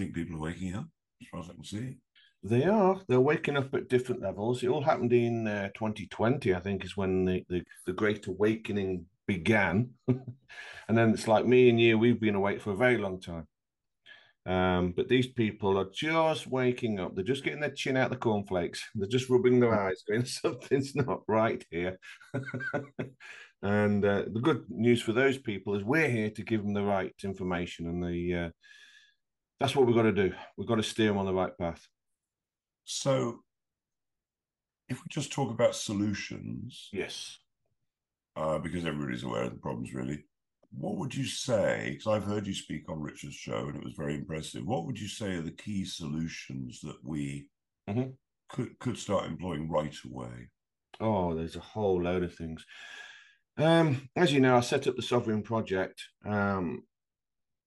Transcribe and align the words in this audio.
think 0.00 0.14
people 0.14 0.36
are 0.36 0.50
waking 0.50 0.74
up, 0.74 0.86
as 1.20 1.28
far 1.28 1.40
as 1.40 1.50
I 1.50 1.54
can 1.54 1.64
see. 1.64 1.96
They 2.42 2.64
are. 2.64 3.00
They're 3.06 3.20
waking 3.20 3.56
up 3.56 3.74
at 3.74 3.88
different 3.88 4.22
levels. 4.22 4.62
It 4.62 4.68
all 4.68 4.82
happened 4.82 5.12
in 5.12 5.46
uh, 5.46 5.68
2020, 5.74 6.54
I 6.54 6.60
think, 6.60 6.84
is 6.84 6.96
when 6.96 7.26
the, 7.26 7.44
the, 7.48 7.62
the 7.86 7.92
Great 7.92 8.26
Awakening 8.26 9.04
began. 9.26 9.90
and 10.08 10.98
then 10.98 11.10
it's 11.10 11.28
like 11.28 11.46
me 11.46 11.68
and 11.68 11.78
you, 11.78 11.98
we've 11.98 12.20
been 12.20 12.34
awake 12.34 12.62
for 12.62 12.72
a 12.72 12.76
very 12.76 12.96
long 12.96 13.20
time. 13.20 13.46
Um, 14.46 14.92
but 14.96 15.08
these 15.08 15.26
people 15.26 15.78
are 15.78 15.90
just 15.92 16.46
waking 16.46 16.98
up. 16.98 17.14
They're 17.14 17.24
just 17.24 17.44
getting 17.44 17.60
their 17.60 17.70
chin 17.70 17.98
out 17.98 18.06
of 18.06 18.10
the 18.12 18.16
cornflakes. 18.16 18.82
They're 18.94 19.06
just 19.06 19.28
rubbing 19.28 19.60
their 19.60 19.78
eyes, 19.78 20.02
going, 20.08 20.24
something's 20.24 20.96
not 20.96 21.20
right 21.28 21.62
here. 21.70 21.98
and 23.62 24.02
uh, 24.02 24.24
the 24.32 24.40
good 24.40 24.64
news 24.70 25.02
for 25.02 25.12
those 25.12 25.36
people 25.36 25.74
is 25.74 25.84
we're 25.84 26.08
here 26.08 26.30
to 26.30 26.42
give 26.42 26.62
them 26.62 26.72
the 26.72 26.82
right 26.82 27.14
information. 27.22 27.86
And 27.86 28.02
the 28.02 28.34
uh, 28.34 28.50
that's 29.60 29.76
what 29.76 29.86
we've 29.86 29.94
got 29.94 30.02
to 30.02 30.12
do. 30.12 30.32
We've 30.56 30.66
got 30.66 30.76
to 30.76 30.82
steer 30.82 31.08
them 31.08 31.18
on 31.18 31.26
the 31.26 31.34
right 31.34 31.56
path. 31.58 31.86
So, 32.84 33.40
if 34.88 34.96
we 34.96 35.04
just 35.10 35.30
talk 35.30 35.50
about 35.50 35.76
solutions, 35.76 36.88
yes, 36.92 37.38
uh, 38.36 38.58
because 38.58 38.86
everybody's 38.86 39.22
aware 39.22 39.44
of 39.44 39.50
the 39.50 39.58
problems, 39.58 39.92
really. 39.92 40.24
What 40.72 40.96
would 40.96 41.14
you 41.14 41.24
say? 41.24 41.90
Because 41.90 42.06
I've 42.06 42.24
heard 42.24 42.46
you 42.46 42.54
speak 42.54 42.88
on 42.88 43.00
Richard's 43.00 43.34
show, 43.34 43.66
and 43.66 43.76
it 43.76 43.84
was 43.84 43.94
very 43.96 44.14
impressive. 44.14 44.64
What 44.64 44.86
would 44.86 44.98
you 44.98 45.08
say 45.08 45.34
are 45.34 45.42
the 45.42 45.50
key 45.50 45.84
solutions 45.84 46.80
that 46.82 46.96
we 47.04 47.46
mm-hmm. 47.88 48.10
could 48.48 48.78
could 48.78 48.96
start 48.96 49.26
employing 49.26 49.68
right 49.68 49.94
away? 50.04 50.48
Oh, 51.00 51.34
there's 51.34 51.56
a 51.56 51.60
whole 51.60 52.02
load 52.02 52.22
of 52.22 52.34
things. 52.34 52.64
Um, 53.58 54.08
as 54.16 54.32
you 54.32 54.40
know, 54.40 54.56
I 54.56 54.60
set 54.60 54.86
up 54.86 54.96
the 54.96 55.02
Sovereign 55.02 55.42
Project. 55.42 56.02
Um, 56.24 56.84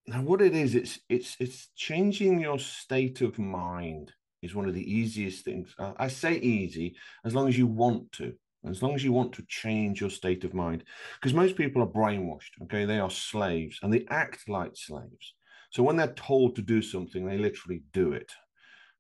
now, 0.06 0.22
what 0.22 0.42
it 0.42 0.54
is, 0.54 0.76
it's 0.76 1.00
it's 1.08 1.38
it's 1.40 1.70
changing 1.76 2.40
your 2.40 2.60
state 2.60 3.22
of 3.22 3.40
mind 3.40 4.12
is 4.42 4.54
one 4.54 4.68
of 4.68 4.74
the 4.74 4.94
easiest 4.94 5.46
things. 5.46 5.74
I 5.80 6.10
say 6.10 6.36
easy 6.36 6.96
as 7.24 7.34
long 7.34 7.48
as 7.48 7.58
you 7.58 7.66
want 7.66 8.12
to, 8.14 8.34
as 8.70 8.84
long 8.84 8.94
as 8.96 9.04
you 9.04 9.14
want 9.14 9.32
to 9.34 9.46
change 9.48 10.02
your 10.02 10.10
state 10.10 10.44
of 10.44 10.54
mind. 10.54 10.84
Because 11.16 11.34
most 11.34 11.56
people 11.56 11.82
are 11.82 11.88
brainwashed, 11.88 12.62
okay? 12.64 12.84
They 12.84 13.00
are 13.00 13.10
slaves 13.10 13.80
and 13.82 13.94
they 13.94 14.06
act 14.10 14.50
like 14.50 14.76
slaves. 14.76 15.36
So 15.70 15.82
when 15.82 15.96
they're 15.96 16.14
told 16.14 16.58
to 16.58 16.62
do 16.62 16.82
something, 16.82 17.26
they 17.26 17.38
literally 17.38 17.84
do 17.94 18.12
it. 18.12 18.34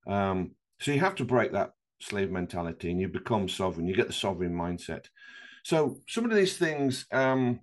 Um, 0.08 0.52
so 0.80 0.94
you 0.94 1.02
have 1.02 1.16
to 1.16 1.26
break 1.26 1.52
that 1.52 1.72
slave 2.00 2.32
mentality 2.32 2.90
and 2.90 3.02
you 3.02 3.10
become 3.10 3.50
sovereign. 3.50 3.88
You 3.88 3.96
get 3.96 4.08
the 4.08 4.14
sovereign 4.14 4.56
mindset. 4.56 5.08
So 5.64 5.98
some 6.08 6.24
of 6.24 6.36
these 6.36 6.58
things 6.58 7.06
um, 7.12 7.60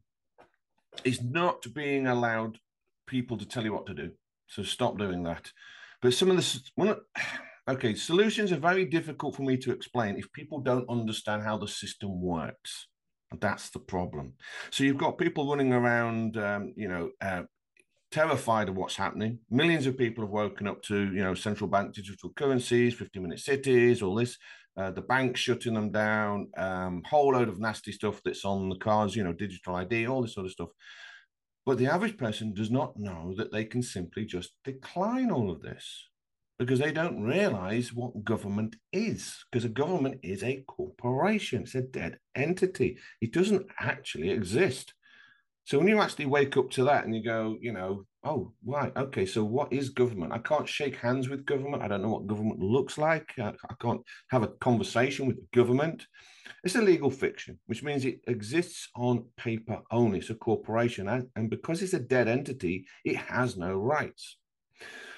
is 1.05 1.23
not 1.23 1.65
being 1.75 2.07
allowed 2.07 2.59
people 3.11 3.37
to 3.37 3.47
tell 3.47 3.65
you 3.65 3.75
what 3.75 3.87
to 3.87 3.95
do. 3.95 4.11
So 4.47 4.63
stop 4.63 4.99
doing 4.99 5.23
that. 5.25 5.51
But 6.01 6.15
some 6.15 6.31
of 6.31 6.37
the 6.37 6.61
one, 6.77 6.97
okay, 7.69 7.95
solutions 7.95 8.53
are 8.53 8.59
very 8.71 8.87
difficult 8.87 9.37
for 9.37 9.43
me 9.43 9.57
to 9.59 9.73
explain 9.73 10.17
if 10.17 10.33
people 10.33 10.61
don't 10.61 10.89
understand 10.89 11.43
how 11.43 11.59
the 11.59 11.69
system 11.69 12.23
works. 12.23 12.87
That's 13.39 13.71
the 13.71 13.79
problem. 13.79 14.35
So 14.71 14.83
you've 14.85 14.97
got 14.97 15.19
people 15.19 15.49
running 15.49 15.73
around, 15.73 16.37
um, 16.37 16.73
you 16.77 16.89
know, 16.89 17.11
uh, 17.21 17.43
terrified 18.11 18.69
of 18.69 18.77
what's 18.77 18.97
happening. 18.97 19.39
Millions 19.51 19.87
of 19.87 19.97
people 19.97 20.25
have 20.25 20.33
woken 20.33 20.67
up 20.67 20.83
to, 20.85 20.97
you 21.13 21.23
know, 21.23 21.35
central 21.35 21.69
bank 21.69 21.95
digital 21.95 22.31
currencies, 22.35 22.95
15 22.95 23.23
minute 23.23 23.39
cities, 23.39 24.03
all 24.03 24.17
this. 24.17 24.37
Uh, 24.77 24.91
the 24.91 25.03
bank 25.03 25.37
shutting 25.37 25.75
them 25.75 25.91
down, 25.93 26.49
um, 26.57 27.03
whole 27.09 27.33
load 27.33 27.49
of 27.49 27.61
nasty 27.61 27.93
stuff 27.93 28.21
that's 28.25 28.45
on 28.45 28.69
the 28.69 28.77
cards, 28.77 29.15
you 29.15 29.23
know, 29.23 29.33
digital 29.33 29.77
ID, 29.77 30.07
all 30.07 30.23
this 30.23 30.35
sort 30.35 30.47
of 30.47 30.53
stuff. 30.53 30.71
But 31.67 31.79
the 31.79 31.87
average 31.87 32.17
person 32.17 32.55
does 32.55 32.71
not 32.71 32.99
know 32.99 33.35
that 33.37 33.53
they 33.53 33.65
can 33.65 33.83
simply 33.83 34.25
just 34.25 34.53
decline 34.65 35.31
all 35.31 35.51
of 35.51 35.63
this 35.63 36.09
because 36.59 36.79
they 36.79 36.93
don't 36.93 37.23
realize 37.23 37.93
what 37.93 38.25
government 38.25 38.77
is. 38.93 39.45
Because 39.51 39.65
a 39.65 39.71
government 39.71 40.21
is 40.23 40.43
a 40.43 40.63
corporation, 40.69 41.63
it's 41.63 41.75
a 41.75 41.83
dead 41.83 42.19
entity, 42.35 42.99
it 43.21 43.33
doesn't 43.33 43.67
actually 43.81 44.31
exist. 44.31 44.95
So 45.65 45.79
when 45.79 45.89
you 45.89 46.01
actually 46.01 46.27
wake 46.27 46.57
up 46.57 46.71
to 46.73 46.85
that 46.85 47.05
and 47.05 47.15
you 47.15 47.23
go, 47.23 47.57
you 47.61 47.73
know, 47.73 48.05
oh, 48.25 48.53
right, 48.67 48.93
okay, 48.97 49.25
so 49.25 49.45
what 49.45 49.73
is 49.73 49.91
government? 49.91 50.33
I 50.33 50.39
can't 50.39 50.69
shake 50.69 50.97
hands 50.97 51.29
with 51.29 51.47
government. 51.47 51.83
I 51.83 51.89
don't 51.89 52.03
know 52.03 52.11
what 52.11 52.27
government 52.27 52.61
looks 52.61 52.99
like. 52.99 53.31
I, 53.39 53.49
I 53.49 53.75
can't 53.81 54.01
have 54.31 54.43
a 54.43 54.49
conversation 54.49 55.27
with 55.27 55.51
government. 55.53 56.07
It's 56.65 56.77
a 56.77 56.83
legal 56.83 57.11
fiction, 57.11 57.59
which 57.67 57.83
means 57.83 58.05
it 58.05 58.21
exists 58.27 58.89
on 58.97 59.25
paper 59.37 59.81
only. 59.91 60.19
It's 60.19 60.31
a 60.31 60.35
corporation. 60.35 61.09
And, 61.09 61.29
and 61.37 61.51
because 61.51 61.83
it's 61.83 61.95
a 61.95 62.01
dead 62.01 62.29
entity, 62.29 62.87
it 63.05 63.17
has 63.17 63.57
no 63.57 63.75
rights. 63.75 64.37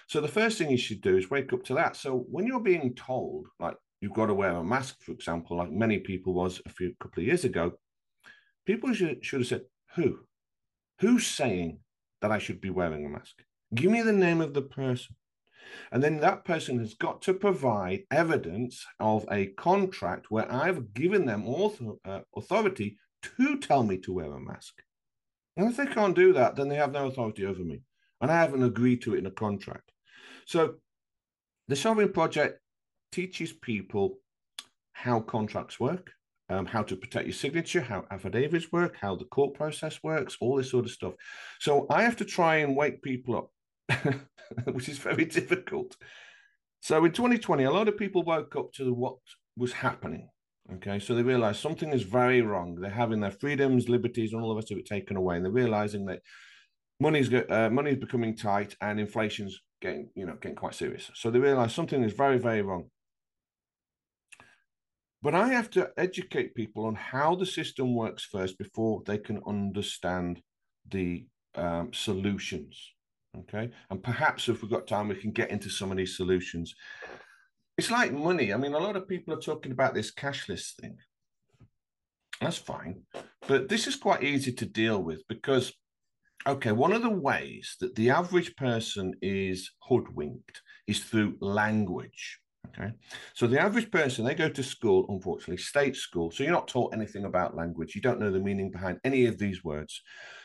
So 0.09 0.21
the 0.21 0.29
first 0.29 0.59
thing 0.59 0.71
you 0.71 0.77
should 0.77 1.01
do 1.01 1.17
is 1.17 1.31
wake 1.31 1.53
up 1.53 1.65
to 1.65 1.75
that. 1.75 1.97
So 1.97 2.27
when 2.31 2.47
you're 2.47 2.61
being 2.61 2.95
told, 2.95 3.47
like 3.59 3.77
you've 4.01 4.13
got 4.15 4.27
to 4.27 4.35
wear 4.35 4.57
a 4.57 4.65
mask, 4.65 4.97
for 5.01 5.13
example, 5.13 5.57
like 5.57 5.71
many 5.71 5.99
people 5.99 6.35
was 6.35 6.61
a 6.67 6.71
few 6.71 6.95
couple 7.01 7.23
of 7.23 7.27
years 7.27 7.45
ago, 7.45 7.73
people 8.67 8.93
should, 8.93 9.25
should 9.25 9.41
have 9.41 9.49
said, 9.49 9.63
who? 9.95 10.19
Who's 11.01 11.27
saying 11.27 11.79
that 12.21 12.31
I 12.31 12.39
should 12.39 12.61
be 12.61 12.71
wearing 12.71 13.07
a 13.07 13.09
mask? 13.09 13.43
Give 13.75 13.91
me 13.91 14.03
the 14.03 14.13
name 14.13 14.41
of 14.41 14.55
the 14.55 14.63
person. 14.63 15.17
And 15.91 16.03
then 16.03 16.21
that 16.21 16.45
person 16.45 16.79
has 16.79 16.95
got 16.95 17.23
to 17.23 17.35
provide 17.35 18.05
evidence 18.11 18.85
of 18.99 19.27
a 19.31 19.47
contract 19.47 20.31
where 20.31 20.51
I've 20.51 20.95
given 20.95 21.27
them 21.27 21.47
author, 21.47 21.93
uh, 22.05 22.21
authority 22.37 22.99
to 23.23 23.59
tell 23.59 23.83
me 23.83 23.99
to 23.99 24.13
wear 24.13 24.33
a 24.33 24.41
mask. 24.41 24.75
And 25.57 25.69
if 25.69 25.77
they 25.77 25.87
can't 25.87 26.17
do 26.17 26.33
that, 26.33 26.57
then 26.57 26.69
they 26.69 26.77
have 26.77 26.93
no 26.93 27.07
authority 27.07 27.45
over 27.45 27.63
me. 27.63 27.83
And 28.21 28.31
I 28.31 28.37
haven't 28.37 28.63
agreed 28.63 29.03
to 29.03 29.15
it 29.15 29.19
in 29.19 29.27
a 29.27 29.31
contract. 29.31 29.93
So 30.47 30.75
the 31.69 31.77
Sovereign 31.77 32.13
Project 32.13 32.61
teaches 33.11 33.53
people 33.53 34.19
how 34.93 35.21
contracts 35.21 35.79
work, 35.79 36.11
um, 36.49 36.67
how 36.67 36.83
to 36.83 36.97
protect 36.97 37.27
your 37.27 37.35
signature, 37.35 37.81
how 37.81 38.05
affidavits 38.11 38.73
work, 38.73 38.97
how 39.01 39.17
the 39.17 39.25
court 39.25 39.55
process 39.55 39.99
works, 40.03 40.37
all 40.41 40.57
this 40.57 40.71
sort 40.71 40.85
of 40.85 40.91
stuff. 40.91 41.15
So 41.61 41.87
I 41.91 42.03
have 42.03 42.17
to 42.17 42.25
try 42.25 42.57
and 42.57 42.77
wake 42.77 43.03
people 43.03 43.37
up, 43.37 43.51
which 44.73 44.89
is 44.89 44.99
very 44.99 45.25
difficult. 45.25 45.97
So 46.81 47.05
in 47.05 47.13
2020, 47.13 47.65
a 47.65 47.71
lot 47.71 47.89
of 47.89 47.97
people 47.97 48.23
woke 48.23 48.57
up 48.57 48.73
to 48.75 48.93
what 48.93 49.17
was 49.57 49.73
happening. 49.73 50.29
Okay, 50.75 50.99
so 50.99 51.15
they 51.15 51.23
realize 51.23 51.59
something 51.59 51.93
is 51.93 52.03
very 52.03 52.41
wrong. 52.43 52.77
They're 52.77 52.91
having 52.91 53.21
their 53.21 53.33
freedoms, 53.33 53.89
liberties, 53.89 54.33
and 54.33 54.43
all 54.43 54.51
the 54.51 54.55
rest 54.55 54.71
of 54.71 54.79
it 54.79 54.87
taken 54.87 55.17
away, 55.17 55.37
and 55.37 55.45
they're 55.45 55.53
realizing 55.53 56.07
that 56.07 56.21
money's 57.01 57.33
uh, 57.33 57.69
money's 57.71 57.99
becoming 57.99 58.37
tight 58.37 58.77
and 58.81 59.01
inflation's 59.01 59.61
getting 59.81 60.09
you 60.15 60.25
know 60.25 60.37
getting 60.41 60.57
quite 60.57 60.75
serious. 60.75 61.11
So 61.15 61.31
they 61.31 61.41
realize 61.41 61.75
something 61.75 62.03
is 62.05 62.13
very 62.13 62.39
very 62.39 62.63
wrong. 62.63 62.91
But 65.21 65.35
I 65.35 65.49
have 65.49 65.71
to 65.71 65.91
educate 65.97 66.55
people 66.55 66.85
on 66.87 66.97
how 66.97 67.37
the 67.37 67.47
system 67.47 67.95
works 67.95 68.25
first 68.25 68.59
before 68.59 69.03
they 69.07 69.19
can 69.19 69.41
understand 69.47 70.43
the 70.89 71.27
um, 71.55 71.93
solutions. 71.93 72.93
Okay, 73.39 73.71
and 73.91 74.03
perhaps 74.03 74.49
if 74.49 74.63
we've 74.63 74.71
got 74.71 74.87
time, 74.87 75.09
we 75.09 75.15
can 75.15 75.31
get 75.31 75.51
into 75.51 75.71
some 75.71 75.91
of 75.91 75.97
these 75.97 76.17
solutions. 76.17 76.75
It's 77.79 77.91
like 77.91 78.13
money. 78.13 78.53
I 78.53 78.59
mean, 78.59 78.75
a 78.75 78.79
lot 78.79 78.97
of 78.97 79.09
people 79.09 79.33
are 79.33 79.41
talking 79.41 79.73
about 79.73 79.95
this 79.95 80.13
cashless 80.13 80.75
thing. 80.75 80.99
That's 82.41 82.59
fine, 82.59 83.03
but 83.49 83.69
this 83.69 83.87
is 83.87 83.97
quite 83.97 84.23
easy 84.23 84.53
to 84.53 84.67
deal 84.67 85.03
with 85.03 85.23
because 85.29 85.73
Okay, 86.45 86.73
one 86.73 86.93
of 86.93 87.03
the 87.03 87.11
ways 87.11 87.77
that 87.79 87.95
the 87.95 88.11
average 88.11 88.57
person 88.57 89.15
is 89.23 89.71
hoodwinked 89.89 90.61
is 90.89 91.05
through 91.05 91.37
language. 91.41 92.41
Okay, 92.69 92.93
so 93.35 93.47
the 93.47 93.61
average 93.61 93.93
person 93.93 94.25
they 94.25 94.35
go 94.35 94.49
to 94.49 94.63
school, 94.63 95.07
unfortunately, 95.09 95.59
state 95.59 95.95
school. 95.95 96.33
So 96.33 96.43
you're 96.43 96.53
not 96.53 96.67
taught 96.67 96.95
anything 96.95 97.27
about 97.27 97.55
language. 97.55 97.95
You 97.95 98.01
don't 98.01 98.19
know 98.19 98.33
the 98.33 98.41
meaning 98.41 98.73
behind 98.73 98.99
any 99.05 99.27
of 99.27 99.39
these 99.39 99.63
words. 99.63 100.03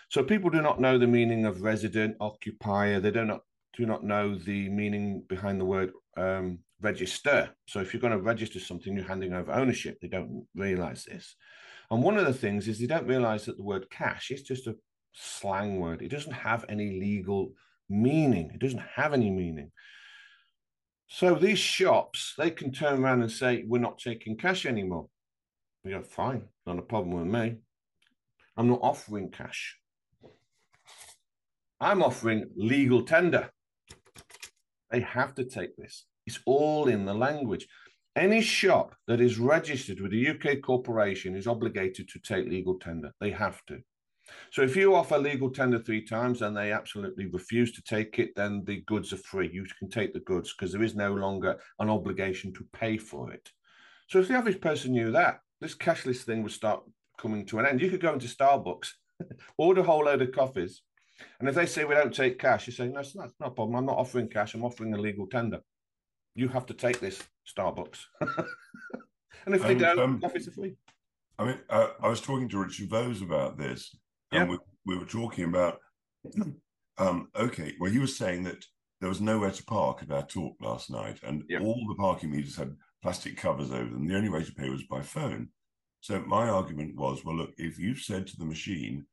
So 0.09 0.23
people 0.23 0.49
do 0.49 0.61
not 0.61 0.79
know 0.79 0.97
the 0.97 1.07
meaning 1.07 1.45
of 1.45 1.61
resident, 1.61 2.15
occupier. 2.19 2.99
They 2.99 3.11
do 3.11 3.25
not 3.25 3.41
do 3.75 3.85
not 3.85 4.03
know 4.03 4.35
the 4.35 4.69
meaning 4.69 5.23
behind 5.27 5.61
the 5.61 5.65
word 5.65 5.91
um, 6.17 6.59
register. 6.81 7.49
So 7.67 7.79
if 7.79 7.93
you're 7.93 8.01
going 8.01 8.13
to 8.13 8.19
register 8.19 8.59
something, 8.59 8.95
you're 8.95 9.05
handing 9.05 9.33
over 9.33 9.51
ownership. 9.51 9.99
They 10.01 10.07
don't 10.07 10.47
realize 10.55 11.05
this. 11.05 11.35
And 11.91 12.01
one 12.01 12.17
of 12.17 12.25
the 12.25 12.33
things 12.33 12.67
is 12.67 12.79
they 12.79 12.87
don't 12.87 13.07
realize 13.07 13.45
that 13.45 13.57
the 13.57 13.63
word 13.63 13.89
cash 13.89 14.31
is 14.31 14.41
just 14.41 14.67
a 14.67 14.75
slang 15.13 15.79
word. 15.79 16.01
It 16.01 16.09
doesn't 16.09 16.33
have 16.33 16.65
any 16.69 16.99
legal 16.99 17.53
meaning. 17.89 18.51
It 18.53 18.59
doesn't 18.59 18.83
have 18.95 19.13
any 19.13 19.29
meaning. 19.29 19.71
So 21.07 21.35
these 21.35 21.59
shops, 21.59 22.33
they 22.37 22.51
can 22.51 22.71
turn 22.71 23.03
around 23.03 23.21
and 23.21 23.31
say, 23.31 23.63
we're 23.65 23.79
not 23.79 23.99
taking 23.99 24.37
cash 24.37 24.65
anymore. 24.65 25.07
We 25.83 25.91
go, 25.91 26.01
fine, 26.01 26.43
not 26.65 26.79
a 26.79 26.81
problem 26.81 27.15
with 27.15 27.27
me. 27.27 27.57
I'm 28.57 28.67
not 28.67 28.79
offering 28.81 29.29
cash. 29.29 29.77
I'm 31.79 32.01
offering 32.01 32.49
legal 32.55 33.03
tender. 33.03 33.49
They 34.89 35.01
have 35.01 35.35
to 35.35 35.43
take 35.43 35.75
this. 35.75 36.05
It's 36.25 36.39
all 36.45 36.87
in 36.87 37.05
the 37.05 37.13
language. 37.13 37.67
Any 38.15 38.41
shop 38.41 38.95
that 39.07 39.21
is 39.21 39.37
registered 39.37 40.01
with 40.01 40.11
a 40.13 40.29
UK 40.29 40.61
corporation 40.61 41.35
is 41.35 41.45
obligated 41.45 42.09
to 42.09 42.19
take 42.19 42.47
legal 42.47 42.79
tender. 42.79 43.11
They 43.21 43.29
have 43.31 43.63
to. 43.67 43.79
So 44.51 44.61
if 44.61 44.75
you 44.75 44.95
offer 44.95 45.17
legal 45.17 45.51
tender 45.51 45.79
three 45.79 46.03
times 46.03 46.41
and 46.41 46.57
they 46.57 46.71
absolutely 46.71 47.27
refuse 47.27 47.71
to 47.73 47.81
take 47.83 48.19
it, 48.19 48.31
then 48.35 48.63
the 48.65 48.81
goods 48.87 49.13
are 49.13 49.17
free. 49.17 49.49
You 49.53 49.65
can 49.77 49.89
take 49.89 50.13
the 50.13 50.19
goods 50.21 50.53
because 50.53 50.73
there 50.73 50.83
is 50.83 50.95
no 50.95 51.13
longer 51.13 51.57
an 51.79 51.89
obligation 51.89 52.53
to 52.53 52.67
pay 52.73 52.97
for 52.97 53.31
it. 53.31 53.49
So 54.09 54.19
if 54.19 54.27
the 54.27 54.35
average 54.35 54.61
person 54.61 54.93
knew 54.93 55.11
that, 55.11 55.39
this 55.61 55.75
cashless 55.75 56.23
thing 56.23 56.43
would 56.43 56.51
start 56.51 56.81
coming 57.19 57.45
to 57.47 57.59
an 57.59 57.65
end. 57.65 57.81
You 57.81 57.89
could 57.89 58.01
go 58.01 58.13
into 58.13 58.27
Starbucks, 58.27 58.89
order 59.57 59.81
a 59.81 59.83
whole 59.83 60.05
load 60.05 60.21
of 60.21 60.31
coffees, 60.31 60.81
and 61.39 61.49
if 61.49 61.55
they 61.55 61.65
say 61.65 61.83
we 61.83 61.95
don't 61.95 62.13
take 62.13 62.39
cash, 62.39 62.67
you 62.67 62.73
say, 62.73 62.87
no, 62.87 62.99
it's 62.99 63.15
not, 63.15 63.25
it's 63.27 63.39
not 63.39 63.49
a 63.49 63.51
problem. 63.51 63.75
I'm 63.75 63.85
not 63.85 63.97
offering 63.97 64.27
cash. 64.27 64.53
I'm 64.53 64.63
offering 64.63 64.93
a 64.93 64.97
legal 64.97 65.27
tender. 65.27 65.59
You 66.35 66.47
have 66.49 66.65
to 66.67 66.73
take 66.73 66.99
this, 66.99 67.21
Starbucks. 67.47 68.05
and 68.21 69.55
if 69.55 69.61
they 69.61 69.71
and, 69.71 69.79
don't, 69.79 69.99
um, 69.99 70.21
coffees 70.21 70.49
free. 70.53 70.75
I 71.39 71.45
mean, 71.45 71.59
uh, 71.69 71.89
I 72.01 72.07
was 72.07 72.21
talking 72.21 72.49
to 72.49 72.59
Richard 72.59 72.89
Vobes 72.89 73.21
about 73.21 73.57
this, 73.57 73.95
and 74.31 74.49
we, 74.49 74.57
we 74.85 74.97
were 74.97 75.05
talking 75.05 75.45
about, 75.45 75.79
um, 76.97 77.29
okay, 77.35 77.73
well, 77.79 77.91
he 77.91 77.99
was 77.99 78.17
saying 78.17 78.43
that 78.43 78.65
there 78.99 79.09
was 79.09 79.21
nowhere 79.21 79.51
to 79.51 79.63
park 79.65 80.01
at 80.01 80.11
our 80.11 80.25
talk 80.25 80.55
last 80.59 80.89
night, 80.89 81.19
and 81.23 81.43
all 81.61 81.85
the 81.87 81.95
parking 81.95 82.31
meters 82.31 82.55
had 82.55 82.75
plastic 83.03 83.37
covers 83.37 83.71
over 83.71 83.89
them. 83.89 84.07
The 84.07 84.15
only 84.15 84.29
way 84.29 84.43
to 84.43 84.53
pay 84.53 84.69
was 84.69 84.83
by 84.83 85.01
phone. 85.01 85.49
So 86.01 86.19
my 86.21 86.49
argument 86.49 86.95
was, 86.95 87.23
well, 87.23 87.35
look, 87.35 87.53
if 87.57 87.79
you've 87.79 87.99
said 87.99 88.27
to 88.27 88.37
the 88.37 88.45
machine, 88.45 89.05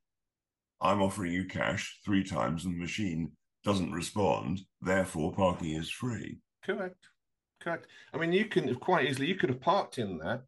I'm 0.85 1.03
offering 1.03 1.33
you 1.33 1.47
cash 1.47 1.99
three 2.05 2.23
times 2.23 2.67
and 2.67 2.75
the 2.75 2.79
machine 2.79 3.33
doesn't 3.65 3.93
respond, 3.93 4.61
therefore 4.83 5.33
parking 5.33 5.71
is 5.71 5.91
free. 5.91 6.39
Correct. 6.63 7.09
Correct. 7.61 7.87
I 8.13 8.19
mean, 8.19 8.35
you 8.35 8.45
can 8.45 8.73
quite 8.75 9.07
easily, 9.07 9.27
you 9.27 9.37
could 9.37 9.49
have 9.49 9.63
parked 9.63 9.99
in 9.99 10.19
there. 10.19 10.43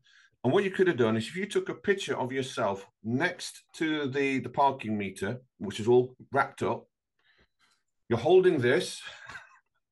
And 0.44 0.52
what 0.52 0.62
you 0.62 0.70
could 0.70 0.88
have 0.88 0.98
done 0.98 1.16
is 1.16 1.26
if 1.26 1.36
you 1.36 1.46
took 1.46 1.70
a 1.70 1.74
picture 1.74 2.16
of 2.16 2.32
yourself 2.32 2.86
next 3.02 3.62
to 3.76 4.08
the, 4.08 4.38
the 4.40 4.50
parking 4.50 4.96
meter, 4.96 5.40
which 5.58 5.80
is 5.80 5.88
all 5.88 6.14
wrapped 6.30 6.62
up, 6.62 6.86
you're 8.10 8.18
holding 8.18 8.60
this, 8.60 9.00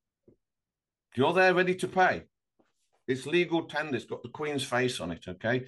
you're 1.16 1.32
there 1.32 1.54
ready 1.54 1.74
to 1.76 1.88
pay. 1.88 2.24
It's 3.08 3.26
legal 3.26 3.64
tender. 3.64 3.96
It's 3.96 4.04
got 4.04 4.22
the 4.22 4.28
Queen's 4.28 4.62
face 4.62 5.00
on 5.00 5.10
it. 5.10 5.24
Okay. 5.26 5.64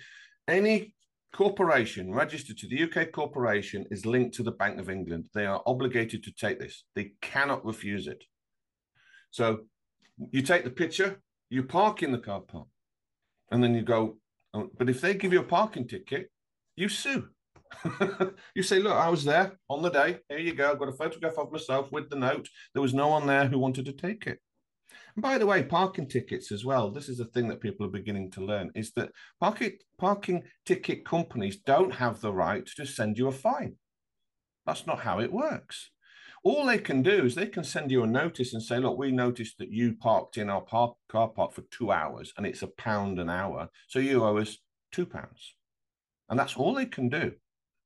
Any 0.47 0.95
corporation 1.37 2.15
registered 2.15 2.57
to 2.57 2.67
the 2.67 2.85
UK 2.85 3.13
corporation 3.13 3.85
is 3.91 4.07
linked 4.07 4.35
to 4.35 4.43
the 4.43 4.53
Bank 4.53 4.81
of 4.81 4.89
England. 4.89 5.27
They 5.35 5.45
are 5.45 5.63
obligated 5.67 6.25
to 6.25 6.33
take 6.33 6.59
this. 6.59 6.85
They 6.95 7.13
cannot 7.21 7.63
refuse 7.63 8.07
it. 8.07 8.25
So 9.31 9.61
you 10.31 10.41
take 10.41 10.65
the 10.65 10.71
picture, 10.71 11.21
you 11.51 11.63
park 11.63 12.03
in 12.03 12.11
the 12.11 12.19
car 12.19 12.41
park, 12.41 12.69
and 13.51 13.63
then 13.63 13.75
you 13.75 13.83
go. 13.83 14.17
Oh, 14.55 14.71
but 14.79 14.89
if 14.89 15.03
they 15.03 15.13
give 15.13 15.35
you 15.35 15.41
a 15.41 15.53
parking 15.59 15.87
ticket, 15.87 16.31
you 16.75 16.89
sue. 16.89 17.29
you 18.55 18.63
say, 18.63 18.79
look, 18.79 18.95
I 18.95 19.11
was 19.11 19.25
there 19.25 19.59
on 19.69 19.83
the 19.83 19.91
day. 19.91 20.21
Here 20.31 20.39
you 20.39 20.55
go. 20.55 20.71
I've 20.71 20.79
got 20.79 20.89
a 20.89 20.93
photograph 20.93 21.37
of 21.37 21.53
myself 21.53 21.93
with 21.93 22.09
the 22.09 22.17
note. 22.17 22.49
There 22.73 22.81
was 22.81 22.95
no 22.95 23.09
one 23.09 23.27
there 23.27 23.47
who 23.47 23.59
wanted 23.59 23.85
to 23.85 23.93
take 23.93 24.27
it. 24.27 24.39
And 25.17 25.23
by 25.23 25.39
the 25.39 25.47
way, 25.47 25.63
parking 25.63 26.09
tickets 26.09 26.53
as 26.53 26.65
well. 26.65 26.91
This 26.91 27.09
is 27.09 27.21
a 27.21 27.25
thing 27.25 27.49
that 27.49 27.63
people 27.63 27.87
are 27.87 27.91
beginning 27.91 28.31
to 28.33 28.45
learn: 28.45 28.71
is 28.75 28.93
that 28.93 29.13
parking 29.41 29.79
parking 29.99 30.45
ticket 30.67 31.07
companies 31.07 31.57
don't 31.57 31.95
have 31.95 32.21
the 32.21 32.33
right 32.33 32.67
to 32.67 32.73
just 32.77 32.95
send 32.95 33.17
you 33.17 33.27
a 33.27 33.33
fine. 33.33 33.77
That's 34.67 34.87
not 34.87 35.01
how 35.01 35.19
it 35.21 35.33
works. 35.33 35.91
All 36.45 36.67
they 36.67 36.79
can 36.79 37.03
do 37.03 37.25
is 37.25 37.35
they 37.35 37.47
can 37.47 37.65
send 37.65 37.91
you 37.91 38.03
a 38.03 38.07
notice 38.07 38.53
and 38.53 38.63
say, 38.63 38.79
"Look, 38.79 38.99
we 38.99 39.11
noticed 39.11 39.57
that 39.59 39.73
you 39.73 39.97
parked 39.97 40.37
in 40.37 40.51
our 40.51 40.61
park, 40.61 40.97
car 41.09 41.29
park 41.29 41.55
for 41.55 41.63
two 41.63 41.91
hours, 41.91 42.35
and 42.37 42.47
it's 42.47 42.63
a 42.63 42.69
pound 42.69 43.19
an 43.19 43.31
hour, 43.31 43.71
so 43.89 43.99
you 43.99 44.23
owe 44.23 44.37
us 44.37 44.59
two 44.93 45.07
pounds." 45.07 45.55
And 46.29 46.39
that's 46.39 46.57
all 46.57 46.75
they 46.75 46.87
can 46.87 47.09
do. 47.09 47.33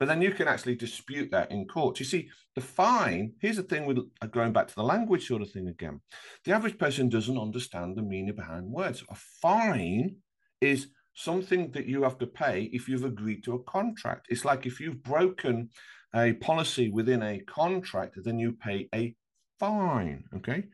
But 0.01 0.09
then 0.09 0.23
you 0.23 0.33
can 0.33 0.49
actually 0.49 0.77
dispute 0.77 1.31
that 1.31 1.53
in 1.53 1.67
court. 1.67 2.01
You 2.01 2.07
see, 2.07 2.31
the 2.55 2.63
fine, 2.63 3.35
here's 3.39 3.59
the 3.59 3.63
thing 3.63 3.85
with 3.85 3.99
uh, 3.99 4.27
going 4.27 4.53
back 4.53 4.67
to 4.69 4.75
the 4.75 4.83
language 4.83 5.29
sort 5.29 5.43
of 5.43 5.51
thing 5.51 5.69
again. 5.69 6.01
The 6.45 6.53
average 6.53 6.79
person 6.79 7.11
doesn't 7.11 7.39
understand 7.39 7.97
the 7.97 8.03
meaning 8.03 8.35
behind 8.35 8.65
words. 8.65 9.05
A 9.11 9.15
fine 9.15 10.17
is 10.63 10.89
something 11.13 11.71
that 11.73 11.85
you 11.85 12.03
have 12.03 12.17
to 12.19 12.27
pay 12.27 12.71
if 12.73 12.89
you've 12.89 13.05
agreed 13.05 13.45
to 13.45 13.55
a 13.55 13.63
contract. 13.65 14.29
It's 14.31 14.47
like 14.47 14.65
if 14.65 14.81
you've 14.81 15.03
broken 15.03 15.69
a 16.15 16.33
policy 16.33 16.89
within 16.89 17.23
a 17.23 17.41
contract, 17.41 18.17
then 18.25 18.39
you 18.39 18.53
pay 18.53 18.89
a 18.95 19.15
fine. 19.59 20.25
Okay. 20.35 20.65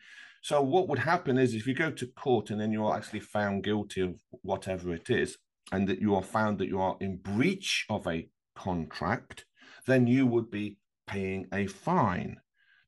So 0.42 0.62
what 0.62 0.88
would 0.88 1.00
happen 1.00 1.36
is 1.36 1.52
if 1.52 1.66
you 1.66 1.74
go 1.74 1.90
to 1.90 2.06
court 2.06 2.50
and 2.50 2.60
then 2.60 2.70
you're 2.70 2.94
actually 2.94 3.20
found 3.20 3.64
guilty 3.64 4.02
of 4.02 4.14
whatever 4.42 4.94
it 4.94 5.10
is, 5.10 5.36
and 5.72 5.88
that 5.88 6.00
you 6.00 6.14
are 6.14 6.22
found 6.22 6.58
that 6.58 6.68
you 6.68 6.80
are 6.80 6.96
in 7.00 7.16
breach 7.16 7.86
of 7.90 8.06
a 8.06 8.28
contract, 8.56 9.44
then 9.86 10.06
you 10.06 10.26
would 10.26 10.50
be 10.50 10.78
paying 11.06 11.46
a 11.52 11.66
fine. 11.66 12.36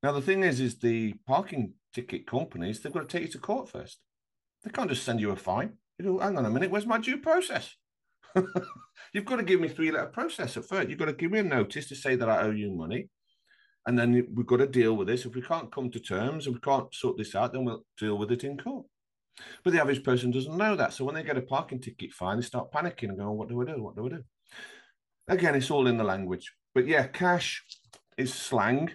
Now, 0.03 0.13
the 0.13 0.21
thing 0.21 0.43
is, 0.43 0.61
is 0.61 0.79
the 0.79 1.15
parking 1.27 1.75
ticket 1.95 2.27
companies, 2.27 2.81
they've 2.81 2.93
got 2.93 3.09
to 3.09 3.19
take 3.19 3.27
you 3.27 3.33
to 3.33 3.39
court 3.39 3.69
first. 3.69 3.99
They 4.65 4.71
can't 4.71 4.91
just 4.91 5.05
send 5.05 5.21
you 5.21 5.31
a 5.31 5.37
fine. 5.37 5.75
You 5.99 6.05
go, 6.05 6.19
hang 6.19 6.37
on 6.37 6.47
a 6.47 6.51
minute, 6.51 6.71
where's 6.71 6.87
my 6.87 6.99
due 6.99 7.19
process? 7.19 7.75
You've 9.13 9.25
got 9.25 9.37
to 9.37 9.43
give 9.43 9.61
me 9.61 9.69
three 9.69 9.91
letter 9.91 10.07
process 10.07 10.57
at 10.57 10.65
first. 10.65 10.89
You've 10.89 10.99
got 10.99 11.07
to 11.07 11.13
give 11.13 11.31
me 11.31 11.39
a 11.39 11.45
notice 11.45 11.89
to 11.89 11.97
say 11.97 12.17
that 12.17 12.29
I 12.29 12.43
owe 12.43 12.51
you 12.51 12.71
money. 12.73 13.09
And 13.87 13.99
then 13.99 14.13
we've 14.35 14.47
got 14.47 14.59
to 14.59 14.67
deal 14.67 14.95
with 14.95 15.09
this. 15.09 15.25
If 15.25 15.35
we 15.35 15.41
can't 15.41 15.73
come 15.73 15.91
to 15.91 16.01
terms 16.01 16.47
and 16.47 16.55
we 16.55 16.61
can't 16.61 16.93
sort 16.95 17.17
this 17.17 17.35
out, 17.35 17.53
then 17.53 17.65
we'll 17.65 17.85
deal 17.97 18.19
with 18.19 18.31
it 18.31 18.45
in 18.45 18.59
court. 18.59 18.85
But 19.65 19.73
the 19.73 19.81
average 19.81 20.05
person 20.05 20.31
doesn't 20.31 20.57
know 20.57 20.77
that. 20.77 20.93
So 20.93 21.05
when 21.05 21.15
they 21.15 21.23
get 21.23 21.39
a 21.39 21.43
parking 21.43 21.81
ticket 21.81 22.13
fine, 22.13 22.37
they 22.37 22.43
start 22.43 22.71
panicking 22.71 23.09
and 23.09 23.19
going, 23.19 23.37
What 23.37 23.49
do 23.49 23.61
I 23.63 23.65
do? 23.65 23.83
What 23.83 23.97
do 23.97 24.07
I 24.07 24.09
do? 24.11 24.25
Again, 25.29 25.55
it's 25.55 25.71
all 25.71 25.87
in 25.87 25.99
the 25.99 26.05
language. 26.05 26.53
But 26.75 26.87
yeah, 26.87 27.07
cash 27.07 27.63
is 28.17 28.33
slang. 28.33 28.91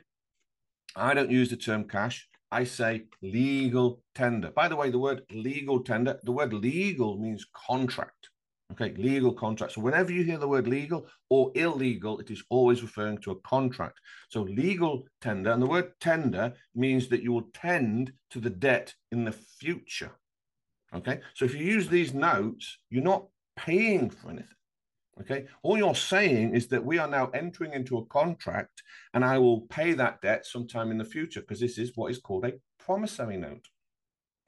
I 0.95 1.13
don't 1.13 1.29
use 1.29 1.49
the 1.49 1.57
term 1.57 1.87
cash. 1.87 2.27
I 2.51 2.63
say 2.63 3.05
legal 3.21 4.01
tender. 4.15 4.51
By 4.51 4.67
the 4.67 4.75
way, 4.75 4.89
the 4.89 4.99
word 4.99 5.23
legal 5.31 5.83
tender, 5.83 6.19
the 6.23 6.31
word 6.31 6.53
legal 6.53 7.17
means 7.17 7.45
contract. 7.53 8.29
Okay, 8.71 8.93
legal 8.97 9.33
contract. 9.33 9.73
So 9.73 9.81
whenever 9.81 10.11
you 10.11 10.23
hear 10.23 10.39
the 10.39 10.47
word 10.47 10.67
legal 10.67 11.05
or 11.29 11.51
illegal, 11.53 12.19
it 12.19 12.31
is 12.31 12.43
always 12.49 12.81
referring 12.81 13.19
to 13.19 13.31
a 13.31 13.39
contract. 13.41 13.99
So 14.29 14.41
legal 14.41 15.03
tender, 15.21 15.51
and 15.51 15.61
the 15.61 15.67
word 15.67 15.91
tender 15.99 16.53
means 16.73 17.07
that 17.09 17.21
you 17.21 17.31
will 17.31 17.49
tend 17.53 18.13
to 18.31 18.39
the 18.39 18.49
debt 18.49 18.95
in 19.11 19.25
the 19.25 19.31
future. 19.31 20.11
Okay, 20.95 21.19
so 21.35 21.45
if 21.45 21.53
you 21.53 21.65
use 21.65 21.87
these 21.87 22.13
notes, 22.13 22.79
you're 22.89 23.03
not 23.03 23.27
paying 23.55 24.09
for 24.09 24.29
anything. 24.29 24.47
Okay. 25.21 25.45
All 25.61 25.77
you're 25.77 25.95
saying 25.95 26.55
is 26.55 26.67
that 26.67 26.83
we 26.83 26.97
are 26.97 27.07
now 27.07 27.29
entering 27.33 27.73
into 27.73 27.97
a 27.97 28.05
contract 28.05 28.81
and 29.13 29.23
I 29.23 29.37
will 29.37 29.61
pay 29.61 29.93
that 29.93 30.21
debt 30.21 30.45
sometime 30.45 30.89
in 30.89 30.97
the 30.97 31.05
future 31.05 31.41
because 31.41 31.59
this 31.59 31.77
is 31.77 31.91
what 31.95 32.11
is 32.11 32.17
called 32.17 32.45
a 32.45 32.53
promissory 32.79 33.37
note. 33.37 33.67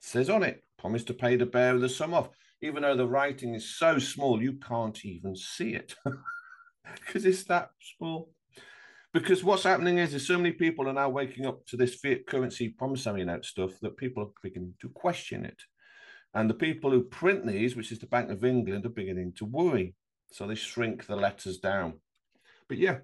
says 0.00 0.28
on 0.28 0.42
it, 0.42 0.64
promise 0.78 1.04
to 1.04 1.14
pay 1.14 1.36
the 1.36 1.46
bearer 1.46 1.78
the 1.78 1.88
sum 1.88 2.14
of, 2.14 2.30
even 2.62 2.82
though 2.82 2.96
the 2.96 3.06
writing 3.06 3.54
is 3.54 3.76
so 3.76 3.98
small, 3.98 4.42
you 4.42 4.54
can't 4.54 5.04
even 5.04 5.36
see 5.36 5.74
it 5.74 5.94
because 7.06 7.24
it's 7.24 7.44
that 7.44 7.70
small. 7.96 8.30
Because 9.14 9.44
what's 9.44 9.62
happening 9.62 9.98
is, 9.98 10.12
is 10.14 10.26
so 10.26 10.36
many 10.36 10.52
people 10.52 10.88
are 10.88 10.92
now 10.92 11.08
waking 11.08 11.46
up 11.46 11.64
to 11.66 11.76
this 11.76 11.94
fiat 11.94 12.26
currency 12.26 12.68
promissory 12.70 13.24
note 13.24 13.44
stuff 13.44 13.78
that 13.80 13.96
people 13.96 14.24
are 14.24 14.30
beginning 14.42 14.74
to 14.80 14.88
question 14.90 15.44
it. 15.44 15.62
And 16.34 16.50
the 16.50 16.54
people 16.54 16.90
who 16.90 17.04
print 17.04 17.46
these, 17.46 17.76
which 17.76 17.92
is 17.92 17.98
the 17.98 18.06
Bank 18.06 18.30
of 18.30 18.44
England, 18.44 18.84
are 18.84 18.90
beginning 18.90 19.32
to 19.38 19.46
worry 19.46 19.94
so 20.32 20.46
they 20.46 20.54
shrink 20.54 21.06
the 21.06 21.16
letters 21.16 21.58
down. 21.58 21.94
But 22.68 22.78
yeah, 22.78 22.98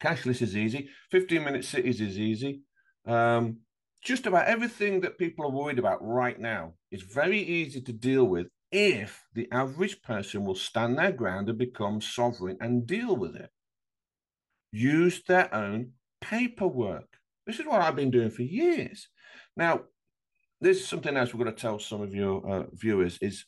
cashless 0.00 0.42
is 0.42 0.56
easy. 0.56 0.88
15 1.10 1.42
minute 1.42 1.64
cities 1.64 2.00
is 2.00 2.18
easy. 2.18 2.62
Um, 3.06 3.58
just 4.02 4.26
about 4.26 4.46
everything 4.46 5.00
that 5.00 5.18
people 5.18 5.44
are 5.44 5.50
worried 5.50 5.78
about 5.78 5.98
right 6.00 6.38
now 6.38 6.74
is 6.90 7.02
very 7.02 7.40
easy 7.40 7.80
to 7.80 7.92
deal 7.92 8.24
with 8.24 8.46
if 8.70 9.24
the 9.34 9.48
average 9.50 10.02
person 10.02 10.44
will 10.44 10.54
stand 10.54 10.98
their 10.98 11.12
ground 11.12 11.48
and 11.48 11.58
become 11.58 12.00
sovereign 12.00 12.56
and 12.60 12.86
deal 12.86 13.16
with 13.16 13.36
it. 13.36 13.50
Use 14.72 15.22
their 15.26 15.52
own 15.54 15.92
paperwork. 16.20 17.18
This 17.46 17.58
is 17.58 17.66
what 17.66 17.80
I've 17.80 17.96
been 17.96 18.10
doing 18.10 18.30
for 18.30 18.42
years. 18.42 19.08
Now, 19.56 19.82
there's 20.60 20.86
something 20.86 21.16
else 21.16 21.32
we're 21.32 21.44
going 21.44 21.54
to 21.54 21.60
tell 21.60 21.78
some 21.78 22.02
of 22.02 22.14
your 22.14 22.46
uh, 22.48 22.64
viewers 22.72 23.18
is 23.20 23.44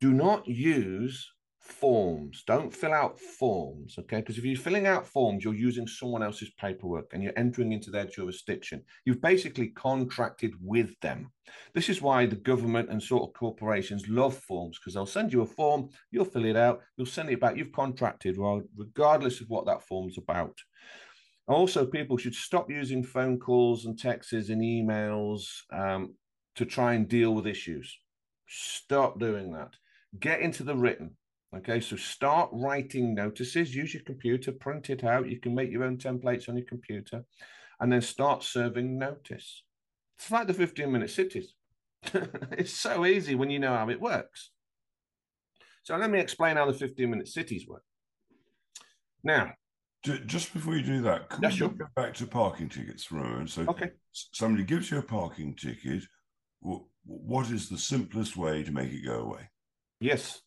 do 0.00 0.12
not 0.12 0.46
use 0.46 1.30
forms. 1.66 2.42
Don't 2.46 2.74
fill 2.74 2.92
out 2.92 3.18
forms, 3.18 3.96
okay? 3.98 4.18
Because 4.18 4.38
if 4.38 4.44
you're 4.44 4.56
filling 4.56 4.86
out 4.86 5.06
forms, 5.06 5.44
you're 5.44 5.54
using 5.54 5.86
someone 5.86 6.22
else's 6.22 6.50
paperwork 6.58 7.12
and 7.12 7.22
you're 7.22 7.32
entering 7.36 7.72
into 7.72 7.90
their 7.90 8.06
jurisdiction. 8.06 8.82
You've 9.04 9.20
basically 9.20 9.68
contracted 9.68 10.54
with 10.62 10.98
them. 11.00 11.30
This 11.74 11.88
is 11.88 12.00
why 12.00 12.26
the 12.26 12.36
government 12.36 12.90
and 12.90 13.02
sort 13.02 13.28
of 13.28 13.34
corporations 13.34 14.08
love 14.08 14.36
forms 14.36 14.78
because 14.78 14.94
they'll 14.94 15.06
send 15.06 15.32
you 15.32 15.42
a 15.42 15.46
form, 15.46 15.88
you'll 16.10 16.24
fill 16.24 16.44
it 16.44 16.56
out, 16.56 16.80
you'll 16.96 17.06
send 17.06 17.30
it 17.30 17.40
back. 17.40 17.56
You've 17.56 17.72
contracted, 17.72 18.36
regardless 18.76 19.40
of 19.40 19.48
what 19.48 19.66
that 19.66 19.82
form's 19.82 20.18
about. 20.18 20.56
Also, 21.48 21.86
people 21.86 22.16
should 22.16 22.34
stop 22.34 22.70
using 22.70 23.04
phone 23.04 23.38
calls 23.38 23.84
and 23.84 23.98
texts 23.98 24.32
and 24.32 24.62
emails 24.62 25.44
um, 25.72 26.14
to 26.56 26.64
try 26.64 26.94
and 26.94 27.08
deal 27.08 27.34
with 27.34 27.46
issues. 27.46 27.96
Stop 28.48 29.20
doing 29.20 29.52
that. 29.52 29.74
Get 30.18 30.40
into 30.40 30.64
the 30.64 30.74
written 30.74 31.16
Okay, 31.56 31.80
so 31.80 31.96
start 31.96 32.50
writing 32.52 33.14
notices, 33.14 33.74
use 33.74 33.94
your 33.94 34.02
computer, 34.02 34.52
print 34.52 34.90
it 34.90 35.04
out. 35.04 35.30
You 35.30 35.40
can 35.40 35.54
make 35.54 35.70
your 35.70 35.84
own 35.84 35.96
templates 35.96 36.48
on 36.48 36.56
your 36.56 36.66
computer, 36.66 37.24
and 37.80 37.90
then 37.90 38.02
start 38.02 38.42
serving 38.42 38.98
notice. 38.98 39.62
It's 40.18 40.30
like 40.30 40.46
the 40.48 40.54
15 40.54 40.90
minute 40.90 41.10
cities. 41.10 41.54
it's 42.52 42.72
so 42.72 43.06
easy 43.06 43.34
when 43.34 43.50
you 43.50 43.58
know 43.58 43.74
how 43.74 43.88
it 43.88 44.00
works. 44.00 44.50
So 45.82 45.96
let 45.96 46.10
me 46.10 46.18
explain 46.18 46.56
how 46.56 46.66
the 46.66 46.74
15 46.74 47.08
minute 47.08 47.28
cities 47.28 47.66
work. 47.66 47.84
Now, 49.22 49.52
just 50.04 50.52
before 50.52 50.76
you 50.76 50.82
do 50.82 51.02
that, 51.02 51.30
can 51.30 51.42
yeah, 51.42 51.48
we 51.48 51.56
sure. 51.56 51.68
go 51.68 51.86
back 51.96 52.14
to 52.14 52.26
parking 52.26 52.68
tickets 52.68 53.04
for 53.04 53.18
a 53.18 53.24
moment? 53.24 53.50
So, 53.50 53.62
okay. 53.68 53.90
somebody 54.12 54.64
gives 54.64 54.90
you 54.90 54.98
a 54.98 55.02
parking 55.02 55.54
ticket. 55.54 56.02
What 56.60 57.50
is 57.50 57.68
the 57.68 57.78
simplest 57.78 58.36
way 58.36 58.62
to 58.62 58.72
make 58.72 58.92
it 58.92 59.04
go 59.04 59.20
away? 59.20 59.48
Yes, 60.00 60.42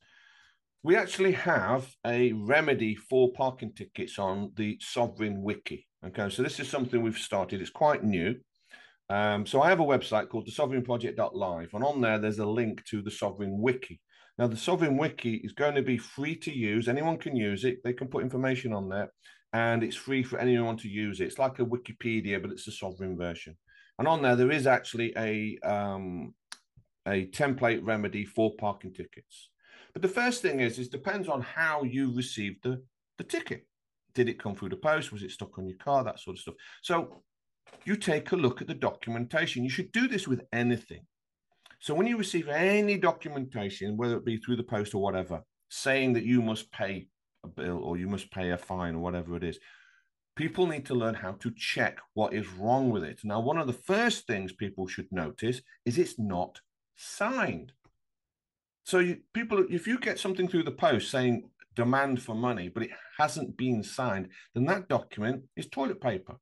we 0.83 0.95
actually 0.95 1.33
have 1.33 1.93
a 2.05 2.31
remedy 2.33 2.95
for 2.95 3.33
parking 3.33 3.73
tickets 3.73 4.17
on 4.17 4.51
the 4.55 4.77
Sovereign 4.79 5.41
Wiki. 5.41 5.85
Okay, 6.05 6.29
so 6.29 6.41
this 6.41 6.59
is 6.59 6.69
something 6.69 7.01
we've 7.01 7.17
started. 7.17 7.59
It's 7.59 7.69
quite 7.69 8.03
new. 8.03 8.35
Um, 9.09 9.45
so 9.45 9.61
I 9.61 9.69
have 9.69 9.81
a 9.81 9.85
website 9.85 10.29
called 10.29 10.45
the 10.45 10.51
sovereign 10.51 10.85
sovereignproject.live, 10.85 11.73
and 11.73 11.83
on 11.83 11.99
there 11.99 12.19
there's 12.19 12.39
a 12.39 12.45
link 12.45 12.85
to 12.85 13.01
the 13.01 13.11
Sovereign 13.11 13.59
Wiki. 13.59 13.99
Now, 14.37 14.47
the 14.47 14.55
Sovereign 14.55 14.95
Wiki 14.95 15.41
is 15.43 15.51
going 15.51 15.75
to 15.75 15.81
be 15.81 15.97
free 15.97 16.35
to 16.37 16.53
use. 16.55 16.87
Anyone 16.87 17.17
can 17.17 17.35
use 17.35 17.65
it. 17.65 17.79
They 17.83 17.91
can 17.91 18.07
put 18.07 18.23
information 18.23 18.71
on 18.71 18.87
there, 18.87 19.11
and 19.51 19.83
it's 19.83 19.97
free 19.97 20.23
for 20.23 20.39
anyone 20.39 20.77
to 20.77 20.87
use 20.87 21.19
it. 21.19 21.25
It's 21.25 21.39
like 21.39 21.59
a 21.59 21.65
Wikipedia, 21.65 22.41
but 22.41 22.51
it's 22.51 22.67
a 22.67 22.71
sovereign 22.71 23.17
version. 23.17 23.57
And 23.97 24.07
on 24.07 24.21
there, 24.21 24.37
there 24.37 24.51
is 24.51 24.65
actually 24.65 25.13
a 25.17 25.57
um, 25.69 26.33
a 27.05 27.25
template 27.25 27.81
remedy 27.83 28.23
for 28.23 28.55
parking 28.55 28.93
tickets. 28.93 29.49
But 29.93 30.01
the 30.01 30.07
first 30.07 30.41
thing 30.41 30.59
is, 30.59 30.79
is 30.79 30.89
depends 30.89 31.27
on 31.27 31.41
how 31.41 31.83
you 31.83 32.15
received 32.15 32.63
the, 32.63 32.81
the 33.17 33.23
ticket. 33.23 33.65
Did 34.13 34.29
it 34.29 34.41
come 34.41 34.55
through 34.55 34.69
the 34.69 34.75
post? 34.75 35.11
Was 35.11 35.23
it 35.23 35.31
stuck 35.31 35.57
on 35.57 35.67
your 35.67 35.77
car? 35.77 36.03
That 36.03 36.19
sort 36.19 36.37
of 36.37 36.41
stuff. 36.41 36.55
So 36.81 37.23
you 37.85 37.95
take 37.95 38.31
a 38.31 38.35
look 38.35 38.61
at 38.61 38.67
the 38.67 38.73
documentation. 38.73 39.63
You 39.63 39.69
should 39.69 39.91
do 39.91 40.07
this 40.07 40.27
with 40.27 40.41
anything. 40.51 41.05
So 41.79 41.93
when 41.93 42.07
you 42.07 42.17
receive 42.17 42.49
any 42.49 42.97
documentation, 42.97 43.97
whether 43.97 44.17
it 44.17 44.25
be 44.25 44.37
through 44.37 44.57
the 44.57 44.63
post 44.63 44.93
or 44.93 45.01
whatever, 45.01 45.41
saying 45.69 46.13
that 46.13 46.25
you 46.25 46.41
must 46.41 46.71
pay 46.71 47.07
a 47.43 47.47
bill 47.47 47.77
or 47.77 47.97
you 47.97 48.07
must 48.07 48.31
pay 48.31 48.51
a 48.51 48.57
fine 48.57 48.95
or 48.95 48.99
whatever 48.99 49.37
it 49.37 49.43
is, 49.43 49.59
people 50.35 50.67
need 50.67 50.85
to 50.85 50.95
learn 50.95 51.13
how 51.13 51.33
to 51.33 51.51
check 51.55 51.99
what 52.13 52.33
is 52.33 52.47
wrong 52.53 52.89
with 52.89 53.03
it. 53.03 53.19
Now, 53.23 53.39
one 53.39 53.57
of 53.57 53.67
the 53.67 53.73
first 53.73 54.27
things 54.27 54.51
people 54.51 54.87
should 54.87 55.07
notice 55.11 55.61
is 55.85 55.97
it's 55.97 56.19
not 56.19 56.59
signed. 56.95 57.71
So 58.89 58.97
you, 58.97 59.17
people, 59.35 59.67
if 59.69 59.85
you 59.85 59.99
get 59.99 60.17
something 60.17 60.47
through 60.47 60.63
the 60.63 60.71
post 60.71 61.11
saying 61.11 61.43
demand 61.75 62.23
for 62.23 62.33
money, 62.33 62.69
but 62.69 62.81
it 62.81 62.89
hasn't 63.19 63.55
been 63.55 63.83
signed, 63.83 64.29
then 64.55 64.65
that 64.65 64.89
document 64.89 65.43
is 65.55 65.67
toilet 65.67 66.01
paper. 66.01 66.37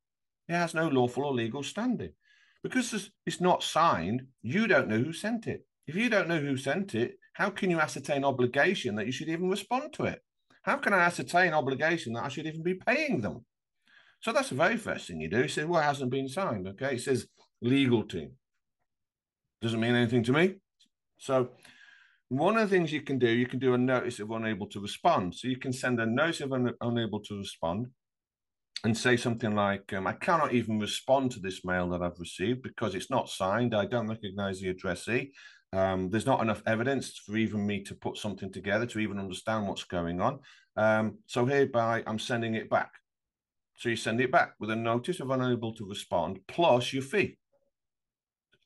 It 0.48 0.54
has 0.54 0.72
no 0.72 0.88
lawful 0.88 1.26
or 1.26 1.34
legal 1.34 1.62
standing. 1.62 2.12
Because 2.62 3.10
it's 3.26 3.40
not 3.42 3.62
signed, 3.62 4.22
you 4.40 4.66
don't 4.66 4.88
know 4.88 4.96
who 4.96 5.12
sent 5.12 5.46
it. 5.46 5.66
If 5.86 5.94
you 5.94 6.08
don't 6.08 6.26
know 6.26 6.40
who 6.40 6.56
sent 6.56 6.94
it, 6.94 7.18
how 7.34 7.50
can 7.50 7.68
you 7.68 7.80
ascertain 7.80 8.24
obligation 8.24 8.94
that 8.94 9.04
you 9.04 9.12
should 9.12 9.28
even 9.28 9.50
respond 9.50 9.92
to 9.92 10.04
it? 10.04 10.24
How 10.62 10.78
can 10.78 10.94
I 10.94 11.00
ascertain 11.00 11.52
obligation 11.52 12.14
that 12.14 12.24
I 12.24 12.28
should 12.28 12.46
even 12.46 12.62
be 12.62 12.76
paying 12.76 13.20
them? 13.20 13.44
So 14.20 14.32
that's 14.32 14.48
the 14.48 14.54
very 14.54 14.78
first 14.78 15.06
thing 15.06 15.20
you 15.20 15.28
do. 15.28 15.42
You 15.42 15.48
say, 15.48 15.64
well, 15.64 15.82
it 15.82 15.84
hasn't 15.84 16.10
been 16.10 16.28
signed. 16.28 16.66
Okay. 16.66 16.94
It 16.94 17.02
says 17.02 17.26
legal 17.60 18.04
team. 18.04 18.30
Doesn't 19.60 19.80
mean 19.80 19.94
anything 19.94 20.22
to 20.22 20.32
me. 20.32 20.54
So 21.18 21.50
one 22.28 22.56
of 22.56 22.68
the 22.68 22.76
things 22.76 22.92
you 22.92 23.02
can 23.02 23.18
do, 23.18 23.28
you 23.28 23.46
can 23.46 23.58
do 23.58 23.74
a 23.74 23.78
notice 23.78 24.20
of 24.20 24.30
unable 24.30 24.66
to 24.68 24.80
respond. 24.80 25.34
So 25.34 25.48
you 25.48 25.56
can 25.56 25.72
send 25.72 26.00
a 26.00 26.06
notice 26.06 26.40
of 26.40 26.52
un- 26.52 26.74
unable 26.80 27.20
to 27.20 27.38
respond 27.38 27.86
and 28.84 28.96
say 28.96 29.16
something 29.16 29.54
like, 29.54 29.92
um, 29.92 30.06
I 30.06 30.12
cannot 30.12 30.52
even 30.52 30.78
respond 30.78 31.32
to 31.32 31.40
this 31.40 31.64
mail 31.64 31.88
that 31.90 32.02
I've 32.02 32.20
received 32.20 32.62
because 32.62 32.94
it's 32.94 33.10
not 33.10 33.28
signed. 33.28 33.74
I 33.74 33.86
don't 33.86 34.08
recognize 34.08 34.60
the 34.60 34.68
addressee. 34.68 35.32
Um, 35.72 36.10
there's 36.10 36.26
not 36.26 36.40
enough 36.40 36.62
evidence 36.66 37.18
for 37.18 37.36
even 37.36 37.66
me 37.66 37.82
to 37.84 37.94
put 37.94 38.16
something 38.16 38.52
together 38.52 38.86
to 38.86 38.98
even 39.00 39.18
understand 39.18 39.66
what's 39.66 39.84
going 39.84 40.20
on. 40.20 40.40
Um, 40.76 41.18
so 41.26 41.44
hereby, 41.44 42.02
I'm 42.06 42.18
sending 42.18 42.54
it 42.54 42.70
back. 42.70 42.92
So 43.76 43.88
you 43.88 43.96
send 43.96 44.20
it 44.20 44.32
back 44.32 44.54
with 44.60 44.70
a 44.70 44.76
notice 44.76 45.20
of 45.20 45.30
unable 45.30 45.72
to 45.74 45.88
respond 45.88 46.40
plus 46.46 46.92
your 46.92 47.02
fee. 47.02 47.38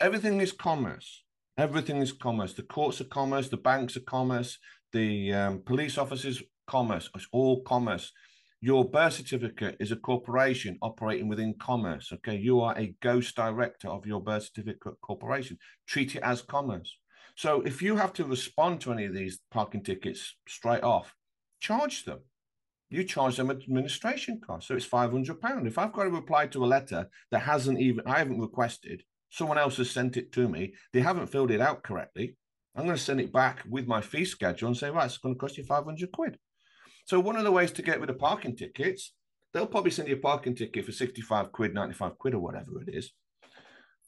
Everything 0.00 0.40
is 0.40 0.52
commerce. 0.52 1.22
Everything 1.58 1.98
is 1.98 2.12
commerce. 2.12 2.54
The 2.54 2.62
courts 2.62 3.00
are 3.00 3.04
commerce. 3.04 3.48
The 3.48 3.58
banks 3.58 3.96
are 3.96 4.00
commerce. 4.00 4.58
The 4.92 5.32
um, 5.32 5.62
police 5.64 5.98
officers 5.98 6.42
commerce. 6.66 7.10
It's 7.14 7.26
all 7.32 7.62
commerce. 7.62 8.12
Your 8.60 8.88
birth 8.88 9.14
certificate 9.14 9.76
is 9.80 9.92
a 9.92 9.96
corporation 9.96 10.78
operating 10.80 11.28
within 11.28 11.54
commerce. 11.60 12.10
Okay, 12.12 12.36
you 12.36 12.60
are 12.60 12.78
a 12.78 12.94
ghost 13.02 13.34
director 13.34 13.88
of 13.88 14.06
your 14.06 14.20
birth 14.20 14.44
certificate 14.44 15.00
corporation. 15.02 15.58
Treat 15.86 16.14
it 16.14 16.22
as 16.22 16.42
commerce. 16.42 16.96
So 17.36 17.60
if 17.62 17.82
you 17.82 17.96
have 17.96 18.12
to 18.14 18.24
respond 18.24 18.80
to 18.82 18.92
any 18.92 19.06
of 19.06 19.14
these 19.14 19.40
parking 19.50 19.82
tickets 19.82 20.36
straight 20.46 20.82
off, 20.82 21.14
charge 21.60 22.04
them. 22.04 22.20
You 22.88 23.04
charge 23.04 23.36
them 23.36 23.50
administration 23.50 24.40
costs. 24.46 24.68
So 24.68 24.76
it's 24.76 24.84
five 24.84 25.10
hundred 25.10 25.40
pound. 25.40 25.66
If 25.66 25.78
I've 25.78 25.92
got 25.92 26.04
to 26.04 26.10
reply 26.10 26.46
to 26.48 26.64
a 26.64 26.66
letter 26.66 27.08
that 27.30 27.40
hasn't 27.40 27.80
even 27.80 28.06
I 28.06 28.18
haven't 28.18 28.40
requested, 28.40 29.02
someone 29.32 29.58
else 29.58 29.78
has 29.78 29.90
sent 29.90 30.16
it 30.16 30.30
to 30.32 30.48
me. 30.48 30.74
They 30.92 31.00
haven't 31.00 31.28
filled 31.28 31.50
it 31.50 31.60
out 31.60 31.82
correctly. 31.82 32.36
I'm 32.76 32.84
going 32.84 32.96
to 32.96 33.02
send 33.02 33.20
it 33.20 33.32
back 33.32 33.62
with 33.68 33.86
my 33.86 34.00
fee 34.00 34.26
schedule 34.26 34.68
and 34.68 34.76
say, 34.76 34.90
right, 34.90 35.06
it's 35.06 35.18
going 35.18 35.34
to 35.34 35.38
cost 35.38 35.58
you 35.58 35.64
500 35.64 36.12
quid. 36.12 36.38
So 37.06 37.18
one 37.18 37.36
of 37.36 37.44
the 37.44 37.50
ways 37.50 37.72
to 37.72 37.82
get 37.82 38.00
rid 38.00 38.10
of 38.10 38.18
parking 38.18 38.56
tickets, 38.56 39.14
they'll 39.52 39.66
probably 39.66 39.90
send 39.90 40.08
you 40.08 40.16
a 40.16 40.18
parking 40.18 40.54
ticket 40.54 40.84
for 40.84 40.92
65 40.92 41.50
quid, 41.50 41.74
95 41.74 42.18
quid, 42.18 42.34
or 42.34 42.40
whatever 42.40 42.80
it 42.86 42.94
is. 42.94 43.12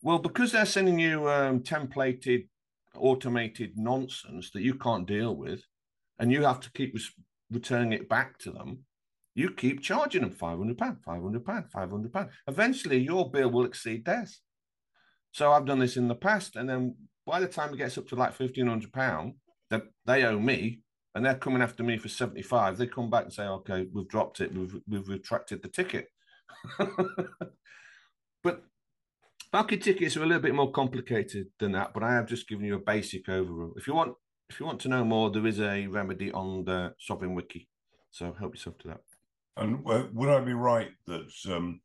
Well, 0.02 0.18
because 0.18 0.52
they're 0.52 0.66
sending 0.66 0.98
you 0.98 1.28
um, 1.28 1.60
templated, 1.60 2.48
automated 2.96 3.72
nonsense 3.76 4.50
that 4.50 4.62
you 4.62 4.74
can't 4.74 5.06
deal 5.06 5.34
with, 5.34 5.62
and 6.18 6.30
you 6.30 6.44
have 6.44 6.60
to 6.60 6.72
keep 6.72 6.96
returning 7.50 7.92
it 7.94 8.08
back 8.08 8.38
to 8.40 8.50
them, 8.50 8.84
you 9.34 9.50
keep 9.50 9.80
charging 9.80 10.20
them 10.20 10.30
500 10.30 10.78
pound, 10.78 10.98
500 11.04 11.44
pound, 11.44 11.70
500 11.72 12.12
pound. 12.12 12.30
Eventually, 12.46 12.98
your 12.98 13.30
bill 13.30 13.50
will 13.50 13.64
exceed 13.64 14.04
theirs. 14.04 14.40
So 15.34 15.50
I've 15.50 15.66
done 15.66 15.80
this 15.80 15.96
in 15.96 16.06
the 16.06 16.14
past, 16.14 16.54
and 16.54 16.68
then 16.68 16.94
by 17.26 17.40
the 17.40 17.48
time 17.48 17.74
it 17.74 17.78
gets 17.78 17.98
up 17.98 18.06
to 18.08 18.14
like 18.14 18.38
1500 18.38 18.92
pound, 18.92 19.34
that 19.70 19.82
they 20.06 20.22
owe 20.22 20.38
me 20.38 20.82
and 21.12 21.26
they're 21.26 21.34
coming 21.34 21.60
after 21.60 21.82
me 21.82 21.98
for 21.98 22.08
75 22.08 22.76
they 22.76 22.86
come 22.86 23.10
back 23.10 23.24
and 23.24 23.32
say 23.32 23.44
okay 23.44 23.86
we've 23.92 24.08
dropped 24.08 24.40
it. 24.40 24.54
We've, 24.54 24.80
we've 24.88 25.08
retracted 25.08 25.62
the 25.62 25.68
ticket. 25.68 26.08
But 28.42 28.62
market 29.52 29.82
tickets 29.82 30.16
are 30.16 30.22
a 30.22 30.26
little 30.26 30.42
bit 30.42 30.54
more 30.54 30.70
complicated 30.70 31.46
than 31.58 31.72
that 31.72 31.94
but 31.94 32.02
i 32.02 32.12
have 32.12 32.26
just 32.26 32.46
given 32.46 32.66
you 32.66 32.74
a 32.74 32.78
basic 32.78 33.26
overview. 33.26 33.72
If 33.76 33.86
you 33.86 33.94
want 33.94 34.14
if 34.50 34.60
you 34.60 34.66
want 34.66 34.80
to 34.82 34.88
know 34.88 35.02
more 35.02 35.30
there 35.30 35.46
is 35.46 35.60
a 35.60 35.86
remedy 35.86 36.30
on 36.30 36.64
the 36.64 36.94
sovereign 37.00 37.34
wiki. 37.34 37.68
So 38.10 38.36
help 38.38 38.54
yourself 38.54 38.78
to 38.78 38.88
that. 38.88 39.00
And 39.56 39.82
uh, 39.88 40.04
would 40.12 40.28
i 40.28 40.40
be 40.40 40.52
right 40.52 40.90
that 41.06 41.32
um, 41.50 41.80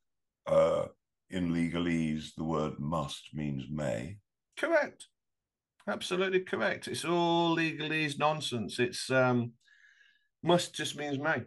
uh, 0.45 0.85
in 1.29 1.53
legalese 1.53 2.33
the 2.35 2.43
word 2.43 2.79
must 2.79 3.29
means 3.33 3.65
may 3.69 4.17
correct 4.57 5.07
absolutely 5.89 6.41
correct. 6.41 6.87
It's 6.87 7.05
all 7.05 7.55
legalese 7.55 8.19
nonsense. 8.19 8.79
It's 8.79 9.09
um, 9.09 9.53
must 10.43 10.73
just 10.73 10.97
means 10.97 11.19
may. 11.19 11.43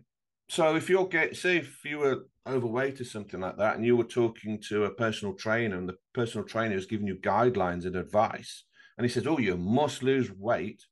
So 0.48 0.76
if 0.76 0.90
you're 0.90 1.06
get 1.06 1.36
say 1.36 1.58
if 1.58 1.84
you 1.84 1.98
were 1.98 2.26
overweight 2.46 3.00
or 3.00 3.04
something 3.04 3.40
like 3.40 3.56
that, 3.58 3.76
and 3.76 3.84
you 3.86 3.96
were 3.96 4.04
talking 4.04 4.60
to 4.68 4.84
a 4.84 4.90
personal 4.90 5.34
trainer, 5.34 5.78
and 5.78 5.88
the 5.88 5.96
personal 6.12 6.46
trainer 6.46 6.76
is 6.76 6.86
giving 6.86 7.06
you 7.06 7.16
guidelines 7.16 7.86
and 7.86 7.96
advice, 7.96 8.64
and 8.98 9.04
he 9.04 9.10
says, 9.10 9.26
"Oh, 9.26 9.38
you 9.38 9.56
must 9.56 10.02
lose 10.02 10.30
weight," 10.30 10.82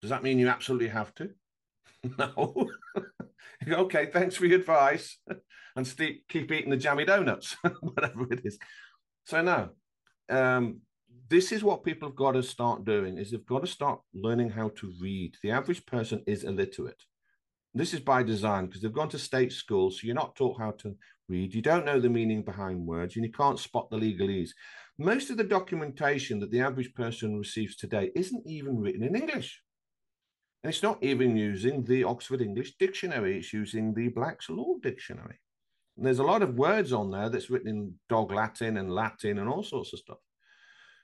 does 0.00 0.10
that 0.10 0.22
mean 0.22 0.38
you 0.38 0.48
absolutely 0.48 0.88
have 0.88 1.14
to? 1.16 1.30
no. 2.18 2.68
okay, 3.68 4.06
thanks 4.06 4.36
for 4.36 4.46
your 4.46 4.58
advice, 4.58 5.18
and 5.76 5.86
st- 5.86 6.26
keep 6.28 6.50
eating 6.50 6.70
the 6.70 6.76
jammy 6.76 7.04
donuts, 7.04 7.56
whatever 7.80 8.32
it 8.32 8.40
is. 8.44 8.58
So 9.24 9.42
no, 9.42 9.70
um, 10.28 10.80
this 11.28 11.52
is 11.52 11.62
what 11.62 11.84
people 11.84 12.08
have 12.08 12.16
got 12.16 12.32
to 12.32 12.42
start 12.42 12.84
doing 12.84 13.18
is 13.18 13.30
they've 13.30 13.46
got 13.46 13.60
to 13.60 13.66
start 13.66 14.00
learning 14.14 14.50
how 14.50 14.70
to 14.76 14.92
read. 15.00 15.36
The 15.42 15.52
average 15.52 15.86
person 15.86 16.22
is 16.26 16.44
illiterate. 16.44 17.02
This 17.74 17.94
is 17.94 18.00
by 18.00 18.22
design 18.22 18.66
because 18.66 18.82
they've 18.82 18.92
gone 18.92 19.08
to 19.10 19.18
state 19.18 19.52
schools 19.52 20.00
so 20.00 20.06
you're 20.06 20.14
not 20.14 20.36
taught 20.36 20.60
how 20.60 20.72
to 20.72 20.94
read. 21.28 21.54
You 21.54 21.62
don't 21.62 21.86
know 21.86 22.00
the 22.00 22.10
meaning 22.10 22.42
behind 22.42 22.86
words 22.86 23.16
and 23.16 23.24
you 23.24 23.32
can't 23.32 23.58
spot 23.58 23.88
the 23.88 23.96
legalese. 23.96 24.50
Most 24.98 25.30
of 25.30 25.38
the 25.38 25.44
documentation 25.44 26.38
that 26.40 26.50
the 26.50 26.60
average 26.60 26.92
person 26.92 27.38
receives 27.38 27.76
today 27.76 28.10
isn't 28.14 28.46
even 28.46 28.78
written 28.78 29.02
in 29.02 29.16
english 29.16 29.62
and 30.62 30.72
it's 30.72 30.82
not 30.82 31.02
even 31.02 31.36
using 31.36 31.84
the 31.84 32.04
oxford 32.04 32.40
english 32.40 32.74
dictionary 32.78 33.38
it's 33.38 33.52
using 33.52 33.94
the 33.94 34.08
black's 34.08 34.48
law 34.48 34.74
dictionary 34.82 35.38
and 35.96 36.06
there's 36.06 36.18
a 36.18 36.24
lot 36.24 36.42
of 36.42 36.54
words 36.54 36.92
on 36.92 37.10
there 37.10 37.28
that's 37.28 37.50
written 37.50 37.68
in 37.68 37.94
dog 38.08 38.32
latin 38.32 38.76
and 38.76 38.94
latin 38.94 39.38
and 39.38 39.48
all 39.48 39.62
sorts 39.62 39.92
of 39.92 39.98
stuff 39.98 40.18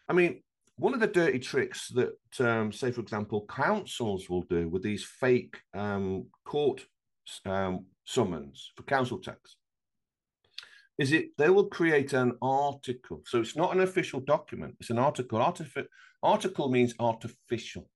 I 0.08 0.14
mean, 0.14 0.42
one 0.76 0.94
of 0.94 1.00
the 1.00 1.06
dirty 1.06 1.38
tricks 1.38 1.88
that, 1.88 2.16
um, 2.40 2.72
say, 2.72 2.90
for 2.90 3.00
example, 3.00 3.46
councils 3.46 4.30
will 4.30 4.42
do 4.42 4.68
with 4.68 4.82
these 4.82 5.04
fake 5.04 5.56
um, 5.74 6.26
court 6.44 6.86
um, 7.44 7.86
summons 8.04 8.72
for 8.74 8.84
council 8.84 9.18
tax 9.18 9.56
is 10.98 11.12
it 11.12 11.36
they 11.36 11.50
will 11.50 11.66
create 11.66 12.12
an 12.12 12.32
article. 12.42 13.22
So 13.26 13.40
it's 13.40 13.56
not 13.56 13.74
an 13.74 13.80
official 13.80 14.20
document, 14.20 14.76
it's 14.80 14.90
an 14.90 14.98
article. 14.98 15.40
Article 16.22 16.68
means 16.68 16.94
artificial, 16.98 17.88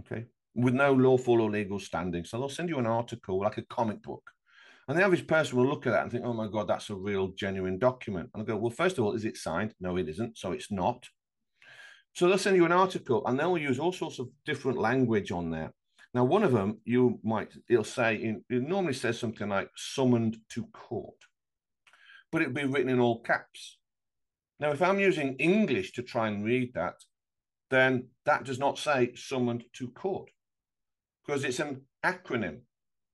okay, 0.00 0.26
with 0.54 0.74
no 0.74 0.92
lawful 0.92 1.40
or 1.40 1.50
legal 1.50 1.78
standing. 1.78 2.24
So 2.24 2.38
they'll 2.38 2.48
send 2.48 2.68
you 2.68 2.78
an 2.78 2.86
article 2.86 3.40
like 3.40 3.58
a 3.58 3.62
comic 3.62 4.02
book. 4.02 4.22
And 4.88 4.98
the 4.98 5.04
average 5.04 5.26
person 5.26 5.56
will 5.56 5.66
look 5.66 5.86
at 5.86 5.90
that 5.90 6.02
and 6.02 6.10
think, 6.10 6.24
oh 6.24 6.32
my 6.32 6.48
God, 6.48 6.68
that's 6.68 6.90
a 6.90 6.94
real 6.94 7.28
genuine 7.28 7.78
document. 7.78 8.30
And 8.34 8.42
I 8.42 8.46
go, 8.46 8.56
well, 8.56 8.70
first 8.70 8.98
of 8.98 9.04
all, 9.04 9.14
is 9.14 9.24
it 9.24 9.36
signed? 9.36 9.74
No, 9.80 9.96
it 9.96 10.08
isn't. 10.08 10.36
So 10.36 10.52
it's 10.52 10.70
not. 10.70 11.06
So 12.14 12.28
they'll 12.28 12.38
send 12.38 12.56
you 12.56 12.66
an 12.66 12.72
article 12.72 13.22
and 13.26 13.38
they'll 13.38 13.56
use 13.56 13.78
all 13.78 13.92
sorts 13.92 14.18
of 14.18 14.28
different 14.44 14.78
language 14.78 15.30
on 15.30 15.50
there. 15.50 15.72
Now, 16.14 16.24
one 16.24 16.42
of 16.42 16.52
them, 16.52 16.78
you 16.84 17.20
might, 17.22 17.54
it'll 17.70 17.84
say, 17.84 18.16
in, 18.16 18.44
it 18.50 18.62
normally 18.62 18.92
says 18.92 19.18
something 19.18 19.48
like 19.48 19.70
summoned 19.76 20.36
to 20.50 20.66
court 20.66 21.14
but 22.32 22.40
it'd 22.40 22.54
be 22.54 22.64
written 22.64 22.88
in 22.88 22.98
all 22.98 23.20
caps. 23.20 23.76
Now, 24.58 24.70
if 24.72 24.82
I'm 24.82 24.98
using 24.98 25.36
English 25.36 25.92
to 25.92 26.02
try 26.02 26.28
and 26.28 26.44
read 26.44 26.72
that, 26.74 26.94
then 27.70 28.08
that 28.24 28.44
does 28.44 28.58
not 28.58 28.78
say 28.78 29.12
summoned 29.14 29.64
to 29.74 29.88
court 29.90 30.30
because 31.24 31.44
it's 31.44 31.60
an 31.60 31.82
acronym. 32.04 32.60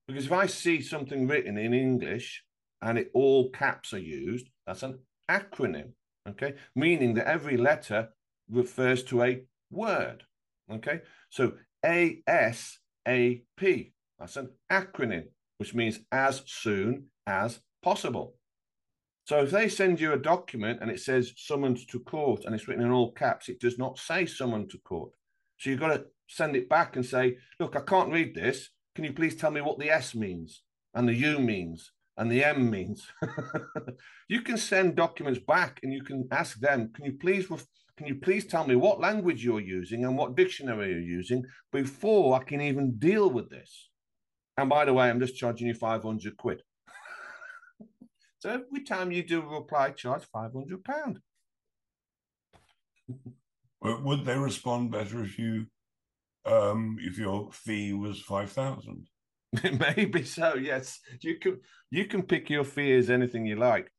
Because 0.07 0.27
if 0.27 0.33
I 0.33 0.47
see 0.47 0.81
something 0.81 1.27
written 1.27 1.59
in 1.59 1.75
English 1.75 2.43
and 2.81 2.99
it 2.99 3.11
all 3.15 3.51
caps 3.51 3.93
are 3.93 3.99
used, 3.99 4.49
that's 4.67 4.83
an 4.83 4.99
acronym. 5.31 5.93
Okay, 6.29 6.55
meaning 6.75 7.15
that 7.15 7.27
every 7.27 7.57
letter 7.57 8.11
refers 8.51 9.03
to 9.05 9.23
a 9.23 9.43
word. 9.71 10.25
Okay, 10.71 11.01
so 11.31 11.53
ASAP, 11.85 12.79
that's 14.19 14.37
an 14.37 14.51
acronym, 14.71 15.25
which 15.59 15.75
means 15.75 16.01
as 16.13 16.43
soon 16.47 17.07
as 17.27 17.61
possible. 17.83 18.35
So 19.27 19.43
if 19.43 19.51
they 19.51 19.69
send 19.69 20.01
you 20.01 20.15
a 20.15 20.19
document 20.19 20.79
and 20.81 20.91
it 20.91 21.01
says 21.01 21.35
summoned 21.37 21.87
to 21.89 22.01
court 22.01 22.45
and 22.45 22.55
it's 22.55 22.67
written 22.67 22.85
in 22.85 22.91
all 22.91 23.13
caps, 23.13 23.51
it 23.51 23.61
does 23.61 23.79
not 23.79 23.99
say 23.99 24.25
summoned 24.25 24.71
to 24.71 24.79
court. 24.79 25.13
So 25.59 25.69
you've 25.69 25.81
got 25.81 25.89
to 25.89 26.07
send 26.29 26.55
it 26.55 26.69
back 26.69 26.97
and 26.97 27.05
say, 27.05 27.37
look, 27.59 27.75
I 27.75 27.81
can't 27.81 28.13
read 28.13 28.35
this. 28.35 28.71
Can 28.95 29.05
you 29.05 29.13
please 29.13 29.37
tell 29.37 29.51
me 29.51 29.61
what 29.61 29.79
the 29.79 29.91
S 29.91 30.15
means 30.15 30.63
and 30.95 31.09
the 31.09 31.15
U 31.15 31.39
means 31.39 31.93
and 32.17 32.31
the 32.31 32.45
M 32.45 32.71
means? 32.71 33.07
you 34.29 34.43
can 34.43 34.57
send 34.57 34.97
documents 34.97 35.41
back 35.41 35.81
and 35.83 35.93
you 35.93 36.03
can 36.03 36.29
ask 36.31 36.59
them, 36.61 36.91
can 36.95 37.05
you 37.05 37.13
please 37.21 37.47
can 37.97 38.07
you 38.07 38.15
please 38.15 38.47
tell 38.47 38.65
me 38.65 38.77
what 38.77 39.01
language 39.01 39.45
you're 39.45 39.59
using 39.59 40.05
and 40.05 40.17
what 40.17 40.37
dictionary 40.37 40.91
you're 40.91 41.01
using 41.01 41.43
before 41.73 42.41
I 42.41 42.45
can 42.45 42.61
even 42.61 42.97
deal 42.97 43.29
with 43.29 43.51
this? 43.51 43.89
And 44.57 44.69
by 44.69 44.85
the 44.85 44.95
way, 44.95 45.11
I'm 45.11 45.19
just 45.19 45.37
charging 45.37 45.67
you 45.67 45.75
500 45.75 46.37
quid. 46.37 46.63
So 48.41 48.51
every 48.51 48.85
time 48.85 49.11
you 49.11 49.25
do 49.25 49.43
a 49.43 49.47
reply, 49.47 49.91
charge 49.91 50.23
five 50.33 50.53
hundred 50.53 50.85
pound. 50.85 51.19
would 53.83 54.25
they 54.25 54.39
respond 54.39 54.93
better 54.93 55.25
if 55.25 55.39
you, 55.41 55.67
um, 56.49 56.97
if 57.01 57.19
your 57.19 57.51
fee 57.53 57.93
was 57.93 58.21
five 58.21 58.51
thousand? 58.51 59.07
Maybe 59.97 60.25
so. 60.25 60.55
Yes, 60.55 61.01
you 61.21 61.39
can. 61.39 61.61
You 61.91 62.05
can 62.07 62.23
pick 62.23 62.51
your 62.51 62.65
fee 62.65 62.95
as 62.95 63.11
anything 63.11 63.47
you 63.47 63.57
like. 63.57 63.91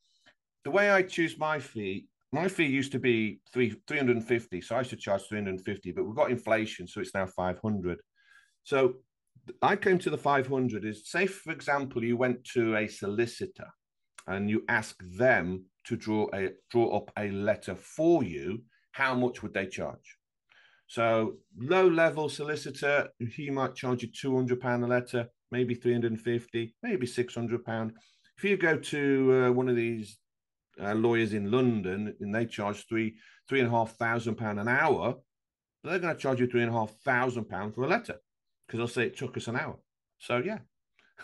The 0.63 0.71
way 0.71 0.91
I 0.91 1.01
choose 1.01 1.39
my 1.39 1.59
fee, 1.59 2.07
my 2.31 2.47
fee 2.47 2.65
used 2.65 2.91
to 2.91 2.99
be 2.99 3.39
three 3.53 3.75
three 3.87 3.97
hundred 3.97 4.17
and 4.17 4.27
fifty, 4.27 4.61
so 4.61 4.75
I 4.75 4.83
should 4.83 4.99
charge 4.99 5.23
three 5.27 5.39
hundred 5.39 5.55
and 5.55 5.65
fifty. 5.65 5.91
But 5.91 6.05
we've 6.05 6.15
got 6.15 6.31
inflation, 6.31 6.87
so 6.87 7.01
it's 7.01 7.15
now 7.15 7.25
five 7.25 7.59
hundred. 7.63 7.99
So 8.63 8.95
I 9.61 9.75
came 9.75 9.97
to 9.99 10.09
the 10.09 10.17
five 10.17 10.47
hundred. 10.47 10.85
Is 10.85 11.09
say, 11.09 11.25
for 11.25 11.51
example, 11.51 12.03
you 12.03 12.17
went 12.17 12.43
to 12.53 12.75
a 12.75 12.87
solicitor 12.87 13.67
and 14.27 14.49
you 14.49 14.63
ask 14.69 14.95
them 15.17 15.65
to 15.85 15.95
draw 15.97 16.27
a 16.33 16.49
draw 16.69 16.97
up 16.97 17.11
a 17.17 17.31
letter 17.31 17.75
for 17.75 18.23
you, 18.23 18.61
how 18.91 19.15
much 19.15 19.41
would 19.41 19.53
they 19.53 19.65
charge? 19.65 20.18
So 20.89 21.35
low 21.55 21.87
level 21.87 22.29
solicitor, 22.29 23.09
he 23.19 23.51
might 23.51 23.75
charge 23.75 24.01
you 24.01 24.09
two 24.09 24.35
hundred 24.35 24.59
pound 24.59 24.83
a 24.83 24.87
letter, 24.87 25.27
maybe 25.51 25.75
three 25.75 25.93
hundred 25.93 26.13
and 26.13 26.21
fifty, 26.21 26.73
maybe 26.81 27.05
six 27.05 27.35
hundred 27.35 27.63
pound. 27.63 27.93
If 28.35 28.43
you 28.43 28.57
go 28.57 28.75
to 28.75 29.43
uh, 29.45 29.51
one 29.51 29.69
of 29.69 29.75
these 29.75 30.17
uh, 30.81 30.95
lawyers 30.95 31.33
in 31.33 31.51
London 31.51 32.15
and 32.19 32.33
they 32.33 32.47
charge 32.47 32.87
three 32.87 33.15
three 33.47 33.59
and 33.59 33.67
a 33.67 33.71
half 33.71 33.97
thousand 33.97 34.35
pound 34.35 34.59
an 34.59 34.67
hour, 34.67 35.13
they're 35.83 35.99
going 35.99 36.15
to 36.15 36.19
charge 36.19 36.39
you 36.39 36.47
three 36.47 36.63
and 36.63 36.71
a 36.71 36.73
half 36.73 36.91
thousand 37.05 37.45
pound 37.45 37.75
for 37.75 37.83
a 37.83 37.87
letter 37.87 38.15
because 38.65 38.79
they'll 38.79 38.87
say 38.87 39.05
it 39.05 39.15
took 39.15 39.37
us 39.37 39.47
an 39.47 39.57
hour. 39.57 39.77
So 40.17 40.37
yeah, 40.43 40.57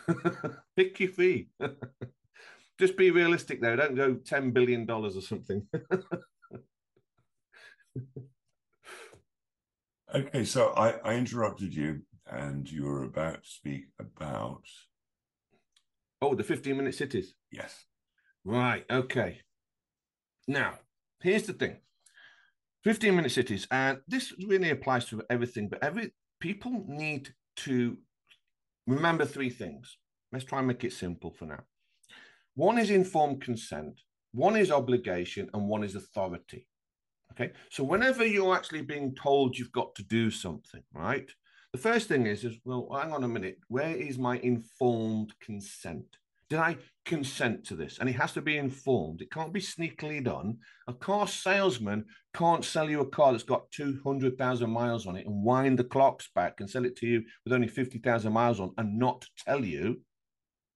pick 0.78 1.00
your 1.00 1.10
fee. 1.10 1.48
Just 2.80 2.98
be 2.98 3.10
realistic 3.10 3.64
though. 3.64 3.76
Don't 3.76 3.96
go 3.96 4.14
ten 4.14 4.52
billion 4.52 4.86
dollars 4.86 5.18
or 5.18 5.22
something. 5.22 5.66
okay, 10.14 10.46
so 10.46 10.74
I, 10.76 10.92
I 11.04 11.16
interrupted 11.16 11.74
you, 11.74 12.02
and 12.30 12.70
you 12.70 12.84
were 12.84 13.04
about 13.04 13.44
to 13.44 13.50
speak 13.50 13.86
about. 14.00 14.64
Oh, 16.22 16.36
the 16.36 16.44
fifteen-minute 16.44 16.96
cities. 16.96 17.36
Yes. 17.52 17.86
Right. 18.44 18.86
Okay. 18.90 19.40
Now, 20.48 20.76
here's 21.22 21.44
the 21.44 21.54
thing. 21.54 21.78
15 22.84 23.16
minute 23.16 23.32
cities 23.32 23.68
and 23.72 23.98
this 24.08 24.32
really 24.48 24.70
applies 24.70 25.06
to 25.06 25.20
everything 25.32 25.68
but 25.68 25.84
every 25.84 26.14
people 26.40 26.86
need 26.88 27.34
to 27.56 27.98
remember 28.86 29.26
three 29.26 29.50
things 29.50 29.98
let's 30.32 30.46
try 30.46 30.60
and 30.60 30.68
make 30.68 30.84
it 30.84 30.94
simple 30.94 31.32
for 31.32 31.46
now 31.46 31.64
one 32.56 32.78
is 32.78 32.90
informed 32.90 33.42
consent, 33.42 34.00
one 34.32 34.56
is 34.56 34.72
obligation, 34.72 35.50
and 35.54 35.68
one 35.68 35.84
is 35.84 35.94
authority. 35.96 36.68
Okay. 37.36 37.52
So 37.70 37.84
whenever 37.84 38.26
you're 38.26 38.56
actually 38.56 38.82
being 38.82 39.14
told 39.16 39.58
you've 39.58 39.72
got 39.72 39.94
to 39.96 40.04
do 40.04 40.32
something, 40.32 40.84
right? 40.94 41.30
The 41.74 41.82
first 41.82 42.08
thing 42.08 42.26
is, 42.26 42.46
is 42.46 42.56
well, 42.64 42.88
hang 42.94 43.12
on 43.12 43.24
a 43.24 43.28
minute. 43.28 43.58
Where 43.68 43.96
is 43.96 44.18
my 44.18 44.38
informed 44.40 45.34
consent? 45.42 46.06
Did 46.50 46.60
I 46.60 46.78
consent 47.06 47.66
to 47.66 47.76
this? 47.76 47.98
And 48.00 48.08
it 48.08 48.14
has 48.14 48.32
to 48.34 48.42
be 48.42 48.58
informed. 48.58 49.22
It 49.22 49.32
can't 49.32 49.52
be 49.52 49.60
sneakily 49.60 50.24
done. 50.24 50.60
A 50.88 50.94
car 50.94 51.28
salesman 51.28 52.06
can't 52.34 52.64
sell 52.64 52.90
you 52.90 53.02
a 53.02 53.10
car 53.10 53.32
that's 53.32 53.44
got 53.44 53.70
200,000 53.72 54.70
miles 54.70 55.08
on 55.08 55.18
it 55.18 55.26
and 55.26 55.44
wind 55.44 55.80
the 55.80 55.84
clocks 55.84 56.30
back 56.34 56.60
and 56.60 56.70
sell 56.70 56.86
it 56.86 56.96
to 56.98 57.08
you 57.08 57.24
with 57.44 57.52
only 57.52 57.68
50,000 57.68 58.32
miles 58.32 58.60
on 58.60 58.72
and 58.78 58.98
not 58.98 59.26
tell 59.46 59.66
you 59.66 60.02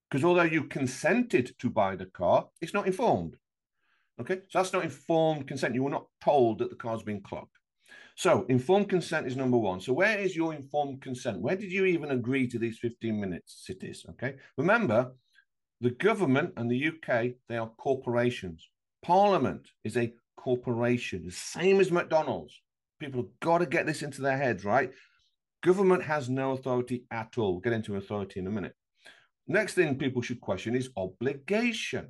because 0.09 0.25
although 0.25 0.41
you 0.41 0.63
consented 0.63 1.53
to 1.59 1.69
buy 1.69 1.95
the 1.95 2.07
car, 2.07 2.47
it's 2.61 2.73
not 2.73 2.87
informed. 2.87 3.37
Okay, 4.19 4.41
so 4.49 4.59
that's 4.59 4.73
not 4.73 4.83
informed 4.83 5.47
consent. 5.47 5.75
You 5.75 5.83
were 5.83 5.89
not 5.89 6.07
told 6.21 6.59
that 6.59 6.69
the 6.69 6.75
car's 6.75 7.03
been 7.03 7.21
clocked. 7.21 7.57
So 8.15 8.45
informed 8.49 8.89
consent 8.89 9.27
is 9.27 9.37
number 9.37 9.57
one. 9.57 9.79
So 9.79 9.93
where 9.93 10.19
is 10.19 10.35
your 10.35 10.53
informed 10.53 11.01
consent? 11.01 11.39
Where 11.39 11.55
did 11.55 11.71
you 11.71 11.85
even 11.85 12.11
agree 12.11 12.47
to 12.49 12.59
these 12.59 12.77
15 12.79 13.17
minutes 13.17 13.63
cities? 13.65 14.05
Okay, 14.09 14.35
remember 14.57 15.13
the 15.79 15.91
government 15.91 16.53
and 16.57 16.69
the 16.69 16.87
UK, 16.89 17.35
they 17.47 17.57
are 17.57 17.71
corporations. 17.77 18.67
Parliament 19.01 19.69
is 19.85 19.95
a 19.95 20.13
corporation, 20.35 21.25
the 21.25 21.31
same 21.31 21.79
as 21.79 21.91
McDonald's. 21.91 22.59
People 22.99 23.21
have 23.21 23.39
got 23.39 23.59
to 23.59 23.65
get 23.65 23.85
this 23.85 24.01
into 24.01 24.21
their 24.21 24.37
heads, 24.37 24.65
right? 24.65 24.91
Government 25.63 26.03
has 26.03 26.29
no 26.29 26.51
authority 26.51 27.05
at 27.11 27.37
all. 27.37 27.53
We'll 27.53 27.61
get 27.61 27.71
into 27.71 27.95
authority 27.95 28.41
in 28.41 28.47
a 28.47 28.51
minute. 28.51 28.75
Next 29.47 29.75
thing 29.75 29.97
people 29.97 30.21
should 30.21 30.41
question 30.41 30.75
is 30.75 30.89
obligation. 30.97 32.09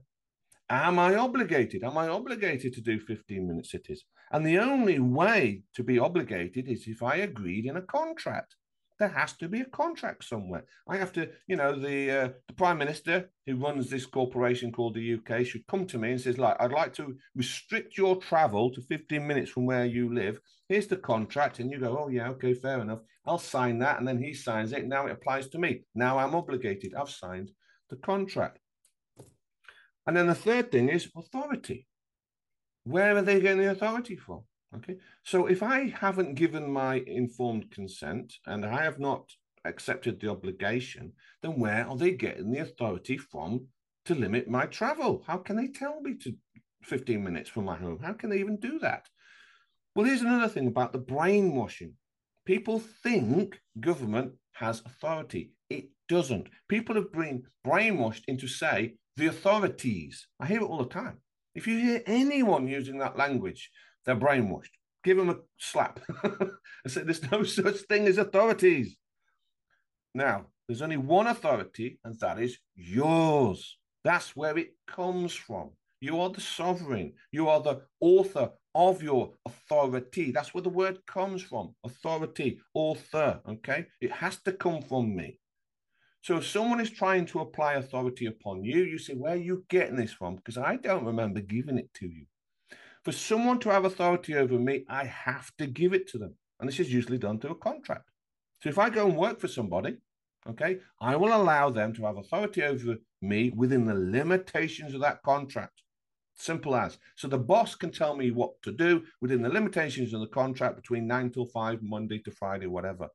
Am 0.71 0.99
I 0.99 1.15
obligated? 1.15 1.83
Am 1.83 1.97
I 1.97 2.09
obligated 2.09 2.73
to 2.73 2.81
do 2.81 2.99
15 2.99 3.47
minute 3.47 3.65
cities? 3.65 4.05
And 4.31 4.45
the 4.45 4.59
only 4.59 4.99
way 4.99 5.63
to 5.73 5.83
be 5.83 5.97
obligated 5.97 6.67
is 6.67 6.87
if 6.87 7.01
I 7.01 7.15
agreed 7.17 7.65
in 7.65 7.77
a 7.77 7.81
contract. 7.81 8.55
There 8.99 9.07
has 9.07 9.33
to 9.37 9.47
be 9.47 9.61
a 9.61 9.65
contract 9.65 10.25
somewhere. 10.25 10.65
I 10.87 10.97
have 10.97 11.13
to, 11.13 11.29
you 11.47 11.55
know, 11.55 11.73
the 11.73 12.11
uh, 12.11 12.29
the 12.47 12.53
prime 12.53 12.77
minister 12.77 13.29
who 13.47 13.55
runs 13.55 13.89
this 13.89 14.05
corporation 14.05 14.73
called 14.73 14.93
the 14.93 15.13
UK 15.15 15.45
should 15.45 15.65
come 15.67 15.87
to 15.87 15.97
me 15.97 16.11
and 16.11 16.21
says, 16.21 16.37
like, 16.37 16.57
I'd 16.59 16.73
like 16.73 16.93
to 16.95 17.15
restrict 17.33 17.97
your 17.97 18.17
travel 18.17 18.69
to 18.71 18.81
15 18.81 19.25
minutes 19.25 19.51
from 19.51 19.65
where 19.65 19.85
you 19.85 20.13
live. 20.13 20.41
Here's 20.67 20.87
the 20.87 20.97
contract, 20.97 21.59
and 21.59 21.71
you 21.71 21.79
go, 21.79 21.97
oh 21.97 22.09
yeah, 22.09 22.29
okay, 22.31 22.53
fair 22.53 22.81
enough. 22.81 22.99
I'll 23.25 23.39
sign 23.39 23.79
that. 23.79 23.99
And 23.99 24.07
then 24.07 24.21
he 24.21 24.33
signs 24.33 24.73
it. 24.73 24.85
Now 24.85 25.07
it 25.07 25.13
applies 25.13 25.47
to 25.49 25.59
me. 25.59 25.83
Now 25.95 26.19
I'm 26.19 26.35
obligated. 26.35 26.93
I've 26.93 27.09
signed 27.09 27.51
the 27.89 27.95
contract. 27.95 28.59
And 30.09 30.17
then 30.17 30.25
the 30.25 30.33
third 30.33 30.71
thing 30.71 30.89
is 30.89 31.07
authority. 31.15 31.85
Where 32.83 33.15
are 33.15 33.21
they 33.21 33.39
getting 33.39 33.59
the 33.59 33.69
authority 33.69 34.15
from? 34.15 34.41
Okay. 34.75 34.97
So 35.21 35.45
if 35.45 35.61
I 35.61 35.89
haven't 35.89 36.33
given 36.33 36.71
my 36.71 37.03
informed 37.05 37.69
consent 37.69 38.33
and 38.47 38.65
I 38.65 38.81
have 38.85 38.97
not 38.97 39.29
accepted 39.65 40.19
the 40.19 40.31
obligation, 40.31 41.13
then 41.43 41.59
where 41.59 41.87
are 41.87 41.95
they 41.95 42.13
getting 42.13 42.49
the 42.49 42.57
authority 42.57 43.19
from 43.19 43.67
to 44.05 44.15
limit 44.15 44.49
my 44.49 44.65
travel? 44.65 45.23
How 45.27 45.37
can 45.37 45.57
they 45.57 45.67
tell 45.67 46.01
me 46.01 46.15
to 46.23 46.33
15 46.81 47.23
minutes 47.23 47.51
from 47.51 47.65
my 47.65 47.75
home? 47.75 47.99
How 48.01 48.13
can 48.13 48.31
they 48.31 48.39
even 48.39 48.57
do 48.57 48.79
that? 48.79 49.05
Well, 49.93 50.07
here's 50.07 50.21
another 50.21 50.47
thing 50.47 50.65
about 50.65 50.91
the 50.91 50.97
brainwashing. 50.97 51.93
People 52.47 52.79
think 52.79 53.61
government 53.79 54.31
has 54.53 54.81
authority. 54.87 55.51
It 55.69 55.89
doesn't. 56.07 56.49
People 56.67 56.95
have 56.95 57.11
been 57.11 57.43
brainwashed 57.63 58.23
into 58.27 58.47
say 58.47 58.95
the 59.19 59.27
authorities. 59.27 60.27
I 60.39 60.47
hear 60.47 60.61
it 60.61 60.65
all 60.65 60.79
the 60.79 60.85
time. 60.85 61.17
If 61.53 61.67
you 61.67 61.77
hear 61.77 62.01
anyone 62.05 62.67
using 62.67 62.97
that 62.99 63.17
language, 63.17 63.69
they're 64.05 64.15
brainwashed. 64.15 64.71
Give 65.03 65.17
them 65.17 65.29
a 65.29 65.37
slap 65.57 65.99
and 66.23 66.51
say 66.87 67.03
there's 67.03 67.29
no 67.31 67.43
such 67.43 67.77
thing 67.81 68.07
as 68.07 68.17
authorities. 68.17 68.95
Now, 70.15 70.47
there's 70.67 70.81
only 70.81 70.97
one 70.97 71.27
authority, 71.27 71.99
and 72.03 72.19
that 72.19 72.39
is 72.39 72.57
yours. 72.75 73.77
That's 74.03 74.35
where 74.35 74.57
it 74.57 74.75
comes 74.87 75.33
from. 75.33 75.71
You 76.01 76.21
are 76.21 76.29
the 76.29 76.41
sovereign. 76.41 77.13
You 77.31 77.49
are 77.49 77.61
the 77.61 77.81
author 77.99 78.51
of 78.73 79.03
your 79.03 79.33
authority. 79.45 80.31
That's 80.31 80.53
where 80.53 80.63
the 80.63 80.69
word 80.69 81.05
comes 81.05 81.41
from 81.41 81.75
authority, 81.83 82.61
author. 82.73 83.41
Okay. 83.47 83.85
It 83.99 84.11
has 84.11 84.41
to 84.43 84.53
come 84.53 84.81
from 84.81 85.15
me. 85.15 85.39
So 86.21 86.37
if 86.37 86.45
someone 86.45 86.81
is 86.81 86.89
trying 86.89 87.25
to 87.27 87.39
apply 87.39 87.75
authority 87.75 88.25
upon 88.25 88.63
you, 88.63 88.83
you 88.83 88.97
say, 88.97 89.13
Where 89.13 89.33
are 89.33 89.37
you 89.37 89.65
getting 89.69 89.95
this 89.95 90.11
from? 90.11 90.35
Because 90.35 90.57
I 90.57 90.75
don't 90.75 91.05
remember 91.05 91.39
giving 91.39 91.77
it 91.77 91.93
to 91.95 92.07
you. 92.07 92.25
For 93.03 93.11
someone 93.13 93.59
to 93.59 93.69
have 93.69 93.85
authority 93.85 94.35
over 94.35 94.59
me, 94.59 94.83
I 94.89 95.05
have 95.05 95.51
to 95.57 95.67
give 95.67 95.93
it 95.93 96.07
to 96.09 96.17
them. 96.17 96.35
And 96.59 96.67
this 96.67 96.79
is 96.79 96.91
usually 96.91 97.17
done 97.17 97.39
through 97.39 97.51
a 97.51 97.55
contract. 97.55 98.09
So 98.61 98.69
if 98.69 98.77
I 98.77 98.89
go 98.89 99.07
and 99.07 99.15
work 99.15 99.39
for 99.39 99.47
somebody, 99.47 99.97
okay, 100.49 100.79
I 100.99 101.15
will 101.15 101.33
allow 101.33 101.69
them 101.69 101.93
to 101.93 102.05
have 102.05 102.17
authority 102.17 102.63
over 102.63 102.97
me 103.21 103.51
within 103.55 103.85
the 103.85 103.95
limitations 103.95 104.93
of 104.93 105.01
that 105.01 105.23
contract. 105.23 105.81
Simple 106.35 106.75
as. 106.75 106.97
So 107.15 107.27
the 107.27 107.37
boss 107.37 107.75
can 107.75 107.91
tell 107.91 108.15
me 108.15 108.31
what 108.31 108.61
to 108.63 108.71
do 108.71 109.03
within 109.21 109.41
the 109.41 109.49
limitations 109.49 110.13
of 110.13 110.19
the 110.19 110.27
contract 110.27 110.75
between 110.75 111.07
nine 111.07 111.31
till 111.31 111.45
five, 111.45 111.81
Monday 111.81 112.19
to 112.19 112.31
Friday, 112.31 112.67
whatever. 112.67 113.07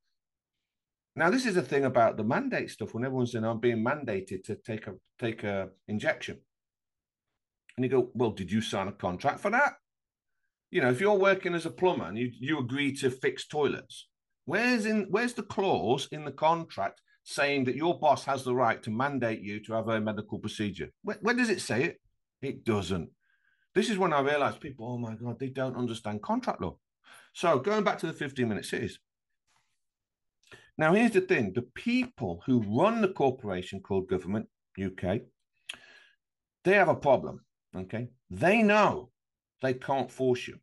Now, 1.16 1.30
this 1.30 1.46
is 1.46 1.54
the 1.54 1.62
thing 1.62 1.84
about 1.84 2.16
the 2.16 2.24
mandate 2.24 2.70
stuff. 2.70 2.92
When 2.92 3.04
everyone's 3.04 3.32
saying 3.32 3.44
I'm 3.44 3.60
being 3.60 3.84
mandated 3.84 4.42
to 4.44 4.56
take 4.56 4.86
a 4.86 4.94
take 5.18 5.44
a 5.44 5.68
injection, 5.86 6.40
and 7.76 7.84
you 7.84 7.90
go, 7.90 8.10
"Well, 8.14 8.30
did 8.30 8.50
you 8.50 8.60
sign 8.60 8.88
a 8.88 8.92
contract 8.92 9.40
for 9.40 9.50
that?" 9.50 9.74
You 10.70 10.80
know, 10.80 10.90
if 10.90 11.00
you're 11.00 11.14
working 11.14 11.54
as 11.54 11.66
a 11.66 11.70
plumber 11.70 12.06
and 12.06 12.18
you 12.18 12.32
you 12.32 12.58
agree 12.58 12.92
to 12.96 13.10
fix 13.10 13.46
toilets, 13.46 14.08
where's 14.44 14.86
in 14.86 15.06
where's 15.10 15.34
the 15.34 15.44
clause 15.44 16.08
in 16.10 16.24
the 16.24 16.32
contract 16.32 17.00
saying 17.22 17.64
that 17.64 17.76
your 17.76 17.98
boss 17.98 18.24
has 18.24 18.42
the 18.44 18.54
right 18.54 18.82
to 18.82 18.90
mandate 18.90 19.40
you 19.40 19.62
to 19.64 19.72
have 19.72 19.88
a 19.88 20.00
medical 20.00 20.38
procedure? 20.38 20.90
Where, 21.02 21.18
where 21.22 21.34
does 21.34 21.48
it 21.48 21.60
say 21.60 21.84
it? 21.84 22.00
It 22.42 22.64
doesn't. 22.64 23.08
This 23.74 23.88
is 23.88 23.98
when 23.98 24.12
I 24.12 24.20
realized 24.20 24.60
people, 24.60 24.86
oh 24.86 24.98
my 24.98 25.14
God, 25.14 25.38
they 25.38 25.48
don't 25.48 25.76
understand 25.76 26.22
contract 26.22 26.60
law. 26.60 26.76
So 27.32 27.58
going 27.58 27.82
back 27.82 27.98
to 28.00 28.06
the 28.06 28.12
15 28.12 28.48
minute 28.48 28.64
cities. 28.64 28.98
Now, 30.76 30.92
here's 30.92 31.12
the 31.12 31.20
thing 31.20 31.52
the 31.52 31.62
people 31.74 32.42
who 32.46 32.64
run 32.66 33.00
the 33.00 33.08
corporation 33.08 33.80
called 33.80 34.08
Government 34.08 34.48
UK, 34.82 35.20
they 36.64 36.74
have 36.74 36.88
a 36.88 36.94
problem. 36.94 37.40
Okay. 37.76 38.08
They 38.30 38.62
know 38.62 39.10
they 39.62 39.74
can't 39.74 40.10
force 40.10 40.48
you. 40.48 40.58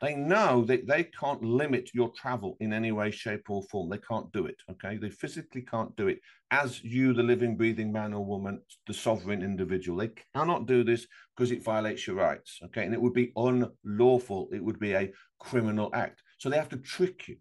They 0.00 0.14
know 0.14 0.64
that 0.64 0.86
they 0.86 1.04
can't 1.04 1.42
limit 1.42 1.90
your 1.92 2.10
travel 2.10 2.56
in 2.60 2.72
any 2.72 2.90
way, 2.90 3.10
shape, 3.10 3.50
or 3.50 3.62
form. 3.64 3.90
They 3.90 3.98
can't 3.98 4.32
do 4.32 4.46
it. 4.46 4.56
Okay. 4.70 4.96
They 4.96 5.10
physically 5.10 5.62
can't 5.62 5.94
do 5.96 6.08
it 6.08 6.20
as 6.50 6.82
you, 6.82 7.12
the 7.12 7.22
living, 7.22 7.56
breathing 7.56 7.92
man 7.92 8.14
or 8.14 8.24
woman, 8.24 8.60
the 8.86 8.94
sovereign 8.94 9.42
individual. 9.42 9.98
They 9.98 10.10
cannot 10.34 10.66
do 10.66 10.84
this 10.84 11.06
because 11.36 11.50
it 11.50 11.62
violates 11.62 12.06
your 12.06 12.16
rights. 12.16 12.58
Okay. 12.64 12.84
And 12.84 12.94
it 12.94 13.00
would 13.00 13.14
be 13.14 13.32
unlawful. 13.36 14.48
It 14.52 14.64
would 14.64 14.80
be 14.80 14.92
a 14.92 15.12
criminal 15.38 15.90
act. 15.94 16.22
So 16.38 16.48
they 16.48 16.56
have 16.56 16.70
to 16.70 16.78
trick 16.78 17.28
you. 17.28 17.36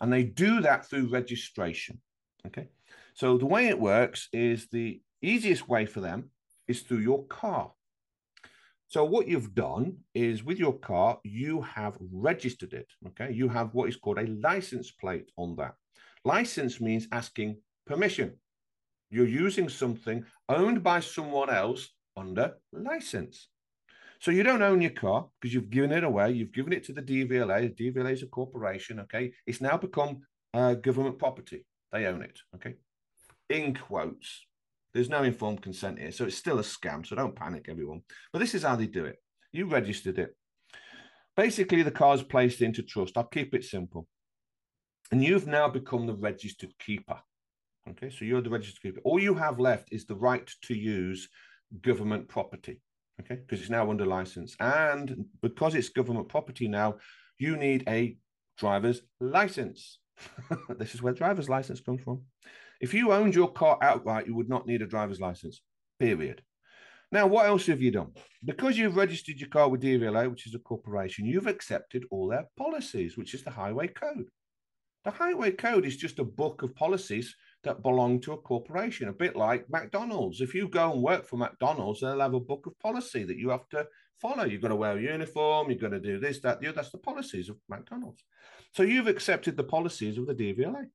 And 0.00 0.12
they 0.12 0.24
do 0.24 0.60
that 0.60 0.86
through 0.88 1.08
registration. 1.08 2.00
Okay. 2.46 2.68
So 3.14 3.38
the 3.38 3.46
way 3.46 3.68
it 3.68 3.78
works 3.78 4.28
is 4.32 4.68
the 4.68 5.00
easiest 5.22 5.68
way 5.68 5.86
for 5.86 6.00
them 6.00 6.30
is 6.68 6.82
through 6.82 6.98
your 6.98 7.24
car. 7.26 7.72
So 8.88 9.04
what 9.04 9.26
you've 9.26 9.54
done 9.54 9.96
is 10.14 10.44
with 10.44 10.58
your 10.58 10.78
car, 10.78 11.18
you 11.24 11.62
have 11.62 11.96
registered 12.00 12.72
it. 12.72 12.88
Okay. 13.08 13.32
You 13.32 13.48
have 13.48 13.74
what 13.74 13.88
is 13.88 13.96
called 13.96 14.18
a 14.18 14.26
license 14.26 14.90
plate 14.90 15.30
on 15.36 15.56
that. 15.56 15.74
License 16.24 16.80
means 16.80 17.08
asking 17.12 17.56
permission. 17.86 18.34
You're 19.10 19.26
using 19.26 19.68
something 19.68 20.24
owned 20.48 20.82
by 20.82 21.00
someone 21.00 21.50
else 21.50 21.88
under 22.16 22.54
license. 22.72 23.48
So 24.20 24.30
you 24.30 24.42
don't 24.42 24.62
own 24.62 24.80
your 24.80 24.90
car 24.90 25.26
because 25.40 25.54
you've 25.54 25.70
given 25.70 25.92
it 25.92 26.04
away. 26.04 26.32
You've 26.32 26.52
given 26.52 26.72
it 26.72 26.84
to 26.84 26.92
the 26.92 27.02
DVLA. 27.02 27.76
The 27.76 27.90
DVLA 27.90 28.12
is 28.12 28.22
a 28.22 28.26
corporation. 28.26 29.00
Okay. 29.00 29.32
It's 29.46 29.60
now 29.60 29.76
become 29.76 30.20
uh, 30.54 30.74
government 30.74 31.18
property. 31.18 31.66
They 31.92 32.06
own 32.06 32.22
it. 32.22 32.38
Okay. 32.54 32.74
In 33.50 33.74
quotes. 33.74 34.46
There's 34.94 35.10
no 35.10 35.22
informed 35.22 35.62
consent 35.62 35.98
here. 35.98 36.12
So 36.12 36.24
it's 36.24 36.36
still 36.36 36.58
a 36.58 36.62
scam. 36.62 37.06
So 37.06 37.16
don't 37.16 37.36
panic, 37.36 37.66
everyone. 37.68 38.02
But 38.32 38.38
this 38.38 38.54
is 38.54 38.62
how 38.62 38.76
they 38.76 38.86
do 38.86 39.04
it. 39.04 39.16
You 39.52 39.66
registered 39.66 40.18
it. 40.18 40.34
Basically, 41.36 41.82
the 41.82 41.90
car 41.90 42.14
is 42.14 42.22
placed 42.22 42.62
into 42.62 42.82
trust. 42.82 43.18
I'll 43.18 43.24
keep 43.24 43.54
it 43.54 43.64
simple. 43.64 44.06
And 45.12 45.22
you've 45.22 45.46
now 45.46 45.68
become 45.68 46.06
the 46.06 46.14
registered 46.14 46.72
keeper. 46.78 47.20
Okay. 47.90 48.10
So 48.10 48.24
you're 48.24 48.40
the 48.40 48.50
registered 48.50 48.82
keeper. 48.82 49.00
All 49.04 49.20
you 49.20 49.34
have 49.34 49.60
left 49.60 49.88
is 49.92 50.06
the 50.06 50.16
right 50.16 50.50
to 50.62 50.74
use 50.74 51.28
government 51.82 52.28
property. 52.28 52.80
Okay. 53.20 53.36
Because 53.36 53.60
it's 53.60 53.70
now 53.70 53.90
under 53.90 54.06
license. 54.06 54.56
And 54.60 55.26
because 55.42 55.74
it's 55.74 55.88
government 55.88 56.28
property 56.28 56.68
now, 56.68 56.96
you 57.38 57.56
need 57.56 57.84
a 57.88 58.16
driver's 58.58 59.02
license. 59.20 59.98
this 60.78 60.94
is 60.94 61.02
where 61.02 61.12
driver's 61.12 61.48
license 61.48 61.80
comes 61.80 62.02
from. 62.02 62.22
If 62.80 62.92
you 62.92 63.12
owned 63.12 63.34
your 63.34 63.50
car 63.50 63.78
outright, 63.80 64.26
you 64.26 64.34
would 64.34 64.48
not 64.48 64.66
need 64.66 64.82
a 64.82 64.86
driver's 64.86 65.20
license, 65.20 65.62
period. 65.98 66.42
Now, 67.12 67.26
what 67.26 67.46
else 67.46 67.66
have 67.66 67.80
you 67.80 67.90
done? 67.90 68.12
Because 68.44 68.76
you've 68.76 68.96
registered 68.96 69.38
your 69.38 69.48
car 69.48 69.68
with 69.68 69.82
DVLA, 69.82 70.28
which 70.30 70.46
is 70.46 70.54
a 70.54 70.58
corporation, 70.58 71.24
you've 71.24 71.46
accepted 71.46 72.04
all 72.10 72.28
their 72.28 72.46
policies, 72.58 73.16
which 73.16 73.32
is 73.32 73.42
the 73.42 73.50
Highway 73.50 73.88
Code. 73.88 74.28
The 75.04 75.12
Highway 75.12 75.52
Code 75.52 75.86
is 75.86 75.96
just 75.96 76.18
a 76.18 76.24
book 76.24 76.62
of 76.62 76.74
policies 76.74 77.34
that 77.66 77.82
belong 77.82 78.20
to 78.22 78.32
a 78.32 78.38
corporation, 78.38 79.08
a 79.08 79.12
bit 79.12 79.36
like 79.36 79.68
McDonald's. 79.70 80.40
If 80.40 80.54
you 80.54 80.68
go 80.68 80.92
and 80.92 81.02
work 81.02 81.26
for 81.26 81.36
McDonald's, 81.36 82.00
they'll 82.00 82.20
have 82.20 82.34
a 82.34 82.40
book 82.40 82.66
of 82.66 82.78
policy 82.78 83.24
that 83.24 83.36
you 83.36 83.50
have 83.50 83.68
to 83.70 83.86
follow. 84.20 84.44
You've 84.44 84.62
got 84.62 84.68
to 84.68 84.76
wear 84.76 84.96
a 84.96 85.02
uniform, 85.02 85.70
you've 85.70 85.80
got 85.80 85.90
to 85.90 86.00
do 86.00 86.18
this, 86.18 86.40
that, 86.40 86.60
the 86.60 86.68
other. 86.68 86.76
That's 86.76 86.90
the 86.90 86.98
policies 86.98 87.48
of 87.48 87.56
McDonald's. 87.68 88.24
So 88.72 88.82
you've 88.82 89.06
accepted 89.06 89.56
the 89.56 89.64
policies 89.64 90.18
of 90.18 90.26
the 90.26 90.34
DVLA. 90.34 90.86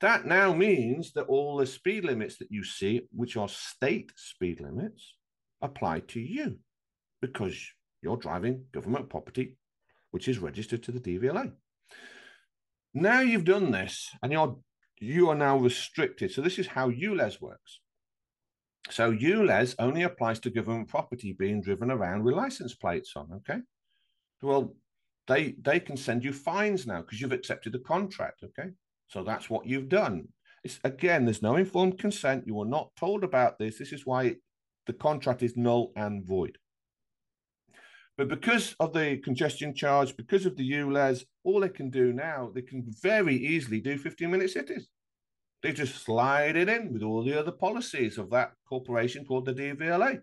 That 0.00 0.26
now 0.26 0.52
means 0.52 1.12
that 1.14 1.26
all 1.26 1.56
the 1.56 1.66
speed 1.66 2.04
limits 2.04 2.38
that 2.38 2.52
you 2.52 2.62
see, 2.62 3.02
which 3.10 3.36
are 3.36 3.48
state 3.48 4.12
speed 4.16 4.60
limits, 4.60 5.16
apply 5.60 6.00
to 6.00 6.20
you 6.20 6.58
because 7.20 7.58
you're 8.02 8.16
driving 8.16 8.64
government 8.72 9.08
property, 9.10 9.56
which 10.12 10.28
is 10.28 10.38
registered 10.38 10.84
to 10.84 10.92
the 10.92 11.00
DVLA. 11.00 11.52
Now 12.94 13.20
you've 13.20 13.44
done 13.44 13.72
this 13.72 14.10
and 14.22 14.32
you're 14.32 14.56
you 15.00 15.28
are 15.28 15.34
now 15.34 15.56
restricted. 15.56 16.32
So 16.32 16.42
this 16.42 16.58
is 16.58 16.66
how 16.66 16.90
ULEZ 16.90 17.40
works. 17.40 17.80
So 18.90 19.12
ULEZ 19.12 19.74
only 19.78 20.02
applies 20.02 20.40
to 20.40 20.50
government 20.50 20.88
property 20.88 21.32
being 21.32 21.60
driven 21.60 21.90
around 21.90 22.24
with 22.24 22.34
license 22.34 22.74
plates 22.74 23.12
on. 23.16 23.28
Okay. 23.36 23.60
Well, 24.42 24.74
they 25.26 25.56
they 25.60 25.80
can 25.80 25.96
send 25.96 26.24
you 26.24 26.32
fines 26.32 26.86
now 26.86 27.02
because 27.02 27.20
you've 27.20 27.32
accepted 27.32 27.72
the 27.72 27.80
contract. 27.80 28.42
Okay. 28.44 28.70
So 29.08 29.22
that's 29.22 29.50
what 29.50 29.66
you've 29.66 29.88
done. 29.88 30.28
It's, 30.64 30.80
again, 30.84 31.24
there's 31.24 31.42
no 31.42 31.56
informed 31.56 31.98
consent. 31.98 32.46
You 32.46 32.54
were 32.54 32.66
not 32.66 32.90
told 32.96 33.24
about 33.24 33.58
this. 33.58 33.78
This 33.78 33.92
is 33.92 34.04
why 34.04 34.36
the 34.86 34.92
contract 34.92 35.42
is 35.42 35.56
null 35.56 35.92
and 35.96 36.26
void. 36.26 36.58
But 38.18 38.28
because 38.28 38.74
of 38.80 38.92
the 38.92 39.18
congestion 39.18 39.72
charge, 39.72 40.16
because 40.16 40.44
of 40.44 40.56
the 40.56 40.68
ULEZ, 40.68 41.24
all 41.44 41.60
they 41.60 41.68
can 41.68 41.88
do 41.88 42.12
now, 42.12 42.50
they 42.52 42.62
can 42.62 42.84
very 43.00 43.36
easily 43.36 43.80
do 43.80 43.96
15 43.96 44.28
minute 44.28 44.50
cities. 44.50 44.88
They 45.62 45.72
just 45.72 46.04
slide 46.04 46.56
it 46.56 46.68
in 46.68 46.92
with 46.92 47.04
all 47.04 47.22
the 47.22 47.38
other 47.38 47.52
policies 47.52 48.18
of 48.18 48.28
that 48.30 48.54
corporation 48.68 49.24
called 49.24 49.46
the 49.46 49.54
DVLA. 49.54 50.20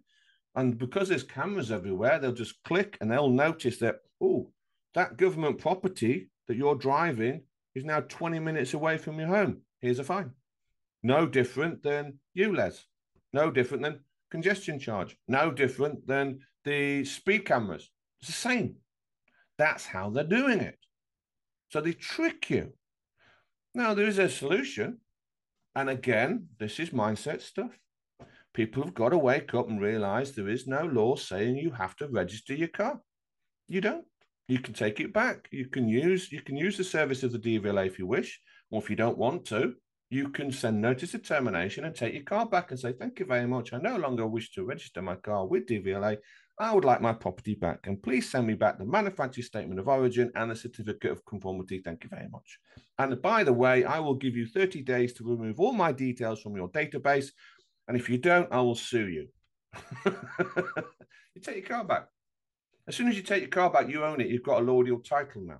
And 0.55 0.77
because 0.77 1.07
there's 1.07 1.23
cameras 1.23 1.71
everywhere, 1.71 2.19
they'll 2.19 2.33
just 2.33 2.61
click 2.65 2.97
and 2.99 3.09
they'll 3.09 3.29
notice 3.29 3.77
that, 3.79 3.99
oh, 4.21 4.51
that 4.93 5.15
government 5.15 5.57
property 5.59 6.29
that 6.49 6.57
you're 6.57 6.75
driving 6.75 7.43
is 7.75 7.85
now 7.85 8.01
20 8.01 8.39
minutes 8.39 8.73
away 8.73 8.97
from 8.97 9.19
your 9.19 9.29
home. 9.29 9.61
Here's 9.79 9.99
a 9.99 10.03
fine. 10.03 10.31
No 11.01 11.25
different 11.25 11.81
than 11.81 12.19
ULEZ. 12.37 12.81
No 13.31 13.51
different 13.51 13.83
than 13.83 14.01
congestion 14.31 14.79
charge. 14.79 15.17
No 15.29 15.49
different 15.49 16.05
than 16.07 16.39
the 16.65 17.05
speed 17.05 17.45
cameras. 17.45 17.89
It's 18.19 18.29
the 18.29 18.33
same. 18.33 18.75
That's 19.57 19.85
how 19.85 20.09
they're 20.09 20.23
doing 20.23 20.59
it. 20.59 20.77
So 21.69 21.79
they 21.81 21.93
trick 21.93 22.49
you. 22.49 22.73
Now, 23.73 23.93
there 23.93 24.07
is 24.07 24.19
a 24.19 24.29
solution. 24.29 24.99
And 25.75 25.89
again, 25.89 26.47
this 26.59 26.79
is 26.79 26.89
mindset 26.89 27.41
stuff. 27.41 27.71
People 28.53 28.83
have 28.83 28.93
got 28.93 29.09
to 29.09 29.17
wake 29.17 29.53
up 29.53 29.69
and 29.69 29.81
realize 29.81 30.31
there 30.31 30.49
is 30.49 30.67
no 30.67 30.85
law 30.85 31.15
saying 31.15 31.57
you 31.57 31.71
have 31.71 31.95
to 31.97 32.07
register 32.07 32.53
your 32.53 32.69
car. 32.69 33.01
You 33.67 33.81
don't. 33.81 34.05
you 34.47 34.59
can 34.59 34.73
take 34.73 34.99
it 34.99 35.13
back. 35.13 35.47
You 35.51 35.67
can 35.67 35.89
use 35.89 36.31
you 36.31 36.41
can 36.41 36.55
use 36.55 36.77
the 36.77 36.83
service 36.83 37.23
of 37.23 37.31
the 37.31 37.39
DVLA 37.39 37.87
if 37.87 37.99
you 37.99 38.07
wish, 38.07 38.39
or 38.71 38.81
if 38.81 38.89
you 38.89 38.95
don't 38.95 39.17
want 39.17 39.45
to, 39.45 39.73
you 40.09 40.29
can 40.29 40.51
send 40.51 40.81
notice 40.81 41.13
of 41.13 41.23
termination 41.27 41.85
and 41.85 41.95
take 41.95 42.13
your 42.13 42.23
car 42.23 42.45
back 42.45 42.71
and 42.71 42.79
say, 42.79 42.93
Thank 42.93 43.19
you 43.19 43.25
very 43.25 43.47
much. 43.47 43.73
I 43.73 43.79
no 43.79 43.97
longer 43.97 44.27
wish 44.27 44.51
to 44.53 44.63
register 44.63 45.01
my 45.01 45.15
car 45.15 45.47
with 45.47 45.67
DVLA. 45.67 46.17
I 46.57 46.73
would 46.73 46.85
like 46.85 47.01
my 47.01 47.11
property 47.11 47.53
back. 47.53 47.85
And 47.85 48.01
please 48.01 48.29
send 48.29 48.47
me 48.47 48.53
back 48.53 48.77
the 48.77 48.85
manufacturer 48.85 49.43
statement 49.43 49.79
of 49.79 49.87
origin 49.87 50.31
and 50.35 50.49
the 50.49 50.55
certificate 50.55 51.11
of 51.11 51.25
conformity. 51.25 51.81
Thank 51.83 52.03
you 52.03 52.09
very 52.09 52.29
much. 52.29 52.59
And 52.97 53.21
by 53.21 53.43
the 53.43 53.53
way, 53.53 53.83
I 53.83 53.99
will 53.99 54.15
give 54.15 54.35
you 54.35 54.47
30 54.47 54.81
days 54.83 55.13
to 55.13 55.25
remove 55.25 55.59
all 55.59 55.73
my 55.73 55.91
details 55.91 56.41
from 56.41 56.55
your 56.55 56.69
database. 56.69 57.31
And 57.87 57.97
if 57.97 58.09
you 58.09 58.17
don't, 58.17 58.51
I 58.51 58.61
will 58.61 58.75
sue 58.75 59.07
you. 59.09 59.27
you 60.05 61.41
take 61.41 61.57
your 61.57 61.65
car 61.65 61.83
back. 61.83 62.07
As 62.87 62.95
soon 62.95 63.09
as 63.09 63.17
you 63.17 63.23
take 63.23 63.41
your 63.41 63.49
car 63.49 63.69
back, 63.69 63.89
you 63.89 64.05
own 64.05 64.21
it. 64.21 64.27
You've 64.27 64.43
got 64.43 64.61
allodial 64.61 65.03
title 65.03 65.41
now. 65.45 65.59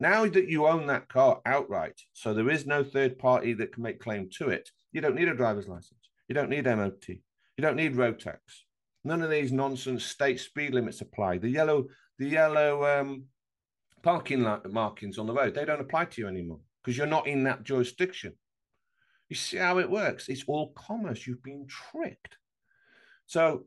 Now 0.00 0.26
that 0.26 0.48
you 0.48 0.66
own 0.66 0.86
that 0.86 1.08
car 1.08 1.40
outright, 1.46 2.00
so 2.12 2.32
there 2.32 2.50
is 2.50 2.66
no 2.66 2.82
third 2.82 3.18
party 3.18 3.52
that 3.54 3.72
can 3.72 3.82
make 3.82 4.00
claim 4.00 4.28
to 4.38 4.48
it, 4.48 4.70
you 4.92 5.00
don't 5.00 5.14
need 5.14 5.28
a 5.28 5.34
driver's 5.34 5.68
license. 5.68 6.08
You 6.28 6.34
don't 6.34 6.50
need 6.50 6.64
MOT. 6.64 7.08
You 7.08 7.62
don't 7.62 7.76
need 7.76 7.96
road 7.96 8.18
tax. 8.18 8.63
None 9.04 9.22
of 9.22 9.30
these 9.30 9.52
nonsense 9.52 10.04
state 10.04 10.40
speed 10.40 10.74
limits 10.74 11.00
apply. 11.02 11.38
The 11.38 11.48
yellow, 11.48 11.86
the 12.18 12.28
yellow 12.28 13.00
um, 13.00 13.24
parking 14.02 14.46
markings 14.70 15.18
on 15.18 15.26
the 15.26 15.34
road, 15.34 15.54
they 15.54 15.64
don't 15.64 15.80
apply 15.80 16.06
to 16.06 16.20
you 16.22 16.28
anymore 16.28 16.60
because 16.82 16.96
you're 16.96 17.06
not 17.06 17.26
in 17.26 17.44
that 17.44 17.64
jurisdiction. 17.64 18.34
You 19.28 19.36
see 19.36 19.58
how 19.58 19.78
it 19.78 19.90
works? 19.90 20.28
It's 20.28 20.44
all 20.46 20.72
commerce. 20.72 21.26
You've 21.26 21.42
been 21.42 21.66
tricked. 21.66 22.36
So 23.26 23.64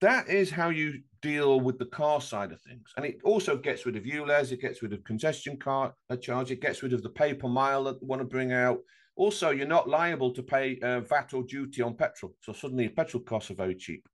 that 0.00 0.28
is 0.28 0.50
how 0.50 0.70
you 0.70 1.00
deal 1.22 1.60
with 1.60 1.78
the 1.78 1.86
car 1.86 2.20
side 2.20 2.52
of 2.52 2.60
things. 2.60 2.92
And 2.96 3.06
it 3.06 3.18
also 3.24 3.56
gets 3.56 3.86
rid 3.86 3.96
of 3.96 4.04
ULEZ, 4.04 4.52
it 4.52 4.60
gets 4.60 4.82
rid 4.82 4.92
of 4.92 5.02
congestion 5.04 5.56
car 5.56 5.94
uh, 6.10 6.16
charge, 6.16 6.50
it 6.50 6.60
gets 6.60 6.82
rid 6.82 6.92
of 6.92 7.02
the 7.02 7.08
pay 7.08 7.34
per 7.34 7.48
mile 7.48 7.84
that 7.84 8.00
they 8.00 8.06
want 8.06 8.20
to 8.20 8.26
bring 8.26 8.52
out. 8.52 8.78
Also, 9.16 9.50
you're 9.50 9.66
not 9.66 9.88
liable 9.88 10.32
to 10.32 10.42
pay 10.42 10.78
uh, 10.80 11.00
VAT 11.00 11.32
or 11.32 11.44
duty 11.44 11.80
on 11.82 11.94
petrol. 11.94 12.34
So 12.40 12.52
suddenly 12.52 12.88
petrol 12.88 13.22
costs 13.22 13.50
are 13.50 13.54
very 13.54 13.76
cheap. 13.76 14.06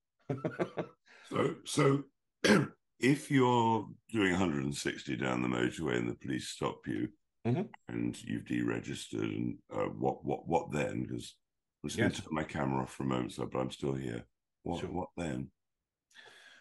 So, 1.30 1.54
so 1.64 2.02
if 3.00 3.30
you're 3.30 3.86
doing 4.10 4.32
160 4.32 5.16
down 5.16 5.42
the 5.42 5.48
motorway 5.48 5.96
and 5.96 6.08
the 6.08 6.14
police 6.14 6.48
stop 6.48 6.86
you 6.86 7.08
mm-hmm. 7.46 7.62
and 7.88 8.22
you've 8.24 8.44
deregistered, 8.44 9.22
and 9.22 9.58
uh, 9.74 9.86
what, 9.86 10.24
what, 10.24 10.46
what 10.46 10.72
then? 10.72 11.02
Because 11.02 11.34
I'm 11.82 11.88
just 11.88 11.98
going 11.98 12.10
to 12.10 12.22
turn 12.22 12.28
my 12.34 12.44
camera 12.44 12.82
off 12.82 12.92
for 12.92 13.04
a 13.04 13.06
moment, 13.06 13.32
so, 13.32 13.48
but 13.50 13.58
I'm 13.58 13.70
still 13.70 13.94
here. 13.94 14.24
What, 14.62 14.80
sure. 14.80 14.90
what 14.90 15.08
then? 15.16 15.50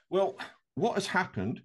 Well, 0.10 0.38
what 0.76 0.96
has 0.96 1.08
happened 1.08 1.62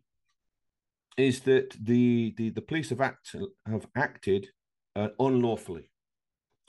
is 1.16 1.40
that 1.40 1.76
the 1.80 2.34
the, 2.36 2.50
the 2.50 2.60
police 2.60 2.90
have 2.90 3.00
act 3.00 3.34
have 3.66 3.86
acted 3.96 4.48
uh, 4.96 5.08
unlawfully, 5.20 5.90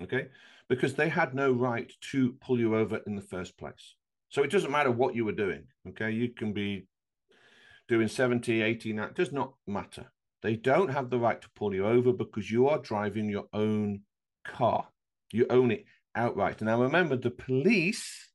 okay, 0.02 0.28
because 0.70 0.94
they 0.94 1.10
had 1.10 1.34
no 1.34 1.52
right 1.52 1.92
to 2.12 2.34
pull 2.34 2.60
you 2.60 2.76
over 2.76 3.02
in 3.08 3.16
the 3.16 3.22
first 3.22 3.58
place. 3.58 3.96
So 4.36 4.44
it 4.44 4.52
doesn't 4.52 4.70
matter 4.70 4.92
what 4.92 5.16
you 5.16 5.24
were 5.24 5.32
doing, 5.32 5.64
okay. 5.88 6.12
You 6.12 6.28
can 6.28 6.52
be 6.52 6.90
doing 7.88 8.10
70, 8.10 8.62
80, 8.64 8.92
that 8.98 9.16
does 9.16 9.32
not 9.32 9.54
matter. 9.66 10.12
They 10.44 10.58
don't 10.58 10.90
have 10.90 11.10
the 11.10 11.18
right 11.18 11.42
to 11.42 11.50
pull 11.56 11.74
you 11.74 11.88
over 11.88 12.12
because 12.12 12.52
you 12.52 12.68
are 12.68 12.80
driving 12.80 13.30
your 13.30 13.46
own 13.54 14.02
car. 14.44 14.90
You 15.32 15.46
own 15.50 15.72
it 15.72 15.86
outright. 16.16 16.62
Now 16.62 16.82
remember, 16.82 17.16
the 17.16 17.32
police 17.32 18.30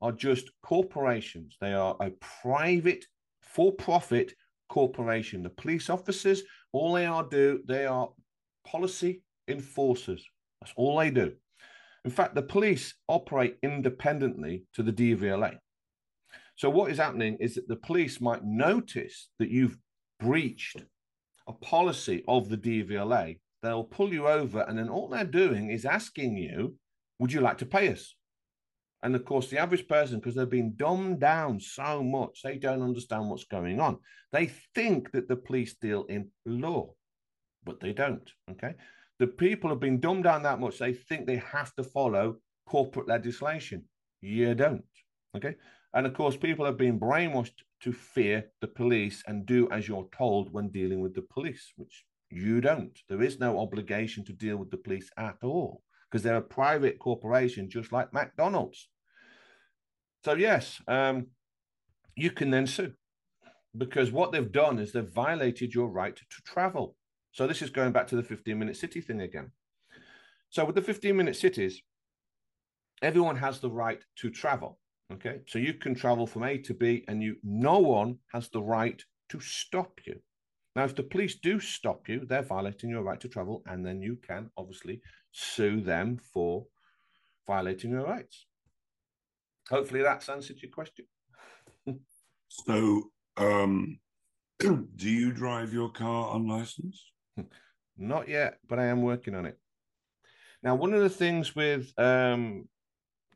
are 0.00 0.12
just 0.12 0.50
corporations. 0.62 1.58
They 1.60 1.74
are 1.74 1.94
a 2.00 2.12
private, 2.42 3.04
for-profit 3.42 4.32
corporation. 4.70 5.42
The 5.42 5.50
police 5.50 5.90
officers, 5.90 6.42
all 6.72 6.94
they 6.94 7.04
are 7.04 7.22
do, 7.22 7.60
they 7.68 7.84
are 7.84 8.08
policy 8.66 9.20
enforcers. 9.46 10.24
That's 10.62 10.72
all 10.74 10.96
they 10.96 11.10
do. 11.10 11.34
In 12.04 12.10
fact, 12.10 12.34
the 12.34 12.42
police 12.42 12.94
operate 13.08 13.56
independently 13.62 14.64
to 14.74 14.82
the 14.82 14.92
DVLA. 14.92 15.58
So 16.56 16.70
what 16.70 16.90
is 16.90 16.98
happening 16.98 17.38
is 17.40 17.54
that 17.54 17.66
the 17.66 17.76
police 17.76 18.20
might 18.20 18.44
notice 18.44 19.30
that 19.38 19.50
you've 19.50 19.78
breached 20.20 20.84
a 21.48 21.52
policy 21.52 22.22
of 22.28 22.48
the 22.48 22.56
DVLA. 22.56 23.40
They'll 23.62 23.84
pull 23.84 24.12
you 24.12 24.28
over, 24.28 24.60
and 24.60 24.78
then 24.78 24.88
all 24.88 25.08
they're 25.08 25.24
doing 25.24 25.70
is 25.70 25.84
asking 25.84 26.36
you, 26.36 26.78
"Would 27.18 27.32
you 27.32 27.40
like 27.40 27.58
to 27.58 27.66
pay 27.66 27.88
us?" 27.88 28.14
And 29.02 29.14
of 29.14 29.24
course, 29.24 29.48
the 29.50 29.58
average 29.58 29.86
person, 29.88 30.18
because 30.18 30.34
they've 30.34 30.48
been 30.48 30.76
dumbed 30.76 31.20
down 31.20 31.60
so 31.60 32.02
much, 32.02 32.42
they 32.42 32.58
don't 32.58 32.82
understand 32.82 33.28
what's 33.28 33.44
going 33.44 33.80
on. 33.80 33.98
They 34.32 34.46
think 34.74 35.10
that 35.12 35.28
the 35.28 35.36
police 35.36 35.74
deal 35.74 36.04
in 36.04 36.30
law, 36.46 36.94
but 37.64 37.80
they 37.80 37.92
don't. 37.92 38.30
Okay. 38.50 38.74
The 39.18 39.26
people 39.26 39.70
have 39.70 39.80
been 39.80 40.00
dumbed 40.00 40.24
down 40.24 40.42
that 40.42 40.60
much, 40.60 40.78
they 40.78 40.92
think 40.92 41.26
they 41.26 41.36
have 41.36 41.74
to 41.74 41.84
follow 41.84 42.36
corporate 42.66 43.08
legislation. 43.08 43.84
You 44.20 44.54
don't. 44.54 44.84
Okay. 45.36 45.54
And 45.94 46.06
of 46.06 46.14
course, 46.14 46.36
people 46.36 46.64
have 46.64 46.76
been 46.76 46.98
brainwashed 46.98 47.62
to 47.82 47.92
fear 47.92 48.50
the 48.60 48.66
police 48.66 49.22
and 49.26 49.46
do 49.46 49.68
as 49.70 49.86
you're 49.86 50.08
told 50.16 50.52
when 50.52 50.70
dealing 50.70 51.00
with 51.00 51.14
the 51.14 51.22
police, 51.22 51.72
which 51.76 52.04
you 52.30 52.60
don't. 52.60 52.98
There 53.08 53.22
is 53.22 53.38
no 53.38 53.60
obligation 53.60 54.24
to 54.24 54.32
deal 54.32 54.56
with 54.56 54.70
the 54.70 54.76
police 54.76 55.10
at 55.16 55.36
all 55.42 55.82
because 56.10 56.22
they're 56.22 56.36
a 56.36 56.42
private 56.42 56.98
corporation, 56.98 57.70
just 57.70 57.92
like 57.92 58.12
McDonald's. 58.12 58.88
So 60.24 60.34
yes, 60.34 60.80
um, 60.88 61.28
you 62.16 62.30
can 62.30 62.50
then 62.50 62.66
sue 62.66 62.92
because 63.76 64.10
what 64.10 64.32
they've 64.32 64.52
done 64.52 64.78
is 64.78 64.92
they've 64.92 65.04
violated 65.04 65.74
your 65.74 65.88
right 65.88 66.16
to 66.16 66.42
travel. 66.44 66.96
So 67.34 67.46
this 67.46 67.60
is 67.60 67.70
going 67.70 67.92
back 67.92 68.06
to 68.08 68.16
the 68.16 68.22
15 68.22 68.58
minute 68.58 68.76
city 68.76 69.00
thing 69.00 69.20
again. 69.20 69.50
So 70.48 70.64
with 70.64 70.76
the 70.76 70.82
15 70.82 71.14
minute 71.16 71.36
cities, 71.36 71.82
everyone 73.02 73.36
has 73.36 73.60
the 73.60 73.70
right 73.70 74.02
to 74.20 74.30
travel. 74.30 74.78
Okay. 75.12 75.40
So 75.46 75.58
you 75.58 75.74
can 75.74 75.94
travel 75.94 76.26
from 76.26 76.44
A 76.44 76.56
to 76.58 76.72
B 76.72 77.04
and 77.08 77.22
you 77.22 77.36
no 77.42 77.78
one 77.78 78.18
has 78.32 78.48
the 78.48 78.62
right 78.62 79.02
to 79.28 79.40
stop 79.40 80.00
you. 80.06 80.16
Now, 80.74 80.84
if 80.84 80.94
the 80.94 81.02
police 81.02 81.36
do 81.36 81.60
stop 81.60 82.08
you, 82.08 82.24
they're 82.26 82.42
violating 82.42 82.90
your 82.90 83.02
right 83.02 83.20
to 83.20 83.28
travel, 83.28 83.62
and 83.66 83.86
then 83.86 84.02
you 84.02 84.16
can 84.26 84.50
obviously 84.56 85.00
sue 85.30 85.80
them 85.80 86.18
for 86.32 86.66
violating 87.46 87.92
your 87.92 88.04
rights 88.04 88.46
hopefully 89.68 90.02
that's 90.02 90.28
answered 90.28 90.60
your 90.62 90.70
question. 90.70 91.06
so, 92.48 93.02
um, 93.36 93.98
do 94.58 95.10
you 95.10 95.32
drive 95.32 95.72
your 95.72 95.90
car 95.90 96.36
unlicensed? 96.36 97.10
Not 97.96 98.28
yet, 98.28 98.58
but 98.68 98.78
I 98.78 98.86
am 98.86 99.02
working 99.02 99.34
on 99.34 99.46
it. 99.46 99.58
Now, 100.62 100.74
one 100.74 100.94
of 100.94 101.00
the 101.00 101.08
things 101.08 101.54
with 101.54 101.92
um, 101.98 102.68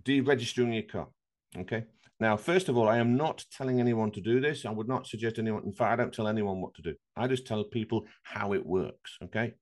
deregistering 0.04 0.74
your 0.74 0.82
car, 0.82 1.08
okay. 1.56 1.84
Now, 2.20 2.36
first 2.36 2.68
of 2.68 2.76
all, 2.76 2.88
I 2.88 2.98
am 2.98 3.16
not 3.16 3.44
telling 3.56 3.78
anyone 3.78 4.10
to 4.12 4.20
do 4.20 4.40
this. 4.40 4.66
I 4.66 4.70
would 4.70 4.88
not 4.88 5.06
suggest 5.06 5.38
anyone. 5.38 5.62
In 5.64 5.72
fact, 5.72 5.92
I 5.92 6.02
don't 6.02 6.12
tell 6.12 6.26
anyone 6.26 6.60
what 6.60 6.74
to 6.74 6.82
do. 6.82 6.94
I 7.16 7.28
just 7.28 7.46
tell 7.46 7.62
people 7.62 8.06
how 8.24 8.54
it 8.54 8.66
works. 8.66 9.18
Okay. 9.22 9.54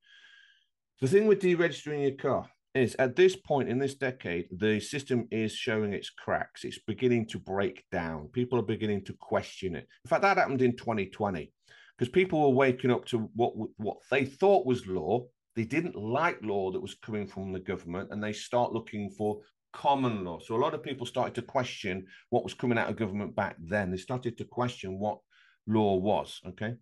The 1.02 1.08
thing 1.08 1.26
with 1.26 1.42
deregistering 1.42 2.02
your 2.02 2.16
car, 2.16 2.48
is 2.76 2.94
at 2.98 3.16
this 3.16 3.34
point 3.34 3.68
in 3.68 3.78
this 3.78 3.94
decade, 3.94 4.46
the 4.50 4.78
system 4.78 5.26
is 5.30 5.52
showing 5.52 5.92
its 5.92 6.10
cracks. 6.10 6.64
It's 6.64 6.78
beginning 6.86 7.26
to 7.28 7.38
break 7.38 7.84
down. 7.90 8.28
People 8.28 8.58
are 8.58 8.62
beginning 8.62 9.04
to 9.06 9.14
question 9.14 9.74
it. 9.74 9.88
In 10.04 10.08
fact, 10.08 10.22
that 10.22 10.36
happened 10.36 10.62
in 10.62 10.76
2020 10.76 11.52
because 11.96 12.10
people 12.10 12.40
were 12.40 12.56
waking 12.56 12.90
up 12.90 13.04
to 13.06 13.30
what 13.34 13.54
what 13.76 13.98
they 14.10 14.24
thought 14.24 14.66
was 14.66 14.86
law. 14.86 15.26
They 15.54 15.64
didn't 15.64 15.96
like 15.96 16.38
law 16.42 16.70
that 16.70 16.80
was 16.80 16.94
coming 16.94 17.26
from 17.26 17.52
the 17.52 17.60
government, 17.60 18.10
and 18.10 18.22
they 18.22 18.32
start 18.32 18.72
looking 18.72 19.10
for 19.10 19.40
common 19.72 20.24
law. 20.24 20.38
So 20.40 20.54
a 20.54 20.58
lot 20.58 20.74
of 20.74 20.82
people 20.82 21.06
started 21.06 21.34
to 21.36 21.42
question 21.42 22.06
what 22.30 22.44
was 22.44 22.54
coming 22.54 22.78
out 22.78 22.90
of 22.90 22.96
government 22.96 23.34
back 23.34 23.56
then. 23.58 23.90
They 23.90 23.96
started 23.96 24.36
to 24.38 24.44
question 24.44 24.98
what 24.98 25.18
law 25.66 25.96
was. 25.96 26.40
Okay, 26.46 26.74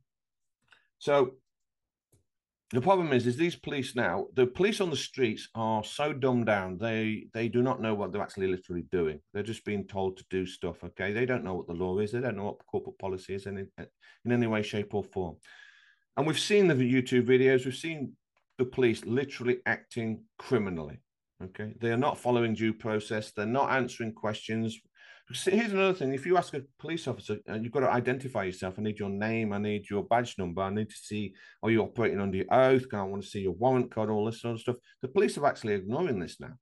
so 0.99 1.35
the 2.71 2.81
problem 2.81 3.13
is, 3.13 3.27
is 3.27 3.37
these 3.37 3.57
police 3.57 3.95
now, 3.95 4.27
the 4.35 4.47
police 4.47 4.81
on 4.81 4.91
the 4.91 4.97
streets 4.97 5.49
are 5.55 5.85
so 5.85 6.13
dumbed 6.13 6.47
down. 6.47 6.79
They 6.79 7.27
they 7.33 7.49
do 7.49 7.63
not 7.63 7.81
know 7.81 7.95
what 7.95 8.11
they're 8.11 8.23
actually 8.23 8.49
literally 8.49 8.85
doing. 8.91 9.21
They're 9.33 9.43
just 9.43 9.65
being 9.65 9.87
told 9.87 10.17
to 10.17 10.25
do 10.31 10.47
stuff. 10.47 10.83
Okay, 10.83 11.13
they 11.13 11.27
don't 11.27 11.45
know 11.45 11.55
what 11.55 11.67
the 11.67 11.75
law 11.75 11.99
is. 11.99 12.13
They 12.13 12.21
don't 12.21 12.37
know 12.37 12.45
what 12.45 12.67
corporate 12.67 12.99
policy 12.99 13.35
is 13.35 13.47
in 13.47 13.69
in 13.79 14.33
any 14.33 14.47
way, 14.47 14.63
shape, 14.63 14.95
or 14.95 15.05
form. 15.05 15.37
And 16.17 16.27
we've 16.27 16.39
seen 16.39 16.67
the 16.67 16.75
YouTube 16.75 17.27
videos. 17.27 17.65
We've 17.65 17.75
seen 17.75 18.13
the 18.59 18.65
police 18.65 19.05
literally 19.05 19.59
acting 19.67 20.25
criminally. 20.39 21.01
Okay, 21.43 21.75
they 21.81 21.91
are 21.91 21.99
not 21.99 22.19
following 22.19 22.55
due 22.55 22.73
process. 22.73 23.33
They're 23.33 23.47
not 23.47 23.73
answering 23.73 24.13
questions. 24.13 24.81
Here's 25.33 25.73
another 25.73 25.95
thing: 25.95 26.13
if 26.13 26.27
you 26.27 26.37
ask 26.37 26.53
a 26.55 26.63
police 26.79 27.09
officer, 27.09 27.39
and 27.47 27.57
uh, 27.57 27.61
you've 27.61 27.73
got 27.73 27.81
to 27.81 27.91
identify 27.91 28.45
yourself. 28.45 28.75
I 28.79 28.83
need 28.83 28.99
your 28.99 29.09
name. 29.09 29.53
I 29.53 29.59
need 29.59 29.89
your 29.89 30.05
badge 30.05 30.37
number. 30.39 30.63
I 30.63 30.71
need 30.71 30.91
to 30.91 30.97
see 30.97 31.35
are 31.63 31.71
you 31.71 31.83
operating 31.83 32.21
under 32.21 32.37
your 32.37 32.53
oath? 32.53 32.89
Can 32.89 32.99
I 32.99 33.05
want 33.05 33.23
to 33.23 33.29
see 33.29 33.41
your 33.41 33.53
warrant 33.53 33.91
card, 33.91 34.11
all 34.11 34.27
this 34.27 34.43
sort 34.43 34.55
of 34.55 34.61
stuff. 34.61 34.77
The 35.01 35.09
police 35.09 35.39
are 35.39 35.47
actually 35.47 35.75
ignoring 35.75 36.19
this 36.19 36.41
now, 36.41 36.55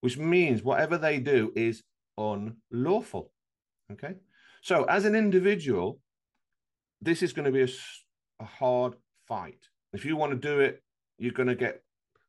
which 0.00 0.18
means 0.18 0.62
whatever 0.62 0.98
they 0.98 1.20
do 1.20 1.52
is 1.54 1.84
unlawful. 2.18 3.30
Okay, 3.92 4.14
so 4.62 4.84
as 4.84 5.04
an 5.04 5.14
individual, 5.14 6.00
this 7.00 7.22
is 7.22 7.32
going 7.32 7.46
to 7.46 7.52
be 7.52 7.62
a 7.62 7.68
a 8.40 8.44
hard 8.44 8.94
fight. 9.26 9.68
If 9.92 10.04
you 10.04 10.16
want 10.16 10.32
to 10.32 10.38
do 10.38 10.60
it, 10.60 10.82
you're 11.18 11.32
going 11.32 11.48
to 11.48 11.54
get 11.54 11.82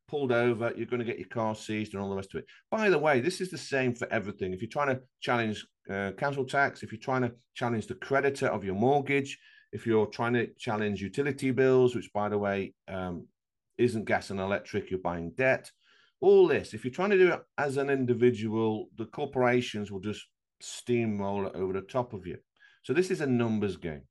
pulled 0.08 0.32
over, 0.32 0.72
you're 0.76 0.86
going 0.86 1.00
to 1.00 1.06
get 1.06 1.20
your 1.20 1.28
car 1.28 1.56
seized 1.56 1.93
and 1.93 2.02
all 2.02 2.10
the 2.10 2.15
rest 2.15 2.34
of 2.34 2.39
it. 2.39 2.46
By 2.72 2.89
the 2.89 2.98
way, 2.98 3.20
this 3.20 3.41
is 3.41 3.50
the 3.52 3.58
same 3.58 3.93
for 3.93 4.12
everything. 4.12 4.54
If 4.54 4.62
you're 4.62 4.70
trying 4.70 4.96
to 4.96 5.02
challenge 5.20 5.65
uh, 5.89 6.12
council 6.17 6.46
tax, 6.46 6.84
if 6.84 6.91
you're 6.91 7.00
trying 7.00 7.24
to 7.24 7.34
challenge 7.56 7.88
the 7.88 7.96
creditor 7.96 8.48
of 8.48 8.63
your 8.63 8.76
mortgage, 8.76 9.38
if 9.72 9.86
you're 9.86 10.08
trying 10.08 10.34
to 10.34 10.48
challenge 10.58 11.02
utility 11.02 11.52
bills, 11.52 11.96
which 11.96 12.12
by 12.13 12.30
the 12.30 12.38
way 12.38 12.74
um, 12.88 13.28
isn't 13.78 14.06
gas 14.06 14.30
and 14.30 14.39
electric, 14.39 14.89
you're 14.89 15.00
buying 15.00 15.32
debt. 15.32 15.72
All 16.20 16.48
this, 16.48 16.74
if 16.74 16.84
you're 16.84 16.93
trying 16.93 17.12
to 17.12 17.17
do 17.17 17.34
it 17.34 17.41
as 17.58 17.78
an 17.78 17.89
individual, 17.89 18.89
the 18.98 19.06
corporations 19.06 19.91
will 19.91 20.00
just 20.00 20.26
steamroll 20.63 21.48
it 21.48 21.56
over 21.56 21.74
the 21.74 21.82
top 21.82 22.13
of 22.13 22.26
you. 22.26 22.38
So 22.84 22.93
this 22.93 23.12
is 23.12 23.22
a 23.22 23.28
numbers 23.28 23.78
game. 23.78 24.04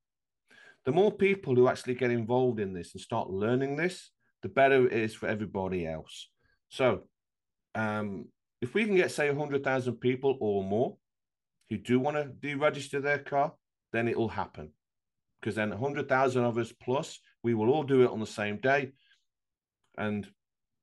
The 0.85 0.93
more 0.93 1.11
people 1.11 1.57
who 1.57 1.67
actually 1.67 1.95
get 1.95 2.13
involved 2.13 2.61
in 2.61 2.73
this 2.73 2.93
and 2.95 3.01
start 3.01 3.29
learning 3.29 3.77
this, 3.77 4.11
the 4.47 4.53
better 4.53 4.87
it 4.87 4.93
is 4.93 5.13
for 5.13 5.27
everybody 5.27 5.85
else. 5.85 6.29
So, 6.69 7.03
um, 7.75 8.27
if 8.61 8.75
we 8.75 8.85
can 8.85 8.95
get 8.95 9.11
say 9.11 9.35
hundred 9.35 9.65
thousand 9.65 9.95
people 9.97 10.39
or 10.41 10.63
more 10.63 10.97
who 11.69 11.79
do 11.79 11.99
want 11.99 12.17
to 12.17 12.47
deregister 12.47 13.03
their 13.03 13.19
car, 13.19 13.55
then 13.93 14.07
it 14.07 14.17
will 14.17 14.29
happen. 14.29 14.71
Because 15.41 15.57
then 15.57 15.73
hundred 15.73 16.09
thousand 16.09 16.45
of 16.45 16.59
us 16.59 16.73
plus, 16.81 17.19
we 17.43 17.55
will 17.55 17.71
all 17.71 17.83
do 17.83 18.03
it 18.05 18.11
on 18.11 18.21
the 18.21 18.27
same 18.27 18.59
day, 18.59 18.93
and 19.99 20.29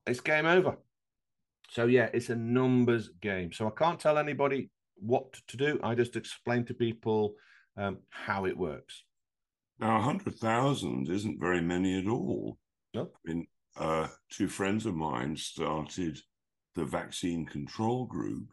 it's 0.05 0.19
game 0.19 0.45
over. 0.45 0.75
So 1.69 1.85
yeah, 1.85 2.09
it's 2.13 2.29
a 2.29 2.35
numbers 2.35 3.11
game. 3.21 3.53
So 3.53 3.65
I 3.65 3.71
can't 3.71 3.99
tell 3.99 4.17
anybody 4.17 4.71
what 4.95 5.31
to 5.47 5.55
do. 5.55 5.79
I 5.81 5.95
just 5.95 6.17
explain 6.17 6.65
to 6.65 6.73
people 6.73 7.35
um, 7.77 7.99
how 8.09 8.45
it 8.45 8.57
works. 8.57 9.05
Now, 9.79 9.95
100,000 9.95 11.09
isn't 11.09 11.39
very 11.39 11.61
many 11.61 11.97
at 11.97 12.07
all. 12.07 12.57
No. 12.93 13.09
I 13.27 13.33
mean, 13.33 13.47
uh, 13.77 14.07
two 14.29 14.47
friends 14.47 14.85
of 14.85 14.95
mine 14.95 15.35
started 15.35 16.19
the 16.75 16.85
vaccine 16.85 17.45
control 17.45 18.05
group, 18.05 18.51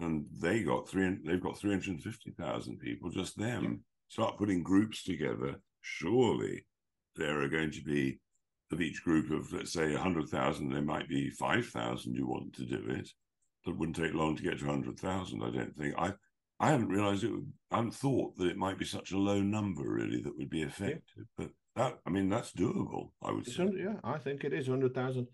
and 0.00 0.26
they 0.40 0.62
got 0.62 0.88
three. 0.88 1.16
They've 1.24 1.42
got 1.42 1.58
three 1.58 1.70
hundred 1.70 2.02
fifty 2.02 2.32
thousand 2.32 2.78
people. 2.78 3.10
Just 3.10 3.38
them 3.38 3.62
yeah. 3.62 3.70
start 4.08 4.38
putting 4.38 4.62
groups 4.62 5.02
together. 5.02 5.56
Surely 5.80 6.66
there 7.14 7.40
are 7.42 7.48
going 7.48 7.70
to 7.70 7.82
be 7.82 8.18
of 8.72 8.80
each 8.80 9.02
group 9.04 9.30
of 9.30 9.52
let's 9.52 9.72
say 9.72 9.94
hundred 9.94 10.28
thousand. 10.28 10.70
There 10.70 10.82
might 10.82 11.08
be 11.08 11.30
five 11.30 11.66
thousand 11.66 12.16
who 12.16 12.26
want 12.26 12.54
to 12.54 12.64
do 12.64 12.82
it. 12.88 13.08
That 13.64 13.76
wouldn't 13.76 13.96
take 13.96 14.14
long 14.14 14.36
to 14.36 14.42
get 14.42 14.58
to 14.60 14.66
hundred 14.66 14.98
thousand. 14.98 15.42
I 15.42 15.50
don't 15.50 15.76
think. 15.76 15.94
I 15.98 16.12
I 16.58 16.70
haven't 16.70 16.88
realised 16.88 17.24
it. 17.24 17.30
Would, 17.30 17.52
I 17.70 17.76
haven't 17.76 17.94
thought 17.94 18.36
that 18.36 18.48
it 18.48 18.56
might 18.56 18.78
be 18.78 18.84
such 18.84 19.12
a 19.12 19.18
low 19.18 19.40
number 19.40 19.82
really 19.82 20.22
that 20.22 20.36
would 20.36 20.50
be 20.50 20.62
effective. 20.62 21.02
Yeah. 21.16 21.24
But 21.36 21.50
that 21.76 21.98
I 22.06 22.10
mean, 22.10 22.28
that's 22.28 22.52
doable. 22.52 23.10
I 23.22 23.32
would 23.32 23.46
say. 23.46 23.68
Yeah, 23.76 23.96
I 24.02 24.18
think 24.18 24.44
it 24.44 24.52
is 24.52 24.66
hundred 24.66 24.94
thousand. 24.94 25.28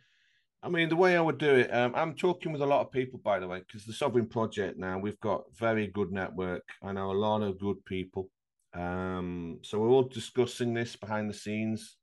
I 0.64 0.68
mean, 0.68 0.88
the 0.88 0.96
way 0.96 1.16
I 1.16 1.20
would 1.20 1.38
do 1.38 1.50
it, 1.56 1.74
um, 1.74 1.92
I'm 1.96 2.14
talking 2.14 2.52
with 2.52 2.62
a 2.62 2.66
lot 2.66 2.82
of 2.82 2.92
people, 2.92 3.20
by 3.24 3.40
the 3.40 3.48
way, 3.48 3.58
because 3.58 3.84
the 3.84 3.92
Sovereign 3.92 4.26
Project 4.26 4.78
now 4.78 4.98
we've 4.98 5.18
got 5.20 5.42
very 5.56 5.88
good 5.88 6.12
network. 6.12 6.62
I 6.82 6.92
know 6.92 7.10
a 7.10 7.12
lot 7.12 7.42
of 7.42 7.58
good 7.58 7.84
people. 7.84 8.28
Um, 8.74 9.58
so 9.62 9.78
we're 9.78 9.88
all 9.88 10.04
discussing 10.04 10.72
this 10.72 10.96
behind 10.96 11.28
the 11.28 11.34
scenes. 11.34 11.96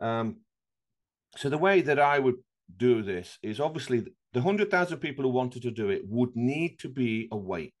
Um, 0.00 0.38
so 1.36 1.48
the 1.48 1.58
way 1.58 1.82
that 1.82 1.98
I 1.98 2.18
would 2.18 2.36
do 2.76 3.02
this 3.02 3.38
is 3.42 3.60
obviously 3.60 4.04
the 4.32 4.40
hundred 4.40 4.70
thousand 4.70 4.98
people 4.98 5.24
who 5.24 5.30
wanted 5.30 5.62
to 5.62 5.70
do 5.70 5.90
it 5.90 6.02
would 6.06 6.34
need 6.34 6.78
to 6.80 6.88
be 6.88 7.28
awake. 7.30 7.74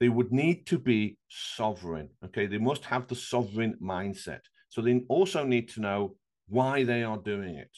They 0.00 0.08
would 0.08 0.32
need 0.32 0.66
to 0.66 0.78
be 0.78 1.16
sovereign. 1.28 2.10
Okay, 2.24 2.46
they 2.46 2.58
must 2.58 2.84
have 2.86 3.06
the 3.06 3.14
sovereign 3.14 3.76
mindset. 3.82 4.40
So 4.76 4.82
they 4.82 5.00
also 5.08 5.42
need 5.42 5.70
to 5.70 5.80
know 5.80 6.16
why 6.48 6.84
they 6.84 7.02
are 7.02 7.16
doing 7.16 7.54
it. 7.54 7.74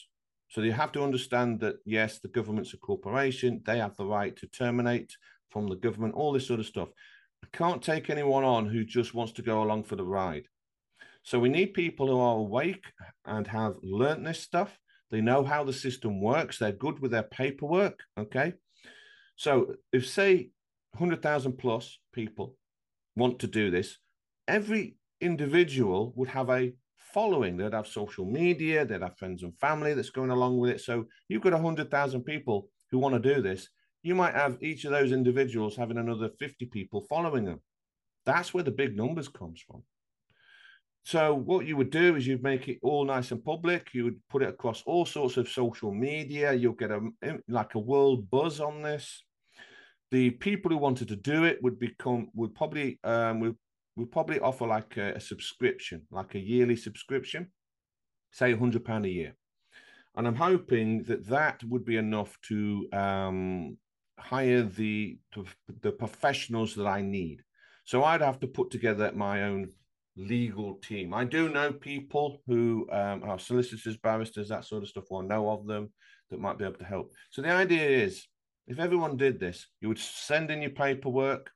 So 0.49 0.59
they 0.59 0.69
have 0.71 0.91
to 0.91 1.01
understand 1.01 1.61
that, 1.61 1.77
yes, 1.85 2.19
the 2.19 2.27
government's 2.27 2.73
a 2.73 2.77
corporation, 2.77 3.61
they 3.65 3.77
have 3.77 3.95
the 3.95 4.05
right 4.05 4.35
to 4.35 4.47
terminate 4.47 5.15
from 5.49 5.69
the 5.69 5.77
government, 5.77 6.15
all 6.15 6.33
this 6.33 6.45
sort 6.45 6.59
of 6.59 6.65
stuff. 6.65 6.89
I 7.41 7.47
can't 7.53 7.81
take 7.81 8.09
anyone 8.09 8.43
on 8.43 8.67
who 8.67 8.83
just 8.83 9.13
wants 9.13 9.31
to 9.33 9.41
go 9.41 9.63
along 9.63 9.85
for 9.85 9.95
the 9.95 10.03
ride. 10.03 10.43
So 11.23 11.39
we 11.39 11.47
need 11.47 11.73
people 11.73 12.07
who 12.07 12.19
are 12.19 12.35
awake 12.35 12.83
and 13.25 13.47
have 13.47 13.75
learnt 13.81 14.25
this 14.25 14.41
stuff. 14.41 14.77
They 15.09 15.21
know 15.21 15.45
how 15.45 15.63
the 15.63 15.71
system 15.71 16.19
works. 16.19 16.59
They're 16.59 16.73
good 16.73 16.99
with 16.99 17.11
their 17.11 17.23
paperwork. 17.23 18.01
Okay. 18.17 18.55
So 19.37 19.75
if, 19.93 20.05
say, 20.05 20.49
100,000 20.97 21.53
plus 21.53 21.97
people 22.11 22.57
want 23.15 23.39
to 23.39 23.47
do 23.47 23.71
this, 23.71 23.99
every 24.49 24.97
individual 25.21 26.11
would 26.17 26.27
have 26.27 26.49
a 26.49 26.73
following. 27.13 27.57
They'd 27.57 27.73
have 27.73 27.87
social 27.87 28.25
media, 28.25 28.85
they'd 28.85 29.01
have 29.01 29.17
friends 29.17 29.43
and 29.43 29.57
family 29.59 29.93
that's 29.93 30.09
going 30.09 30.31
along 30.31 30.57
with 30.57 30.71
it. 30.71 30.81
So 30.81 31.05
you've 31.27 31.41
got 31.41 31.53
100,000 31.53 32.23
people 32.23 32.69
who 32.91 32.99
want 32.99 33.21
to 33.21 33.33
do 33.35 33.41
this. 33.41 33.69
You 34.03 34.15
might 34.15 34.33
have 34.33 34.57
each 34.61 34.85
of 34.85 34.91
those 34.91 35.11
individuals 35.11 35.75
having 35.75 35.97
another 35.97 36.29
50 36.39 36.65
people 36.67 37.01
following 37.01 37.45
them. 37.45 37.61
That's 38.25 38.53
where 38.53 38.63
the 38.63 38.71
big 38.71 38.95
numbers 38.95 39.27
comes 39.27 39.61
from. 39.61 39.83
So 41.03 41.33
what 41.33 41.65
you 41.65 41.75
would 41.77 41.89
do 41.89 42.15
is 42.15 42.27
you'd 42.27 42.43
make 42.43 42.67
it 42.67 42.79
all 42.83 43.05
nice 43.05 43.31
and 43.31 43.43
public. 43.43 43.93
You 43.93 44.03
would 44.03 44.19
put 44.29 44.43
it 44.43 44.49
across 44.49 44.83
all 44.85 45.05
sorts 45.05 45.37
of 45.37 45.49
social 45.49 45.91
media. 45.91 46.53
You'll 46.53 46.73
get 46.73 46.91
a 46.91 47.09
like 47.47 47.75
a 47.75 47.79
world 47.79 48.29
buzz 48.29 48.59
on 48.59 48.83
this. 48.83 49.23
The 50.11 50.31
people 50.31 50.71
who 50.71 50.77
wanted 50.77 51.07
to 51.07 51.15
do 51.15 51.45
it 51.45 51.63
would 51.63 51.79
become 51.79 52.29
would 52.35 52.53
probably 52.53 52.99
um, 53.03 53.39
would 53.39 53.55
we 53.99 54.05
probably 54.05 54.39
offer 54.39 54.65
like 54.65 54.95
a, 54.97 55.13
a 55.15 55.19
subscription, 55.19 56.03
like 56.09 56.33
a 56.35 56.39
yearly 56.39 56.77
subscription, 56.77 57.51
say 58.31 58.55
hundred 58.55 58.85
pound 58.85 59.05
a 59.05 59.09
year, 59.09 59.35
and 60.15 60.25
I'm 60.27 60.35
hoping 60.35 61.03
that 61.03 61.27
that 61.27 61.63
would 61.65 61.83
be 61.83 61.97
enough 61.97 62.37
to 62.49 62.87
um, 62.93 63.77
hire 64.17 64.63
the 64.63 65.19
the 65.81 65.91
professionals 65.91 66.75
that 66.75 66.87
I 66.87 67.01
need. 67.01 67.43
So 67.83 68.03
I'd 68.03 68.21
have 68.21 68.39
to 68.39 68.47
put 68.47 68.71
together 68.71 69.11
my 69.13 69.43
own 69.43 69.69
legal 70.15 70.75
team. 70.75 71.13
I 71.13 71.25
do 71.25 71.49
know 71.49 71.71
people 71.73 72.41
who 72.47 72.87
um, 72.91 73.23
are 73.23 73.39
solicitors, 73.39 73.97
barristers, 73.97 74.49
that 74.49 74.65
sort 74.65 74.83
of 74.83 74.89
stuff, 74.89 75.11
or 75.11 75.23
know 75.23 75.49
of 75.49 75.65
them 75.65 75.91
that 76.29 76.39
might 76.39 76.57
be 76.57 76.65
able 76.65 76.77
to 76.77 76.85
help. 76.85 77.11
So 77.31 77.41
the 77.41 77.51
idea 77.51 77.87
is, 78.05 78.27
if 78.67 78.79
everyone 78.79 79.17
did 79.17 79.39
this, 79.39 79.67
you 79.81 79.87
would 79.87 79.99
send 79.99 80.51
in 80.51 80.61
your 80.61 80.71
paperwork, 80.71 81.49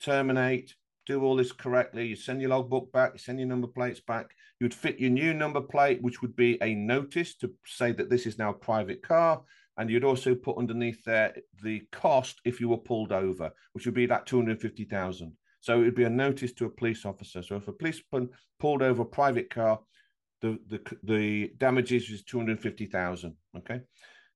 terminate, 0.00 0.74
do 1.06 1.22
all 1.22 1.36
this 1.36 1.52
correctly. 1.52 2.06
You 2.06 2.16
send 2.16 2.40
your 2.40 2.50
logbook 2.50 2.92
back, 2.92 3.12
you 3.14 3.18
send 3.18 3.38
your 3.38 3.48
number 3.48 3.66
plates 3.66 4.00
back. 4.00 4.30
You 4.60 4.64
would 4.64 4.74
fit 4.74 5.00
your 5.00 5.10
new 5.10 5.34
number 5.34 5.60
plate, 5.60 6.02
which 6.02 6.22
would 6.22 6.36
be 6.36 6.58
a 6.62 6.74
notice 6.74 7.34
to 7.36 7.52
say 7.66 7.92
that 7.92 8.10
this 8.10 8.26
is 8.26 8.38
now 8.38 8.50
a 8.50 8.54
private 8.54 9.02
car. 9.02 9.42
And 9.76 9.88
you'd 9.88 10.04
also 10.04 10.34
put 10.34 10.58
underneath 10.58 11.02
there 11.04 11.34
the 11.62 11.80
cost 11.90 12.40
if 12.44 12.60
you 12.60 12.68
were 12.68 12.76
pulled 12.76 13.10
over, 13.10 13.50
which 13.72 13.86
would 13.86 13.94
be 13.94 14.06
that 14.06 14.26
250,000. 14.26 15.32
So 15.60 15.80
it 15.80 15.84
would 15.84 15.94
be 15.94 16.04
a 16.04 16.10
notice 16.10 16.52
to 16.54 16.66
a 16.66 16.70
police 16.70 17.06
officer. 17.06 17.42
So 17.42 17.56
if 17.56 17.68
a 17.68 17.72
policeman 17.72 18.30
pulled 18.58 18.82
over 18.82 19.02
a 19.02 19.06
private 19.06 19.48
car, 19.48 19.80
the, 20.40 20.58
the, 20.68 20.80
the 21.04 21.52
damages 21.56 22.10
is 22.10 22.24
250,000. 22.24 23.34
Okay. 23.58 23.80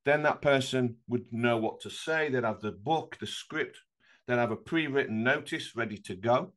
Then 0.04 0.22
that 0.22 0.40
person 0.40 0.96
would 1.08 1.24
know 1.32 1.56
what 1.56 1.80
to 1.80 1.90
say. 1.90 2.28
They'd 2.28 2.44
have 2.44 2.60
the 2.60 2.70
book, 2.70 3.16
the 3.20 3.26
script, 3.26 3.78
they'd 4.26 4.38
have 4.38 4.52
a 4.52 4.56
pre-written 4.56 5.24
notice 5.24 5.74
ready 5.74 5.98
to 5.98 6.14
go. 6.14 6.52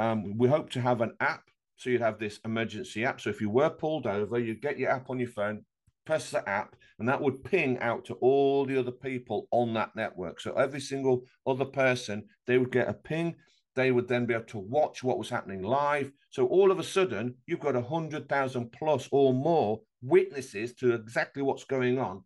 Um, 0.00 0.38
we 0.38 0.48
hope 0.48 0.70
to 0.70 0.80
have 0.80 1.02
an 1.02 1.12
app. 1.20 1.50
So 1.76 1.90
you'd 1.90 2.00
have 2.00 2.18
this 2.18 2.40
emergency 2.46 3.04
app. 3.04 3.20
So 3.20 3.28
if 3.28 3.40
you 3.40 3.50
were 3.50 3.68
pulled 3.68 4.06
over, 4.06 4.38
you'd 4.38 4.62
get 4.62 4.78
your 4.78 4.90
app 4.90 5.10
on 5.10 5.18
your 5.18 5.28
phone, 5.28 5.64
press 6.06 6.30
the 6.30 6.46
app, 6.48 6.74
and 6.98 7.06
that 7.06 7.20
would 7.20 7.44
ping 7.44 7.78
out 7.80 8.06
to 8.06 8.14
all 8.14 8.64
the 8.64 8.78
other 8.78 8.92
people 8.92 9.46
on 9.50 9.74
that 9.74 9.94
network. 9.94 10.40
So 10.40 10.52
every 10.54 10.80
single 10.80 11.24
other 11.46 11.66
person, 11.66 12.24
they 12.46 12.56
would 12.56 12.72
get 12.72 12.88
a 12.88 12.94
ping. 12.94 13.36
They 13.76 13.92
would 13.92 14.08
then 14.08 14.24
be 14.24 14.32
able 14.32 14.46
to 14.46 14.58
watch 14.58 15.04
what 15.04 15.18
was 15.18 15.28
happening 15.28 15.62
live. 15.62 16.10
So 16.30 16.46
all 16.46 16.70
of 16.70 16.78
a 16.78 16.84
sudden, 16.84 17.34
you've 17.46 17.60
got 17.60 17.76
a 17.76 17.82
hundred 17.82 18.26
thousand 18.26 18.72
plus 18.72 19.06
or 19.12 19.34
more 19.34 19.80
witnesses 20.02 20.72
to 20.76 20.94
exactly 20.94 21.42
what's 21.42 21.64
going 21.64 21.98
on 21.98 22.24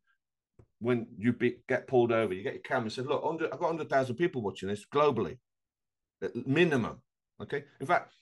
when 0.78 1.08
you 1.18 1.32
be, 1.32 1.56
get 1.68 1.88
pulled 1.88 2.12
over. 2.12 2.34
You 2.34 2.42
get 2.44 2.54
your 2.54 2.62
camera 2.62 2.84
and 2.84 2.92
say, 2.92 3.02
"Look, 3.02 3.24
I've 3.24 3.58
got 3.58 3.66
hundred 3.66 3.90
thousand 3.90 4.14
people 4.14 4.42
watching 4.42 4.68
this 4.68 4.86
globally, 4.86 5.38
minimum." 6.46 7.00
Okay. 7.42 7.64
In 7.80 7.86
fact, 7.86 8.12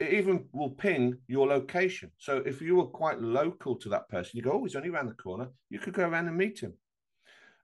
it 0.00 0.12
even 0.12 0.46
will 0.52 0.70
ping 0.70 1.18
your 1.28 1.46
location. 1.46 2.10
So 2.18 2.42
if 2.44 2.60
you 2.60 2.76
were 2.76 2.86
quite 2.86 3.20
local 3.20 3.76
to 3.76 3.88
that 3.90 4.08
person, 4.08 4.32
you 4.34 4.42
go, 4.42 4.52
oh, 4.52 4.64
he's 4.64 4.76
only 4.76 4.90
around 4.90 5.06
the 5.06 5.14
corner. 5.14 5.48
You 5.70 5.78
could 5.78 5.94
go 5.94 6.08
around 6.08 6.28
and 6.28 6.36
meet 6.36 6.60
him. 6.60 6.74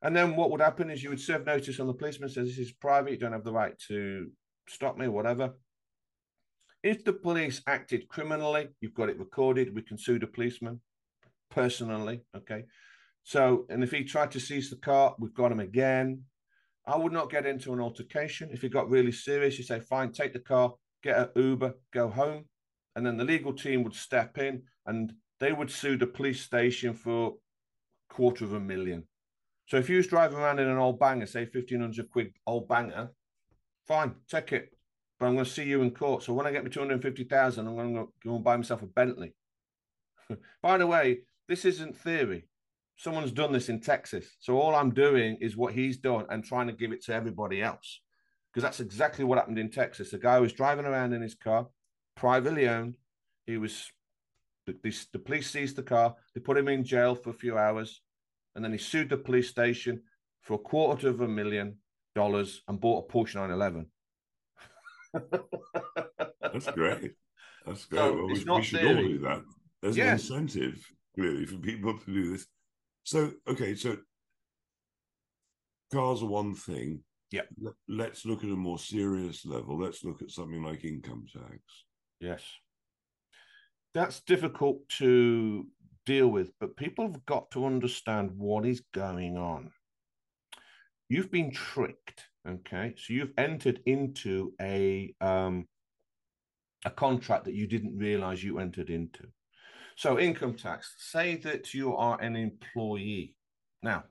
And 0.02 0.16
then 0.16 0.36
what 0.36 0.50
would 0.50 0.60
happen 0.60 0.90
is 0.90 1.02
you 1.02 1.10
would 1.10 1.20
serve 1.20 1.44
notice 1.44 1.78
on 1.78 1.86
the 1.86 1.94
policeman 1.94 2.28
says 2.28 2.48
this 2.48 2.58
is 2.58 2.72
private, 2.72 3.12
you 3.12 3.18
don't 3.18 3.32
have 3.32 3.44
the 3.44 3.52
right 3.52 3.78
to 3.88 4.30
stop 4.68 4.96
me, 4.96 5.06
or 5.06 5.10
whatever. 5.10 5.54
If 6.82 7.04
the 7.04 7.12
police 7.12 7.60
acted 7.66 8.08
criminally, 8.08 8.68
you've 8.80 8.94
got 8.94 9.10
it 9.10 9.18
recorded, 9.18 9.74
we 9.74 9.82
can 9.82 9.98
sue 9.98 10.18
the 10.18 10.26
policeman 10.26 10.80
personally. 11.50 12.22
Okay. 12.34 12.64
So, 13.24 13.66
and 13.68 13.84
if 13.84 13.90
he 13.90 14.04
tried 14.04 14.30
to 14.30 14.40
seize 14.40 14.70
the 14.70 14.76
car, 14.76 15.14
we've 15.18 15.34
got 15.34 15.52
him 15.52 15.60
again. 15.60 16.22
I 16.86 16.96
would 16.96 17.12
not 17.12 17.30
get 17.30 17.46
into 17.46 17.72
an 17.72 17.80
altercation. 17.80 18.50
If 18.52 18.64
it 18.64 18.72
got 18.72 18.90
really 18.90 19.12
serious, 19.12 19.58
you 19.58 19.64
say, 19.64 19.80
fine, 19.80 20.12
take 20.12 20.32
the 20.32 20.40
car, 20.40 20.74
get 21.02 21.18
an 21.18 21.28
Uber, 21.36 21.74
go 21.92 22.08
home. 22.08 22.46
and 22.96 23.06
then 23.06 23.16
the 23.16 23.24
legal 23.24 23.52
team 23.52 23.82
would 23.84 23.94
step 23.94 24.38
in 24.38 24.62
and 24.86 25.12
they 25.38 25.52
would 25.52 25.70
sue 25.70 25.96
the 25.96 26.06
police 26.06 26.40
station 26.40 26.94
for 26.94 27.34
quarter 28.08 28.44
of 28.44 28.52
a 28.52 28.60
million. 28.60 29.04
So 29.66 29.76
if 29.76 29.88
you 29.88 29.96
was 29.98 30.08
driving 30.08 30.38
around 30.38 30.58
in 30.58 30.68
an 30.68 30.78
old 30.78 30.98
banger, 30.98 31.26
say 31.26 31.46
fifteen 31.46 31.80
hundred 31.80 32.10
quid 32.10 32.32
old 32.46 32.68
banger, 32.68 33.10
fine, 33.86 34.16
take 34.28 34.52
it. 34.52 34.70
But 35.18 35.26
I'm 35.26 35.34
going 35.34 35.44
to 35.44 35.50
see 35.50 35.64
you 35.64 35.82
in 35.82 35.92
court. 35.92 36.22
So 36.22 36.32
when 36.32 36.46
I 36.46 36.52
get 36.52 36.64
my 36.64 36.70
two 36.70 36.80
hundred 36.80 37.02
fifty 37.02 37.24
thousand, 37.24 37.68
I'm 37.68 37.76
going 37.76 37.94
to 37.94 38.08
go 38.24 38.34
and 38.34 38.44
buy 38.44 38.56
myself 38.56 38.82
a 38.82 38.86
Bentley. 38.86 39.34
By 40.62 40.78
the 40.78 40.86
way, 40.86 41.20
this 41.48 41.64
isn't 41.64 41.96
theory. 41.96 42.48
Someone's 43.00 43.32
done 43.32 43.50
this 43.50 43.70
in 43.70 43.80
Texas. 43.80 44.26
So 44.40 44.60
all 44.60 44.74
I'm 44.74 44.92
doing 44.92 45.38
is 45.40 45.56
what 45.56 45.72
he's 45.72 45.96
done 45.96 46.26
and 46.28 46.44
trying 46.44 46.66
to 46.66 46.74
give 46.74 46.92
it 46.92 47.02
to 47.04 47.14
everybody 47.14 47.62
else. 47.62 47.98
Because 48.52 48.62
that's 48.62 48.80
exactly 48.80 49.24
what 49.24 49.38
happened 49.38 49.58
in 49.58 49.70
Texas. 49.70 50.10
The 50.10 50.18
guy 50.18 50.38
was 50.38 50.52
driving 50.52 50.84
around 50.84 51.14
in 51.14 51.22
his 51.22 51.34
car, 51.34 51.68
privately 52.14 52.68
owned. 52.68 52.98
He 53.46 53.56
was 53.56 53.90
the, 54.66 54.76
the, 54.82 54.94
the 55.14 55.18
police 55.18 55.48
seized 55.48 55.76
the 55.76 55.82
car. 55.82 56.14
They 56.34 56.42
put 56.42 56.58
him 56.58 56.68
in 56.68 56.84
jail 56.84 57.14
for 57.14 57.30
a 57.30 57.32
few 57.32 57.56
hours, 57.56 58.02
and 58.54 58.62
then 58.62 58.72
he 58.72 58.76
sued 58.76 59.08
the 59.08 59.16
police 59.16 59.48
station 59.48 60.02
for 60.42 60.54
a 60.54 60.58
quarter 60.58 61.08
of 61.08 61.22
a 61.22 61.28
million 61.28 61.78
dollars 62.14 62.60
and 62.68 62.78
bought 62.78 63.06
a 63.08 63.12
Porsche 63.12 63.36
911. 63.36 63.86
That's 66.52 66.70
great. 66.72 67.12
That's 67.64 67.86
great. 67.86 67.98
So 67.98 68.14
well, 68.14 68.26
we, 68.26 68.32
we 68.34 68.62
should 68.62 68.84
all 68.84 68.94
do 68.94 69.18
that. 69.20 69.42
There's 69.80 69.96
yes. 69.96 70.28
an 70.28 70.36
incentive 70.36 70.86
clearly 71.14 71.46
for 71.46 71.56
people 71.56 71.98
to 71.98 72.12
do 72.12 72.32
this. 72.32 72.46
So 73.04 73.32
okay, 73.48 73.74
so 73.74 73.96
cars 75.92 76.22
are 76.22 76.26
one 76.26 76.54
thing. 76.54 77.02
Yeah. 77.30 77.42
Let's 77.88 78.24
look 78.24 78.42
at 78.42 78.50
a 78.50 78.56
more 78.56 78.78
serious 78.78 79.46
level. 79.46 79.78
Let's 79.78 80.04
look 80.04 80.22
at 80.22 80.30
something 80.30 80.62
like 80.62 80.84
income 80.84 81.26
tax. 81.32 81.60
Yes. 82.20 82.42
That's 83.94 84.20
difficult 84.20 84.88
to 84.98 85.66
deal 86.06 86.28
with, 86.28 86.52
but 86.60 86.76
people 86.76 87.06
have 87.06 87.24
got 87.26 87.50
to 87.52 87.66
understand 87.66 88.32
what 88.36 88.66
is 88.66 88.82
going 88.92 89.36
on. 89.36 89.70
You've 91.08 91.30
been 91.30 91.50
tricked, 91.50 92.24
okay? 92.48 92.94
So 92.96 93.12
you've 93.12 93.32
entered 93.36 93.80
into 93.86 94.52
a 94.60 95.14
um, 95.20 95.66
a 96.84 96.90
contract 96.90 97.44
that 97.44 97.54
you 97.54 97.66
didn't 97.66 97.98
realize 97.98 98.42
you 98.42 98.58
entered 98.58 98.90
into. 98.90 99.26
So 100.00 100.18
income 100.18 100.54
tax, 100.54 100.94
say 100.96 101.36
that 101.44 101.74
you 101.74 101.94
are 101.94 102.18
an 102.22 102.34
employee. 102.34 103.34
Now, 103.82 104.04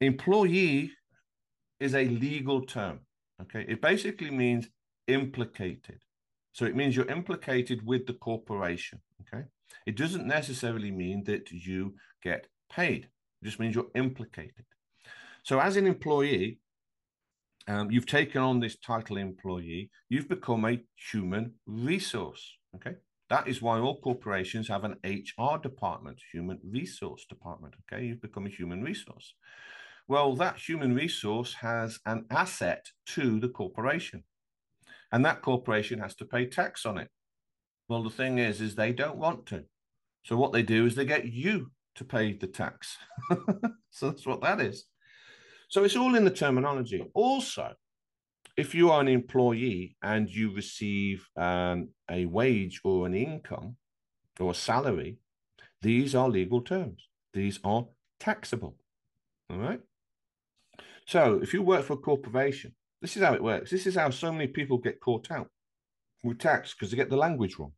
employee 0.00 0.92
is 1.78 1.94
a 1.94 2.06
legal 2.06 2.62
term. 2.62 3.00
Okay. 3.42 3.66
It 3.68 3.82
basically 3.82 4.30
means 4.30 4.66
implicated. 5.08 5.98
So 6.52 6.64
it 6.64 6.74
means 6.74 6.96
you're 6.96 7.10
implicated 7.18 7.84
with 7.84 8.06
the 8.06 8.14
corporation. 8.14 8.98
Okay. 9.20 9.44
It 9.84 9.94
doesn't 9.94 10.26
necessarily 10.26 10.90
mean 10.90 11.24
that 11.24 11.50
you 11.50 11.94
get 12.22 12.46
paid. 12.72 13.10
It 13.42 13.44
just 13.44 13.60
means 13.60 13.74
you're 13.74 13.94
implicated. 13.94 14.64
So 15.42 15.60
as 15.60 15.76
an 15.76 15.86
employee, 15.86 16.60
um, 17.68 17.90
you've 17.90 18.06
taken 18.06 18.40
on 18.40 18.58
this 18.58 18.78
title 18.78 19.18
employee, 19.18 19.90
you've 20.08 20.30
become 20.30 20.64
a 20.64 20.82
human 20.96 21.52
resource. 21.66 22.56
Okay. 22.76 22.94
That 23.34 23.48
is 23.48 23.60
why 23.60 23.80
all 23.80 24.00
corporations 24.00 24.68
have 24.68 24.84
an 24.84 24.94
HR 25.02 25.58
department, 25.60 26.20
human 26.32 26.60
resource 26.62 27.26
department. 27.28 27.74
Okay. 27.82 28.04
You've 28.04 28.22
become 28.22 28.46
a 28.46 28.48
human 28.60 28.80
resource. 28.80 29.34
Well, 30.06 30.36
that 30.36 30.56
human 30.56 30.94
resource 30.94 31.54
has 31.54 31.98
an 32.06 32.26
asset 32.30 32.86
to 33.06 33.40
the 33.40 33.48
corporation, 33.48 34.22
and 35.10 35.24
that 35.24 35.42
corporation 35.42 35.98
has 35.98 36.14
to 36.14 36.24
pay 36.24 36.46
tax 36.46 36.86
on 36.86 36.96
it. 36.96 37.08
Well, 37.88 38.04
the 38.04 38.16
thing 38.18 38.38
is, 38.38 38.60
is 38.60 38.76
they 38.76 38.92
don't 38.92 39.16
want 39.16 39.46
to. 39.46 39.64
So 40.22 40.36
what 40.36 40.52
they 40.52 40.62
do 40.62 40.86
is 40.86 40.94
they 40.94 41.04
get 41.04 41.26
you 41.26 41.72
to 41.96 42.04
pay 42.04 42.34
the 42.34 42.46
tax. 42.46 42.96
so 43.90 44.10
that's 44.10 44.28
what 44.28 44.42
that 44.42 44.60
is. 44.60 44.84
So 45.70 45.82
it's 45.82 45.96
all 45.96 46.14
in 46.14 46.24
the 46.24 46.30
terminology. 46.30 47.04
Also, 47.14 47.74
if 48.56 48.74
you 48.74 48.90
are 48.90 49.00
an 49.00 49.08
employee 49.08 49.96
and 50.02 50.28
you 50.28 50.54
receive 50.54 51.28
um, 51.36 51.88
a 52.10 52.26
wage 52.26 52.80
or 52.84 53.06
an 53.06 53.14
income 53.14 53.76
or 54.38 54.52
a 54.52 54.54
salary, 54.54 55.18
these 55.82 56.14
are 56.14 56.28
legal 56.28 56.60
terms. 56.60 57.08
These 57.32 57.58
are 57.64 57.86
taxable. 58.20 58.76
All 59.50 59.58
right. 59.58 59.80
So 61.06 61.40
if 61.42 61.52
you 61.52 61.62
work 61.62 61.84
for 61.84 61.94
a 61.94 61.98
corporation, 61.98 62.74
this 63.02 63.16
is 63.16 63.22
how 63.22 63.34
it 63.34 63.42
works. 63.42 63.70
This 63.70 63.86
is 63.86 63.96
how 63.96 64.10
so 64.10 64.32
many 64.32 64.46
people 64.46 64.78
get 64.78 65.00
caught 65.00 65.30
out 65.30 65.50
with 66.22 66.38
tax 66.38 66.72
because 66.72 66.90
they 66.90 66.96
get 66.96 67.10
the 67.10 67.16
language 67.16 67.58
wrong. 67.58 67.72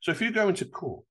So 0.00 0.10
if 0.10 0.20
you 0.20 0.30
go 0.30 0.48
into 0.48 0.66
court 0.66 1.06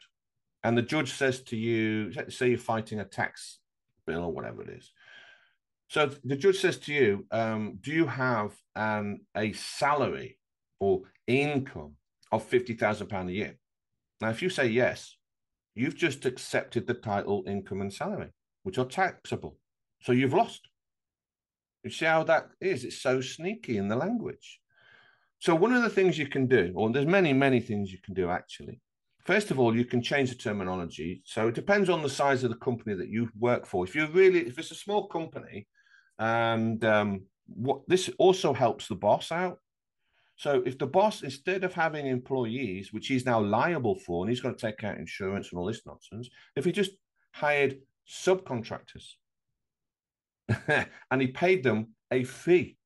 and 0.63 0.78
the 0.78 0.84
judge 0.84 1.13
says 1.13 1.41
to 1.43 1.57
you, 1.57 2.11
say 2.30 2.49
you're 2.49 2.57
fighting 2.57 2.99
a 2.99 3.05
tax 3.05 3.59
bill 4.05 4.26
or 4.26 4.32
whatever 4.32 4.61
it 4.61 4.69
is. 4.69 4.91
So 5.88 6.09
the 6.23 6.36
judge 6.36 6.59
says 6.59 6.77
to 6.79 6.93
you, 6.93 7.25
um, 7.31 7.77
do 7.81 7.91
you 7.91 8.05
have 8.07 8.51
um, 8.75 9.19
a 9.36 9.53
salary 9.53 10.38
or 10.79 11.01
income 11.27 11.93
of 12.31 12.49
£50,000 12.49 13.29
a 13.29 13.31
year? 13.31 13.57
Now, 14.21 14.29
if 14.29 14.41
you 14.41 14.49
say 14.49 14.67
yes, 14.67 15.15
you've 15.75 15.95
just 15.95 16.25
accepted 16.25 16.88
the 16.88 16.93
title, 16.93 17.43
income, 17.47 17.81
and 17.81 17.93
salary, 17.93 18.31
which 18.63 18.77
are 18.77 18.86
taxable. 18.86 19.57
So 20.01 20.11
you've 20.11 20.33
lost. 20.33 20.67
You 21.83 21.91
see 21.91 22.05
how 22.05 22.23
that 22.23 22.49
is? 22.59 22.83
It's 22.83 23.01
so 23.01 23.21
sneaky 23.21 23.77
in 23.77 23.88
the 23.88 23.95
language. 23.95 24.59
So 25.39 25.53
one 25.53 25.73
of 25.73 25.83
the 25.83 25.89
things 25.89 26.17
you 26.17 26.27
can 26.27 26.47
do, 26.47 26.71
or 26.75 26.91
there's 26.91 27.05
many, 27.05 27.33
many 27.33 27.59
things 27.59 27.91
you 27.91 27.99
can 28.03 28.15
do 28.15 28.29
actually. 28.29 28.79
First 29.25 29.51
of 29.51 29.59
all, 29.59 29.75
you 29.75 29.86
can 29.86 30.01
change 30.01 30.29
the 30.29 30.36
terminology. 30.36 31.21
So 31.25 31.47
it 31.47 31.55
depends 31.55 31.89
on 31.89 32.01
the 32.01 32.09
size 32.09 32.43
of 32.43 32.51
the 32.51 32.57
company 32.57 32.95
that 32.95 33.09
you 33.09 33.29
work 33.38 33.65
for. 33.65 33.83
If 33.83 33.95
you're 33.95 34.07
really, 34.07 34.47
if 34.47 34.57
it's 34.57 34.71
a 34.71 34.75
small 34.75 35.07
company, 35.07 35.67
and 36.20 36.84
um, 36.86 37.22
what 37.47 37.82
this 37.88 38.09
also 38.18 38.53
helps 38.53 38.88
the 38.88 38.95
boss 38.95 39.32
out. 39.32 39.59
So 40.38 40.61
if 40.66 40.78
the 40.78 40.88
boss, 40.88 41.24
instead 41.24 41.63
of 41.63 41.74
having 41.74 42.07
employees, 42.07 42.91
which 42.91 43.07
he's 43.07 43.26
now 43.26 43.39
liable 43.39 43.95
for, 43.95 44.24
and 44.24 44.30
he's 44.30 44.41
got 44.41 44.57
to 44.57 44.68
take 44.68 44.84
out 44.84 44.97
insurance 44.97 45.49
and 45.51 45.59
all 45.59 45.66
this 45.66 45.86
nonsense, 45.86 46.30
if 46.55 46.66
he 46.66 46.72
just 46.72 46.91
hired 47.32 47.78
subcontractors 48.07 49.13
and 51.11 51.22
he 51.22 51.28
paid 51.28 51.63
them 51.63 51.93
a 52.11 52.24
fee, 52.24 52.78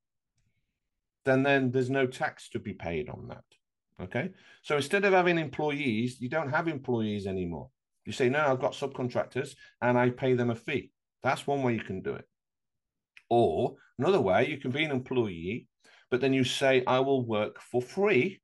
then 1.26 1.44
then 1.44 1.72
there's 1.72 1.90
no 1.90 2.06
tax 2.06 2.50
to 2.50 2.60
be 2.60 2.74
paid 2.74 3.10
on 3.10 3.28
that. 3.28 3.44
Okay. 4.02 4.30
So 4.62 4.78
instead 4.78 5.04
of 5.04 5.14
having 5.14 5.38
employees, 5.38 6.22
you 6.22 6.30
don't 6.30 6.52
have 6.52 6.68
employees 6.68 7.28
anymore. 7.28 7.70
You 8.06 8.14
say, 8.14 8.30
no, 8.30 8.40
I've 8.40 8.62
got 8.62 8.74
subcontractors 8.74 9.56
and 9.82 9.98
I 9.98 10.10
pay 10.12 10.34
them 10.34 10.52
a 10.52 10.56
fee. 10.56 10.92
That's 11.22 11.46
one 11.46 11.64
way 11.64 11.74
you 11.74 11.82
can 11.82 12.02
do 12.02 12.14
it. 12.14 12.29
Or 13.30 13.76
another 13.98 14.22
way, 14.22 14.48
you 14.48 14.58
can 14.58 14.72
be 14.72 14.84
an 14.84 14.92
employee, 14.92 15.68
but 16.10 16.22
then 16.22 16.34
you 16.34 16.44
say, 16.44 16.84
I 16.86 17.00
will 17.00 17.26
work 17.26 17.62
for 17.62 17.82
free. 17.82 18.42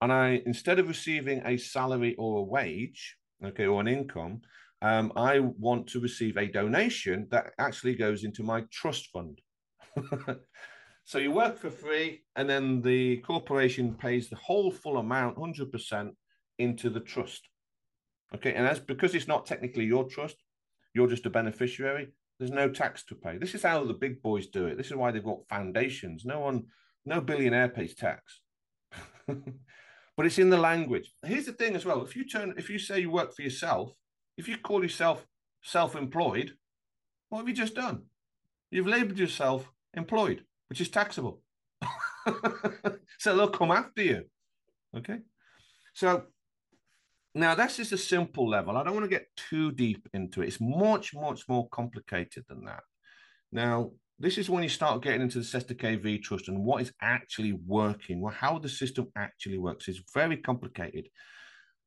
And 0.00 0.12
I, 0.12 0.42
instead 0.44 0.78
of 0.78 0.88
receiving 0.88 1.42
a 1.46 1.56
salary 1.56 2.14
or 2.18 2.38
a 2.38 2.42
wage, 2.42 3.16
okay, 3.42 3.66
or 3.66 3.80
an 3.80 3.88
income, 3.88 4.42
um, 4.82 5.12
I 5.16 5.38
want 5.38 5.86
to 5.88 6.00
receive 6.00 6.36
a 6.36 6.46
donation 6.46 7.26
that 7.30 7.52
actually 7.58 7.94
goes 7.94 8.24
into 8.24 8.42
my 8.42 8.64
trust 8.70 9.08
fund. 9.10 9.40
so 11.04 11.18
you 11.18 11.30
work 11.30 11.56
for 11.56 11.70
free, 11.70 12.24
and 12.36 12.48
then 12.50 12.82
the 12.82 13.18
corporation 13.18 13.94
pays 13.94 14.28
the 14.28 14.36
whole 14.36 14.70
full 14.70 14.98
amount, 14.98 15.38
100%, 15.38 16.10
into 16.58 16.90
the 16.90 17.00
trust. 17.00 17.48
Okay, 18.34 18.52
and 18.52 18.66
as 18.66 18.80
because 18.80 19.14
it's 19.14 19.28
not 19.28 19.46
technically 19.46 19.84
your 19.84 20.04
trust, 20.04 20.36
you're 20.92 21.08
just 21.08 21.26
a 21.26 21.30
beneficiary, 21.30 22.08
there's 22.44 22.54
no 22.54 22.68
tax 22.68 23.04
to 23.06 23.14
pay. 23.14 23.38
This 23.38 23.54
is 23.54 23.62
how 23.62 23.84
the 23.84 23.94
big 23.94 24.20
boys 24.20 24.48
do 24.48 24.66
it. 24.66 24.76
This 24.76 24.88
is 24.88 24.96
why 24.96 25.10
they've 25.10 25.24
got 25.24 25.48
foundations. 25.48 26.26
No 26.26 26.40
one, 26.40 26.64
no 27.06 27.22
billionaire 27.22 27.68
pays 27.68 27.94
tax. 27.94 28.40
but 29.26 30.26
it's 30.26 30.38
in 30.38 30.50
the 30.50 30.58
language. 30.58 31.10
Here's 31.24 31.46
the 31.46 31.52
thing 31.52 31.74
as 31.74 31.86
well. 31.86 32.04
If 32.04 32.14
you 32.14 32.26
turn, 32.26 32.52
if 32.58 32.68
you 32.68 32.78
say 32.78 33.00
you 33.00 33.10
work 33.10 33.34
for 33.34 33.40
yourself, 33.40 33.92
if 34.36 34.46
you 34.46 34.58
call 34.58 34.82
yourself 34.82 35.26
self-employed, 35.62 36.52
what 37.30 37.38
have 37.38 37.48
you 37.48 37.54
just 37.54 37.74
done? 37.74 38.02
You've 38.70 38.86
labeled 38.86 39.18
yourself 39.18 39.72
employed, 39.94 40.44
which 40.68 40.82
is 40.82 40.90
taxable. 40.90 41.40
so 43.18 43.36
they'll 43.36 43.48
come 43.48 43.70
after 43.70 44.02
you. 44.02 44.24
Okay. 44.94 45.20
So 45.94 46.24
now 47.34 47.54
that's 47.54 47.76
just 47.76 47.92
a 47.92 47.98
simple 47.98 48.48
level. 48.48 48.76
I 48.76 48.84
don't 48.84 48.94
want 48.94 49.04
to 49.04 49.10
get 49.10 49.26
too 49.36 49.72
deep 49.72 50.08
into 50.14 50.42
it. 50.42 50.48
It's 50.48 50.60
much, 50.60 51.14
much 51.14 51.48
more 51.48 51.68
complicated 51.70 52.44
than 52.48 52.64
that. 52.64 52.82
Now, 53.50 53.90
this 54.18 54.38
is 54.38 54.48
when 54.48 54.62
you 54.62 54.68
start 54.68 55.02
getting 55.02 55.22
into 55.22 55.38
the 55.38 55.44
Cestui 55.44 55.78
Que 55.78 55.96
Vie 55.96 56.18
trust 56.18 56.48
and 56.48 56.64
what 56.64 56.82
is 56.82 56.92
actually 57.02 57.52
working, 57.66 58.20
well, 58.20 58.32
how 58.32 58.58
the 58.58 58.68
system 58.68 59.08
actually 59.16 59.58
works. 59.58 59.88
It's 59.88 60.02
very 60.14 60.36
complicated. 60.36 61.08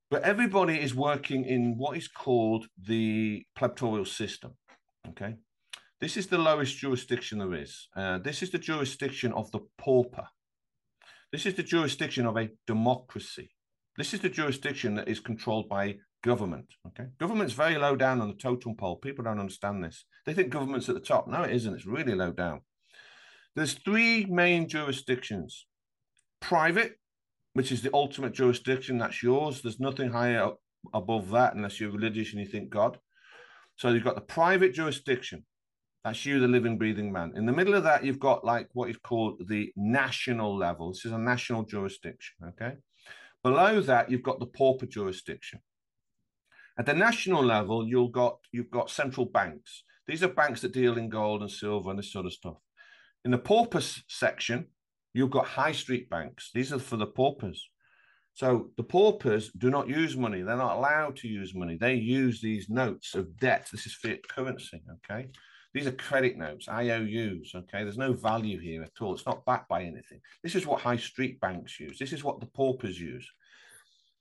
But 0.10 0.24
everybody 0.24 0.80
is 0.80 0.96
working 0.96 1.46
in 1.46 1.78
what 1.78 1.98
is 1.98 2.08
called 2.08 2.68
the 2.82 3.46
plebtorial 3.56 4.06
system. 4.06 4.56
Okay. 5.10 5.36
This 6.00 6.16
is 6.16 6.28
the 6.28 6.38
lowest 6.38 6.78
jurisdiction 6.78 7.40
there 7.40 7.56
is. 7.56 7.88
Uh, 7.96 8.20
this 8.20 8.44
is 8.44 8.52
the 8.52 8.60
jurisdiction 8.60 9.34
of 9.34 9.50
the 9.52 9.62
pauper. 9.78 10.28
This 11.32 11.46
is 11.46 11.56
the 11.56 11.64
jurisdiction 11.64 12.26
of 12.26 12.38
a 12.38 12.50
democracy. 12.68 13.50
This 13.98 14.14
is 14.14 14.20
the 14.20 14.30
jurisdiction 14.30 14.96
that 14.96 15.08
is 15.08 15.20
controlled 15.20 15.68
by 15.68 15.98
government. 16.24 16.68
Okay, 16.88 17.10
government's 17.20 17.54
very 17.54 17.78
low 17.78 17.96
down 17.96 18.22
on 18.22 18.28
the 18.28 18.36
totem 18.36 18.76
pole. 18.76 18.98
People 18.98 19.24
don't 19.24 19.40
understand 19.40 19.84
this. 19.84 20.06
They 20.26 20.34
think 20.34 20.50
government's 20.50 20.90
at 20.90 20.96
the 20.96 21.02
top. 21.02 21.28
No, 21.28 21.44
it 21.44 21.56
isn't. 21.56 21.74
It's 21.74 21.86
really 21.86 22.14
low 22.14 22.32
down. 22.32 22.62
There's 23.56 23.74
three 23.74 24.26
main 24.26 24.68
jurisdictions: 24.68 25.66
private, 26.40 27.00
which 27.54 27.72
is 27.72 27.82
the 27.82 27.94
ultimate 27.94 28.34
jurisdiction. 28.34 28.98
That's 28.98 29.24
yours. 29.24 29.62
There's 29.62 29.80
nothing 29.80 30.12
higher 30.12 30.52
above 30.94 31.32
that 31.32 31.56
unless 31.56 31.80
you're 31.80 31.92
religious 31.92 32.32
and 32.32 32.42
you 32.42 32.48
think 32.48 32.70
God. 32.70 33.00
So 33.78 33.90
you've 33.90 34.04
got 34.04 34.16
the 34.16 34.22
private 34.22 34.74
jurisdiction. 34.74 35.46
That's 36.04 36.26
you, 36.26 36.40
the 36.40 36.48
living, 36.48 36.78
breathing 36.78 37.12
man. 37.12 37.34
In 37.36 37.46
the 37.46 37.52
middle 37.52 37.74
of 37.74 37.84
that, 37.84 38.04
you've 38.06 38.20
got 38.20 38.46
like 38.46 38.70
what 38.74 38.90
is 38.90 38.98
called 38.98 39.48
the 39.48 39.72
national 39.76 40.56
level. 40.56 40.92
This 40.92 41.06
is 41.06 41.12
a 41.12 41.18
national 41.18 41.64
jurisdiction. 41.64 42.36
Okay. 42.50 42.76
Below 43.44 43.82
that, 43.82 44.10
you've 44.10 44.24
got 44.24 44.40
the 44.40 44.46
pauper 44.46 44.86
jurisdiction. 44.86 45.60
At 46.80 46.86
the 46.86 46.94
national 46.94 47.44
level, 47.44 47.88
you've 47.88 48.12
got 48.12 48.38
you've 48.52 48.72
got 48.72 48.90
central 48.90 49.26
banks. 49.26 49.84
These 50.08 50.24
are 50.24 50.28
banks 50.28 50.62
that 50.62 50.74
deal 50.74 50.98
in 50.98 51.10
gold 51.10 51.42
and 51.42 51.52
silver 51.52 51.90
and 51.90 52.00
this 52.00 52.12
sort 52.12 52.26
of 52.26 52.34
stuff. 52.34 52.58
In 53.26 53.32
the 53.32 53.38
paupers 53.38 54.04
section, 54.08 54.68
you've 55.14 55.32
got 55.32 55.48
high 55.48 55.72
street 55.72 56.10
banks. 56.10 56.52
These 56.54 56.72
are 56.72 56.80
for 56.80 56.98
the 56.98 57.08
paupers. 57.08 57.70
So 58.34 58.70
the 58.78 58.84
paupers 58.84 59.50
do 59.58 59.72
not 59.72 59.90
use 59.90 60.16
money. 60.16 60.44
They're 60.44 60.56
not 60.56 60.78
allowed 60.78 61.16
to 61.18 61.28
use 61.28 61.56
money. 61.56 61.76
They 61.76 61.96
use 61.96 62.40
these 62.40 62.70
notes 62.70 63.16
of 63.16 63.36
debt. 63.38 63.68
This 63.72 63.88
is 63.88 63.96
fiat 63.96 64.28
currency. 64.28 64.84
Okay. 65.10 65.30
These 65.78 65.86
are 65.86 65.92
credit 65.92 66.40
notes, 66.40 66.68
IOUs. 66.68 67.54
Okay. 67.54 67.84
There's 67.84 68.00
no 68.00 68.12
value 68.12 68.58
here 68.58 68.82
at 68.82 69.00
all. 69.00 69.14
It's 69.14 69.28
not 69.28 69.46
backed 69.46 69.70
by 69.70 69.84
anything. 69.84 70.20
This 70.42 70.56
is 70.56 70.66
what 70.66 70.82
high 70.82 70.98
street 70.98 71.40
banks 71.40 71.80
use. 71.80 72.00
This 72.00 72.14
is 72.14 72.24
what 72.24 72.40
the 72.40 72.48
paupers 72.48 73.00
use. 73.00 73.30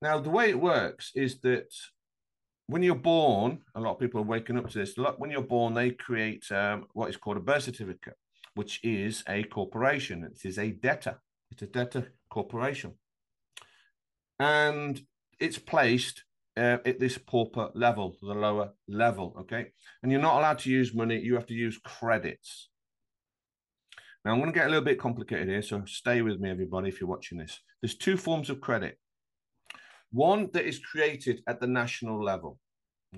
Now, 0.03 0.19
the 0.19 0.29
way 0.29 0.51
it 0.51 0.61
works 0.61 1.13
is 1.15 1.41
that 1.41 1.73
when 2.67 2.83
you're 2.83 2.95
born, 2.95 3.63
a 3.75 3.81
lot 3.81 3.93
of 3.93 3.99
people 3.99 4.21
are 4.21 4.25
waking 4.25 4.59
up 4.59 4.69
to 4.69 4.79
this. 4.81 4.97
When 5.17 5.31
you're 5.31 5.41
born, 5.41 5.73
they 5.73 5.93
create 5.93 6.45
um, 6.53 6.89
what 6.93 7.09
is 7.09 7.17
called 7.17 7.39
a 7.39 7.41
birth 7.41 7.63
certificate, 7.63 8.19
which 8.55 8.79
is 8.85 9.25
a 9.27 9.45
corporation. 9.45 10.25
It 10.25 10.47
is 10.47 10.59
a 10.59 10.73
debtor. 10.73 11.23
It's 11.51 11.63
a 11.63 11.67
debtor 11.67 12.13
corporation, 12.29 12.93
and 14.39 15.01
it's 15.41 15.59
placed 15.59 16.25
uh, 16.57 16.79
at 16.85 16.99
this 16.99 17.19
pauper 17.19 17.71
level, 17.75 18.17
the 18.21 18.35
lower 18.35 18.73
level. 18.89 19.35
Okay, 19.41 19.73
and 20.03 20.11
you're 20.11 20.21
not 20.21 20.39
allowed 20.39 20.59
to 20.61 20.71
use 20.71 20.95
money. 20.95 21.21
You 21.21 21.35
have 21.35 21.47
to 21.47 21.55
use 21.55 21.79
credits. 21.85 22.69
Now 24.25 24.33
I'm 24.33 24.41
going 24.41 24.53
to 24.53 24.59
get 24.59 24.67
a 24.67 24.71
little 24.71 24.85
bit 24.85 24.99
complicated 24.99 25.49
here, 25.49 25.63
so 25.63 25.85
stay 25.87 26.21
with 26.21 26.41
me, 26.41 26.51
everybody, 26.51 26.89
if 26.89 27.01
you're 27.01 27.09
watching 27.09 27.39
this. 27.39 27.61
There's 27.81 27.97
two 27.97 28.17
forms 28.17 28.51
of 28.51 28.61
credit. 28.61 28.99
One 30.11 30.51
that 30.53 30.65
is 30.65 30.81
created 30.81 31.43
at 31.47 31.61
the 31.61 31.69
national 31.69 32.25
level. 32.25 32.59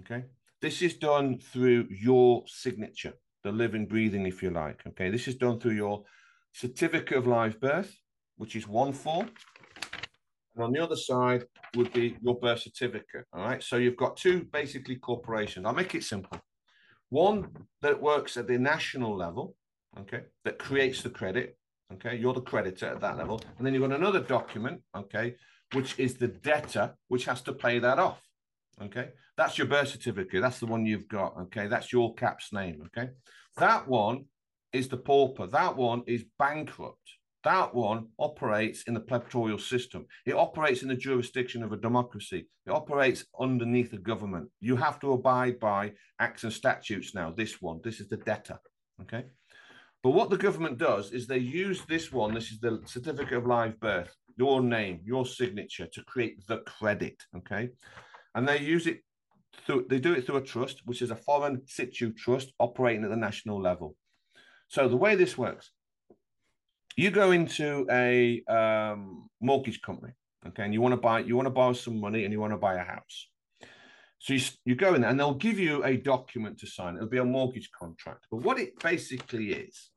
Okay. 0.00 0.24
This 0.60 0.82
is 0.82 0.98
done 0.98 1.38
through 1.38 1.86
your 1.90 2.42
signature, 2.46 3.14
the 3.42 3.52
living, 3.52 3.86
breathing, 3.86 4.26
if 4.26 4.42
you 4.42 4.50
like. 4.50 4.82
Okay. 4.86 5.08
This 5.08 5.28
is 5.28 5.36
done 5.36 5.58
through 5.58 5.76
your 5.76 6.04
certificate 6.52 7.16
of 7.16 7.26
live 7.26 7.58
birth, 7.58 7.96
which 8.36 8.54
is 8.54 8.68
one 8.68 8.92
form. 8.92 9.30
And 10.58 10.66
on 10.66 10.72
the 10.72 10.82
other 10.82 10.96
side 10.96 11.44
would 11.76 11.92
be 11.92 12.16
your 12.20 12.36
birth 12.38 12.62
certificate. 12.62 13.24
All 13.32 13.44
right. 13.44 13.62
So 13.62 13.76
you've 13.76 13.96
got 13.96 14.16
two 14.16 14.44
basically 14.52 14.96
corporations. 14.96 15.64
I'll 15.64 15.72
make 15.72 15.94
it 15.94 16.02
simple. 16.02 16.36
One 17.10 17.48
that 17.80 18.02
works 18.02 18.36
at 18.36 18.48
the 18.48 18.58
national 18.58 19.16
level, 19.16 19.54
okay, 20.00 20.22
that 20.44 20.58
creates 20.58 21.00
the 21.00 21.10
credit. 21.10 21.56
Okay. 21.94 22.16
You're 22.16 22.34
the 22.34 22.40
creditor 22.40 22.86
at 22.86 23.00
that 23.00 23.16
level. 23.16 23.40
And 23.56 23.64
then 23.64 23.72
you've 23.72 23.88
got 23.88 23.96
another 23.96 24.20
document, 24.20 24.82
okay, 24.96 25.36
which 25.74 25.96
is 25.96 26.14
the 26.14 26.28
debtor, 26.28 26.96
which 27.06 27.24
has 27.26 27.40
to 27.42 27.52
pay 27.52 27.78
that 27.78 28.00
off. 28.00 28.20
Okay, 28.82 29.10
that's 29.36 29.58
your 29.58 29.66
birth 29.66 29.88
certificate. 29.88 30.40
That's 30.40 30.60
the 30.60 30.66
one 30.66 30.86
you've 30.86 31.08
got. 31.08 31.36
Okay, 31.36 31.66
that's 31.66 31.92
your 31.92 32.14
cap's 32.14 32.52
name. 32.52 32.82
Okay, 32.86 33.10
that 33.56 33.88
one 33.88 34.24
is 34.72 34.88
the 34.88 34.96
pauper. 34.96 35.46
That 35.46 35.76
one 35.76 36.02
is 36.06 36.24
bankrupt. 36.38 37.17
That 37.44 37.74
one 37.74 38.08
operates 38.18 38.82
in 38.84 38.94
the 38.94 39.00
plebiscitarian 39.00 39.60
system. 39.60 40.06
It 40.26 40.34
operates 40.34 40.82
in 40.82 40.88
the 40.88 40.96
jurisdiction 40.96 41.62
of 41.62 41.72
a 41.72 41.76
democracy. 41.76 42.48
It 42.66 42.70
operates 42.70 43.24
underneath 43.38 43.92
a 43.92 43.98
government. 43.98 44.48
You 44.60 44.76
have 44.76 44.98
to 45.00 45.12
abide 45.12 45.60
by 45.60 45.92
acts 46.18 46.44
and 46.44 46.52
statutes 46.52 47.14
now. 47.14 47.30
This 47.30 47.62
one, 47.62 47.80
this 47.84 48.00
is 48.00 48.08
the 48.08 48.16
debtor. 48.16 48.58
Okay. 49.02 49.24
But 50.02 50.10
what 50.10 50.30
the 50.30 50.36
government 50.36 50.78
does 50.78 51.12
is 51.12 51.26
they 51.26 51.38
use 51.38 51.82
this 51.88 52.12
one, 52.12 52.34
this 52.34 52.50
is 52.50 52.60
the 52.60 52.80
certificate 52.86 53.38
of 53.38 53.46
live 53.46 53.78
birth, 53.80 54.14
your 54.36 54.60
name, 54.60 55.00
your 55.04 55.26
signature 55.26 55.86
to 55.86 56.04
create 56.04 56.46
the 56.46 56.58
credit. 56.58 57.22
Okay. 57.36 57.70
And 58.34 58.48
they 58.48 58.60
use 58.60 58.86
it 58.86 59.00
through, 59.64 59.86
they 59.88 59.98
do 59.98 60.12
it 60.12 60.26
through 60.26 60.36
a 60.36 60.42
trust, 60.42 60.82
which 60.84 61.02
is 61.02 61.10
a 61.10 61.16
foreign 61.16 61.62
situs 61.66 62.12
trust 62.16 62.52
operating 62.58 63.04
at 63.04 63.10
the 63.10 63.16
national 63.16 63.60
level. 63.60 63.96
So 64.68 64.88
the 64.88 64.96
way 64.96 65.14
this 65.14 65.38
works, 65.38 65.70
you 66.98 67.12
go 67.12 67.30
into 67.30 67.86
a 67.92 68.42
um, 68.48 69.30
mortgage 69.40 69.80
company, 69.82 70.12
okay, 70.48 70.64
and 70.64 70.74
you 70.74 70.80
want 70.80 70.94
to 70.94 71.00
buy, 71.00 71.20
you 71.20 71.36
want 71.36 71.46
to 71.46 71.50
borrow 71.50 71.72
some 71.72 72.00
money 72.00 72.24
and 72.24 72.32
you 72.32 72.40
want 72.40 72.52
to 72.52 72.58
buy 72.58 72.74
a 72.74 72.82
house. 72.82 73.28
So 74.18 74.34
you, 74.34 74.40
you 74.64 74.74
go 74.74 74.94
in 74.94 75.02
there 75.02 75.10
and 75.10 75.18
they'll 75.18 75.34
give 75.34 75.60
you 75.60 75.84
a 75.84 75.96
document 75.96 76.58
to 76.58 76.66
sign. 76.66 76.96
It'll 76.96 77.08
be 77.08 77.18
a 77.18 77.24
mortgage 77.24 77.70
contract. 77.70 78.26
But 78.32 78.42
what 78.42 78.58
it 78.58 78.80
basically 78.80 79.52
is, 79.52 79.90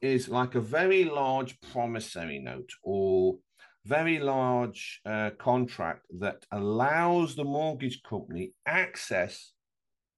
is 0.00 0.28
like 0.28 0.54
a 0.54 0.60
very 0.60 1.04
large 1.04 1.60
promissory 1.72 2.38
note 2.38 2.70
or 2.84 3.38
very 3.84 4.20
large 4.20 5.00
uh, 5.04 5.30
contract 5.38 6.02
that 6.20 6.46
allows 6.52 7.34
the 7.34 7.44
mortgage 7.44 8.02
company 8.08 8.52
access 8.66 9.50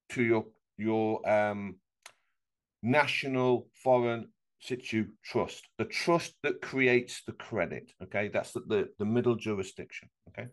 to 0.09 0.21
your 0.23 0.45
your 0.77 1.27
um, 1.27 1.77
national 2.83 3.67
foreign 3.83 4.29
situs 4.59 5.07
trust, 5.23 5.67
the 5.77 5.85
trust 5.85 6.35
that 6.43 6.61
creates 6.61 7.23
the 7.25 7.33
credit. 7.33 7.91
Okay, 8.03 8.29
that's 8.29 8.51
the, 8.51 8.61
the, 8.67 8.89
the 8.99 9.05
middle 9.05 9.35
jurisdiction. 9.35 10.09
Okay. 10.29 10.47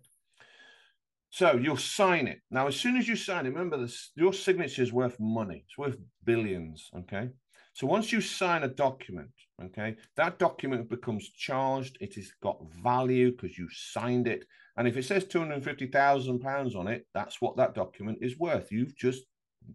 So 1.30 1.56
you'll 1.56 1.76
sign 1.76 2.28
it. 2.28 2.40
Now, 2.50 2.68
as 2.68 2.76
soon 2.76 2.96
as 2.96 3.08
you 3.08 3.16
sign 3.16 3.46
it, 3.46 3.48
remember 3.48 3.76
this, 3.76 4.12
your 4.14 4.32
signature 4.32 4.82
is 4.82 4.92
worth 4.92 5.18
money. 5.18 5.64
It's 5.66 5.76
worth 5.76 5.96
billions. 6.24 6.88
Okay. 6.96 7.28
So 7.74 7.88
once 7.88 8.12
you 8.12 8.20
sign 8.20 8.62
a 8.62 8.68
document, 8.68 9.32
okay, 9.60 9.96
that 10.14 10.38
document 10.38 10.88
becomes 10.88 11.28
charged. 11.30 11.98
It 12.00 12.14
has 12.14 12.30
got 12.40 12.62
value 12.84 13.32
because 13.32 13.58
you 13.58 13.68
signed 13.72 14.28
it. 14.28 14.44
And 14.76 14.86
if 14.86 14.96
it 14.96 15.04
says 15.04 15.24
£250,000 15.24 16.76
on 16.76 16.86
it, 16.86 17.06
that's 17.14 17.40
what 17.40 17.56
that 17.56 17.74
document 17.74 18.18
is 18.20 18.38
worth. 18.38 18.70
You've 18.70 18.96
just 18.96 19.24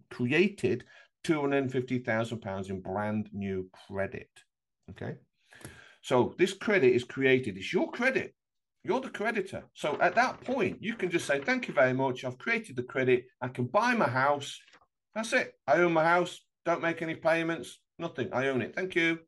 created 0.10 0.86
£250,000 1.24 2.70
in 2.70 2.82
brand 2.82 3.30
new 3.34 3.70
credit. 3.88 4.30
Okay. 4.92 5.16
So 6.02 6.34
this 6.38 6.54
credit 6.54 6.94
is 6.94 7.04
created. 7.04 7.58
It's 7.58 7.74
your 7.74 7.92
credit. 7.92 8.34
You're 8.84 9.02
the 9.02 9.10
creditor. 9.10 9.64
So 9.74 9.98
at 10.02 10.16
that 10.16 10.42
point, 10.42 10.78
you 10.82 10.96
can 10.96 11.10
just 11.10 11.28
say, 11.28 11.40
Thank 11.40 11.68
you 11.68 11.74
very 11.74 11.94
much. 11.94 12.24
I've 12.24 12.38
created 12.38 12.76
the 12.76 12.84
credit. 12.84 13.26
I 13.42 13.50
can 13.50 13.66
buy 13.66 13.94
my 13.94 14.08
house. 14.08 14.58
That's 15.14 15.34
it. 15.34 15.54
I 15.68 15.78
own 15.78 15.94
my 15.94 16.06
house. 16.06 16.40
Don't 16.66 16.82
make 16.82 17.02
any 17.02 17.16
payments. 17.16 17.80
Nothing. 17.98 18.30
I 18.32 18.48
own 18.48 18.62
it. 18.62 18.74
Thank 18.76 18.96
you. 18.96 19.20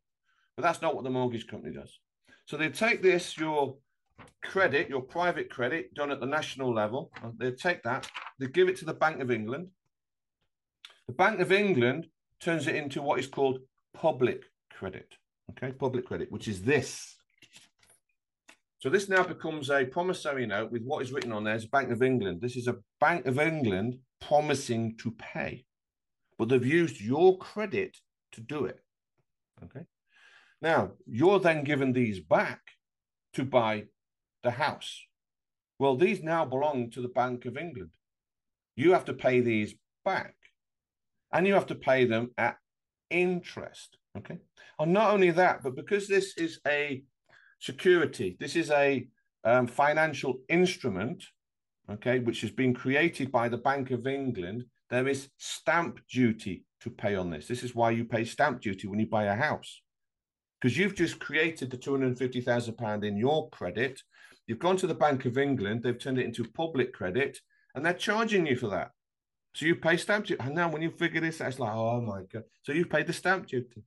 But 0.55 0.63
that's 0.63 0.81
not 0.81 0.95
what 0.95 1.03
the 1.03 1.09
mortgage 1.09 1.47
company 1.47 1.75
does. 1.75 1.99
So 2.45 2.55
they 2.57 2.69
take 2.69 3.01
this, 3.01 3.37
your 3.37 3.75
credit, 4.43 4.89
your 4.89 5.01
private 5.01 5.49
credit 5.49 5.93
done 5.93 6.11
at 6.11 6.19
the 6.19 6.25
national 6.25 6.73
level, 6.73 7.11
they 7.37 7.51
take 7.51 7.83
that, 7.83 8.09
they 8.39 8.47
give 8.47 8.67
it 8.67 8.77
to 8.77 8.85
the 8.85 8.93
Bank 8.93 9.21
of 9.21 9.31
England. 9.31 9.67
The 11.08 11.14
Bank 11.14 11.39
of 11.39 11.52
England 11.52 12.08
turns 12.39 12.68
it 12.68 12.76
into 12.76 13.02
what 13.02 13.20
is 13.20 13.28
called 13.28 13.60
public 13.93 14.43
credit. 14.72 15.16
Okay, 15.52 15.72
public 15.72 16.06
credit, 16.06 16.32
which 16.32 16.47
is 16.47 16.62
this. 16.62 17.16
So 18.80 18.89
this 18.89 19.10
now 19.10 19.24
becomes 19.24 19.70
a 19.70 19.86
promissory 19.86 20.47
note 20.47 20.72
with 20.72 20.84
what 20.84 21.04
is 21.04 21.12
written 21.12 21.32
on 21.32 21.43
there 21.43 21.54
as 21.54 21.66
Bank 21.66 21.91
of 21.91 22.02
England. 22.02 22.41
This 22.41 22.56
is 22.56 22.68
a 22.68 22.78
Bank 22.99 23.28
of 23.28 23.39
England 23.39 23.97
promising 24.20 24.95
to 24.97 25.12
pay. 25.12 25.66
But 26.39 26.49
they've 26.49 26.66
used 26.66 26.99
your 26.99 27.38
credit 27.38 27.97
to 28.32 28.41
do 28.41 28.66
it. 28.66 28.80
Okay. 29.64 29.86
Now, 30.62 30.93
you're 31.06 31.39
then 31.39 31.64
given 31.64 31.93
these 31.93 32.20
back 32.20 32.62
to 33.34 33.43
buy 33.43 33.86
the 34.41 34.52
house. 34.52 34.99
Well, 35.78 35.95
these 35.95 36.24
now 36.24 36.45
belong 36.45 36.89
to 36.91 37.02
the 37.02 37.08
Bank 37.10 37.45
of 37.45 37.58
England. 37.58 37.91
You 38.76 38.93
have 38.93 39.06
to 39.06 39.14
pay 39.14 39.41
these 39.41 39.76
back 40.04 40.36
and 41.34 41.47
you 41.47 41.53
have 41.53 41.67
to 41.67 41.75
pay 41.75 42.05
them 42.05 42.32
at 42.38 42.57
interest. 43.09 43.97
Okay. 44.17 44.39
And 44.79 44.93
not 44.93 45.11
only 45.11 45.32
that, 45.32 45.63
but 45.63 45.75
because 45.75 46.07
this 46.07 46.38
is 46.38 46.59
a 46.67 47.03
security, 47.59 48.38
this 48.39 48.55
is 48.55 48.71
a 48.71 49.07
um, 49.43 49.67
financial 49.67 50.39
instrument, 50.49 51.23
okay, 51.89 52.19
which 52.19 52.41
has 52.41 52.51
been 52.51 52.73
created 52.73 53.32
by 53.32 53.47
the 53.49 53.57
Bank 53.57 53.91
of 53.91 54.07
England, 54.07 54.65
there 54.89 55.07
is 55.07 55.29
stamp 55.38 55.99
duty 56.09 56.65
to 56.82 56.89
pay 56.89 57.15
on 57.15 57.29
this. 57.29 57.47
This 57.47 57.63
is 57.63 57.75
why 57.75 57.91
you 57.91 58.05
pay 58.05 58.25
stamp 58.25 58.61
duty 58.61 58.88
when 58.88 58.99
you 58.99 59.07
buy 59.07 59.25
a 59.25 59.36
house. 59.36 59.82
because 60.61 60.77
you've 60.77 60.95
just 60.95 61.19
created 61.19 61.71
the 61.71 61.77
£250,000 61.77 63.03
in 63.03 63.17
your 63.17 63.49
credit. 63.49 63.99
You've 64.45 64.59
gone 64.59 64.77
to 64.77 64.88
the 64.88 64.93
Bank 64.93 65.25
of 65.25 65.38
England, 65.38 65.82
they've 65.82 65.97
turned 65.97 66.19
it 66.19 66.25
into 66.25 66.43
public 66.43 66.93
credit, 66.93 67.39
and 67.73 67.84
they're 67.86 67.93
charging 67.93 68.45
you 68.45 68.55
for 68.55 68.67
that. 68.67 68.91
So 69.54 69.66
you 69.66 69.76
pay 69.76 69.97
stamp 69.97 70.26
duty. 70.26 70.41
And 70.43 70.56
now 70.56 70.70
when 70.70 70.82
you 70.82 70.91
figure 70.91 71.22
this 71.22 71.41
out, 71.41 71.49
it's 71.49 71.60
like, 71.60 71.74
oh 71.74 72.02
my 72.02 72.22
God. 72.32 72.43
So 72.64 72.72
you 72.72 72.86
paid 72.86 73.08
the 73.08 73.14
stamp 73.14 73.47
duty. 73.47 73.84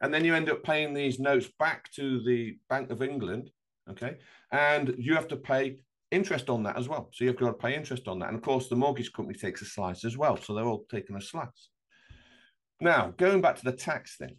And 0.00 0.12
then 0.12 0.24
you 0.24 0.34
end 0.34 0.50
up 0.50 0.62
paying 0.62 0.94
these 0.94 1.18
notes 1.18 1.48
back 1.58 1.90
to 1.92 2.22
the 2.24 2.56
Bank 2.68 2.90
of 2.90 3.02
England. 3.02 3.50
Okay. 3.90 4.16
And 4.50 4.94
you 4.98 5.14
have 5.14 5.28
to 5.28 5.36
pay 5.36 5.78
interest 6.10 6.48
on 6.48 6.62
that 6.62 6.78
as 6.78 6.88
well. 6.88 7.10
So 7.12 7.24
you've 7.24 7.36
got 7.36 7.48
to 7.48 7.52
pay 7.54 7.74
interest 7.74 8.08
on 8.08 8.18
that. 8.20 8.28
And 8.28 8.36
of 8.36 8.42
course, 8.42 8.68
the 8.68 8.76
mortgage 8.76 9.12
company 9.12 9.38
takes 9.38 9.62
a 9.62 9.66
slice 9.66 10.04
as 10.04 10.16
well. 10.16 10.36
So 10.36 10.54
they're 10.54 10.66
all 10.66 10.86
taking 10.90 11.16
a 11.16 11.20
slice. 11.20 11.68
Now, 12.80 13.12
going 13.16 13.40
back 13.40 13.56
to 13.56 13.64
the 13.64 13.72
tax 13.72 14.16
thing, 14.16 14.36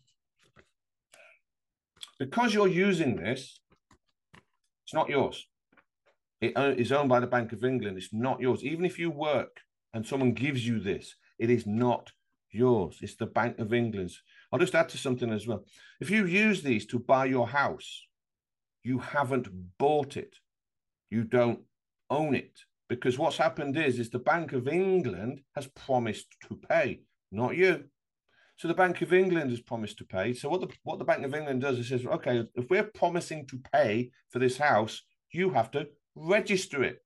because 2.19 2.53
you're 2.53 2.67
using 2.67 3.15
this, 3.15 3.59
it's 4.85 4.93
not 4.93 5.09
yours. 5.09 5.45
It 6.41 6.53
is 6.77 6.91
owned 6.91 7.09
by 7.09 7.19
the 7.19 7.27
Bank 7.27 7.53
of 7.53 7.63
England. 7.63 7.97
It's 7.97 8.13
not 8.13 8.39
yours. 8.39 8.63
Even 8.63 8.85
if 8.85 8.99
you 8.99 9.09
work 9.09 9.61
and 9.95 10.05
someone 10.05 10.33
gives 10.33 10.67
you 10.67 10.79
this, 10.79 11.15
it 11.39 11.49
is 11.49 11.65
not 11.65 12.11
yours. 12.51 12.99
It's 13.01 13.15
the 13.15 13.25
Bank 13.25 13.57
of 13.59 13.73
England's. 13.73 14.21
I'll 14.51 14.59
just 14.59 14.75
add 14.75 14.89
to 14.89 14.97
something 14.97 15.31
as 15.31 15.47
well. 15.47 15.63
If 16.01 16.09
you 16.09 16.25
use 16.25 16.61
these 16.61 16.85
to 16.87 16.99
buy 16.99 17.25
your 17.25 17.47
house, 17.47 18.03
you 18.83 18.99
haven't 18.99 19.47
bought 19.79 20.17
it. 20.17 20.35
You 21.09 21.23
don't 21.23 21.61
own 22.09 22.35
it. 22.35 22.59
Because 22.89 23.17
what's 23.17 23.37
happened 23.37 23.77
is, 23.77 23.97
is 23.97 24.09
the 24.09 24.19
Bank 24.19 24.51
of 24.51 24.67
England 24.67 25.41
has 25.55 25.65
promised 25.67 26.27
to 26.47 26.59
pay, 26.69 26.99
not 27.31 27.55
you. 27.55 27.85
So 28.57 28.67
the 28.67 28.73
Bank 28.73 29.01
of 29.01 29.13
England 29.13 29.49
has 29.49 29.61
promised 29.61 29.97
to 29.99 30.05
pay. 30.05 30.33
So 30.33 30.49
what 30.49 30.61
the 30.61 30.67
what 30.83 30.99
the 30.99 31.05
Bank 31.05 31.23
of 31.25 31.33
England 31.33 31.61
does 31.61 31.79
is 31.79 31.89
says, 31.89 32.05
okay, 32.05 32.45
if 32.55 32.69
we're 32.69 32.83
promising 32.83 33.47
to 33.47 33.59
pay 33.73 34.11
for 34.29 34.39
this 34.39 34.57
house, 34.57 35.01
you 35.31 35.49
have 35.51 35.71
to 35.71 35.87
register 36.15 36.83
it. 36.83 36.99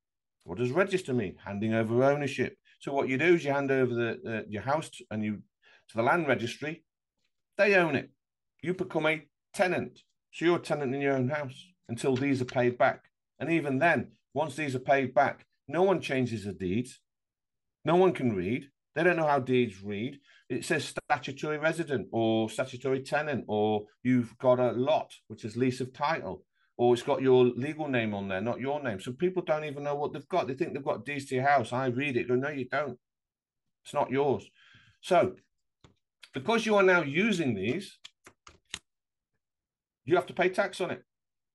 What 0.44 0.58
does 0.58 0.72
register 0.72 1.14
mean? 1.14 1.36
Handing 1.46 1.74
over 1.74 2.04
ownership. 2.04 2.58
So 2.80 2.94
what 2.94 3.10
you 3.10 3.18
do 3.18 3.36
is 3.36 3.44
you 3.44 3.52
hand 3.52 3.72
over 3.72 3.94
the, 3.94 4.46
your 4.50 4.62
house 4.62 4.90
and 5.12 5.24
you 5.24 5.42
to 5.90 5.98
the 5.98 6.04
land 6.04 6.28
registry. 6.28 6.84
They 7.58 7.76
own 7.76 7.96
it. 7.96 8.10
You 8.62 8.74
become 8.74 9.06
a 9.06 9.24
tenant. 9.54 10.00
So 10.32 10.46
you're 10.46 10.58
a 10.58 10.62
tenant 10.62 10.96
in 10.96 11.02
your 11.02 11.16
own 11.16 11.30
house 11.30 11.66
until 11.90 12.16
these 12.16 12.42
are 12.42 12.46
paid 12.46 12.78
back. 12.78 13.06
And 13.40 13.52
even 13.52 13.80
then, 13.80 14.12
once 14.34 14.56
these 14.56 14.76
are 14.76 14.80
paid 14.80 15.14
back, 15.14 15.46
no 15.68 15.84
one 15.84 16.02
changes 16.02 16.46
the 16.46 16.54
deeds. 16.54 17.00
No 17.84 17.96
one 17.96 18.14
can 18.14 18.36
read. 18.36 18.70
They 18.96 19.04
don't 19.04 19.18
know 19.18 19.28
how 19.28 19.40
deeds 19.40 19.82
read. 19.82 20.20
It 20.50 20.66
says 20.66 20.86
statutory 20.86 21.58
resident 21.58 22.08
or 22.12 22.50
statutory 22.50 23.02
tenant, 23.02 23.46
or 23.48 23.86
you've 24.04 24.38
got 24.38 24.60
a 24.60 24.72
lot, 24.72 25.14
which 25.28 25.46
is 25.46 25.56
lease 25.56 25.80
of 25.80 25.94
title, 25.94 26.44
or 26.80 26.94
it's 26.94 27.04
got 27.04 27.22
your 27.22 27.44
legal 27.44 27.90
name 27.90 28.14
on 28.14 28.30
there, 28.30 28.40
not 28.40 28.62
your 28.62 28.82
name. 28.82 29.02
So 29.02 29.12
people 29.12 29.44
don't 29.44 29.66
even 29.66 29.84
know 29.84 29.96
what 29.96 30.14
they've 30.14 30.30
got. 30.30 30.48
They 30.48 30.54
think 30.54 30.74
they've 30.74 30.82
got 30.82 31.06
your 31.30 31.46
house. 31.46 31.74
I 31.74 31.88
read 31.88 32.16
it. 32.16 32.30
Go, 32.30 32.36
no, 32.36 32.48
you 32.48 32.70
don't. 32.70 32.98
It's 33.84 33.94
not 33.94 34.10
yours. 34.10 34.50
So 35.02 35.36
because 36.34 36.66
you 36.66 36.78
are 36.78 36.84
now 36.84 37.02
using 37.02 37.54
these, 37.54 37.98
you 40.06 40.16
have 40.16 40.26
to 40.28 40.34
pay 40.34 40.48
tax 40.48 40.80
on 40.80 40.92
it. 40.92 41.04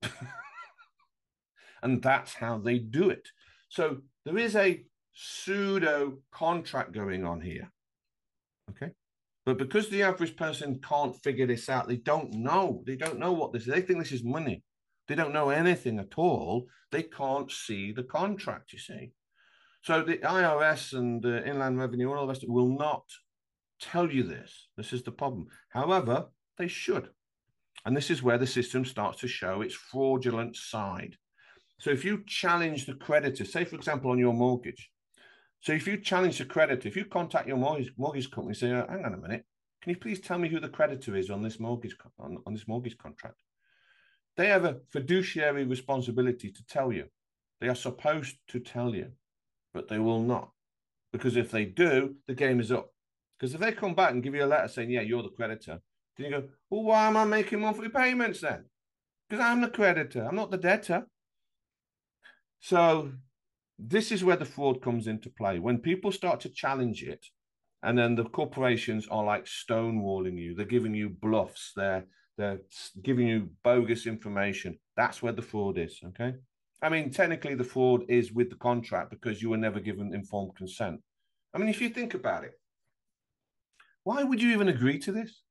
and 1.82 2.02
that's 2.02 2.34
how 2.34 2.58
they 2.58 2.76
do 2.78 3.08
it. 3.08 3.26
So 3.70 4.02
there 4.26 4.36
is 4.36 4.54
a 4.54 4.84
pseudo 5.14 6.18
contract 6.32 6.92
going 6.92 7.24
on 7.24 7.40
here. 7.40 7.72
Okay. 8.72 8.92
But 9.46 9.56
because 9.56 9.88
the 9.88 10.02
average 10.02 10.36
person 10.36 10.82
can't 10.86 11.16
figure 11.22 11.46
this 11.46 11.70
out, 11.70 11.88
they 11.88 11.96
don't 11.96 12.34
know. 12.34 12.82
They 12.86 12.96
don't 12.96 13.18
know 13.18 13.32
what 13.32 13.54
this 13.54 13.62
is. 13.62 13.68
They 13.68 13.80
think 13.80 14.00
this 14.00 14.12
is 14.12 14.22
money. 14.22 14.62
They 15.06 15.14
don't 15.14 15.32
know 15.32 15.50
anything 15.50 15.98
at 15.98 16.14
all. 16.16 16.66
They 16.90 17.02
can't 17.02 17.50
see 17.50 17.92
the 17.92 18.04
contract, 18.04 18.72
you 18.72 18.78
see. 18.78 19.12
So 19.82 20.02
the 20.02 20.18
IRS 20.18 20.94
and 20.94 21.22
the 21.22 21.46
Inland 21.46 21.78
Revenue, 21.78 22.10
all 22.12 22.22
the 22.22 22.28
rest 22.28 22.48
will 22.48 22.68
not 22.68 23.04
tell 23.80 24.10
you 24.10 24.22
this. 24.22 24.68
This 24.76 24.92
is 24.92 25.02
the 25.02 25.12
problem. 25.12 25.48
However, 25.68 26.26
they 26.56 26.68
should. 26.68 27.10
And 27.84 27.96
this 27.96 28.10
is 28.10 28.22
where 28.22 28.38
the 28.38 28.46
system 28.46 28.84
starts 28.84 29.20
to 29.20 29.28
show 29.28 29.60
its 29.60 29.74
fraudulent 29.74 30.56
side. 30.56 31.16
So 31.80 31.90
if 31.90 32.04
you 32.04 32.22
challenge 32.26 32.86
the 32.86 32.94
creditor, 32.94 33.44
say, 33.44 33.64
for 33.64 33.76
example, 33.76 34.10
on 34.10 34.18
your 34.18 34.32
mortgage, 34.32 34.90
so 35.60 35.72
if 35.72 35.86
you 35.86 35.98
challenge 35.98 36.38
the 36.38 36.44
creditor, 36.44 36.88
if 36.88 36.96
you 36.96 37.04
contact 37.04 37.48
your 37.48 37.56
mortgage, 37.56 37.92
mortgage 37.98 38.30
company 38.30 38.50
and 38.50 38.56
say, 38.56 38.70
oh, 38.70 38.86
hang 38.88 39.04
on 39.04 39.14
a 39.14 39.18
minute, 39.18 39.44
can 39.82 39.90
you 39.90 39.98
please 39.98 40.20
tell 40.20 40.38
me 40.38 40.48
who 40.48 40.60
the 40.60 40.68
creditor 40.68 41.14
is 41.16 41.30
on 41.30 41.42
this 41.42 41.60
mortgage 41.60 41.96
on, 42.18 42.38
on 42.46 42.54
this 42.54 42.66
mortgage 42.66 42.96
contract? 42.96 43.36
They 44.36 44.48
have 44.48 44.64
a 44.64 44.80
fiduciary 44.90 45.64
responsibility 45.64 46.50
to 46.50 46.66
tell 46.66 46.92
you. 46.92 47.06
They 47.60 47.68
are 47.68 47.74
supposed 47.74 48.36
to 48.48 48.58
tell 48.60 48.94
you, 48.94 49.12
but 49.72 49.88
they 49.88 49.98
will 49.98 50.22
not. 50.22 50.50
Because 51.12 51.36
if 51.36 51.50
they 51.50 51.64
do, 51.64 52.16
the 52.26 52.34
game 52.34 52.58
is 52.58 52.72
up. 52.72 52.90
Because 53.38 53.54
if 53.54 53.60
they 53.60 53.72
come 53.72 53.94
back 53.94 54.10
and 54.10 54.22
give 54.22 54.34
you 54.34 54.44
a 54.44 54.46
letter 54.46 54.68
saying, 54.68 54.90
yeah, 54.90 55.02
you're 55.02 55.22
the 55.22 55.28
creditor, 55.28 55.80
then 56.16 56.26
you 56.26 56.32
go, 56.32 56.48
well, 56.70 56.82
why 56.82 57.06
am 57.06 57.16
I 57.16 57.24
making 57.24 57.60
monthly 57.60 57.88
payments 57.88 58.40
then? 58.40 58.64
Because 59.28 59.44
I'm 59.44 59.60
the 59.60 59.68
creditor, 59.68 60.26
I'm 60.26 60.36
not 60.36 60.50
the 60.50 60.58
debtor. 60.58 61.06
So 62.60 63.12
this 63.78 64.10
is 64.12 64.24
where 64.24 64.36
the 64.36 64.44
fraud 64.44 64.82
comes 64.82 65.06
into 65.06 65.30
play. 65.30 65.58
When 65.58 65.78
people 65.78 66.12
start 66.12 66.40
to 66.40 66.48
challenge 66.48 67.02
it, 67.02 67.26
and 67.82 67.98
then 67.98 68.14
the 68.14 68.24
corporations 68.24 69.06
are 69.10 69.24
like 69.24 69.44
stonewalling 69.44 70.38
you, 70.38 70.54
they're 70.54 70.64
giving 70.64 70.94
you 70.94 71.10
bluffs, 71.10 71.72
they're 71.76 72.06
they're 72.36 72.60
giving 73.02 73.28
you 73.28 73.50
bogus 73.62 74.06
information. 74.06 74.78
That's 74.96 75.22
where 75.22 75.32
the 75.32 75.42
fraud 75.42 75.78
is. 75.78 76.00
Okay. 76.08 76.34
I 76.82 76.88
mean, 76.88 77.10
technically, 77.10 77.54
the 77.54 77.64
fraud 77.64 78.02
is 78.08 78.32
with 78.32 78.50
the 78.50 78.56
contract 78.56 79.10
because 79.10 79.40
you 79.40 79.50
were 79.50 79.56
never 79.56 79.80
given 79.80 80.14
informed 80.14 80.56
consent. 80.56 81.00
I 81.54 81.58
mean, 81.58 81.68
if 81.68 81.80
you 81.80 81.88
think 81.88 82.14
about 82.14 82.44
it, 82.44 82.58
why 84.02 84.22
would 84.22 84.42
you 84.42 84.52
even 84.52 84.68
agree 84.68 84.98
to 84.98 85.12
this? 85.12 85.42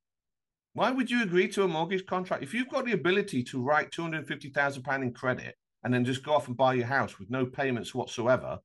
Why 0.74 0.90
would 0.90 1.10
you 1.10 1.22
agree 1.22 1.48
to 1.48 1.64
a 1.64 1.68
mortgage 1.68 2.04
contract 2.06 2.42
if 2.42 2.52
you've 2.52 2.68
got 2.68 2.84
the 2.84 2.92
ability 2.92 3.42
to 3.44 3.62
write 3.62 3.90
two 3.90 4.02
hundred 4.02 4.26
fifty 4.26 4.50
thousand 4.50 4.82
pound 4.82 5.02
in 5.02 5.12
credit 5.12 5.56
and 5.82 5.92
then 5.92 6.04
just 6.04 6.24
go 6.24 6.34
off 6.34 6.48
and 6.48 6.56
buy 6.56 6.74
your 6.74 6.86
house 6.86 7.18
with 7.18 7.30
no 7.30 7.46
payments 7.46 7.94
whatsoever, 7.94 8.58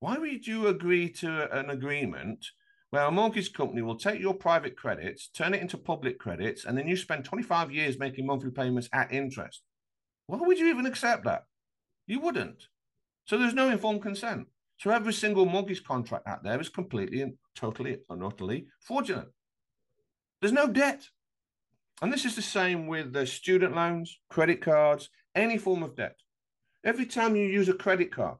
why 0.00 0.16
would 0.16 0.46
you 0.46 0.68
agree 0.68 1.08
to 1.08 1.56
an 1.56 1.70
agreement 1.70 2.44
where 2.94 3.06
a 3.06 3.10
mortgage 3.10 3.52
company 3.52 3.82
will 3.82 3.96
take 3.96 4.20
your 4.20 4.34
private 4.34 4.76
credits, 4.76 5.26
turn 5.26 5.52
it 5.52 5.60
into 5.60 5.76
public 5.76 6.16
credits, 6.16 6.64
and 6.64 6.78
then 6.78 6.86
you 6.86 6.96
spend 6.96 7.24
25 7.24 7.72
years 7.72 7.98
making 7.98 8.24
monthly 8.24 8.52
payments 8.52 8.88
at 8.92 9.12
interest? 9.12 9.62
Why 10.28 10.38
would 10.38 10.60
you 10.60 10.68
even 10.68 10.86
accept 10.86 11.24
that? 11.24 11.42
You 12.06 12.20
wouldn't. 12.20 12.68
So 13.24 13.36
there's 13.36 13.52
no 13.52 13.68
informed 13.68 14.02
consent. 14.02 14.46
So 14.76 14.90
every 14.90 15.12
single 15.12 15.44
mortgage 15.44 15.82
contract 15.82 16.28
out 16.28 16.44
there 16.44 16.60
is 16.60 16.68
completely 16.68 17.22
and 17.22 17.34
totally 17.56 17.98
and 18.08 18.22
utterly 18.22 18.68
fraudulent. 18.78 19.30
There's 20.40 20.52
no 20.52 20.68
debt. 20.68 21.08
And 22.00 22.12
this 22.12 22.24
is 22.24 22.36
the 22.36 22.42
same 22.42 22.86
with 22.86 23.12
the 23.12 23.26
student 23.26 23.74
loans, 23.74 24.20
credit 24.30 24.62
cards, 24.62 25.10
any 25.34 25.58
form 25.58 25.82
of 25.82 25.96
debt. 25.96 26.14
Every 26.84 27.06
time 27.06 27.34
you 27.34 27.44
use 27.44 27.68
a 27.68 27.74
credit 27.74 28.12
card, 28.12 28.38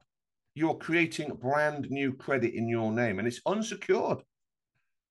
you're 0.53 0.75
creating 0.75 1.35
brand 1.41 1.89
new 1.89 2.13
credit 2.13 2.53
in 2.53 2.69
your 2.69 2.93
name 2.93 3.19
and 3.19 3.27
it's 3.27 3.41
unsecured. 3.45 4.19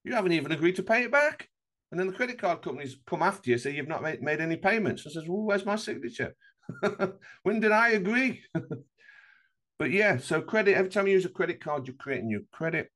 You 0.04 0.14
haven't 0.14 0.32
even 0.32 0.52
agreed 0.52 0.76
to 0.76 0.82
pay 0.82 1.04
it 1.04 1.12
back. 1.12 1.48
And 1.90 1.98
then 1.98 2.08
the 2.08 2.12
credit 2.12 2.38
card 2.38 2.62
companies 2.62 2.96
come 3.06 3.22
after 3.22 3.50
you, 3.50 3.58
say 3.58 3.74
you've 3.74 3.88
not 3.88 4.02
made, 4.02 4.22
made 4.22 4.40
any 4.40 4.56
payments. 4.56 5.04
And 5.04 5.12
says, 5.12 5.24
well, 5.28 5.42
where's 5.42 5.64
my 5.64 5.76
signature? 5.76 6.34
when 7.42 7.60
did 7.60 7.72
I 7.72 7.90
agree? 7.90 8.42
but 9.78 9.90
yeah, 9.90 10.18
so 10.18 10.40
credit, 10.40 10.76
every 10.76 10.90
time 10.90 11.06
you 11.06 11.14
use 11.14 11.24
a 11.24 11.30
credit 11.30 11.60
card, 11.60 11.86
you're 11.86 11.96
creating 11.96 12.28
new 12.28 12.44
credit. 12.52 12.90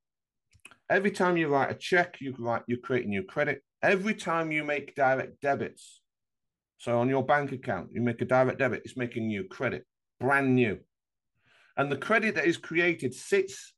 Every 0.90 1.10
time 1.10 1.36
you 1.36 1.48
write 1.48 1.70
a 1.70 1.74
check, 1.74 2.16
you 2.20 2.34
write, 2.38 2.62
you're 2.66 2.78
creating 2.78 3.10
new 3.10 3.22
credit. 3.22 3.62
Every 3.82 4.14
time 4.14 4.50
you 4.50 4.64
make 4.64 4.94
direct 4.94 5.40
debits, 5.40 6.00
so 6.78 6.98
on 6.98 7.08
your 7.08 7.24
bank 7.24 7.52
account, 7.52 7.90
you 7.92 8.00
make 8.00 8.20
a 8.20 8.24
direct 8.24 8.58
debit, 8.58 8.82
it's 8.84 8.96
making 8.96 9.28
new 9.28 9.44
credit 9.44 9.84
brand 10.18 10.54
new. 10.54 10.78
And 11.76 11.90
the 11.90 11.96
credit 11.96 12.34
that 12.34 12.46
is 12.46 12.56
created 12.56 13.14
sits 13.14 13.74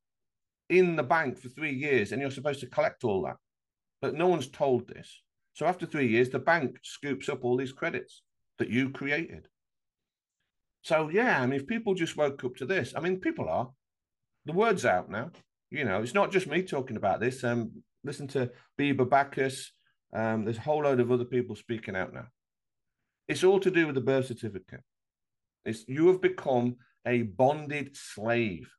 in 0.71 0.97
the 0.97 1.03
bank 1.03 1.39
for 1.39 1.49
three 1.49 1.75
years 1.75 2.13
and 2.13 2.23
you're 2.23 2.31
supposed 2.31 2.61
to 2.61 2.67
collect 2.67 3.05
all 3.05 3.23
that. 3.23 3.37
But 4.01 4.15
no 4.15 4.29
one's 4.29 4.49
told 4.49 4.89
this. 4.89 5.21
So 5.53 5.67
after 5.67 5.85
three 5.85 6.07
years, 6.07 6.31
the 6.31 6.39
bank 6.39 6.79
scoops 6.83 7.29
up 7.29 7.45
all 7.45 7.57
these 7.57 7.73
credits 7.73 8.23
that 8.59 8.71
you 8.71 8.91
created. 8.91 9.49
So 10.83 11.11
yeah, 11.11 11.41
I 11.41 11.47
mean, 11.47 11.61
if 11.61 11.67
people 11.67 11.95
just 11.95 12.17
woke 12.17 12.43
up 12.45 12.57
to 12.57 12.67
this, 12.67 12.95
I 12.97 13.01
mean, 13.01 13.21
people 13.21 13.49
are. 13.49 13.71
The 14.47 14.53
word's 14.53 14.87
out 14.87 15.11
now. 15.11 15.31
You 15.71 15.85
know, 15.85 16.03
it's 16.03 16.15
not 16.15 16.33
just 16.33 16.47
me 16.47 16.63
talking 16.63 16.97
about 16.97 17.21
this. 17.21 17.45
Um, 17.45 17.83
listen 18.03 18.27
to 18.29 18.51
Beba 18.79 19.09
Backus. 19.09 19.73
Um, 20.15 20.45
there's 20.45 20.57
a 20.57 20.63
whole 20.63 20.85
load 20.85 21.01
of 21.01 21.13
other 21.13 21.25
people 21.25 21.55
speaking 21.55 21.95
out 21.95 22.15
now. 22.15 22.27
It's 23.29 23.45
all 23.45 23.61
to 23.61 23.71
do 23.71 23.87
with 23.87 23.95
the 23.95 24.01
birth 24.01 24.27
certificate. 24.27 24.81
It's, 25.65 25.85
you 25.87 26.09
have 26.09 26.21
become 26.21 26.77
a 27.07 27.23
bonded 27.23 27.97
slave. 27.97 28.71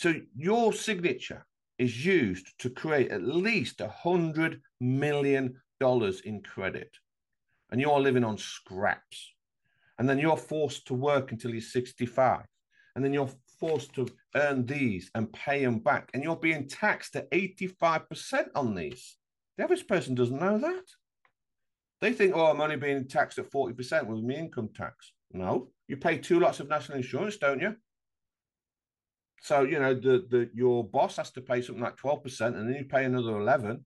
So 0.00 0.14
your 0.34 0.72
signature 0.72 1.44
is 1.78 2.06
used 2.06 2.58
to 2.60 2.70
create 2.70 3.10
at 3.10 3.22
least 3.22 3.82
a 3.82 3.88
hundred 3.88 4.62
million 4.80 5.60
dollars 5.78 6.22
in 6.22 6.42
credit. 6.42 6.90
and 7.70 7.82
you're 7.82 8.00
living 8.00 8.24
on 8.24 8.38
scraps. 8.38 9.34
And 9.98 10.08
then 10.08 10.18
you're 10.18 10.38
forced 10.38 10.86
to 10.86 10.94
work 10.94 11.32
until 11.32 11.50
you're 11.50 11.60
65. 11.60 12.46
And 12.96 13.04
then 13.04 13.12
you're 13.12 13.30
forced 13.58 13.92
to 13.96 14.08
earn 14.34 14.64
these 14.64 15.10
and 15.14 15.30
pay 15.34 15.62
them 15.62 15.80
back. 15.80 16.08
And 16.14 16.24
you're 16.24 16.34
being 16.48 16.66
taxed 16.66 17.14
at 17.14 17.30
85% 17.30 18.46
on 18.54 18.74
these. 18.74 19.18
The 19.58 19.64
average 19.64 19.86
person 19.86 20.14
doesn't 20.14 20.40
know 20.40 20.56
that. 20.56 20.84
They 22.00 22.14
think, 22.14 22.32
oh, 22.34 22.46
I'm 22.46 22.62
only 22.62 22.76
being 22.76 23.06
taxed 23.06 23.38
at 23.38 23.50
40% 23.52 24.06
with 24.06 24.24
my 24.24 24.34
income 24.34 24.70
tax. 24.74 25.12
No, 25.30 25.68
you 25.88 25.98
pay 25.98 26.16
two 26.16 26.40
lots 26.40 26.58
of 26.58 26.70
national 26.70 26.96
insurance, 26.96 27.36
don't 27.36 27.60
you? 27.60 27.76
So, 29.40 29.62
you 29.62 29.78
know, 29.78 29.94
the, 29.94 30.26
the 30.28 30.50
your 30.54 30.84
boss 30.84 31.16
has 31.16 31.30
to 31.32 31.40
pay 31.40 31.62
something 31.62 31.82
like 31.82 31.96
12%, 31.96 32.40
and 32.46 32.68
then 32.68 32.76
you 32.76 32.84
pay 32.84 33.04
another 33.04 33.38
11. 33.38 33.84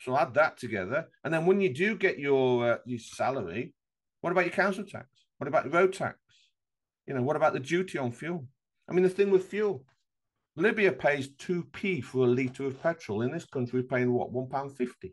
So 0.00 0.16
add 0.16 0.34
that 0.34 0.58
together. 0.58 1.06
And 1.24 1.32
then 1.32 1.46
when 1.46 1.60
you 1.60 1.72
do 1.72 1.96
get 1.96 2.18
your 2.18 2.72
uh, 2.72 2.78
your 2.84 2.98
salary, 2.98 3.72
what 4.20 4.30
about 4.32 4.44
your 4.44 4.52
council 4.52 4.84
tax? 4.84 5.06
What 5.38 5.48
about 5.48 5.64
the 5.64 5.70
road 5.70 5.92
tax? 5.92 6.18
You 7.06 7.14
know, 7.14 7.22
what 7.22 7.36
about 7.36 7.52
the 7.54 7.60
duty 7.60 7.98
on 7.98 8.12
fuel? 8.12 8.46
I 8.88 8.92
mean, 8.92 9.02
the 9.02 9.08
thing 9.08 9.30
with 9.30 9.46
fuel, 9.46 9.84
Libya 10.56 10.92
pays 10.92 11.28
2p 11.28 12.04
for 12.04 12.24
a 12.24 12.28
litre 12.28 12.66
of 12.66 12.82
petrol. 12.82 13.22
In 13.22 13.32
this 13.32 13.44
country, 13.44 13.80
we're 13.80 13.86
paying 13.86 14.12
what, 14.12 14.32
£1.50? 14.32 15.12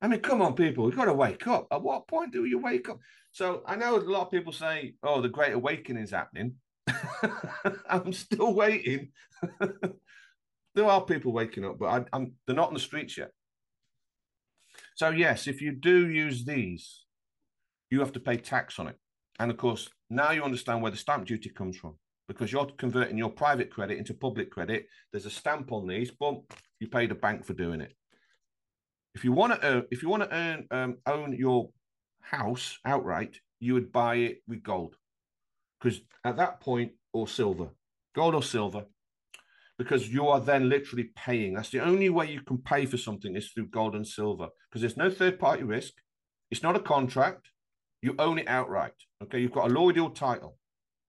I 0.00 0.08
mean, 0.08 0.20
come 0.20 0.42
on, 0.42 0.54
people, 0.54 0.86
you've 0.86 0.96
got 0.96 1.06
to 1.06 1.14
wake 1.14 1.46
up. 1.46 1.66
At 1.70 1.82
what 1.82 2.06
point 2.06 2.32
do 2.32 2.44
you 2.44 2.58
wake 2.58 2.88
up? 2.88 2.98
So 3.32 3.62
I 3.66 3.76
know 3.76 3.96
a 3.96 3.98
lot 3.98 4.26
of 4.26 4.30
people 4.30 4.52
say, 4.52 4.94
oh, 5.02 5.20
the 5.20 5.28
Great 5.28 5.52
Awakening 5.52 6.02
is 6.02 6.10
happening. 6.10 6.54
I'm 7.88 8.12
still 8.12 8.54
waiting. 8.54 9.10
there 10.74 10.84
are 10.84 11.04
people 11.04 11.32
waking 11.32 11.64
up, 11.64 11.78
but 11.78 12.08
I, 12.12 12.26
they're 12.46 12.56
not 12.56 12.68
on 12.68 12.74
the 12.74 12.80
streets 12.80 13.16
yet. 13.16 13.30
So, 14.94 15.10
yes, 15.10 15.46
if 15.46 15.60
you 15.60 15.72
do 15.72 16.08
use 16.08 16.44
these, 16.44 17.04
you 17.90 18.00
have 18.00 18.12
to 18.12 18.20
pay 18.20 18.36
tax 18.36 18.78
on 18.78 18.88
it. 18.88 18.96
And 19.38 19.50
of 19.50 19.56
course, 19.56 19.88
now 20.10 20.30
you 20.30 20.42
understand 20.42 20.82
where 20.82 20.90
the 20.90 20.96
stamp 20.96 21.26
duty 21.26 21.50
comes 21.50 21.76
from 21.76 21.96
because 22.28 22.50
you're 22.50 22.66
converting 22.78 23.18
your 23.18 23.30
private 23.30 23.70
credit 23.70 23.98
into 23.98 24.14
public 24.14 24.50
credit. 24.50 24.86
There's 25.12 25.26
a 25.26 25.30
stamp 25.30 25.72
on 25.72 25.86
these, 25.86 26.10
but 26.10 26.40
you 26.80 26.88
pay 26.88 27.06
the 27.06 27.14
bank 27.14 27.44
for 27.44 27.54
doing 27.54 27.80
it. 27.80 27.94
If 29.14 29.24
you 29.24 29.32
want 29.32 29.60
to, 29.60 29.86
if 29.90 30.02
you 30.02 30.08
want 30.08 30.24
to 30.24 30.34
earn, 30.34 30.66
um, 30.70 30.96
own 31.06 31.34
your 31.34 31.70
house 32.20 32.78
outright, 32.84 33.38
you 33.60 33.74
would 33.74 33.92
buy 33.92 34.16
it 34.16 34.38
with 34.46 34.62
gold, 34.62 34.96
because 35.80 36.00
at 36.24 36.36
that 36.36 36.60
point, 36.60 36.92
or 37.12 37.26
silver, 37.26 37.68
gold 38.14 38.34
or 38.34 38.42
silver, 38.42 38.84
because 39.78 40.08
you 40.08 40.28
are 40.28 40.40
then 40.40 40.68
literally 40.68 41.10
paying. 41.16 41.54
That's 41.54 41.70
the 41.70 41.80
only 41.80 42.08
way 42.10 42.30
you 42.30 42.40
can 42.40 42.58
pay 42.58 42.86
for 42.86 42.96
something 42.96 43.36
is 43.36 43.50
through 43.50 43.68
gold 43.68 43.94
and 43.94 44.06
silver, 44.06 44.48
because 44.68 44.80
there's 44.80 44.96
no 44.96 45.10
third 45.10 45.38
party 45.38 45.62
risk. 45.62 45.94
It's 46.50 46.62
not 46.62 46.76
a 46.76 46.80
contract. 46.80 47.50
You 48.02 48.14
own 48.18 48.38
it 48.38 48.48
outright. 48.48 48.92
Okay, 49.22 49.40
you've 49.40 49.52
got 49.52 49.70
allodial 49.70 50.14
title. 50.14 50.58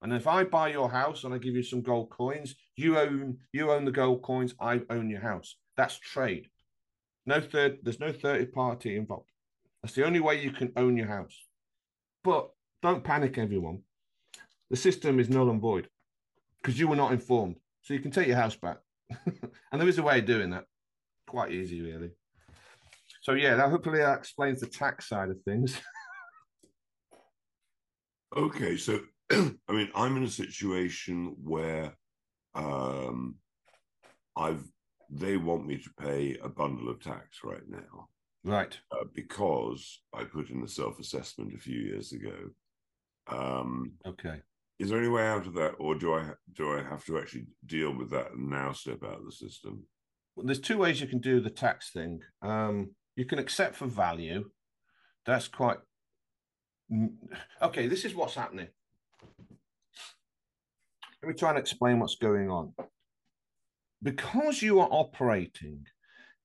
And 0.00 0.12
if 0.12 0.26
I 0.26 0.44
buy 0.44 0.68
your 0.68 0.90
house 0.90 1.24
and 1.24 1.34
I 1.34 1.38
give 1.38 1.54
you 1.54 1.62
some 1.62 1.82
gold 1.82 2.10
coins, 2.10 2.54
you 2.76 2.98
own 2.98 3.38
you 3.52 3.70
own 3.70 3.84
the 3.84 3.90
gold 3.90 4.22
coins, 4.22 4.54
I 4.60 4.82
own 4.90 5.10
your 5.10 5.20
house. 5.20 5.56
That's 5.76 5.98
trade. 5.98 6.48
No 7.26 7.40
third, 7.40 7.78
there's 7.82 8.00
no 8.00 8.12
third 8.12 8.52
party 8.52 8.96
involved. 8.96 9.30
That's 9.82 9.94
the 9.94 10.06
only 10.06 10.20
way 10.20 10.42
you 10.42 10.50
can 10.50 10.72
own 10.76 10.96
your 10.96 11.08
house. 11.08 11.36
But 12.24 12.50
don't 12.82 13.04
panic, 13.04 13.38
everyone. 13.38 13.82
The 14.70 14.76
system 14.76 15.18
is 15.18 15.28
null 15.28 15.50
and 15.50 15.60
void 15.60 15.88
because 16.62 16.78
you 16.78 16.88
were 16.88 16.96
not 16.96 17.12
informed. 17.12 17.56
So 17.82 17.94
you 17.94 18.00
can 18.00 18.10
take 18.10 18.26
your 18.26 18.36
house 18.36 18.56
back. 18.56 18.78
and 19.26 19.80
there 19.80 19.88
is 19.88 19.98
a 19.98 20.02
way 20.02 20.18
of 20.18 20.26
doing 20.26 20.50
that. 20.50 20.64
Quite 21.26 21.52
easy, 21.52 21.80
really. 21.80 22.10
So 23.22 23.32
yeah, 23.32 23.54
that 23.56 23.70
hopefully 23.70 23.98
that 23.98 24.18
explains 24.18 24.60
the 24.60 24.66
tax 24.66 25.08
side 25.08 25.30
of 25.30 25.40
things. 25.42 25.78
okay, 28.36 28.76
so 28.76 29.00
I 29.30 29.72
mean, 29.72 29.90
I'm 29.94 30.16
in 30.16 30.24
a 30.24 30.30
situation 30.30 31.36
where 31.42 31.96
um, 32.54 33.36
I've 34.36 34.64
they 35.10 35.38
want 35.38 35.66
me 35.66 35.78
to 35.78 35.90
pay 35.98 36.36
a 36.42 36.48
bundle 36.48 36.90
of 36.90 37.00
tax 37.00 37.40
right 37.42 37.66
now, 37.66 38.08
right? 38.44 38.78
Uh, 38.92 39.04
because 39.14 40.00
I 40.12 40.24
put 40.24 40.50
in 40.50 40.62
a 40.62 40.68
self 40.68 40.98
assessment 40.98 41.54
a 41.54 41.58
few 41.58 41.78
years 41.78 42.12
ago. 42.12 42.34
Um, 43.26 43.92
okay. 44.06 44.40
Is 44.78 44.90
there 44.90 44.98
any 44.98 45.08
way 45.08 45.26
out 45.26 45.46
of 45.46 45.54
that, 45.54 45.74
or 45.78 45.96
do 45.96 46.14
I 46.14 46.30
do 46.52 46.72
I 46.72 46.82
have 46.82 47.04
to 47.06 47.18
actually 47.18 47.46
deal 47.66 47.96
with 47.96 48.10
that 48.10 48.32
and 48.32 48.48
now 48.48 48.72
step 48.72 49.02
out 49.02 49.18
of 49.18 49.24
the 49.24 49.32
system? 49.32 49.84
Well, 50.36 50.46
there's 50.46 50.60
two 50.60 50.78
ways 50.78 51.00
you 51.00 51.08
can 51.08 51.20
do 51.20 51.40
the 51.40 51.50
tax 51.50 51.90
thing. 51.90 52.20
Um, 52.42 52.90
you 53.16 53.24
can 53.24 53.40
accept 53.40 53.74
for 53.74 53.86
value. 53.86 54.50
That's 55.26 55.48
quite 55.48 55.78
okay. 57.60 57.88
This 57.88 58.04
is 58.04 58.14
what's 58.14 58.36
happening. 58.36 58.68
Let 61.22 61.28
me 61.28 61.34
try 61.34 61.50
and 61.50 61.58
explain 61.58 61.98
what's 61.98 62.14
going 62.14 62.48
on. 62.48 62.72
Because 64.00 64.62
you 64.62 64.78
are 64.78 64.88
operating 64.92 65.86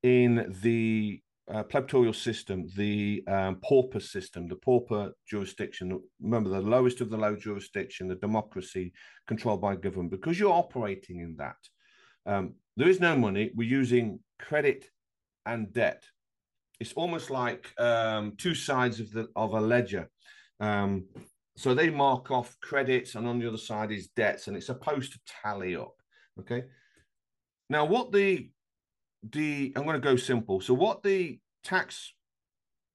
in 0.01 0.51
the 0.63 1.21
uh, 1.52 1.64
system, 2.14 2.68
the 2.76 3.24
um, 3.28 3.58
pauper 3.58 4.00
system, 4.00 4.48
the 4.48 4.56
pauper 4.56 5.12
jurisdiction, 5.28 6.00
remember 6.22 6.50
the 6.50 6.62
lowest 6.62 7.02
of 7.02 7.10
the 7.10 7.18
low 7.18 7.36
jurisdiction, 7.36 8.08
the 8.08 8.16
democracy 8.16 8.94
controlled 9.28 9.62
by 9.62 9.76
government, 9.76 10.12
because 10.12 10.39
you're 10.39 10.54
operating 10.54 11.20
in 11.20 11.36
that, 11.38 11.58
um, 12.26 12.54
there 12.78 12.88
is 12.88 13.00
no 13.00 13.16
money. 13.16 13.52
We're 13.56 13.68
using 13.68 14.20
credit 14.39 14.89
and 15.46 15.72
debt. 15.74 16.04
It's 16.80 16.94
almost 16.94 17.30
like 17.30 17.70
um, 17.80 18.34
two 18.38 18.56
sides 18.56 19.00
of 19.00 19.12
the 19.12 19.28
of 19.36 19.54
a 19.54 19.62
ledger. 19.62 20.10
Um, 20.60 21.06
so 21.56 21.76
they 21.76 21.89
mark 21.89 22.32
off 22.32 22.58
credits, 22.62 23.16
and 23.16 23.28
on 23.28 23.39
the 23.39 23.48
other 23.48 23.58
side 23.58 23.91
is 23.91 24.08
debts, 24.08 24.48
and 24.48 24.58
it's 24.58 24.66
supposed 24.66 25.12
to 25.14 25.20
tally 25.44 25.76
up. 25.76 25.96
Okay. 26.39 26.64
Now, 27.70 27.86
what 27.86 28.12
the 28.12 28.50
the 29.32 29.74
I'm 29.76 29.84
going 29.84 29.99
to 29.99 30.07
go 30.07 30.15
simple. 30.15 30.61
So, 30.61 30.74
what 30.74 31.03
the 31.03 31.39
tax 31.63 32.13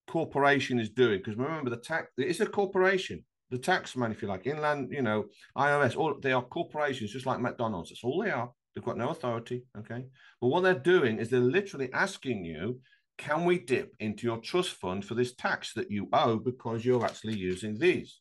corporation 0.06 0.78
is 0.78 0.90
doing, 0.90 1.18
because 1.18 1.36
remember 1.36 1.70
the 1.70 1.76
tax 1.76 2.10
it's 2.16 2.40
a 2.40 2.46
corporation, 2.46 3.24
the 3.50 3.58
tax 3.58 3.96
man, 3.96 4.12
if 4.12 4.22
you 4.22 4.28
like, 4.28 4.46
inland, 4.46 4.90
you 4.92 5.02
know, 5.02 5.24
IRS, 5.56 5.96
all 5.96 6.14
they 6.20 6.32
are 6.32 6.42
corporations, 6.42 7.12
just 7.12 7.26
like 7.26 7.40
McDonald's. 7.40 7.90
That's 7.90 8.04
all 8.04 8.22
they 8.22 8.30
are. 8.30 8.50
They've 8.74 8.84
got 8.84 8.98
no 8.98 9.08
authority. 9.08 9.64
Okay. 9.78 10.04
But 10.40 10.48
what 10.48 10.62
they're 10.62 10.74
doing 10.74 11.18
is 11.18 11.30
they're 11.30 11.40
literally 11.40 11.90
asking 11.92 12.44
you, 12.44 12.80
can 13.16 13.44
we 13.44 13.58
dip 13.58 13.94
into 13.98 14.26
your 14.26 14.38
trust 14.38 14.72
fund 14.72 15.04
for 15.04 15.14
this 15.14 15.34
tax 15.34 15.72
that 15.74 15.90
you 15.90 16.08
owe 16.12 16.36
because 16.36 16.84
you're 16.84 17.04
actually 17.04 17.36
using 17.36 17.76
these? 17.76 18.20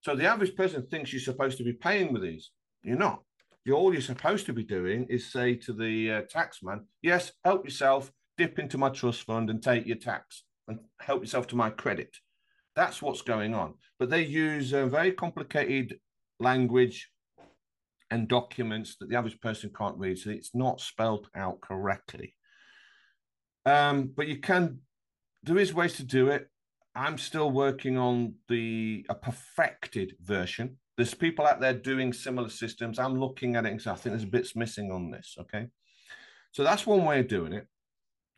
So 0.00 0.16
the 0.16 0.26
average 0.26 0.56
person 0.56 0.86
thinks 0.86 1.12
you're 1.12 1.20
supposed 1.20 1.58
to 1.58 1.64
be 1.64 1.72
paying 1.72 2.12
with 2.12 2.22
these. 2.22 2.50
You're 2.82 2.98
not. 2.98 3.22
All 3.72 3.92
you're 3.92 4.02
supposed 4.02 4.46
to 4.46 4.52
be 4.52 4.64
doing 4.64 5.06
is 5.08 5.30
say 5.30 5.54
to 5.56 5.72
the 5.72 6.12
uh, 6.12 6.22
taxman, 6.22 6.84
yes, 7.02 7.32
help 7.44 7.64
yourself, 7.64 8.12
dip 8.38 8.58
into 8.58 8.78
my 8.78 8.90
trust 8.90 9.22
fund 9.22 9.50
and 9.50 9.62
take 9.62 9.86
your 9.86 9.96
tax 9.96 10.44
and 10.68 10.78
help 11.00 11.22
yourself 11.22 11.46
to 11.48 11.56
my 11.56 11.70
credit. 11.70 12.16
That's 12.74 13.00
what's 13.00 13.22
going 13.22 13.54
on. 13.54 13.74
But 13.98 14.10
they 14.10 14.24
use 14.24 14.70
very 14.70 15.12
complicated 15.12 15.98
language 16.38 17.10
and 18.10 18.28
documents 18.28 18.96
that 19.00 19.08
the 19.08 19.16
average 19.16 19.40
person 19.40 19.70
can't 19.76 19.98
read. 19.98 20.18
So 20.18 20.30
it's 20.30 20.54
not 20.54 20.80
spelled 20.80 21.28
out 21.34 21.60
correctly. 21.60 22.34
Um, 23.64 24.12
but 24.14 24.28
you 24.28 24.38
can, 24.38 24.80
there 25.42 25.58
is 25.58 25.74
ways 25.74 25.94
to 25.94 26.04
do 26.04 26.28
it. 26.28 26.48
I'm 26.94 27.18
still 27.18 27.50
working 27.50 27.98
on 27.98 28.34
the 28.48 29.04
a 29.08 29.14
perfected 29.14 30.14
version. 30.20 30.78
There's 30.96 31.14
people 31.14 31.46
out 31.46 31.60
there 31.60 31.74
doing 31.74 32.12
similar 32.12 32.48
systems. 32.48 32.98
I'm 32.98 33.18
looking 33.18 33.56
at 33.56 33.66
it 33.66 33.72
and 33.72 33.86
I 33.86 33.94
think 33.94 34.14
there's 34.14 34.24
bits 34.24 34.56
missing 34.56 34.90
on 34.90 35.10
this. 35.10 35.36
Okay. 35.40 35.66
So 36.52 36.64
that's 36.64 36.86
one 36.86 37.04
way 37.04 37.20
of 37.20 37.28
doing 37.28 37.52
it. 37.52 37.66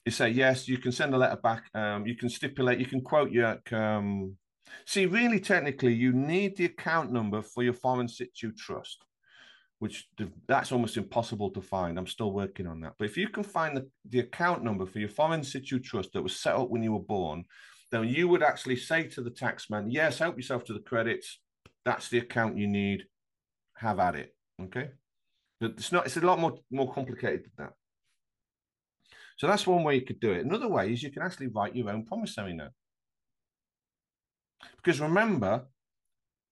You 0.04 0.12
say, 0.12 0.30
yes, 0.30 0.66
you 0.66 0.78
can 0.78 0.90
send 0.90 1.14
a 1.14 1.18
letter 1.18 1.36
back. 1.36 1.64
Um, 1.74 2.06
you 2.06 2.16
can 2.16 2.28
stipulate, 2.28 2.80
you 2.80 2.86
can 2.86 3.00
quote 3.00 3.30
your 3.30 3.60
um, 3.72 4.36
see, 4.86 5.06
really 5.06 5.40
technically, 5.40 5.94
you 5.94 6.12
need 6.12 6.56
the 6.56 6.66
account 6.66 7.12
number 7.12 7.42
for 7.42 7.62
your 7.62 7.72
foreign 7.72 8.08
situs 8.08 8.52
trust, 8.56 9.04
which 9.78 10.08
that's 10.46 10.72
almost 10.72 10.96
impossible 10.96 11.50
to 11.50 11.60
find. 11.60 11.98
I'm 11.98 12.06
still 12.06 12.32
working 12.32 12.66
on 12.66 12.80
that. 12.80 12.94
But 12.98 13.06
if 13.06 13.16
you 13.16 13.28
can 13.28 13.42
find 13.42 13.76
the, 13.76 13.88
the 14.08 14.20
account 14.20 14.62
number 14.64 14.86
for 14.86 14.98
your 14.98 15.08
foreign 15.08 15.44
situs 15.44 15.80
trust 15.82 16.12
that 16.12 16.22
was 16.22 16.36
set 16.36 16.54
up 16.54 16.70
when 16.70 16.82
you 16.82 16.92
were 16.92 16.98
born, 17.00 17.44
then 17.90 18.08
you 18.08 18.28
would 18.28 18.42
actually 18.42 18.76
say 18.76 19.04
to 19.04 19.22
the 19.22 19.30
taxman, 19.30 19.86
yes, 19.88 20.18
help 20.18 20.36
yourself 20.36 20.64
to 20.64 20.74
the 20.74 20.80
credits. 20.80 21.40
That's 21.88 22.10
the 22.10 22.18
account 22.18 22.58
you 22.58 22.66
need. 22.66 23.06
Have 23.76 23.98
at 23.98 24.14
it. 24.14 24.34
Okay. 24.64 24.90
But 25.58 25.70
it's 25.78 25.90
not, 25.90 26.04
it's 26.04 26.18
a 26.18 26.20
lot 26.20 26.38
more, 26.38 26.58
more 26.70 26.92
complicated 26.92 27.44
than 27.44 27.66
that. 27.66 27.72
So 29.38 29.46
that's 29.46 29.66
one 29.66 29.84
way 29.84 29.94
you 29.94 30.02
could 30.02 30.20
do 30.20 30.32
it. 30.32 30.44
Another 30.44 30.68
way 30.68 30.92
is 30.92 31.02
you 31.02 31.10
can 31.10 31.22
actually 31.22 31.46
write 31.46 31.74
your 31.74 31.88
own 31.88 32.04
promissory 32.04 32.52
note. 32.52 32.72
Because 34.76 35.00
remember, 35.00 35.64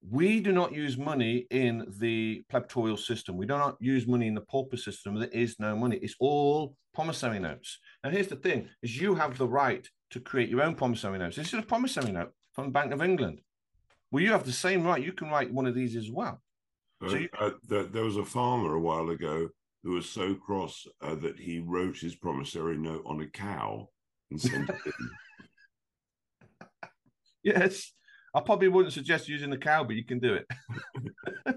we 0.09 0.41
do 0.41 0.53
not 0.53 0.73
use 0.73 0.97
money 0.97 1.47
in 1.51 1.85
the 1.99 2.45
plebiscite 2.49 3.01
system. 3.01 3.37
We 3.37 3.47
do 3.47 3.59
not 3.59 3.77
use 3.79 4.07
money 4.07 4.29
in 4.29 4.35
the 4.35 4.41
pauper 4.53 4.79
system. 4.79 5.19
There 5.19 5.29
is 5.29 5.57
no 5.59 5.77
money. 5.77 5.97
It's 5.97 6.15
all 6.19 6.77
promissory 6.95 7.41
notes. 7.41 7.79
Now, 8.03 8.11
here's 8.11 8.29
the 8.29 8.37
thing: 8.37 8.69
is 8.83 8.99
you 8.99 9.17
have 9.17 9.37
the 9.37 9.49
right 9.49 9.87
to 10.13 10.21
create 10.21 10.49
your 10.49 10.63
own 10.63 10.77
promissory 10.77 11.19
notes. 11.19 11.37
This 11.37 11.53
is 11.53 11.59
a 11.59 11.63
promissory 11.73 12.13
note 12.13 12.33
from 12.55 12.73
Bank 12.73 12.93
of 12.93 13.03
England. 13.03 13.41
Well, 14.11 14.23
you 14.23 14.33
have 14.33 14.45
the 14.45 14.53
same 14.53 14.85
right. 14.85 15.03
You 15.03 15.13
can 15.13 15.29
write 15.29 15.53
one 15.53 15.67
of 15.67 15.75
these 15.75 15.97
as 15.97 16.11
well. 16.11 16.41
Uh, 17.05 17.09
so 17.09 17.17
you... 17.17 17.29
uh, 17.39 17.51
there, 17.69 17.85
there, 17.85 18.05
was 18.05 18.17
a 18.17 18.25
farmer 18.25 18.75
a 18.75 18.81
while 18.81 19.11
ago 19.11 19.49
who 19.83 19.93
was 19.93 20.09
so 20.09 20.35
cross 20.35 20.87
uh, 21.03 21.15
that 21.17 21.39
he 21.39 21.61
wrote 21.61 21.99
his 21.99 22.15
promissory 22.15 22.79
note 22.79 23.03
on 23.07 23.21
a 23.21 23.27
cow 23.27 23.89
and 24.31 24.41
sent 24.41 24.69
it 24.69 24.77
in. 24.87 25.11
yes, 27.55 27.93
I 28.35 28.41
probably 28.41 28.69
wouldn't 28.69 28.95
suggest 28.95 29.29
using 29.29 29.51
the 29.51 29.59
cow, 29.59 29.85
but 29.85 29.97
you 29.97 30.05
can 30.05 30.19
do 30.19 30.35
it. 30.35 31.57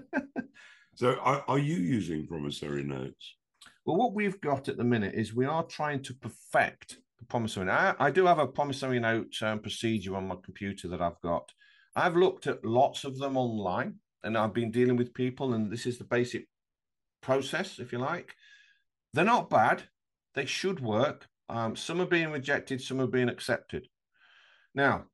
so, 0.94 1.14
are, 1.20 1.44
are 1.48 1.58
you 1.58 1.76
using 1.76 2.26
promissory 2.26 2.84
notes? 2.84 3.36
Well, 3.84 3.96
what 3.96 4.14
we've 4.14 4.40
got 4.40 4.68
at 4.68 4.76
the 4.76 4.84
minute 4.84 5.14
is 5.14 5.34
we 5.34 5.46
are 5.46 5.64
trying 5.64 6.02
to 6.04 6.14
perfect 6.14 6.98
the 7.18 7.24
promissory 7.24 7.66
note. 7.66 7.96
I, 7.98 8.06
I 8.06 8.10
do 8.10 8.26
have 8.26 8.38
a 8.38 8.46
promissory 8.46 9.00
note 9.00 9.34
um, 9.42 9.60
procedure 9.60 10.16
on 10.16 10.28
my 10.28 10.36
computer 10.42 10.88
that 10.88 11.00
I've 11.00 11.20
got. 11.22 11.50
I've 11.96 12.16
looked 12.16 12.46
at 12.46 12.64
lots 12.64 13.04
of 13.04 13.18
them 13.18 13.36
online 13.36 13.96
and 14.22 14.36
I've 14.36 14.54
been 14.54 14.70
dealing 14.70 14.96
with 14.96 15.14
people, 15.14 15.54
and 15.54 15.70
this 15.70 15.86
is 15.86 15.98
the 15.98 16.04
basic 16.04 16.46
process, 17.22 17.78
if 17.78 17.92
you 17.92 17.98
like. 17.98 18.34
They're 19.12 19.24
not 19.24 19.50
bad, 19.50 19.84
they 20.34 20.46
should 20.46 20.80
work. 20.80 21.26
Um, 21.48 21.74
some 21.74 22.00
are 22.00 22.06
being 22.06 22.30
rejected, 22.30 22.80
some 22.80 23.00
are 23.00 23.06
being 23.06 23.28
accepted. 23.28 23.88
Now, 24.74 25.06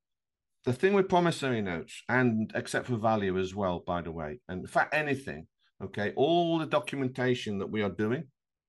the 0.64 0.72
thing 0.72 0.92
with 0.92 1.08
promissory 1.08 1.62
notes, 1.62 2.02
and 2.08 2.50
except 2.54 2.88
for 2.88 2.96
value 2.96 3.38
as 3.38 3.54
well, 3.54 3.82
by 3.86 4.02
the 4.02 4.12
way, 4.12 4.40
and 4.48 4.60
in 4.60 4.66
fact, 4.66 4.94
anything, 4.94 5.46
okay, 5.82 6.12
all 6.16 6.58
the 6.58 6.66
documentation 6.66 7.58
that 7.58 7.70
we 7.70 7.82
are 7.82 7.90
doing, 7.90 8.24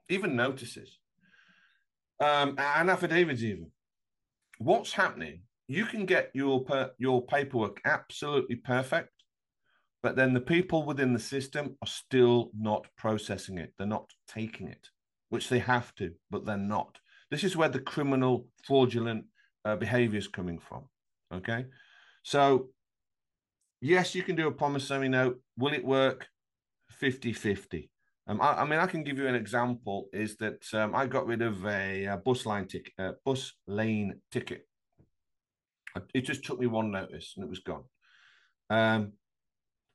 even 0.07 0.35
notices, 0.35 0.99
um, 2.19 2.55
and 2.57 2.89
affidavits, 2.89 3.43
even. 3.43 3.71
What's 4.59 4.93
happening? 4.93 5.41
You 5.67 5.85
can 5.85 6.05
get 6.05 6.31
your 6.33 6.63
per, 6.63 6.91
your 6.97 7.25
paperwork 7.25 7.81
absolutely 7.85 8.55
perfect, 8.55 9.11
but 10.01 10.15
then 10.15 10.33
the 10.33 10.41
people 10.41 10.85
within 10.85 11.13
the 11.13 11.19
system 11.19 11.75
are 11.81 11.87
still 11.87 12.51
not 12.57 12.87
processing 12.97 13.57
it. 13.57 13.73
They're 13.77 13.87
not 13.87 14.09
taking 14.27 14.67
it, 14.67 14.89
which 15.29 15.49
they 15.49 15.59
have 15.59 15.93
to, 15.95 16.13
but 16.31 16.45
they're 16.45 16.57
not. 16.57 16.97
This 17.29 17.43
is 17.43 17.57
where 17.57 17.69
the 17.69 17.79
criminal, 17.79 18.47
fraudulent 18.63 19.25
uh, 19.65 19.75
behavior 19.75 20.19
is 20.19 20.27
coming 20.27 20.59
from. 20.59 20.85
Okay. 21.33 21.65
So, 22.23 22.69
yes, 23.81 24.15
you 24.15 24.23
can 24.23 24.37
do 24.37 24.47
a 24.47 24.51
promissory 24.51 25.09
note. 25.09 25.41
Will 25.57 25.73
it 25.73 25.83
work? 25.83 26.27
50 26.91 27.33
50. 27.33 27.89
Um, 28.27 28.41
I, 28.41 28.61
I, 28.61 28.65
mean, 28.65 28.79
I 28.79 28.87
can 28.87 29.03
give 29.03 29.17
you 29.17 29.27
an 29.27 29.35
example. 29.35 30.07
Is 30.13 30.37
that 30.37 30.65
um, 30.73 30.95
I 30.95 31.05
got 31.05 31.27
rid 31.27 31.41
of 31.41 31.65
a, 31.65 32.05
a 32.05 32.17
bus 32.17 32.45
line 32.45 32.67
ticket, 32.67 32.93
uh, 32.97 33.11
bus 33.25 33.53
lane 33.67 34.21
ticket. 34.31 34.67
It 36.13 36.21
just 36.21 36.43
took 36.43 36.59
me 36.59 36.67
one 36.67 36.91
notice 36.91 37.33
and 37.35 37.45
it 37.45 37.49
was 37.49 37.59
gone. 37.59 37.83
Um, 38.69 39.13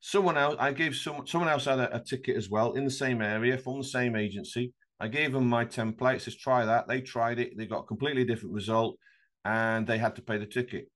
someone 0.00 0.36
else, 0.36 0.56
I 0.58 0.72
gave 0.72 0.94
some 0.94 1.26
someone 1.26 1.50
else 1.50 1.66
had 1.66 1.78
a, 1.78 1.96
a, 1.96 2.00
ticket 2.00 2.36
as 2.36 2.48
well 2.48 2.72
in 2.72 2.84
the 2.84 2.90
same 2.90 3.20
area 3.20 3.58
from 3.58 3.78
the 3.78 3.84
same 3.84 4.16
agency. 4.16 4.72
I 5.00 5.08
gave 5.08 5.32
them 5.32 5.48
my 5.48 5.64
template. 5.64 6.22
Says 6.22 6.36
try 6.36 6.64
that. 6.64 6.88
They 6.88 7.00
tried 7.00 7.38
it. 7.38 7.56
They 7.56 7.66
got 7.66 7.80
a 7.80 7.86
completely 7.86 8.24
different 8.24 8.54
result, 8.54 8.96
and 9.44 9.86
they 9.86 9.98
had 9.98 10.16
to 10.16 10.22
pay 10.22 10.38
the 10.38 10.46
ticket. 10.46 10.86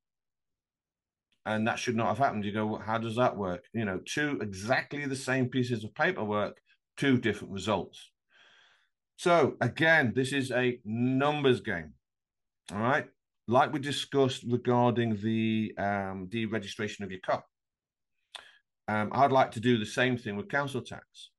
And 1.44 1.66
that 1.68 1.78
should 1.78 1.96
not 1.96 2.08
have 2.08 2.18
happened. 2.18 2.44
You 2.44 2.52
go, 2.52 2.66
well, 2.66 2.82
how 2.84 2.98
does 2.98 3.16
that 3.16 3.36
work? 3.36 3.64
You 3.72 3.84
know, 3.84 4.00
two 4.04 4.38
exactly 4.40 5.06
the 5.06 5.16
same 5.16 5.48
pieces 5.48 5.84
of 5.84 5.94
paperwork 5.94 6.56
two 6.96 7.18
different 7.18 7.52
results. 7.52 8.10
So 9.16 9.54
again, 9.60 10.12
this 10.14 10.32
is 10.32 10.50
a 10.50 10.78
numbers 10.84 11.60
game. 11.60 11.92
All 12.72 12.78
right. 12.80 13.06
Like 13.48 13.72
we 13.72 13.78
discussed 13.78 14.44
regarding 14.48 15.16
the 15.16 15.72
um, 15.78 16.28
deregistration 16.28 17.00
of 17.00 17.10
your 17.10 17.20
car. 17.20 17.44
Um, 18.88 19.10
I'd 19.12 19.32
like 19.32 19.50
to 19.52 19.60
do 19.60 19.78
the 19.78 19.86
same 19.86 20.16
thing 20.16 20.36
with 20.36 20.48
council 20.48 20.80
tax. 20.80 21.30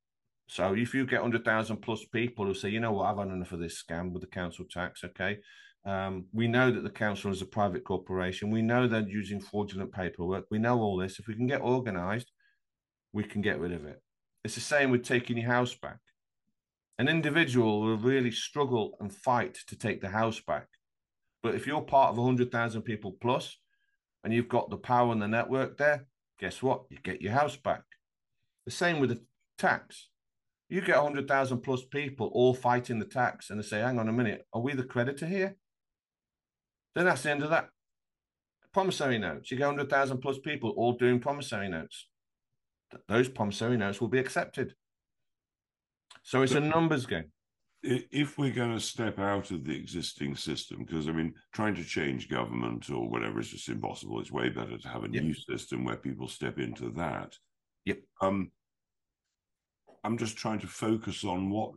So 0.49 0.73
if 0.73 0.93
you 0.93 1.05
get 1.05 1.21
100,000 1.21 1.77
plus 1.77 2.05
people 2.05 2.45
who 2.45 2.53
say, 2.53 2.69
you 2.69 2.79
know 2.79 2.93
what, 2.93 3.05
I've 3.05 3.17
had 3.17 3.27
enough 3.27 3.51
of 3.51 3.59
this 3.59 3.83
scam 3.83 4.11
with 4.11 4.21
the 4.21 4.27
council 4.27 4.65
tax, 4.69 5.03
okay. 5.03 5.39
Um, 5.85 6.25
we 6.33 6.47
know 6.47 6.71
that 6.71 6.83
the 6.83 6.89
council 6.89 7.31
is 7.31 7.41
a 7.41 7.45
private 7.45 7.83
corporation. 7.83 8.51
We 8.51 8.61
know 8.61 8.87
they're 8.87 9.07
using 9.07 9.39
fraudulent 9.39 9.91
paperwork. 9.93 10.45
We 10.51 10.59
know 10.59 10.79
all 10.79 10.97
this. 10.97 11.19
If 11.19 11.27
we 11.27 11.35
can 11.35 11.47
get 11.47 11.61
organized, 11.61 12.31
we 13.13 13.23
can 13.23 13.41
get 13.41 13.59
rid 13.59 13.71
of 13.71 13.85
it. 13.85 14.01
It's 14.43 14.55
the 14.55 14.61
same 14.61 14.91
with 14.91 15.03
taking 15.03 15.37
your 15.37 15.49
house 15.49 15.75
back. 15.75 15.99
An 16.99 17.07
individual 17.07 17.81
will 17.81 17.97
really 17.97 18.31
struggle 18.31 18.97
and 18.99 19.13
fight 19.13 19.57
to 19.67 19.77
take 19.77 20.01
the 20.01 20.09
house 20.09 20.41
back. 20.41 20.67
But 21.47 21.55
if 21.55 21.65
you're 21.65 21.81
part 21.81 22.09
of 22.09 22.17
100,000 22.17 22.81
people 22.81 23.15
plus 23.21 23.57
and 24.25 24.33
you've 24.33 24.49
got 24.49 24.69
the 24.69 24.75
power 24.75 25.13
and 25.13 25.21
the 25.21 25.29
network 25.29 25.77
there, 25.77 26.05
guess 26.37 26.61
what? 26.61 26.83
You 26.89 26.97
get 27.01 27.21
your 27.21 27.31
house 27.31 27.55
back. 27.55 27.83
The 28.65 28.71
same 28.71 28.99
with 28.99 29.11
the 29.11 29.23
tax. 29.57 30.09
You 30.67 30.81
get 30.81 30.97
100,000 30.97 31.61
plus 31.61 31.85
people 31.85 32.27
all 32.33 32.53
fighting 32.53 32.99
the 32.99 33.05
tax 33.05 33.49
and 33.49 33.57
they 33.57 33.65
say, 33.65 33.79
hang 33.79 33.97
on 33.97 34.09
a 34.09 34.11
minute, 34.11 34.45
are 34.51 34.59
we 34.59 34.73
the 34.73 34.83
creditor 34.83 35.25
here? 35.25 35.55
Then 36.95 37.05
that's 37.05 37.23
the 37.23 37.31
end 37.31 37.43
of 37.43 37.49
that. 37.51 37.69
Promissory 38.73 39.17
notes. 39.17 39.49
You 39.49 39.55
get 39.55 39.67
100,000 39.67 40.17
plus 40.17 40.39
people 40.39 40.71
all 40.71 40.91
doing 40.91 41.21
promissory 41.21 41.69
notes 41.69 42.07
those 43.07 43.29
promissory 43.29 43.77
notes 43.77 44.01
will 44.01 44.07
be 44.07 44.19
accepted. 44.19 44.73
So 46.23 46.41
it's 46.41 46.53
a 46.53 46.59
numbers 46.59 47.05
game. 47.05 47.31
If 48.11 48.37
we're 48.37 48.51
going 48.51 48.73
to 48.73 48.79
step 48.79 49.19
out 49.19 49.51
of 49.51 49.63
the 49.63 49.75
existing 49.75 50.35
system, 50.35 50.83
because 50.83 51.07
I 51.07 51.11
mean, 51.11 51.33
trying 51.53 51.75
to 51.75 51.83
change 51.83 52.29
government 52.29 52.89
or 52.89 53.09
whatever 53.09 53.39
is 53.39 53.49
just 53.49 53.69
impossible. 53.69 54.19
It's 54.19 54.31
way 54.31 54.49
better 54.49 54.77
to 54.77 54.87
have 54.89 55.03
a 55.03 55.09
yep. 55.09 55.23
new 55.23 55.33
system 55.33 55.85
where 55.85 55.95
people 55.95 56.27
step 56.27 56.59
into 56.59 56.89
that. 56.91 57.35
Yep. 57.85 57.99
Um, 58.21 58.51
I'm 60.03 60.17
just 60.17 60.37
trying 60.37 60.59
to 60.59 60.67
focus 60.67 61.23
on 61.23 61.49
what 61.49 61.71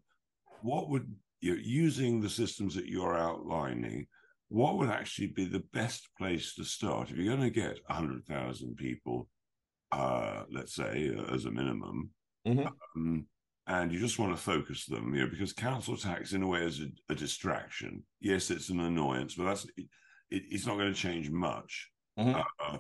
what 0.63 0.91
would 0.91 1.15
you 1.41 1.55
know, 1.55 1.61
using 1.63 2.21
the 2.21 2.31
systems 2.31 2.75
that 2.75 2.87
you're 2.87 3.17
outlining. 3.17 4.07
What 4.49 4.79
would 4.79 4.91
actually 4.91 5.29
be 5.29 5.45
the 5.45 5.65
best 5.73 6.09
place 6.19 6.55
to 6.57 6.65
start 6.65 7.11
if 7.11 7.17
you're 7.17 7.37
going 7.37 7.49
to 7.49 7.55
get 7.55 7.79
100,000 7.87 8.77
people 8.77 9.29
uh, 9.93 10.45
let's 10.51 10.75
say, 10.75 11.11
uh, 11.17 11.35
as 11.35 11.45
a 11.45 11.51
minimum. 11.51 12.11
Mm-hmm. 12.47 12.67
Um, 12.97 13.27
and 13.67 13.93
you 13.93 14.01
just 14.01 14.19
want 14.19 14.35
to 14.35 14.43
focus 14.43 14.87
them, 14.87 15.15
you 15.15 15.23
know, 15.23 15.31
because 15.31 15.53
council 15.53 15.97
tax, 15.97 16.33
in 16.33 16.43
a 16.43 16.47
way, 16.47 16.65
is 16.65 16.81
a, 16.81 17.13
a 17.13 17.15
distraction. 17.15 18.03
Yes, 18.21 18.51
it's 18.51 18.69
an 18.69 18.81
annoyance, 18.81 19.35
but 19.35 19.45
that's 19.45 19.65
it, 19.77 19.87
it, 20.31 20.43
it's 20.51 20.67
not 20.67 20.77
going 20.77 20.93
to 20.93 20.99
change 20.99 21.31
much. 21.31 21.91
Mm-hmm. 22.19 22.41
Uh, 22.61 22.79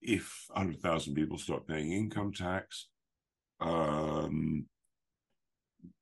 if 0.00 0.44
100,000 0.48 1.14
people 1.14 1.38
start 1.38 1.66
paying 1.66 1.92
income 1.92 2.32
tax, 2.32 2.88
um, 3.60 4.66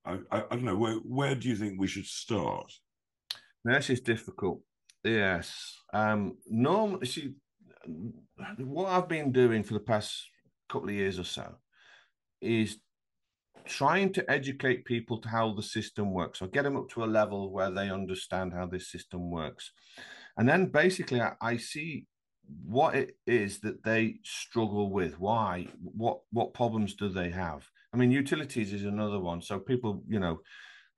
I, 0.05 0.19
I, 0.31 0.39
I, 0.39 0.49
don't 0.51 0.65
know, 0.65 0.77
where, 0.77 0.97
where 0.97 1.35
do 1.35 1.49
you 1.49 1.57
think 1.57 1.79
we 1.79 1.87
should 1.87 2.07
start? 2.07 2.73
This 3.65 3.91
is 3.91 4.01
difficult. 4.01 4.61
Yes. 5.03 5.79
Um, 5.93 6.37
normally, 6.47 7.07
see, 7.07 7.35
what 8.59 8.89
I've 8.89 9.09
been 9.09 9.33
doing 9.33 9.63
for 9.63 9.75
the 9.75 9.81
past 9.81 10.29
couple 10.69 10.89
of 10.89 10.95
years 10.95 11.19
or 11.19 11.25
so 11.25 11.55
is 12.41 12.79
trying 13.67 14.13
to 14.13 14.31
educate 14.31 14.85
people 14.85 15.19
to 15.19 15.29
how 15.29 15.53
the 15.53 15.63
system 15.63 16.13
works 16.13 16.41
or 16.41 16.49
get 16.49 16.65
them 16.65 16.77
up 16.77 16.89
to 16.91 17.05
a 17.05 17.07
level 17.07 17.51
where 17.51 17.71
they 17.71 17.91
understand 17.91 18.53
how 18.53 18.67
this 18.67 18.91
system 18.91 19.31
works. 19.31 19.73
And 20.37 20.49
then 20.49 20.67
basically 20.67 21.21
I, 21.21 21.33
I, 21.41 21.57
see 21.57 22.07
what 22.65 22.95
it 22.95 23.17
is 23.27 23.61
that 23.61 23.83
they 23.83 24.17
struggle 24.23 24.91
with. 24.91 25.19
Why? 25.19 25.69
What 25.81 26.21
what 26.31 26.55
problems 26.55 26.95
do 26.95 27.09
they 27.09 27.31
have? 27.31 27.67
I 27.93 27.97
mean 27.97 28.11
utilities 28.11 28.73
is 28.73 28.85
another 28.85 29.19
one. 29.19 29.43
So 29.43 29.59
people 29.59 30.03
you 30.09 30.21
know 30.21 30.41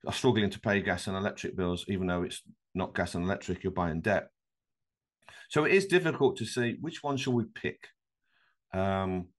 are 0.05 0.13
struggling 0.13 0.49
to 0.49 0.59
pay 0.59 0.81
gas 0.81 1.07
and 1.07 1.17
electric 1.17 1.55
bills 1.55 1.85
even 1.87 2.07
though 2.07 2.23
it's 2.23 2.41
not 2.75 2.95
gas 2.95 3.15
and 3.15 3.25
electric 3.25 3.63
you're 3.63 3.71
buying 3.71 4.01
debt. 4.01 4.27
So 5.49 5.63
it 5.63 5.71
is 5.71 5.87
difficult 5.87 6.37
to 6.37 6.45
say 6.45 6.77
which 6.79 7.03
one 7.03 7.17
shall 7.17 7.33
we 7.33 7.45
pick. 7.45 7.87
Um, 8.73 9.29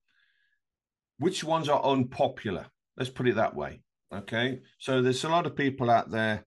which 1.18 1.45
ones 1.45 1.68
are 1.68 1.85
unpopular? 1.85 2.66
Let's 2.97 3.11
put 3.11 3.28
it 3.28 3.36
that 3.36 3.55
way. 3.55 3.82
Okay. 4.12 4.61
So 4.78 5.03
there's 5.03 5.24
a 5.24 5.28
lot 5.28 5.47
of 5.47 5.57
people 5.57 5.91
out 5.91 6.11
there. 6.11 6.45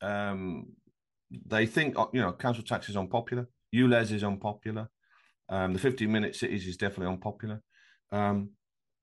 Um, 0.00 0.72
they 1.46 1.66
think, 1.66 1.96
you 2.12 2.20
know, 2.20 2.32
council 2.32 2.64
tax 2.64 2.88
is 2.88 2.96
unpopular. 2.96 3.48
ULEZ 3.74 4.12
is 4.12 4.24
unpopular. 4.24 4.88
Um, 5.48 5.72
the 5.72 5.78
15 5.78 6.10
minute 6.10 6.36
cities 6.36 6.66
is 6.66 6.76
definitely 6.76 7.12
unpopular. 7.12 7.62
Um, 8.10 8.50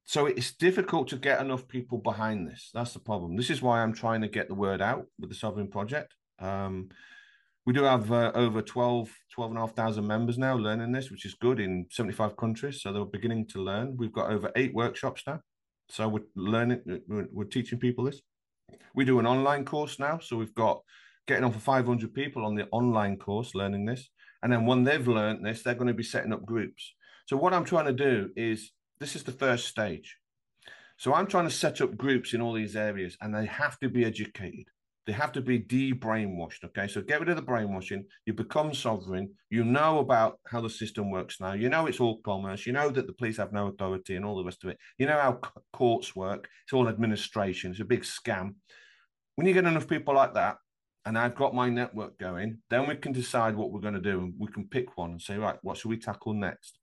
so 0.05 0.25
it's 0.25 0.53
difficult 0.53 1.07
to 1.09 1.17
get 1.17 1.39
enough 1.39 1.67
people 1.67 1.99
behind 1.99 2.47
this. 2.47 2.71
That's 2.73 2.93
the 2.93 2.99
problem. 2.99 3.35
This 3.35 3.51
is 3.51 3.61
why 3.61 3.81
I'm 3.81 3.93
trying 3.93 4.21
to 4.21 4.27
get 4.27 4.47
the 4.47 4.55
word 4.55 4.81
out 4.81 5.05
with 5.19 5.29
the 5.29 5.35
Sovereign 5.35 5.67
Project. 5.67 6.15
Um, 6.39 6.89
we 7.65 7.73
do 7.73 7.83
have 7.83 8.11
uh, 8.11 8.31
over 8.33 8.63
12, 8.63 9.11
12 9.31 9.51
and 9.51 9.57
a 9.59 9.61
half 9.61 9.75
thousand 9.75 10.07
members 10.07 10.39
now 10.39 10.55
learning 10.55 10.91
this, 10.91 11.11
which 11.11 11.25
is 11.25 11.35
good 11.35 11.59
in 11.59 11.85
75 11.91 12.35
countries. 12.35 12.81
So 12.81 12.91
they're 12.91 13.05
beginning 13.05 13.45
to 13.47 13.61
learn. 13.61 13.97
We've 13.97 14.11
got 14.11 14.31
over 14.31 14.51
eight 14.55 14.73
workshops 14.73 15.21
now. 15.27 15.41
So 15.89 16.07
we're 16.07 16.23
learning, 16.35 17.01
we're, 17.07 17.45
teaching 17.45 17.79
people 17.79 18.05
this. 18.05 18.21
We 18.93 19.05
do 19.05 19.19
an 19.19 19.25
online 19.25 19.65
course 19.65 19.99
now. 19.99 20.19
So 20.19 20.37
we've 20.37 20.53
got 20.53 20.81
getting 21.27 21.43
on 21.43 21.51
for 21.51 21.59
500 21.59 22.13
people 22.13 22.45
on 22.45 22.55
the 22.55 22.67
online 22.71 23.17
course 23.17 23.55
learning 23.55 23.85
this. 23.85 24.09
And 24.43 24.53
then 24.53 24.65
when 24.65 24.83
they've 24.83 25.07
learned 25.07 25.45
this, 25.45 25.63
they're 25.63 25.73
going 25.73 25.87
to 25.87 25.93
be 25.93 26.03
setting 26.03 26.31
up 26.31 26.45
groups. 26.45 26.93
So 27.25 27.37
what 27.37 27.53
I'm 27.53 27.65
trying 27.65 27.85
to 27.85 27.93
do 27.93 28.29
is 28.35 28.71
this 28.99 29.15
is 29.15 29.23
the 29.23 29.31
first 29.31 29.67
stage. 29.67 30.17
So 30.97 31.13
I'm 31.13 31.27
trying 31.27 31.47
to 31.47 31.53
set 31.53 31.81
up 31.81 31.97
groups 31.97 32.33
in 32.33 32.41
all 32.41 32.53
these 32.53 32.75
areas, 32.75 33.17
and 33.21 33.33
they 33.33 33.45
have 33.45 33.79
to 33.79 33.89
be 33.89 34.03
educated. 34.03 34.65
They 35.09 35.15
have 35.15 35.31
to 35.31 35.41
be 35.41 35.57
de-brainwashed. 35.57 36.63
Okay, 36.65 36.87
so 36.87 37.01
get 37.01 37.19
rid 37.19 37.29
of 37.29 37.35
the 37.35 37.41
brainwashing. 37.41 38.05
You 38.27 38.33
become 38.33 38.75
sovereign. 38.75 39.33
You 39.49 39.63
know 39.63 39.97
about 39.97 40.39
how 40.45 40.61
the 40.61 40.69
system 40.69 41.09
works 41.09 41.41
now. 41.41 41.53
You 41.53 41.67
know 41.67 41.87
it's 41.87 41.99
all 41.99 42.21
commerce. 42.21 42.67
You 42.67 42.73
know 42.73 42.91
that 42.91 43.07
the 43.07 43.13
police 43.13 43.37
have 43.37 43.51
no 43.51 43.69
authority 43.69 44.15
and 44.15 44.23
all 44.23 44.37
the 44.37 44.43
rest 44.43 44.63
of 44.63 44.69
it. 44.69 44.77
You 44.99 45.07
know 45.07 45.19
how 45.19 45.39
courts 45.73 46.15
work. 46.15 46.47
It's 46.63 46.73
all 46.73 46.87
administration. 46.87 47.71
It's 47.71 47.79
a 47.79 47.85
big 47.85 48.03
scam. 48.03 48.53
When 49.33 49.47
you 49.47 49.53
get 49.55 49.65
enough 49.65 49.87
people 49.87 50.13
like 50.13 50.35
that, 50.35 50.57
and 51.07 51.17
I've 51.17 51.33
got 51.33 51.55
my 51.55 51.71
network 51.71 52.19
going, 52.19 52.59
then 52.69 52.87
we 52.87 52.95
can 52.95 53.11
decide 53.11 53.55
what 53.55 53.71
we're 53.71 53.79
going 53.79 53.95
to 53.95 53.99
do, 53.99 54.19
and 54.19 54.35
we 54.37 54.51
can 54.51 54.67
pick 54.67 54.95
one 54.95 55.09
and 55.09 55.19
say, 55.19 55.39
right, 55.39 55.57
what 55.63 55.77
should 55.77 55.89
we 55.89 55.97
tackle 55.97 56.35
next? 56.35 56.77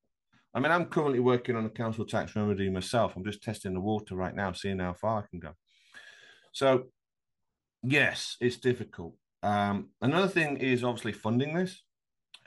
I 0.53 0.59
mean, 0.59 0.73
I'm 0.73 0.87
currently 0.87 1.21
working 1.21 1.55
on 1.55 1.65
a 1.65 1.71
council 1.71 2.05
tax 2.05 2.35
remedy 2.35 2.69
myself. 2.71 3.15
I'm 3.15 3.25
just 3.25 3.45
testing 3.45 3.75
the 3.75 3.81
water 3.81 4.17
right 4.17 4.35
now, 4.35 4.51
seeing 4.51 4.81
how 4.81 4.95
far 4.95 5.23
I 5.23 5.27
can 5.31 5.39
go. 5.39 5.53
So, 6.51 6.87
yes, 7.87 8.37
it's 8.41 8.57
difficult. 8.57 9.15
Um, 9.43 9.91
another 10.01 10.29
thing 10.29 10.57
is 10.59 10.85
obviously 10.85 11.13
funding 11.13 11.55
this. 11.55 11.83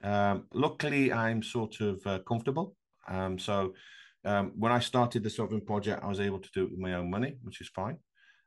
Um, 0.03 0.45
luckily, 0.53 1.11
I'm 1.11 1.43
sort 1.43 1.81
of 1.81 2.05
uh, 2.05 2.19
comfortable. 2.27 2.75
Um, 3.07 3.39
so, 3.39 3.73
um, 4.25 4.51
when 4.55 4.71
I 4.71 4.79
started 4.79 5.23
the 5.23 5.29
Sovereign 5.29 5.61
Project, 5.61 6.03
I 6.03 6.07
was 6.07 6.19
able 6.19 6.39
to 6.39 6.49
do 6.53 6.63
it 6.63 6.71
with 6.71 6.79
my 6.79 6.93
own 6.93 7.09
money, 7.09 7.37
which 7.41 7.61
is 7.61 7.69
fine. 7.69 7.97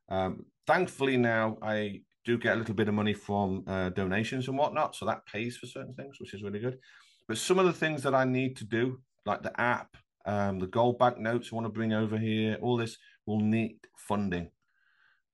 Um, 0.09 0.45
thankfully, 0.67 1.17
now 1.17 1.57
I 1.63 2.03
do 2.25 2.39
get 2.39 2.55
a 2.55 2.59
little 2.59 2.75
bit 2.75 2.89
of 2.89 2.95
money 2.95 3.15
from 3.15 3.65
uh, 3.67 3.89
donations 3.91 4.49
and 4.49 4.57
whatnot. 4.57 4.95
So 4.95 5.07
that 5.07 5.27
pays 5.27 5.57
for 5.57 5.67
certain 5.67 5.95
things, 5.95 6.17
which 6.21 6.35
is 6.35 6.43
really 6.43 6.61
good. 6.61 6.79
But 7.27 7.39
some 7.39 7.59
of 7.59 7.67
the 7.67 7.73
things 7.73 8.03
that 8.03 8.15
I 8.15 8.25
need 8.25 8.57
to 8.59 8.65
do 8.65 9.01
like 9.25 9.43
the 9.43 9.59
app, 9.61 9.97
um, 10.27 10.59
the 10.59 10.67
Goldback 10.67 11.19
notes 11.19 11.49
I 11.51 11.55
want 11.55 11.67
to 11.67 11.73
bring 11.73 11.93
over 11.93 12.19
here, 12.19 12.59
all 12.61 12.77
this 12.77 12.97
will 13.27 13.41
need 13.41 13.79
funding. 13.97 14.51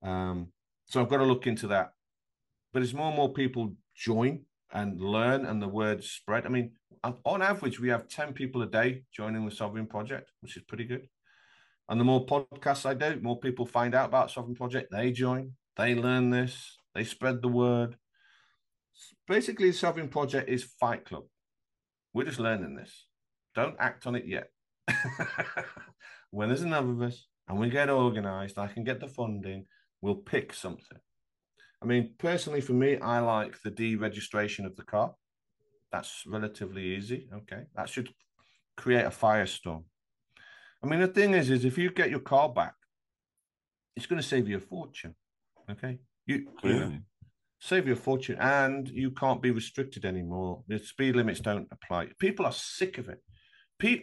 Um, 0.03 0.49
so 0.89 1.01
I've 1.01 1.09
got 1.09 1.19
to 1.19 1.25
look 1.25 1.47
into 1.47 1.69
that. 1.69 1.93
But 2.73 2.83
as 2.83 2.95
more 2.95 3.09
and 3.09 3.17
more 3.17 3.33
people 3.33 3.75
join 3.95 4.41
and 4.73 5.01
learn 5.01 5.47
and 5.47 5.61
the 5.63 5.69
word 5.69 6.03
spread, 6.05 6.47
I 6.47 6.49
mean, 6.49 6.73
on 7.25 7.43
average, 7.43 7.81
we 7.81 7.89
have 7.89 8.09
10 8.09 8.33
people 8.33 8.63
a 8.63 8.67
day 8.67 9.05
joining 9.13 9.45
the 9.45 9.55
Sovereign 9.55 9.87
Project, 9.87 10.31
which 10.41 10.57
is 10.57 10.63
pretty 10.65 10.85
good. 10.85 11.09
And 11.89 12.01
the 12.01 12.05
more 12.05 12.27
podcasts 12.27 12.85
I 12.85 12.95
do, 12.95 13.21
more 13.21 13.39
people 13.39 13.65
find 13.65 13.95
out 13.95 14.09
about 14.09 14.31
Sovereign 14.31 14.57
Project, 14.57 14.91
they 14.91 15.13
join, 15.13 15.53
they 15.77 15.95
learn 15.95 16.31
this, 16.31 16.79
they 16.95 17.05
spread 17.05 17.41
the 17.41 17.49
word. 17.49 17.97
Basically, 19.27 19.71
the 19.71 19.77
Sovereign 19.77 20.09
Project 20.09 20.49
is 20.49 20.65
Fight 20.65 21.05
Club. 21.05 21.25
We're 22.13 22.25
just 22.25 22.41
learning 22.41 22.75
this. 22.75 23.07
Don't 23.55 23.77
act 23.79 24.07
on 24.07 24.17
it 24.17 24.27
yet. 24.27 24.49
when 26.31 26.49
there's 26.49 26.63
enough 26.63 26.85
of 26.85 27.01
us 27.03 27.27
and 27.49 27.59
we 27.59 27.71
get 27.71 27.91
organized, 27.91 28.59
I 28.59 28.67
can 28.67 28.85
get 28.85 29.01
the 29.01 29.09
funding, 29.09 29.67
we'll 30.01 30.15
pick 30.15 30.53
something. 30.53 30.99
I 31.83 31.87
mean, 31.87 32.15
personally, 32.19 32.61
for 32.61 32.73
me, 32.73 32.99
I 32.99 33.21
like 33.21 33.61
the 33.63 33.71
deregistration 33.71 34.67
of 34.67 34.77
the 34.77 34.83
car. 34.83 35.15
That's 35.93 36.25
relatively 36.27 36.97
easy. 36.97 37.29
Okay. 37.33 37.65
That 37.77 37.89
should 37.89 38.11
create 38.77 39.05
a 39.05 39.11
firestorm. 39.11 39.85
I 40.83 40.87
mean, 40.87 41.01
the 41.01 41.09
thing 41.09 41.35
is, 41.35 41.51
is 41.51 41.65
if 41.65 41.79
you 41.79 41.91
get 41.91 42.11
your 42.11 42.21
car 42.21 42.49
back, 42.49 42.75
it's 43.97 44.07
going 44.07 44.21
to 44.21 44.27
save 44.27 44.49
you 44.49 44.57
a 44.57 44.61
fortune. 44.61 45.15
Okay. 45.71 45.99
You, 46.27 46.47
you 46.63 46.75
know, 46.75 46.99
save 47.61 47.87
you 47.87 47.95
a 47.95 47.97
fortune 47.97 48.37
and 48.39 48.89
you 48.89 49.11
can't 49.11 49.43
be 49.43 49.51
restricted 49.51 50.05
anymore. 50.05 50.63
The 50.69 50.79
speed 50.79 51.17
limits 51.17 51.41
don't 51.41 51.69
apply. 51.73 52.09
People 52.19 52.47
are 52.47 52.53
sick 52.53 52.99
of 52.99 53.09
it. 53.09 53.23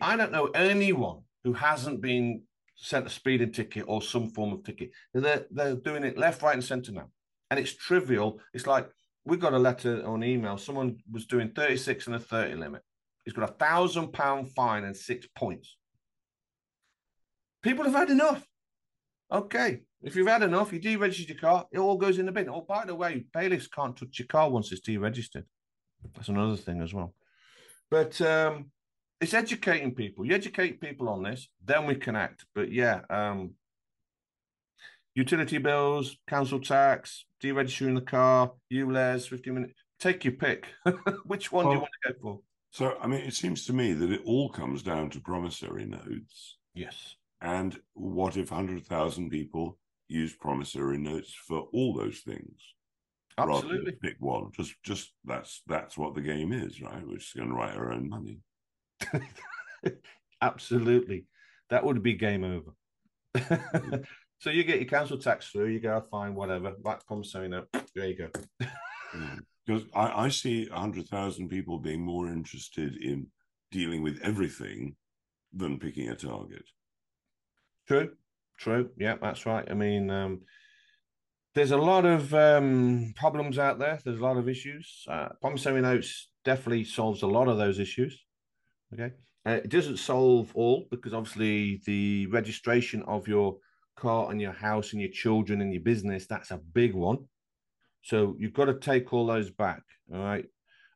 I 0.01 0.15
don't 0.15 0.31
know 0.31 0.47
anyone 0.47 1.21
who 1.43 1.53
hasn't 1.53 2.01
been 2.01 2.43
sent 2.75 3.07
a 3.07 3.09
speeding 3.09 3.51
ticket 3.51 3.85
or 3.87 4.01
some 4.01 4.29
form 4.29 4.53
of 4.53 4.63
ticket. 4.63 4.91
They're, 5.13 5.45
they're 5.49 5.75
doing 5.75 6.03
it 6.03 6.17
left, 6.17 6.41
right, 6.41 6.53
and 6.53 6.63
center 6.63 6.91
now. 6.91 7.09
And 7.49 7.59
it's 7.59 7.73
trivial. 7.73 8.39
It's 8.53 8.67
like 8.67 8.89
we 9.25 9.37
got 9.37 9.53
a 9.53 9.59
letter 9.59 10.01
or 10.01 10.15
an 10.15 10.23
email. 10.23 10.57
Someone 10.57 10.97
was 11.11 11.25
doing 11.25 11.49
36 11.49 12.07
and 12.07 12.15
a 12.15 12.19
30 12.19 12.55
limit. 12.55 12.81
He's 13.23 13.33
got 13.33 13.49
a 13.49 13.53
thousand 13.53 14.13
pound 14.13 14.53
fine 14.53 14.83
and 14.83 14.95
six 14.95 15.27
points. 15.35 15.77
People 17.63 17.85
have 17.85 17.95
had 17.95 18.09
enough. 18.11 18.45
Okay. 19.31 19.81
If 20.03 20.15
you've 20.15 20.27
had 20.27 20.43
enough, 20.43 20.71
you 20.71 20.79
deregister 20.79 21.29
your 21.29 21.37
car, 21.37 21.65
it 21.71 21.79
all 21.79 21.97
goes 21.97 22.19
in 22.19 22.27
the 22.27 22.31
bin. 22.31 22.47
Oh, 22.47 22.61
by 22.61 22.85
the 22.85 22.93
way, 22.93 23.25
bailiffs 23.33 23.67
can't 23.67 23.97
touch 23.97 24.19
your 24.19 24.27
car 24.27 24.51
once 24.51 24.71
it's 24.71 24.87
deregistered. 24.87 25.45
That's 26.13 26.29
another 26.29 26.57
thing 26.57 26.81
as 26.81 26.93
well. 26.93 27.15
But 27.89 28.21
um, 28.21 28.67
it's 29.21 29.33
educating 29.33 29.95
people. 29.95 30.25
You 30.25 30.35
educate 30.35 30.81
people 30.81 31.09
on 31.09 31.23
this, 31.23 31.47
then 31.63 31.85
we 31.85 31.95
can 31.95 32.15
act. 32.15 32.45
But 32.53 32.71
yeah, 32.71 33.01
um, 33.09 33.51
utility 35.13 35.57
bills, 35.57 36.17
council 36.27 36.59
tax, 36.59 37.25
deregistering 37.41 37.95
the 37.95 38.01
car, 38.01 38.51
ULEZ, 38.71 39.27
15 39.29 39.53
minutes. 39.53 39.73
Take 39.99 40.25
your 40.25 40.33
pick. 40.33 40.67
Which 41.25 41.51
one 41.51 41.65
well, 41.65 41.73
do 41.73 41.77
you 41.77 41.81
want 41.81 41.91
to 42.03 42.13
go 42.13 42.19
for? 42.21 42.39
So, 42.71 42.97
I 43.01 43.07
mean, 43.07 43.21
it 43.21 43.33
seems 43.33 43.65
to 43.65 43.73
me 43.73 43.93
that 43.93 44.11
it 44.11 44.21
all 44.25 44.49
comes 44.49 44.83
down 44.83 45.09
to 45.11 45.21
promissory 45.21 45.85
notes. 45.85 46.57
Yes. 46.73 47.15
And 47.41 47.79
what 47.93 48.35
if 48.35 48.51
100,000 48.51 49.29
people 49.29 49.77
use 50.09 50.35
promissory 50.35 50.97
notes 50.97 51.33
for 51.33 51.67
all 51.71 51.93
those 51.93 52.19
things? 52.19 52.59
Absolutely. 53.37 53.93
pick 53.93 54.15
one. 54.19 54.51
Just, 54.53 54.75
just 54.83 55.13
that's 55.25 55.61
that's 55.67 55.97
what 55.97 56.15
the 56.15 56.21
game 56.21 56.53
is, 56.53 56.81
right? 56.81 57.05
We're 57.05 57.17
just 57.17 57.35
going 57.35 57.49
to 57.49 57.55
write 57.55 57.75
our 57.75 57.91
own 57.91 58.09
money. 58.09 58.39
Absolutely. 60.41 61.25
That 61.69 61.83
would 61.83 62.03
be 62.03 62.13
game 62.13 62.43
over. 62.43 62.71
so 64.39 64.49
you 64.49 64.63
get 64.63 64.79
your 64.79 64.89
council 64.89 65.17
tax 65.17 65.49
through, 65.49 65.67
you 65.67 65.79
go, 65.79 66.03
fine, 66.11 66.35
whatever. 66.35 66.73
Back 66.83 67.05
promissory 67.07 67.49
note. 67.49 67.67
There 67.95 68.07
you 68.07 68.15
go. 68.17 68.29
Because 69.65 69.83
I, 69.95 70.25
I 70.25 70.29
see 70.29 70.67
100,000 70.69 71.49
people 71.49 71.79
being 71.79 72.01
more 72.01 72.27
interested 72.27 72.97
in 72.97 73.27
dealing 73.71 74.03
with 74.03 74.19
everything 74.21 74.95
than 75.53 75.79
picking 75.79 76.09
a 76.09 76.15
target. 76.15 76.65
True, 77.87 78.11
true. 78.57 78.89
Yeah, 78.97 79.15
that's 79.21 79.45
right. 79.45 79.65
I 79.69 79.73
mean, 79.73 80.09
um, 80.09 80.41
there's 81.55 81.71
a 81.71 81.77
lot 81.77 82.05
of 82.05 82.33
um, 82.33 83.13
problems 83.15 83.57
out 83.57 83.79
there. 83.79 83.99
There's 84.03 84.19
a 84.19 84.23
lot 84.23 84.37
of 84.37 84.49
issues. 84.49 85.05
Uh, 85.09 85.29
promissory 85.41 85.81
notes 85.81 86.29
definitely 86.43 86.83
solves 86.83 87.21
a 87.21 87.27
lot 87.27 87.47
of 87.47 87.57
those 87.57 87.79
issues. 87.79 88.24
Okay. 88.99 89.13
Uh, 89.45 89.59
it 89.63 89.69
doesn't 89.69 89.97
solve 89.97 90.51
all 90.55 90.87
because 90.89 91.13
obviously 91.13 91.81
the 91.85 92.25
registration 92.27 93.03
of 93.03 93.27
your 93.27 93.57
car 93.95 94.31
and 94.31 94.41
your 94.41 94.53
house 94.53 94.93
and 94.93 95.01
your 95.01 95.11
children 95.11 95.61
and 95.61 95.71
your 95.71 95.83
business, 95.83 96.25
that's 96.25 96.51
a 96.51 96.57
big 96.57 96.93
one. 96.93 97.19
So 98.01 98.35
you've 98.39 98.53
got 98.53 98.65
to 98.65 98.79
take 98.79 99.13
all 99.13 99.27
those 99.27 99.51
back. 99.51 99.81
All 100.13 100.19
right. 100.19 100.45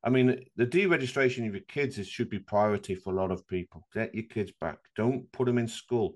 I 0.04 0.10
mean, 0.10 0.45
the 0.56 0.66
deregistration 0.66 1.45
of 1.47 1.54
your 1.54 1.64
kids 1.68 1.97
is, 1.97 2.08
should 2.08 2.30
be 2.30 2.39
priority 2.39 2.95
for 2.95 3.14
a 3.14 3.16
lot 3.16 3.32
of 3.32 3.47
people. 3.47 3.86
Get 3.93 4.16
your 4.16 4.24
kids 4.24 4.52
back. 4.62 4.78
Don't 4.95 5.30
put 5.32 5.45
them 5.45 5.58
in 5.58 5.68
school. 5.68 6.16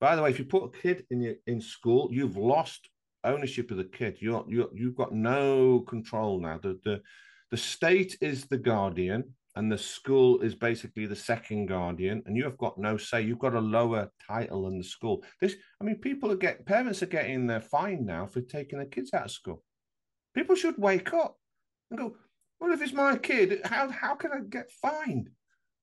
By 0.00 0.16
the 0.16 0.22
way, 0.22 0.30
if 0.30 0.38
you 0.38 0.44
put 0.44 0.64
a 0.64 0.78
kid 0.78 1.04
in 1.10 1.20
your 1.20 1.34
in 1.46 1.60
school, 1.60 2.08
you've 2.10 2.36
lost 2.36 2.88
ownership 3.22 3.70
of 3.70 3.76
the 3.76 3.84
kid. 3.84 4.16
You're 4.20 4.44
you 4.48 4.70
you've 4.74 4.96
got 4.96 5.12
no 5.12 5.80
control 5.80 6.40
now. 6.40 6.58
The 6.60 6.80
the 6.84 7.02
the 7.50 7.56
state 7.56 8.16
is 8.20 8.46
the 8.46 8.56
guardian 8.56 9.34
and 9.56 9.70
the 9.70 9.78
school 9.78 10.40
is 10.40 10.54
basically 10.54 11.06
the 11.06 11.16
second 11.16 11.66
guardian 11.66 12.22
and 12.26 12.36
you 12.36 12.44
have 12.44 12.58
got 12.58 12.78
no 12.78 12.96
say. 12.96 13.22
You've 13.22 13.38
got 13.38 13.54
a 13.54 13.60
lower 13.60 14.10
title 14.26 14.64
than 14.64 14.78
the 14.78 14.84
school. 14.84 15.24
This 15.40 15.56
i 15.80 15.84
mean 15.84 15.96
people 15.96 16.30
are 16.30 16.36
get 16.36 16.64
parents 16.66 17.02
are 17.02 17.06
getting 17.06 17.46
their 17.46 17.60
fine 17.60 18.04
now 18.04 18.26
for 18.26 18.40
taking 18.40 18.78
their 18.78 18.88
kids 18.88 19.12
out 19.12 19.24
of 19.24 19.30
school. 19.30 19.62
People 20.34 20.54
should 20.54 20.78
wake 20.78 21.12
up 21.12 21.36
and 21.90 21.98
go 21.98 22.16
well 22.60 22.72
if 22.72 22.82
it's 22.82 22.92
my 22.92 23.16
kid 23.16 23.60
how, 23.64 23.90
how 23.90 24.14
can 24.14 24.32
i 24.32 24.40
get 24.48 24.70
fined? 24.70 25.30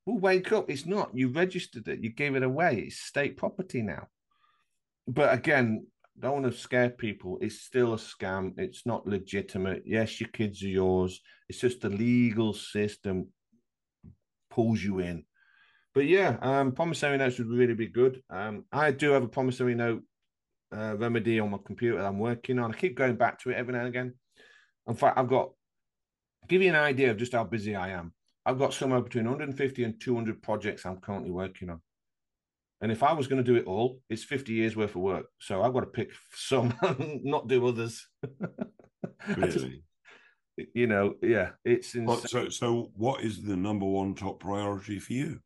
Well 0.05 0.20
wake 0.20 0.53
up. 0.53 0.70
It's 0.70 0.86
not. 0.86 1.11
You 1.13 1.28
registered 1.28 1.88
it. 1.89 1.99
You 2.01 2.11
gave 2.11 2.36
it 2.36 2.43
away. 2.43 2.86
It's 2.88 2.99
state 2.99 3.36
property 3.36 3.82
now. 3.82 4.07
But 5.07 5.34
again 5.34 5.88
don't 6.20 6.41
want 6.41 6.51
to 6.51 6.59
scare 6.59 6.89
people. 6.89 7.38
It's 7.41 7.61
still 7.61 7.93
a 7.93 7.97
scam. 7.97 8.57
It's 8.57 8.88
not 8.88 9.05
legitimate. 9.05 9.84
Yes, 9.86 10.20
your 10.20 10.30
kids 10.30 10.63
are 10.63 10.68
yours. 10.68 11.22
It's 11.47 11.59
just 11.59 11.82
the 11.82 11.89
legal 11.89 12.53
system 12.53 13.28
pulls 14.58 14.84
you 14.84 14.99
in. 14.99 15.24
But 15.93 16.08
yeah, 16.08 16.38
um, 16.41 16.72
promissory 16.72 17.18
notes 17.18 17.38
would 17.38 17.47
really 17.47 17.76
be 17.76 17.88
good. 17.88 18.24
Um, 18.30 18.66
I 18.72 18.91
do 18.91 19.12
have 19.12 19.24
a 19.24 19.28
promissory 19.28 19.76
note 19.76 20.01
uh, 20.76 20.97
remedy 20.97 21.39
on 21.39 21.51
my 21.51 21.60
computer 21.64 22.01
I'm 22.01 22.20
working 22.20 22.58
on. 22.60 22.74
I 22.74 22.78
keep 22.78 22.97
going 22.97 23.16
back 23.16 23.39
to 23.41 23.51
it 23.51 23.55
every 23.55 23.74
now 23.74 23.80
and 23.80 23.88
again. 23.88 24.14
In 24.88 24.95
fact, 24.95 25.18
I've 25.18 25.30
got 25.30 25.51
give 26.47 26.62
you 26.62 26.70
an 26.70 26.76
idea 26.76 27.12
of 27.12 27.18
just 27.18 27.34
how 27.34 27.43
busy 27.43 27.76
I 27.76 27.89
am. 27.89 28.14
I've 28.45 28.58
got 28.58 28.74
somewhere 28.74 29.01
between 29.01 29.26
150 29.26 29.84
and 29.84 29.99
200 30.01 30.41
projects 30.41 30.86
I'm 30.86 30.97
currently 30.97 31.32
working 31.32 31.70
on. 31.70 31.82
And 32.82 32.91
if 32.91 33.03
I 33.03 33.14
was 33.14 33.28
going 33.28 33.43
to 33.43 33.51
do 33.51 33.58
it 33.58 33.66
all, 33.66 33.99
it's 34.10 34.24
50 34.24 34.53
years 34.53 34.76
worth 34.76 34.95
of 34.95 35.01
work. 35.01 35.26
So 35.39 35.62
I've 35.62 35.74
got 35.74 35.82
to 35.82 35.88
pick 35.88 36.12
some, 36.34 36.74
not 37.24 37.47
do 37.47 37.68
others. 37.68 38.08
really? 39.36 39.84
You 40.74 40.88
know, 40.88 41.16
yeah, 41.22 41.51
it's 41.64 41.95
well, 41.95 42.18
so. 42.18 42.49
So, 42.49 42.91
what 42.95 43.22
is 43.22 43.41
the 43.43 43.55
number 43.55 43.86
one 43.86 44.16
top 44.16 44.39
priority 44.39 44.99
for 44.99 45.14
you? 45.14 45.39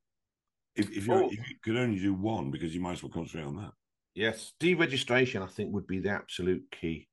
If 0.75 0.89
if, 0.91 1.09
oh. 1.09 1.27
if 1.27 1.49
you 1.49 1.55
could 1.63 1.77
only 1.77 1.99
do 1.99 2.13
one, 2.13 2.51
because 2.51 2.73
you 2.73 2.81
might 2.81 2.93
as 2.93 3.03
well 3.03 3.11
concentrate 3.11 3.47
on 3.47 3.57
that. 3.57 3.71
Yes, 4.15 4.53
deregistration 4.59 5.41
I 5.41 5.47
think 5.47 5.73
would 5.73 5.87
be 5.87 5.99
the 5.99 6.09
absolute 6.09 6.63
key, 6.71 7.07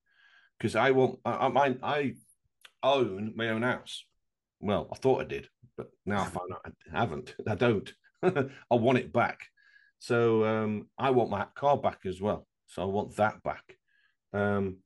because 0.58 0.76
I 0.76 0.92
want 0.92 1.18
I, 1.24 1.48
I 1.48 1.76
I 1.82 2.14
own 2.82 3.32
my 3.36 3.50
own 3.50 3.62
house. 3.62 4.04
Well, 4.60 4.88
I 4.92 4.96
thought 4.96 5.22
I 5.22 5.24
did, 5.24 5.48
but 5.76 5.90
now 6.06 6.22
I 6.22 6.24
find 6.26 6.52
out 6.52 6.72
I 6.92 6.98
haven't. 6.98 7.34
I 7.46 7.54
don't. 7.54 7.92
I 8.22 8.74
want 8.74 8.98
it 8.98 9.12
back. 9.12 9.40
So 9.98 10.44
um, 10.44 10.86
I 10.96 11.10
want 11.10 11.30
my 11.30 11.46
car 11.56 11.76
back 11.76 12.00
as 12.04 12.20
well. 12.20 12.46
So 12.66 12.82
I 12.82 12.84
want 12.84 13.16
that 13.16 13.42
back. 13.42 13.76
Um, 14.32 14.78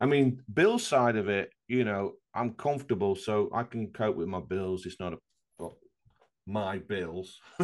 I 0.00 0.06
mean, 0.06 0.42
bill 0.52 0.78
side 0.78 1.16
of 1.16 1.28
it, 1.28 1.52
you 1.68 1.84
know, 1.84 2.14
I'm 2.34 2.52
comfortable, 2.54 3.16
so 3.16 3.50
I 3.52 3.64
can 3.64 3.88
cope 3.88 4.16
with 4.16 4.28
my 4.28 4.40
bills. 4.40 4.86
It's 4.86 5.00
not 5.00 5.14
a 5.14 5.18
well, 5.58 5.76
my 6.46 6.78
bills. 6.78 7.38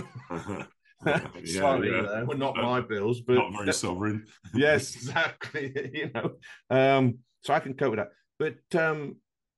Sorry, 1.44 1.90
yeah. 1.90 2.22
Well, 2.24 2.38
not 2.38 2.56
my 2.56 2.80
bills, 2.80 3.20
but 3.20 3.34
not 3.34 3.52
very 3.52 3.72
sovereign. 3.72 4.24
yes, 4.54 4.94
exactly. 4.94 5.72
you 5.92 6.10
know, 6.14 6.32
um, 6.70 7.18
so 7.42 7.52
I 7.52 7.60
can 7.60 7.74
cope 7.74 7.90
with 7.90 7.98
that. 7.98 8.10
But 8.38 8.80
um, 8.80 9.16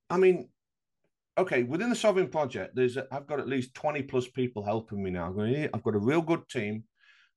I 0.09 0.17
mean, 0.17 0.49
okay, 1.37 1.63
within 1.63 1.89
the 1.89 1.95
sovereign 1.95 2.27
project, 2.27 2.75
there's 2.75 2.97
a, 2.97 3.07
I've 3.11 3.27
got 3.27 3.39
at 3.39 3.47
least 3.47 3.73
twenty 3.73 4.03
plus 4.03 4.27
people 4.27 4.63
helping 4.63 5.01
me 5.01 5.11
now. 5.11 5.33
I've 5.73 5.83
got 5.83 5.95
a 5.95 5.99
real 5.99 6.21
good 6.21 6.47
team. 6.49 6.83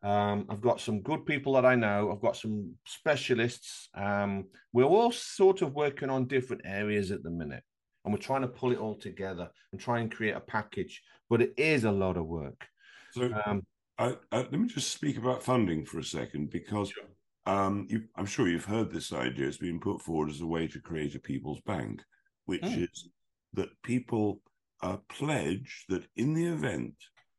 Um, 0.02 0.46
I've 0.48 0.60
got 0.60 0.80
some 0.80 1.00
good 1.00 1.24
people 1.24 1.52
that 1.52 1.64
I 1.64 1.76
know. 1.76 2.10
I've 2.10 2.20
got 2.20 2.36
some 2.36 2.74
specialists. 2.86 3.88
Um, 3.94 4.46
we're 4.72 4.84
all 4.84 5.12
sort 5.12 5.62
of 5.62 5.74
working 5.74 6.10
on 6.10 6.26
different 6.26 6.62
areas 6.64 7.10
at 7.10 7.22
the 7.22 7.30
minute, 7.30 7.62
and 8.04 8.12
we're 8.12 8.20
trying 8.20 8.42
to 8.42 8.48
pull 8.48 8.72
it 8.72 8.78
all 8.78 8.96
together 8.96 9.48
and 9.70 9.80
try 9.80 10.00
and 10.00 10.10
create 10.10 10.34
a 10.34 10.40
package. 10.40 11.00
But 11.30 11.40
it 11.40 11.54
is 11.56 11.84
a 11.84 11.92
lot 11.92 12.16
of 12.16 12.26
work. 12.26 12.66
So, 13.12 13.30
um, 13.46 13.62
I, 13.98 14.16
I, 14.32 14.38
let 14.38 14.52
me 14.52 14.66
just 14.66 14.92
speak 14.92 15.18
about 15.18 15.42
funding 15.42 15.84
for 15.84 15.98
a 15.98 16.04
second, 16.04 16.50
because 16.50 16.90
sure. 16.90 17.04
Um, 17.44 17.86
you, 17.90 18.04
I'm 18.16 18.26
sure 18.26 18.48
you've 18.48 18.64
heard 18.64 18.90
this 18.90 19.12
idea. 19.12 19.48
It's 19.48 19.56
been 19.56 19.80
put 19.80 20.00
forward 20.00 20.30
as 20.30 20.40
a 20.40 20.46
way 20.46 20.68
to 20.68 20.80
create 20.80 21.14
a 21.14 21.18
people's 21.18 21.60
bank, 21.62 22.02
which 22.46 22.62
mm. 22.62 22.82
is 22.82 23.08
that 23.54 23.68
people 23.82 24.40
uh, 24.82 24.98
pledge 25.08 25.84
that 25.88 26.06
in 26.16 26.34
the 26.34 26.46
event 26.46 26.94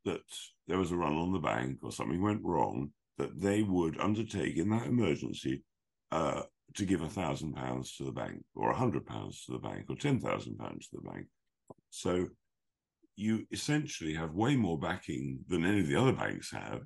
that 0.06 0.22
there 0.68 0.78
was 0.78 0.92
a 0.92 0.96
run 0.96 1.16
on 1.16 1.32
the 1.32 1.40
bank 1.40 1.80
or 1.82 1.92
something 1.92 2.22
went 2.22 2.44
wrong, 2.44 2.92
that 3.18 3.40
they 3.40 3.62
would 3.64 4.00
undertake 4.00 4.58
in 4.58 4.70
that 4.70 4.88
emergency 4.88 5.64
uh, 6.12 6.42
to 6.76 6.86
give 6.86 7.02
a 7.02 7.10
thousand 7.10 7.54
pounds 7.54 7.96
to 7.96 8.04
the 8.04 8.12
bank, 8.12 8.44
or 8.56 8.72
a 8.72 8.76
hundred 8.76 9.06
pounds 9.06 9.46
to 9.46 9.52
the 9.54 9.60
bank, 9.60 9.86
or 9.90 9.96
ten 9.96 10.20
thousand 10.20 10.58
pounds 10.58 10.88
to 10.88 10.98
the 10.98 11.10
bank. 11.10 11.28
So 11.90 12.28
you 13.16 13.46
essentially 13.52 14.14
have 14.16 14.34
way 14.34 14.56
more 14.56 14.80
backing 14.80 15.40
than 15.48 15.66
any 15.66 15.82
of 15.82 15.88
the 15.88 15.96
other 15.96 16.14
banks 16.14 16.52
have, 16.52 16.82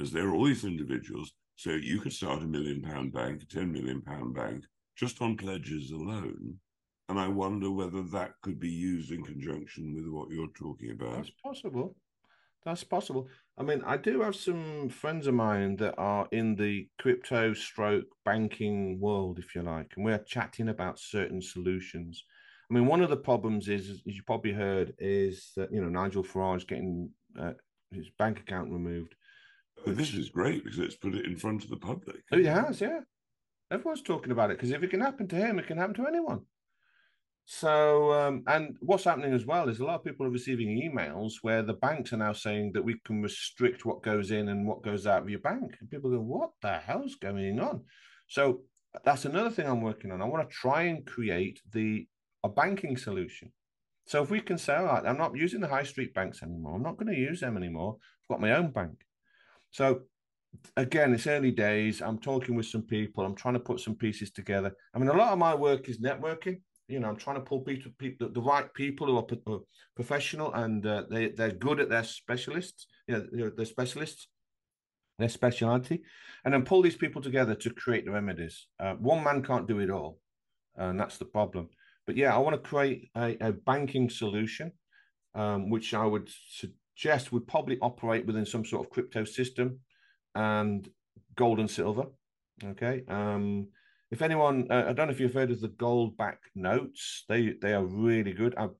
as 0.00 0.10
there 0.10 0.28
are 0.28 0.34
all 0.34 0.46
these 0.46 0.64
individuals. 0.64 1.32
So 1.56 1.70
you 1.72 2.00
could 2.00 2.14
start 2.14 2.42
a 2.42 2.46
million 2.46 2.80
pound 2.80 3.12
bank, 3.12 3.42
a 3.42 3.46
ten 3.46 3.70
million 3.70 4.00
pound 4.00 4.34
bank, 4.34 4.64
just 4.96 5.20
on 5.20 5.36
pledges 5.36 5.90
alone. 5.90 6.54
And 7.10 7.18
I 7.18 7.28
wonder 7.28 7.70
whether 7.70 8.02
that 8.02 8.32
could 8.40 8.58
be 8.58 8.70
used 8.70 9.10
in 9.10 9.22
conjunction 9.22 9.94
with 9.94 10.06
what 10.06 10.30
you're 10.30 10.46
talking 10.56 10.92
about. 10.92 11.16
That's 11.16 11.32
possible. 11.44 11.96
That's 12.64 12.84
possible. 12.84 13.28
I 13.56 13.62
mean, 13.62 13.82
I 13.86 13.96
do 13.96 14.20
have 14.20 14.36
some 14.36 14.88
friends 14.88 15.26
of 15.26 15.34
mine 15.34 15.76
that 15.76 15.94
are 15.96 16.28
in 16.30 16.56
the 16.56 16.88
crypto 16.98 17.54
stroke 17.54 18.06
banking 18.24 19.00
world, 19.00 19.38
if 19.38 19.54
you 19.54 19.62
like, 19.62 19.92
and 19.96 20.04
we're 20.04 20.18
chatting 20.18 20.68
about 20.68 20.98
certain 20.98 21.40
solutions. 21.40 22.24
I 22.70 22.74
mean, 22.74 22.86
one 22.86 23.00
of 23.00 23.10
the 23.10 23.16
problems 23.16 23.68
is, 23.68 23.90
as 23.90 24.00
you 24.04 24.22
probably 24.26 24.52
heard, 24.52 24.94
is 24.98 25.52
that 25.56 25.72
you 25.72 25.80
know 25.80 25.88
Nigel 25.88 26.22
Farage 26.22 26.66
getting 26.66 27.10
uh, 27.38 27.52
his 27.90 28.10
bank 28.18 28.40
account 28.40 28.70
removed. 28.70 29.14
Oh, 29.86 29.92
this 29.92 30.12
is 30.14 30.28
great 30.28 30.62
because 30.62 30.78
it's 30.78 30.96
put 30.96 31.14
it 31.14 31.24
in 31.24 31.36
front 31.36 31.64
of 31.64 31.70
the 31.70 31.76
public. 31.76 32.22
Oh, 32.32 32.38
it 32.38 32.44
has, 32.44 32.80
yeah. 32.80 33.00
Everyone's 33.70 34.02
talking 34.02 34.32
about 34.32 34.50
it 34.50 34.58
because 34.58 34.72
if 34.72 34.82
it 34.82 34.90
can 34.90 35.00
happen 35.00 35.28
to 35.28 35.36
him, 35.36 35.58
it 35.58 35.66
can 35.66 35.78
happen 35.78 35.94
to 35.94 36.06
anyone. 36.06 36.42
So, 37.52 38.12
um, 38.12 38.44
and 38.46 38.76
what's 38.78 39.02
happening 39.02 39.34
as 39.34 39.44
well 39.44 39.68
is 39.68 39.80
a 39.80 39.84
lot 39.84 39.96
of 39.96 40.04
people 40.04 40.24
are 40.24 40.30
receiving 40.30 40.68
emails 40.68 41.32
where 41.42 41.62
the 41.62 41.72
banks 41.72 42.12
are 42.12 42.16
now 42.16 42.32
saying 42.32 42.70
that 42.74 42.84
we 42.84 42.94
can 43.04 43.20
restrict 43.22 43.84
what 43.84 44.04
goes 44.04 44.30
in 44.30 44.50
and 44.50 44.64
what 44.64 44.84
goes 44.84 45.04
out 45.04 45.22
of 45.22 45.28
your 45.28 45.40
bank. 45.40 45.74
And 45.80 45.90
people 45.90 46.12
go, 46.12 46.20
what 46.20 46.50
the 46.62 46.74
hell's 46.74 47.16
going 47.16 47.58
on? 47.58 47.82
So 48.28 48.60
that's 49.04 49.24
another 49.24 49.50
thing 49.50 49.66
I'm 49.66 49.80
working 49.80 50.12
on. 50.12 50.22
I 50.22 50.26
want 50.26 50.48
to 50.48 50.54
try 50.54 50.82
and 50.82 51.04
create 51.04 51.60
the 51.72 52.06
a 52.44 52.48
banking 52.48 52.96
solution. 52.96 53.50
So 54.06 54.22
if 54.22 54.30
we 54.30 54.40
can 54.40 54.56
say, 54.56 54.76
all 54.76 54.84
right, 54.84 55.04
I'm 55.04 55.18
not 55.18 55.36
using 55.36 55.60
the 55.60 55.66
high 55.66 55.82
street 55.82 56.14
banks 56.14 56.44
anymore. 56.44 56.76
I'm 56.76 56.84
not 56.84 56.98
going 56.98 57.12
to 57.12 57.20
use 57.20 57.40
them 57.40 57.56
anymore. 57.56 57.96
I've 57.98 58.34
got 58.34 58.40
my 58.40 58.52
own 58.52 58.70
bank. 58.70 58.94
So 59.72 60.02
again, 60.76 61.12
it's 61.12 61.26
early 61.26 61.50
days. 61.50 62.00
I'm 62.00 62.20
talking 62.20 62.54
with 62.54 62.66
some 62.66 62.82
people. 62.82 63.24
I'm 63.24 63.34
trying 63.34 63.54
to 63.54 63.60
put 63.60 63.80
some 63.80 63.96
pieces 63.96 64.30
together. 64.30 64.72
I 64.94 65.00
mean, 65.00 65.08
a 65.08 65.16
lot 65.16 65.32
of 65.32 65.38
my 65.40 65.56
work 65.56 65.88
is 65.88 66.00
networking 66.00 66.60
you 66.90 67.00
know, 67.00 67.08
I'm 67.08 67.16
trying 67.16 67.36
to 67.36 67.42
pull 67.42 67.60
people, 67.60 67.92
people 67.98 68.28
the, 68.32 68.40
right 68.40 68.72
people 68.74 69.06
who 69.06 69.16
are, 69.16 69.54
are 69.54 69.60
professional 69.94 70.52
and 70.54 70.84
uh, 70.84 71.04
they 71.10 71.28
they're 71.28 71.52
good 71.52 71.80
at 71.80 71.88
their 71.88 72.04
specialists, 72.04 72.86
you 73.06 73.26
know, 73.32 73.50
they're 73.56 73.66
specialists, 73.66 74.28
their 75.18 75.28
speciality, 75.28 76.02
and 76.44 76.52
then 76.52 76.64
pull 76.64 76.82
these 76.82 76.96
people 76.96 77.22
together 77.22 77.54
to 77.54 77.70
create 77.70 78.04
the 78.04 78.10
remedies. 78.10 78.66
Uh, 78.78 78.94
one 78.94 79.22
man 79.22 79.42
can't 79.42 79.68
do 79.68 79.78
it 79.78 79.90
all, 79.90 80.18
and 80.76 80.98
that's 80.98 81.18
the 81.18 81.24
problem. 81.24 81.68
But 82.06 82.16
yeah, 82.16 82.34
I 82.34 82.38
want 82.38 82.54
to 82.54 82.68
create 82.68 83.10
a, 83.16 83.36
a 83.40 83.52
banking 83.52 84.10
solution, 84.10 84.72
um, 85.34 85.70
which 85.70 85.94
I 85.94 86.04
would 86.04 86.28
suggest 86.48 87.32
would 87.32 87.46
probably 87.46 87.78
operate 87.80 88.26
within 88.26 88.46
some 88.46 88.64
sort 88.64 88.84
of 88.84 88.90
crypto 88.90 89.24
system 89.24 89.80
and 90.34 90.88
gold 91.36 91.60
and 91.60 91.70
silver. 91.70 92.06
Okay. 92.64 93.02
Um, 93.08 93.68
if 94.10 94.22
anyone, 94.22 94.66
uh, 94.70 94.86
I 94.88 94.92
don't 94.92 95.06
know 95.06 95.12
if 95.12 95.20
you've 95.20 95.34
heard 95.34 95.50
of 95.50 95.60
the 95.60 95.68
Goldback 95.68 96.38
notes. 96.54 97.24
They 97.28 97.54
they 97.60 97.74
are 97.74 97.84
really 97.84 98.32
good. 98.32 98.54
I've 98.56 98.74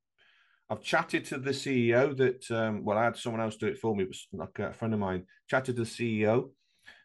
I've 0.68 0.82
chatted 0.82 1.24
to 1.26 1.38
the 1.38 1.50
CEO 1.50 2.16
that 2.16 2.50
um, 2.50 2.84
well, 2.84 2.98
I 2.98 3.04
had 3.04 3.16
someone 3.16 3.40
else 3.40 3.56
do 3.56 3.66
it 3.66 3.78
for 3.78 3.94
me. 3.94 4.04
It 4.04 4.08
was 4.08 4.26
like 4.32 4.58
a 4.58 4.72
friend 4.72 4.94
of 4.94 5.00
mine. 5.00 5.24
Chatted 5.48 5.76
to 5.76 5.82
the 5.82 5.88
CEO, 5.88 6.50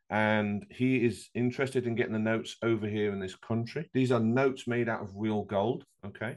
and 0.09 0.65
he 0.69 1.05
is 1.05 1.29
interested 1.33 1.87
in 1.87 1.95
getting 1.95 2.13
the 2.13 2.19
notes 2.19 2.57
over 2.63 2.87
here 2.87 3.11
in 3.11 3.19
this 3.19 3.35
country. 3.35 3.89
These 3.93 4.11
are 4.11 4.19
notes 4.19 4.67
made 4.67 4.89
out 4.89 5.01
of 5.01 5.13
real 5.15 5.43
gold. 5.43 5.83
Okay, 6.05 6.35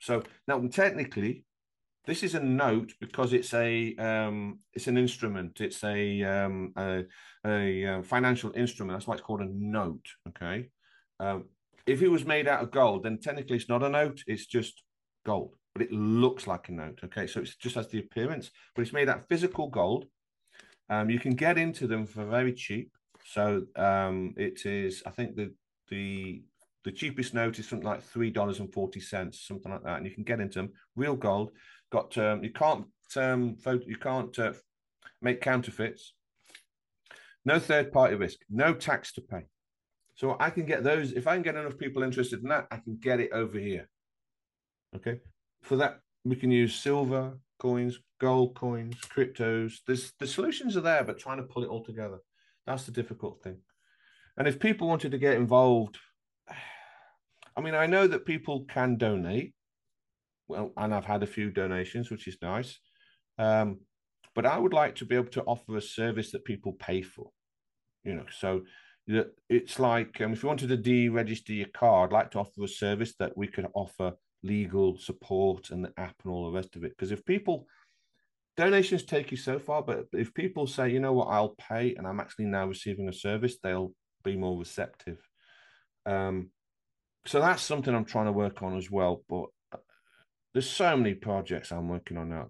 so 0.00 0.22
now 0.46 0.60
technically, 0.68 1.44
this 2.06 2.22
is 2.22 2.34
a 2.34 2.40
note 2.40 2.92
because 3.00 3.32
it's 3.32 3.54
a 3.54 3.94
um, 3.96 4.60
it's 4.72 4.88
an 4.88 4.98
instrument. 4.98 5.60
It's 5.60 5.82
a 5.82 6.22
um, 6.22 6.72
a, 6.76 7.04
a, 7.46 7.86
uh, 7.86 8.02
financial 8.02 8.52
instrument. 8.54 8.96
That's 8.96 9.06
why 9.06 9.14
it's 9.14 9.22
called 9.22 9.40
a 9.40 9.48
note. 9.50 10.06
Okay, 10.28 10.68
um, 11.20 11.44
if 11.86 12.02
it 12.02 12.08
was 12.08 12.24
made 12.24 12.48
out 12.48 12.62
of 12.62 12.70
gold, 12.70 13.04
then 13.04 13.18
technically 13.18 13.56
it's 13.56 13.68
not 13.68 13.82
a 13.82 13.88
note, 13.88 14.22
it's 14.26 14.46
just 14.46 14.82
gold, 15.24 15.54
but 15.74 15.82
it 15.82 15.92
looks 15.92 16.46
like 16.46 16.68
a 16.68 16.72
note. 16.72 17.00
Okay, 17.04 17.26
so 17.26 17.40
it 17.40 17.50
just 17.60 17.74
has 17.76 17.88
the 17.88 18.00
appearance, 18.00 18.50
but 18.74 18.82
it's 18.82 18.92
made 18.92 19.08
out 19.08 19.18
of 19.20 19.28
physical 19.28 19.68
gold. 19.68 20.06
Um, 20.88 21.10
you 21.10 21.18
can 21.18 21.34
get 21.34 21.58
into 21.58 21.86
them 21.86 22.06
for 22.06 22.24
very 22.24 22.52
cheap. 22.52 22.90
So 23.26 23.64
um, 23.76 24.34
it 24.36 24.66
is, 24.66 25.02
I 25.06 25.10
think 25.10 25.36
the 25.36 25.52
the 25.88 26.42
the 26.84 26.92
cheapest 26.92 27.32
note 27.32 27.58
is 27.58 27.66
something 27.66 27.86
like 27.86 28.02
three 28.02 28.30
dollars 28.30 28.60
and 28.60 28.72
forty 28.72 29.00
cents, 29.00 29.46
something 29.46 29.72
like 29.72 29.82
that, 29.84 29.96
and 29.96 30.06
you 30.06 30.12
can 30.12 30.24
get 30.24 30.40
into 30.40 30.58
them. 30.58 30.72
Real 30.96 31.16
gold. 31.16 31.50
Got 31.90 32.16
um, 32.18 32.44
you 32.44 32.50
can't 32.50 32.84
um, 33.16 33.56
you 33.86 33.96
can't 33.96 34.38
uh, 34.38 34.52
make 35.22 35.40
counterfeits. 35.40 36.12
No 37.46 37.58
third 37.58 37.92
party 37.92 38.14
risk. 38.14 38.38
No 38.50 38.74
tax 38.74 39.12
to 39.14 39.22
pay. 39.22 39.44
So 40.14 40.36
I 40.38 40.50
can 40.50 40.64
get 40.64 40.84
those. 40.84 41.12
If 41.12 41.26
I 41.26 41.34
can 41.34 41.42
get 41.42 41.56
enough 41.56 41.78
people 41.78 42.02
interested 42.02 42.42
in 42.42 42.48
that, 42.48 42.66
I 42.70 42.76
can 42.76 42.96
get 43.00 43.20
it 43.20 43.30
over 43.32 43.58
here. 43.58 43.88
Okay. 44.94 45.20
For 45.62 45.76
that, 45.76 46.00
we 46.24 46.36
can 46.36 46.50
use 46.50 46.74
silver 46.74 47.38
coins, 47.58 47.98
gold 48.20 48.54
coins, 48.54 48.96
cryptos. 49.02 49.78
There's 49.86 50.12
the 50.20 50.26
solutions 50.26 50.76
are 50.76 50.82
there, 50.82 51.04
but 51.04 51.18
trying 51.18 51.38
to 51.38 51.44
pull 51.44 51.64
it 51.64 51.68
all 51.68 51.84
together. 51.84 52.18
That's 52.66 52.84
the 52.84 52.92
difficult 52.92 53.42
thing. 53.42 53.58
And 54.36 54.48
if 54.48 54.58
people 54.58 54.88
wanted 54.88 55.12
to 55.12 55.18
get 55.18 55.36
involved, 55.36 55.98
I 57.56 57.60
mean, 57.60 57.74
I 57.74 57.86
know 57.86 58.06
that 58.06 58.26
people 58.26 58.64
can 58.68 58.96
donate. 58.96 59.54
Well, 60.48 60.72
and 60.76 60.94
I've 60.94 61.04
had 61.04 61.22
a 61.22 61.26
few 61.26 61.50
donations, 61.50 62.10
which 62.10 62.28
is 62.28 62.36
nice. 62.42 62.78
Um, 63.38 63.80
but 64.34 64.46
I 64.46 64.58
would 64.58 64.74
like 64.74 64.96
to 64.96 65.06
be 65.06 65.14
able 65.14 65.30
to 65.30 65.42
offer 65.44 65.76
a 65.76 65.82
service 65.82 66.32
that 66.32 66.44
people 66.44 66.72
pay 66.74 67.02
for. 67.02 67.30
You 68.02 68.14
know, 68.14 68.26
so 68.30 68.62
it's 69.06 69.78
like 69.78 70.20
um, 70.20 70.32
if 70.32 70.42
you 70.42 70.48
wanted 70.48 70.68
to 70.70 70.78
deregister 70.78 71.56
your 71.56 71.68
car, 71.68 72.04
I'd 72.04 72.12
like 72.12 72.30
to 72.32 72.38
offer 72.38 72.64
a 72.64 72.68
service 72.68 73.14
that 73.18 73.36
we 73.36 73.46
could 73.46 73.66
offer 73.74 74.12
legal 74.42 74.96
support 74.98 75.70
and 75.70 75.84
the 75.84 75.92
app 75.96 76.14
and 76.24 76.32
all 76.32 76.46
the 76.46 76.56
rest 76.56 76.76
of 76.76 76.84
it. 76.84 76.90
Because 76.90 77.12
if 77.12 77.24
people 77.24 77.66
donations 78.56 79.02
take 79.02 79.30
you 79.30 79.36
so 79.36 79.58
far, 79.58 79.82
but 79.82 80.06
if 80.12 80.32
people 80.32 80.66
say, 80.66 80.90
you 80.90 81.00
know 81.00 81.12
what, 81.12 81.28
I'll 81.28 81.56
pay 81.58 81.94
and 81.94 82.06
I'm 82.06 82.20
actually 82.20 82.46
now 82.46 82.66
receiving 82.66 83.08
a 83.08 83.12
service, 83.12 83.56
they'll 83.62 83.92
be 84.22 84.36
more 84.36 84.58
receptive. 84.58 85.18
Um, 86.06 86.50
so 87.26 87.40
that's 87.40 87.62
something 87.62 87.94
I'm 87.94 88.04
trying 88.04 88.26
to 88.26 88.32
work 88.32 88.62
on 88.62 88.76
as 88.76 88.90
well. 88.90 89.22
But 89.28 89.46
there's 90.52 90.70
so 90.70 90.96
many 90.96 91.14
projects 91.14 91.72
I'm 91.72 91.88
working 91.88 92.16
on 92.16 92.28
now. 92.28 92.48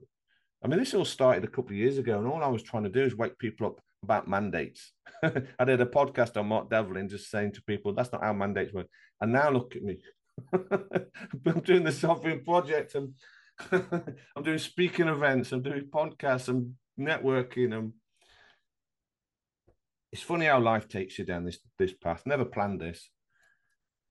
I 0.63 0.69
mean, 0.69 0.79
this 0.79 0.95
all 0.95 1.05
started 1.05 1.45
a 1.45 1.49
couple 1.49 1.71
of 1.71 1.77
years 1.77 1.99
ago, 1.99 2.19
and 2.19 2.27
all 2.27 2.43
I 2.43 2.49
was 2.49 2.63
trying 2.63 2.85
to 2.85 2.89
do 2.89 3.03
is 3.03 3.17
wake 3.17 3.39
people 3.39 3.67
up 3.67 3.81
about 4.05 4.29
mandates. 4.29 4.93
I 5.59 5.65
did 5.65 5.81
a 5.81 5.87
podcast 5.87 6.37
on 6.37 6.49
Mark 6.49 6.71
Devlin 6.71 7.09
just 7.09 7.31
saying 7.31 7.53
to 7.53 7.63
people, 7.63 7.93
that's 7.93 8.13
not 8.13 8.23
how 8.23 8.33
mandates 8.33 8.73
work. 8.73 8.89
And 9.21 9.33
now 9.33 9.51
look 9.51 9.75
at 9.75 9.83
me. 9.83 9.99
I'm 10.53 11.61
doing 11.61 11.85
the 11.85 11.93
sovereign 11.93 12.45
project 12.45 12.95
and 12.95 13.15
I'm 13.73 14.43
doing 14.43 14.59
speaking 14.59 15.09
events, 15.09 15.53
I'm 15.53 15.63
doing 15.63 15.89
podcasts, 15.93 16.49
I'm 16.49 16.77
networking. 16.99 17.75
I'm... 17.75 17.95
It's 20.13 20.23
funny 20.23 20.47
how 20.47 20.61
life 20.61 20.89
takes 20.89 21.19
you 21.19 21.25
down 21.25 21.45
this 21.45 21.59
this 21.79 21.93
path. 21.93 22.23
Never 22.27 22.45
planned 22.45 22.81
this. 22.81 23.09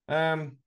Um, 0.07 0.57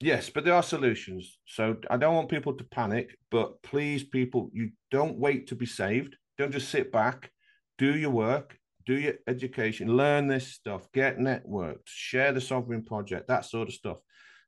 yes, 0.00 0.28
but 0.30 0.44
there 0.44 0.54
are 0.54 0.62
solutions. 0.62 1.38
So 1.46 1.76
I 1.88 1.96
don't 1.96 2.14
want 2.14 2.28
people 2.28 2.54
to 2.54 2.64
panic, 2.64 3.16
but 3.30 3.62
please, 3.62 4.04
people, 4.04 4.50
you 4.52 4.70
don't 4.90 5.18
wait 5.18 5.46
to 5.48 5.54
be 5.54 5.66
saved. 5.66 6.16
Don't 6.36 6.52
just 6.52 6.70
sit 6.70 6.92
back. 6.92 7.30
Do 7.78 7.96
your 7.96 8.10
work. 8.10 8.58
Do 8.86 8.94
your 8.94 9.14
education. 9.26 9.96
Learn 9.96 10.26
this 10.26 10.48
stuff. 10.48 10.90
Get 10.92 11.18
networked. 11.18 11.86
Share 11.86 12.32
the 12.32 12.40
sovereign 12.40 12.84
project. 12.84 13.28
That 13.28 13.44
sort 13.44 13.68
of 13.68 13.74
stuff. 13.74 13.98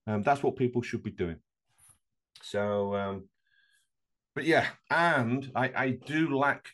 Um, 0.06 0.22
that's 0.22 0.42
what 0.42 0.56
people 0.56 0.82
should 0.82 1.02
be 1.02 1.10
doing. 1.10 1.36
So, 2.42 2.94
um, 2.94 3.28
but 4.34 4.44
yeah, 4.44 4.66
and 4.90 5.50
I, 5.54 5.72
I 5.74 5.90
do 5.90 6.36
lack, 6.36 6.68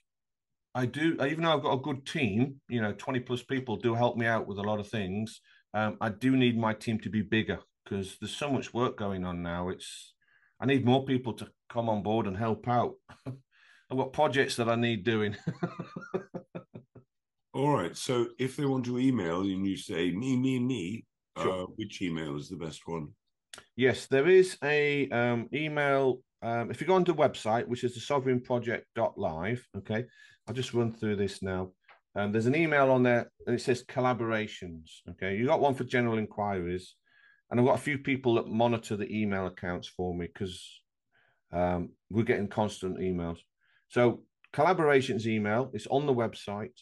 I 0.75 0.87
do, 0.87 1.17
even 1.25 1.45
though 1.45 1.55
I've 1.55 1.63
got 1.63 1.75
a 1.75 1.81
good 1.83 2.05
team, 2.05 2.57
you 2.69 2.83
know, 2.83 2.93
20 2.93 3.21
plus 3.21 3.43
people 3.43 3.77
do 3.77 3.95
help 3.95 4.17
me 4.17 4.27
out 4.27 4.47
with 4.47 4.59
a 4.59 4.63
lot 4.63 4.81
of 4.81 4.89
things. 4.89 5.41
Um, 5.73 5.97
I 6.01 6.11
do 6.11 6.37
need 6.37 6.59
my 6.59 6.75
team 6.75 6.99
to 7.01 7.09
be 7.09 7.23
bigger 7.23 7.61
because 7.85 8.19
there's 8.21 8.35
so 8.35 8.51
much 8.51 8.75
work 8.75 8.99
going 8.99 9.25
on 9.25 9.43
now. 9.43 9.69
It's, 9.69 10.13
I 10.61 10.67
need 10.67 10.85
more 10.85 11.05
people 11.05 11.33
to 11.35 11.49
come 11.71 11.89
on 11.89 12.03
board 12.03 12.27
and 12.27 12.37
help 12.37 12.69
out. 12.69 12.95
I've 13.27 13.99
got 13.99 14.13
projects 14.13 14.57
that 14.57 14.69
I 14.69 14.75
need 14.75 15.05
doing. 15.05 15.37
All 17.55 17.71
right. 17.71 17.97
So 17.97 18.29
if 18.39 18.57
they 18.57 18.65
want 18.65 18.85
to 18.87 18.99
email 18.99 19.41
and 19.41 19.67
you 19.67 19.77
say 19.77 20.11
me, 20.11 20.37
me, 20.37 20.59
me, 20.59 21.05
sure. 21.39 21.65
uh, 21.65 21.67
which 21.77 22.01
email 22.01 22.37
is 22.37 22.49
the 22.49 22.57
best 22.57 22.87
one? 22.87 23.09
Yes, 23.77 24.07
there 24.07 24.29
is 24.29 24.57
a 24.65 25.09
um, 25.11 25.49
email. 25.53 26.21
Um, 26.43 26.71
if 26.71 26.81
you 26.81 26.87
go 26.87 26.95
onto 26.95 27.13
the 27.13 27.23
website, 27.23 27.67
which 27.69 27.85
is 27.85 27.95
the 27.95 28.01
sovereignproject.live, 28.01 29.69
okay, 29.79 30.05
I'll 30.47 30.55
just 30.55 30.75
run 30.75 30.93
through 30.93 31.17
this 31.17 31.43
now. 31.43 31.73
Um, 32.15 32.33
there's 32.33 32.47
an 32.47 32.57
email 32.57 32.91
on 32.91 33.03
there 33.03 33.31
and 33.47 33.55
it 33.55 33.63
says 33.63 33.85
collaborations. 33.85 34.89
Okay, 35.11 35.37
you 35.37 35.47
got 35.47 35.61
one 35.61 35.75
for 35.75 35.85
general 35.85 36.19
inquiries, 36.19 36.95
and 37.51 37.61
I've 37.61 37.67
got 37.67 37.79
a 37.79 37.83
few 37.83 37.99
people 37.99 38.35
that 38.35 38.49
monitor 38.49 38.97
the 38.97 39.11
email 39.15 39.47
accounts 39.47 39.89
for 39.89 40.15
me 40.15 40.27
because 40.27 40.81
um, 41.53 41.91
we're 42.11 42.25
getting 42.25 42.49
constant 42.49 42.99
emails. 42.99 43.39
So 43.89 44.23
collaborations 44.55 45.27
email, 45.27 45.71
it's 45.75 45.87
on 45.87 46.07
the 46.07 46.15
website. 46.15 46.73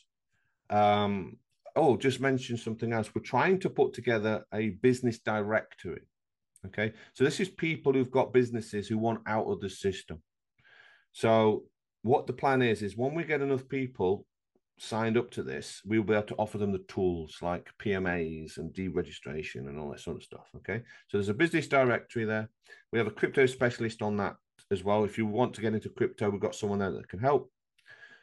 Um, 0.71 1.37
oh, 1.77 1.97
just 1.97 2.21
mention 2.21 2.57
something 2.57 2.93
else. 2.93 3.11
We're 3.15 3.23
trying 3.23 3.61
to 3.61 3.71
put 3.71 3.93
together 3.93 4.45
a 4.55 4.71
business 4.71 5.19
directory. 5.19 6.03
Okay. 6.67 6.93
So 7.15 7.25
this 7.25 7.41
is 7.41 7.49
people 7.49 7.93
who've 7.93 8.11
got 8.11 8.33
businesses 8.33 8.87
who 8.87 8.99
want 8.99 9.21
out 9.27 9.47
of 9.47 9.61
the 9.61 9.71
system. 9.71 10.23
So 11.13 11.65
what 12.03 12.27
the 12.27 12.33
plan 12.33 12.63
is, 12.63 12.83
is 12.83 12.97
when 12.97 13.15
we 13.15 13.25
get 13.25 13.41
enough 13.41 13.69
people 13.69 14.27
signed 14.79 15.17
up 15.19 15.31
to 15.31 15.43
this, 15.43 15.83
we'll 15.85 16.03
be 16.03 16.15
able 16.15 16.23
to 16.25 16.35
offer 16.37 16.59
them 16.59 16.73
the 16.73 16.85
tools 16.89 17.37
like 17.43 17.71
PMAs 17.79 18.59
and 18.59 18.73
deregistration 18.73 19.69
and 19.69 19.79
all 19.79 19.91
that 19.91 20.01
sort 20.01 20.17
of 20.17 20.23
stuff. 20.23 20.49
Okay. 20.57 20.83
So 21.09 21.17
there's 21.17 21.29
a 21.29 21.35
business 21.35 21.67
directory 21.67 22.25
there. 22.25 22.49
We 22.93 22.99
have 22.99 23.09
a 23.09 23.13
crypto 23.13 23.47
specialist 23.47 24.03
on 24.03 24.17
that 24.19 24.37
as 24.71 24.85
well. 24.85 25.05
If 25.05 25.19
you 25.19 25.27
want 25.27 25.55
to 25.55 25.61
get 25.61 25.75
into 25.75 25.89
crypto, 25.89 26.31
we've 26.31 26.41
got 26.41 26.55
someone 26.55 26.79
there 26.79 26.93
that 26.93 27.09
can 27.09 27.21
help. 27.21 27.51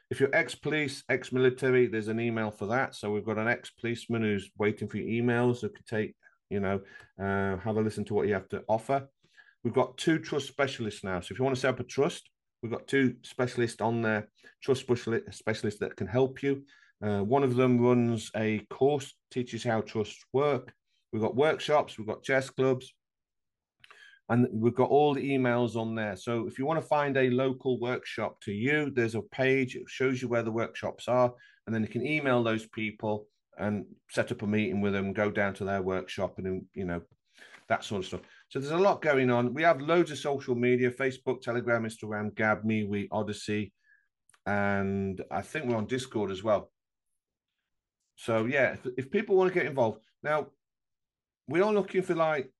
If 0.09 0.21
you're 0.21 0.33
ex-police, 0.33 1.03
ex-military, 1.09 1.87
there's 1.87 2.07
an 2.07 2.19
email 2.19 2.49
for 2.49 2.65
that. 2.67 2.95
So 2.95 3.11
we've 3.11 3.25
got 3.25 3.37
an 3.37 3.49
ex-policeman 3.49 4.21
who's 4.21 4.49
waiting 4.57 4.87
for 4.87 4.97
your 4.97 5.23
emails 5.23 5.61
who 5.61 5.69
could 5.69 5.85
take, 5.85 6.15
you 6.49 6.61
know, 6.61 6.79
uh, 7.21 7.57
have 7.57 7.75
a 7.75 7.81
listen 7.81 8.05
to 8.05 8.13
what 8.13 8.27
you 8.27 8.33
have 8.33 8.47
to 8.49 8.63
offer. 8.69 9.07
We've 9.63 9.73
got 9.73 9.97
two 9.97 10.19
trust 10.19 10.47
specialists 10.47 11.03
now. 11.03 11.19
So 11.19 11.33
if 11.33 11.39
you 11.39 11.43
want 11.43 11.55
to 11.57 11.61
set 11.61 11.71
up 11.71 11.81
a 11.81 11.83
trust, 11.83 12.29
we've 12.63 12.71
got 12.71 12.87
two 12.87 13.15
specialists 13.23 13.81
on 13.81 14.01
there, 14.01 14.29
trust 14.63 14.83
specialists 14.83 15.79
that 15.81 15.97
can 15.97 16.07
help 16.07 16.41
you. 16.41 16.63
Uh, 17.03 17.19
one 17.19 17.43
of 17.43 17.55
them 17.55 17.77
runs 17.77 18.31
a 18.35 18.59
course, 18.69 19.13
teaches 19.29 19.63
how 19.63 19.81
trusts 19.81 20.23
work. 20.31 20.73
We've 21.11 21.21
got 21.21 21.35
workshops, 21.35 21.97
we've 21.97 22.07
got 22.07 22.23
chess 22.23 22.49
clubs, 22.49 22.93
and 24.29 24.47
we've 24.51 24.75
got 24.75 24.89
all 24.89 25.13
the 25.13 25.29
emails 25.29 25.75
on 25.75 25.95
there. 25.95 26.15
So 26.15 26.47
if 26.47 26.59
you 26.59 26.65
want 26.65 26.81
to 26.81 26.87
find 26.87 27.15
a 27.17 27.29
local 27.29 27.79
workshop 27.79 28.41
to 28.41 28.51
you, 28.51 28.91
there's 28.91 29.15
a 29.15 29.21
page. 29.21 29.75
It 29.75 29.83
shows 29.87 30.21
you 30.21 30.27
where 30.27 30.43
the 30.43 30.51
workshops 30.51 31.07
are, 31.07 31.33
and 31.65 31.73
then 31.73 31.81
you 31.81 31.87
can 31.87 32.05
email 32.05 32.43
those 32.43 32.65
people 32.67 33.27
and 33.57 33.85
set 34.11 34.31
up 34.31 34.41
a 34.41 34.47
meeting 34.47 34.81
with 34.81 34.93
them, 34.93 35.13
go 35.13 35.31
down 35.31 35.53
to 35.55 35.63
their 35.63 35.81
workshop, 35.81 36.37
and 36.37 36.65
you 36.73 36.85
know 36.85 37.01
that 37.69 37.83
sort 37.83 38.01
of 38.01 38.07
stuff. 38.07 38.21
So 38.49 38.59
there's 38.59 38.71
a 38.71 38.77
lot 38.77 39.01
going 39.01 39.29
on. 39.29 39.53
We 39.53 39.63
have 39.63 39.81
loads 39.81 40.11
of 40.11 40.17
social 40.17 40.55
media: 40.55 40.91
Facebook, 40.91 41.41
Telegram, 41.41 41.83
Instagram, 41.83 42.35
Gab, 42.35 42.63
MeWe, 42.63 43.07
Odysee, 43.11 43.71
and 44.45 45.21
I 45.31 45.41
think 45.41 45.65
we're 45.65 45.77
on 45.77 45.87
Discord 45.87 46.31
as 46.31 46.43
well. 46.43 46.71
So 48.15 48.45
yeah, 48.45 48.73
if, 48.73 48.87
if 48.97 49.11
people 49.11 49.37
want 49.37 49.53
to 49.53 49.59
get 49.59 49.67
involved 49.67 49.99
now, 50.21 50.47
we 51.47 51.59
are 51.59 51.63
all 51.63 51.73
looking 51.73 52.01
for 52.01 52.15
like 52.15 52.51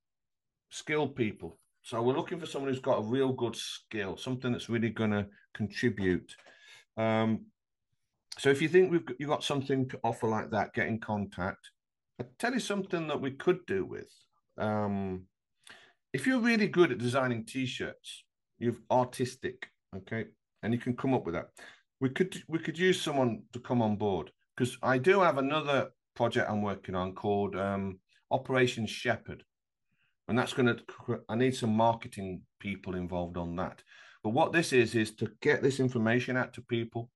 skilled 0.70 1.16
people. 1.16 1.60
So 1.84 2.02
we're 2.02 2.16
looking 2.18 2.40
for 2.40 2.46
someone 2.46 2.72
who's 2.72 2.82
got 2.82 3.00
a 3.00 3.10
real 3.10 3.32
good 3.32 3.56
skill, 3.56 4.18
something 4.18 4.52
that's 4.52 4.70
really 4.70 4.90
going 4.90 5.12
to 5.12 5.28
contribute. 5.54 6.36
Um, 6.98 7.46
so 8.38 8.50
if 8.50 8.62
you 8.62 8.68
think 8.68 8.92
we've 8.92 9.06
you've 9.20 9.30
got 9.30 9.44
something 9.44 9.88
to 9.90 10.00
offer 10.04 10.28
like 10.28 10.52
that, 10.52 10.74
get 10.74 10.88
in 10.88 11.00
contact. 11.00 11.72
I 12.20 12.26
tell 12.40 12.54
you 12.54 12.60
something 12.60 13.08
that 13.08 13.22
we 13.22 13.32
could 13.32 13.66
do 13.68 13.86
with. 13.86 14.10
Um, 14.58 15.24
if 16.14 16.28
you're 16.28 16.40
really 16.40 16.68
good 16.68 16.92
at 16.92 16.98
designing 16.98 17.46
t-shirts, 17.46 18.24
you're 18.60 18.76
artistic, 18.90 19.68
okay, 19.96 20.26
and 20.64 20.74
you 20.74 20.80
can 20.80 20.96
come 20.96 21.14
up 21.14 21.26
with 21.26 21.36
that. 21.36 21.50
We 22.00 22.10
could 22.10 22.44
we 22.48 22.60
could 22.60 22.78
use 22.78 23.02
someone 23.02 23.44
to 23.54 23.60
come 23.60 23.82
on 23.82 23.96
board 23.96 24.32
because 24.56 24.78
I 24.84 24.98
do 24.98 25.22
have 25.22 25.38
another 25.38 25.90
project 26.16 26.50
I'm 26.50 26.62
working 26.62 26.96
on 26.96 27.14
called 27.14 27.56
um, 27.56 28.00
Operation 28.32 28.88
Shepherd 28.88 29.44
and 30.28 30.38
that's 30.38 30.54
going 30.54 30.68
to 30.68 31.20
i 31.30 31.36
need 31.36 31.56
some 31.56 31.76
marketing 31.76 32.42
people 32.60 32.96
involved 32.96 33.38
on 33.38 33.56
that. 33.56 33.82
But 34.24 34.32
what 34.32 34.52
this 34.52 34.74
is 34.74 34.96
is 34.96 35.16
to 35.16 35.32
get 35.42 35.62
this 35.62 35.80
information 35.80 36.36
out 36.36 36.54
to 36.54 36.62
people. 36.62 37.10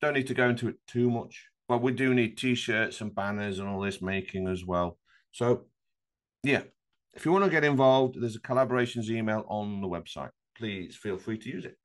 Don't 0.00 0.14
need 0.14 0.26
to 0.26 0.34
go 0.34 0.48
into 0.48 0.68
it 0.68 0.76
too 0.86 1.10
much. 1.10 1.46
But 1.68 1.82
we 1.82 1.92
do 1.92 2.14
need 2.14 2.36
t-shirts 2.36 3.00
and 3.00 3.14
banners 3.14 3.58
and 3.58 3.68
all 3.68 3.80
this 3.80 4.02
making 4.02 4.46
as 4.46 4.64
well. 4.64 4.98
So 5.32 5.66
yeah 6.42 6.62
if 7.14 7.24
you 7.24 7.32
want 7.32 7.44
to 7.44 7.50
get 7.50 7.64
involved 7.64 8.20
there's 8.20 8.36
a 8.36 8.40
collaborations 8.40 9.08
email 9.08 9.44
on 9.48 9.80
the 9.80 9.88
website. 9.88 10.30
Please 10.56 10.94
feel 10.94 11.18
free 11.18 11.38
to 11.38 11.48
use 11.48 11.64
it. 11.64 11.76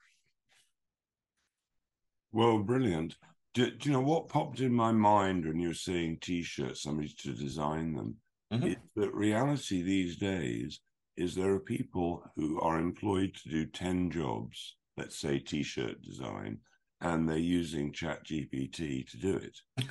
Well 2.32 2.60
brilliant. 2.60 3.16
Do, 3.54 3.70
do 3.70 3.90
you 3.90 3.94
know 3.94 4.02
what 4.02 4.30
popped 4.30 4.62
in 4.62 4.72
my 4.72 4.92
mind 4.92 5.46
when 5.46 5.60
you 5.60 5.70
were 5.70 5.74
saying 5.74 6.20
t-shirts 6.22 6.84
somebody 6.84 7.14
to 7.20 7.34
design 7.34 7.94
them 7.94 8.16
Mm-hmm. 8.52 8.68
It, 8.68 9.14
reality 9.14 9.82
these 9.82 10.18
days 10.18 10.80
is 11.18 11.36
there 11.36 11.54
are 11.54 11.60
people 11.60 12.24
who 12.36 12.60
are 12.60 12.80
employed 12.80 13.36
to 13.36 13.50
do 13.50 13.66
10 13.66 14.12
jobs, 14.12 14.76
let's 14.98 15.20
say 15.20 15.40
t 15.40 15.64
shirt 15.64 16.02
design, 16.02 16.60
and 17.02 17.28
they're 17.28 17.38
using 17.38 17.92
ChatGPT 17.92 19.10
to 19.10 19.18
do 19.18 19.36
it. 19.36 19.58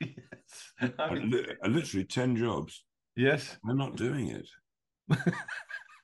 yes. 0.00 0.92
I 0.98 1.14
mean, 1.14 1.30
li- 1.30 1.56
literally 1.68 2.04
10 2.04 2.36
jobs. 2.36 2.84
Yes. 3.16 3.58
They're 3.64 3.74
not 3.74 3.96
doing 3.96 4.28
it. 4.28 4.48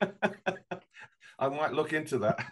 I 1.38 1.48
might 1.48 1.72
look 1.72 1.92
into 1.92 2.18
that. 2.18 2.44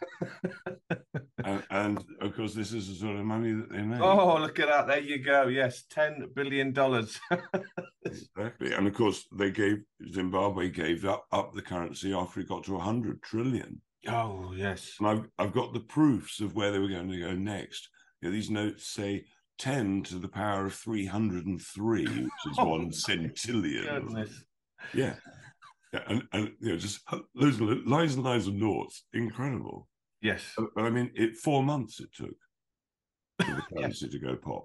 and, 1.45 1.63
and, 1.71 2.05
of 2.21 2.37
course, 2.37 2.55
this 2.55 2.73
is 2.73 2.89
the 2.89 2.95
sort 2.95 3.17
of 3.17 3.25
money 3.25 3.53
that 3.53 3.71
they 3.71 3.83
make. 3.83 4.01
Oh, 4.01 4.39
look 4.39 4.59
at 4.59 4.69
that! 4.69 4.87
There 4.87 5.01
you 5.01 5.23
go. 5.23 5.47
Yes, 5.47 5.85
ten 5.89 6.29
billion 6.35 6.73
dollars. 6.73 7.19
exactly, 8.05 8.73
and 8.73 8.87
of 8.87 8.95
course, 8.95 9.27
they 9.37 9.51
gave 9.51 9.79
Zimbabwe 10.13 10.69
gave 10.69 11.05
up, 11.05 11.27
up 11.33 11.55
the 11.55 11.63
currency 11.63 12.13
after 12.13 12.41
it 12.41 12.49
got 12.49 12.65
to 12.65 12.79
hundred 12.79 13.23
trillion. 13.23 13.81
Oh 14.07 14.53
yes, 14.55 14.97
and 14.99 15.09
I've 15.09 15.29
I've 15.39 15.55
got 15.55 15.73
the 15.73 15.81
proofs 15.81 16.41
of 16.41 16.55
where 16.55 16.71
they 16.71 16.79
were 16.79 16.89
going 16.89 17.11
to 17.11 17.21
go 17.21 17.33
next. 17.33 17.89
You 18.21 18.29
know, 18.29 18.35
these 18.35 18.51
notes 18.51 18.87
say 18.87 19.25
10 19.59 20.03
to 20.05 20.19
the 20.19 20.29
power 20.29 20.67
of 20.67 20.75
303, 20.75 22.05
which 22.05 22.13
is 22.17 22.31
oh, 22.59 22.65
one 22.65 22.91
centillion. 22.91 23.89
Goodness. 23.89 24.45
Yeah. 24.93 25.15
Yeah, 25.95 26.01
and, 26.09 26.23
and 26.33 26.51
you 26.59 26.71
know, 26.71 26.77
just 26.77 27.03
loads 27.37 27.61
of 27.61 27.87
lines 27.87 28.17
and 28.17 28.25
lines 28.25 28.49
of 28.49 28.55
noughts. 28.55 29.05
Incredible. 29.13 29.89
Yes. 30.21 30.43
But 30.57 30.85
I 30.85 30.91
mean, 30.91 31.13
it 31.15 31.37
four 31.37 31.63
months 31.63 32.01
it 32.01 32.09
took 32.13 32.35
for 33.41 33.55
the 33.55 33.63
currency 33.77 34.07
yes. 34.07 34.13
to 34.13 34.19
go 34.19 34.35
pop. 34.35 34.65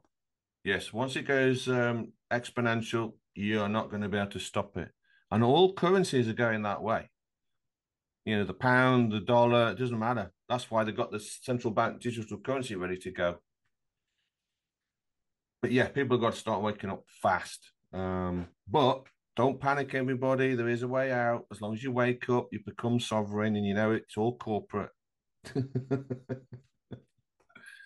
Yes. 0.63 0.91
Once 0.91 1.15
it 1.15 1.27
goes 1.27 1.67
um, 1.67 2.13
exponential, 2.33 3.13
you 3.35 3.61
are 3.61 3.69
not 3.69 3.91
going 3.91 4.01
to 4.01 4.09
be 4.09 4.17
able 4.17 4.31
to 4.31 4.39
stop 4.39 4.75
it. 4.75 4.89
And 5.29 5.43
all 5.43 5.73
currencies 5.73 6.27
are 6.27 6.33
going 6.33 6.63
that 6.63 6.81
way. 6.81 7.11
You 8.25 8.37
know, 8.37 8.43
the 8.43 8.53
pound, 8.55 9.11
the 9.11 9.19
dollar, 9.19 9.69
it 9.69 9.77
doesn't 9.77 9.99
matter. 9.99 10.31
That's 10.49 10.71
why 10.71 10.83
they 10.83 10.91
got 10.91 11.11
the 11.11 11.19
central 11.19 11.71
bank 11.71 12.01
digital 12.01 12.39
currency 12.39 12.75
ready 12.75 12.97
to 12.97 13.11
go. 13.11 13.35
But 15.61 15.71
yeah, 15.71 15.89
people 15.89 16.17
have 16.17 16.21
got 16.21 16.33
to 16.33 16.39
start 16.39 16.63
waking 16.63 16.89
up 16.89 17.03
fast. 17.21 17.71
Um, 17.93 18.47
but 18.67 19.03
don't 19.35 19.59
panic, 19.59 19.95
everybody. 19.95 20.55
There 20.55 20.69
is 20.69 20.83
a 20.83 20.87
way 20.87 21.11
out. 21.11 21.45
As 21.51 21.61
long 21.61 21.73
as 21.73 21.83
you 21.83 21.91
wake 21.91 22.29
up, 22.29 22.47
you 22.51 22.59
become 22.65 22.99
sovereign, 22.99 23.55
and 23.55 23.65
you 23.65 23.73
know 23.73 23.91
it's 23.91 24.17
all 24.17 24.37
corporate. 24.37 24.91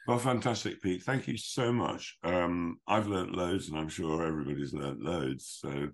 well, 0.08 0.20
fantastic, 0.20 0.82
Pete. 0.82 1.04
Thank 1.04 1.28
you 1.28 1.38
so 1.38 1.72
much. 1.72 2.18
Um, 2.24 2.80
I've 2.88 3.08
learned 3.08 3.36
loads, 3.36 3.70
and 3.70 3.78
I'm 3.78 3.90
sure 3.90 4.26
everybody's 4.26 4.74
learned 4.74 5.02
loads. 5.02 5.60
So, 5.62 5.90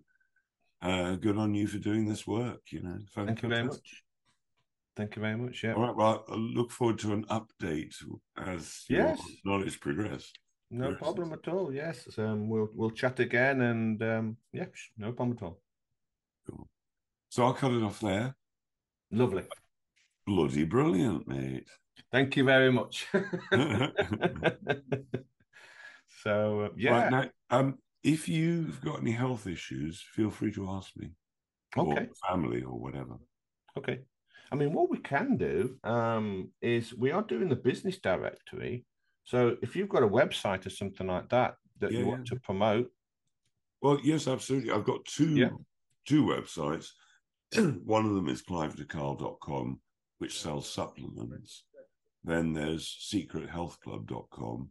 uh, 0.82 1.16
good 1.16 1.38
on 1.38 1.54
you 1.54 1.68
for 1.68 1.80
doing 1.80 2.08
this 2.08 2.26
work. 2.26 2.62
You 2.72 2.82
know, 2.84 3.00
thank 3.14 3.42
you 3.42 3.50
very 3.50 3.64
much. 3.64 4.04
Thank 4.96 5.16
you 5.16 5.22
very 5.22 5.38
much. 5.38 5.64
Yeah. 5.64 5.74
All 5.74 5.84
right. 5.84 5.96
Well, 5.96 6.26
I 6.28 6.36
look 6.36 6.72
forward 6.72 7.00
to 7.00 7.14
an 7.14 7.26
update 7.26 7.96
as 8.38 8.84
yes. 8.90 9.22
knowledge 9.46 9.80
progress. 9.80 10.32
No 10.72 10.94
problem 10.96 11.34
at 11.34 11.48
all. 11.48 11.74
Yes, 11.74 12.08
um, 12.18 12.48
we'll 12.48 12.70
we'll 12.76 12.91
chat 12.91 13.20
again, 13.20 13.62
and 13.62 14.02
um, 14.04 14.38
yeah, 14.54 14.66
no 14.98 15.12
problem 15.12 15.38
at 15.38 15.44
all. 15.44 15.60
Cool. 16.48 16.70
So 17.30 17.44
I'll 17.46 17.54
cut 17.54 17.72
it 17.72 17.82
off 17.82 18.00
there. 18.00 18.36
Lovely. 19.12 19.44
Bloody 20.28 20.66
brilliant, 20.66 21.28
mate. 21.28 21.68
Thank 22.12 22.38
you 22.38 22.44
very 22.44 22.72
much. 22.72 23.08
so 26.24 26.62
uh, 26.62 26.70
yeah. 26.78 26.91
Right, 26.91 27.12
now, 27.12 27.26
um, 27.50 27.80
if 28.04 28.30
you've 28.30 28.80
got 28.82 29.02
any 29.02 29.12
health 29.12 29.48
issues, 29.48 30.04
feel 30.14 30.30
free 30.30 30.52
to 30.54 30.70
ask 30.70 30.91
me. 30.96 31.14
Okay. 31.76 32.08
Or 32.08 32.30
family 32.30 32.62
or 32.62 32.80
whatever. 32.80 33.18
Okay. 33.78 34.02
I 34.52 34.56
mean, 34.56 34.74
what 34.74 34.90
we 34.90 34.98
can 34.98 35.38
do 35.38 35.78
um, 35.84 36.52
is 36.62 36.96
we 36.96 37.12
are 37.12 37.22
doing 37.22 37.50
the 37.50 37.56
business 37.56 38.00
directory 38.00 38.86
so 39.30 39.56
if 39.62 39.76
you've 39.76 39.90
got 39.90 40.02
a 40.02 40.08
website 40.08 40.66
or 40.66 40.72
something 40.72 41.06
like 41.06 41.30
that 41.30 41.54
that 41.82 41.92
yeah, 41.92 42.00
you 42.00 42.08
want 42.08 42.28
yeah. 42.28 42.34
to 42.34 42.40
promote. 42.42 42.90
Well, 43.80 44.00
yes, 44.04 44.28
absolutely. 44.28 44.72
I've 44.72 44.86
got 44.86 45.06
two 45.06 45.36
yeah. 45.36 45.50
two 46.08 46.24
websites. 46.26 46.88
One 47.86 48.08
of 48.08 48.16
them 48.16 48.28
is 48.28 48.42
clivedecarle.com, 48.42 49.80
which 50.18 50.42
sells 50.42 50.68
supplements. 50.68 51.66
Then 52.24 52.54
there's 52.54 52.88
secrethealthclub.com. 53.14 54.70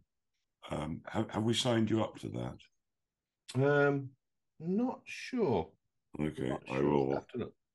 Um, 0.71 1.01
have, 1.07 1.31
have 1.31 1.43
we 1.43 1.53
signed 1.53 1.89
you 1.89 2.03
up 2.03 2.19
to 2.19 2.27
that? 3.55 3.63
Um, 3.65 4.09
not 4.59 4.99
sure. 5.05 5.69
Okay, 6.19 6.49
not 6.49 6.63
sure. 6.67 6.77
I 6.77 6.81
will. 6.81 7.23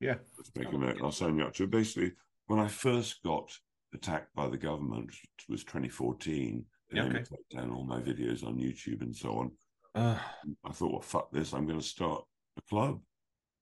Yeah. 0.01 0.17
Let's 0.37 0.51
make 0.55 0.71
a 0.71 0.77
note. 0.77 0.99
I'll 1.03 1.13
sign 1.13 1.39
you 1.39 1.45
up 1.45 1.55
to 1.55 1.65
it. 1.65 1.71
Basically, 1.71 2.13
when 2.47 2.61
I 2.61 2.69
first 2.69 3.23
got 3.23 3.51
attacked 3.95 4.35
by 4.35 4.49
the 4.49 4.59
government, 4.59 5.07
which 5.07 5.49
was 5.49 5.65
2014, 5.65 6.67
they 6.95 7.01
okay. 7.01 7.19
take 7.19 7.49
down 7.51 7.71
all 7.71 7.85
my 7.85 8.01
videos 8.01 8.45
on 8.47 8.57
YouTube 8.57 9.03
and 9.03 9.15
so 9.15 9.39
on. 9.39 9.51
Uh, 9.95 10.19
I 10.65 10.73
thought, 10.73 10.93
well, 10.93 11.01
fuck 11.01 11.31
this. 11.33 11.53
I'm 11.53 11.67
going 11.67 11.81
to 11.81 11.85
start 11.85 12.25
a 12.59 12.63
club. 12.69 13.01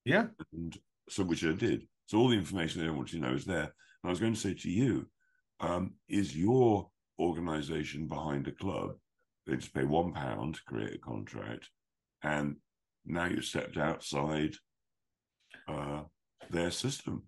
Yeah. 0.05 0.27
And 0.53 0.77
so, 1.09 1.25
which 1.25 1.45
I 1.45 1.53
did. 1.53 1.87
So 2.07 2.19
all 2.19 2.29
the 2.29 2.37
information 2.37 2.83
they 2.83 2.91
want 2.91 3.13
you 3.13 3.21
to 3.21 3.27
know 3.27 3.35
is 3.35 3.45
there. 3.45 3.63
And 3.63 3.71
I 4.05 4.09
was 4.09 4.21
going 4.21 4.35
to 4.35 4.41
say 4.41 4.55
to 4.55 4.71
you, 4.71 5.07
um, 5.61 5.95
is 6.09 6.37
your 6.37 6.89
organization 7.21 8.07
behind 8.07 8.49
a 8.49 8.53
club? 8.53 8.93
They 9.47 9.57
just 9.57 9.75
pay 9.75 9.85
one 9.85 10.13
pound 10.13 10.55
to 10.55 10.61
create 10.67 10.95
a 10.95 10.99
contract, 10.99 11.69
and 12.23 12.57
now 13.05 13.25
you've 13.27 13.45
stepped 13.45 13.77
outside 13.77 14.55
uh, 15.69 16.03
their 16.51 16.71
system. 16.71 17.25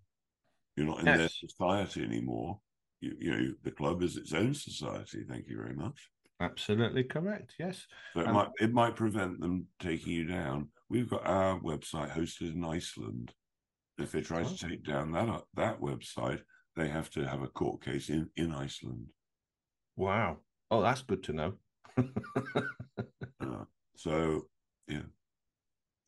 You're 0.77 0.87
not 0.87 1.01
in 1.01 1.07
yes. 1.07 1.19
their 1.19 1.29
society 1.29 2.05
anymore 2.05 2.61
you, 3.05 3.17
you 3.19 3.31
know 3.31 3.55
the 3.63 3.71
club 3.71 4.03
is 4.03 4.17
its 4.17 4.33
own 4.33 4.55
society. 4.55 5.25
Thank 5.29 5.49
you 5.49 5.57
very 5.57 5.75
much. 5.75 6.11
Absolutely 6.41 7.05
correct. 7.05 7.55
Yes. 7.59 7.87
So 8.15 8.21
it 8.21 8.29
um, 8.29 8.35
might 8.35 8.49
it 8.61 8.73
might 8.73 8.97
prevent 8.97 9.41
them 9.41 9.67
taking 9.81 10.13
you 10.13 10.25
down. 10.25 10.69
We've 10.89 11.09
got 11.09 11.27
our 11.27 11.61
website 11.61 12.11
hosted 12.11 12.55
in 12.55 12.65
Iceland. 12.65 13.33
If 13.99 14.13
they 14.13 14.21
try 14.21 14.41
oh. 14.41 14.45
to 14.45 14.69
take 14.69 14.85
down 14.85 15.13
that 15.13 15.29
uh, 15.29 15.41
that 15.55 15.81
website, 15.81 16.41
they 16.77 16.89
have 16.89 17.11
to 17.11 17.27
have 17.27 17.43
a 17.43 17.49
court 17.49 17.85
case 17.85 18.09
in 18.09 18.29
in 18.37 18.53
Iceland. 18.53 19.07
Wow. 19.97 20.39
Oh, 20.71 20.83
that's 20.83 21.03
good 21.03 21.23
to 21.25 21.33
know. 21.33 21.53
uh, 21.97 23.65
so 23.97 24.47
yeah, 24.89 25.03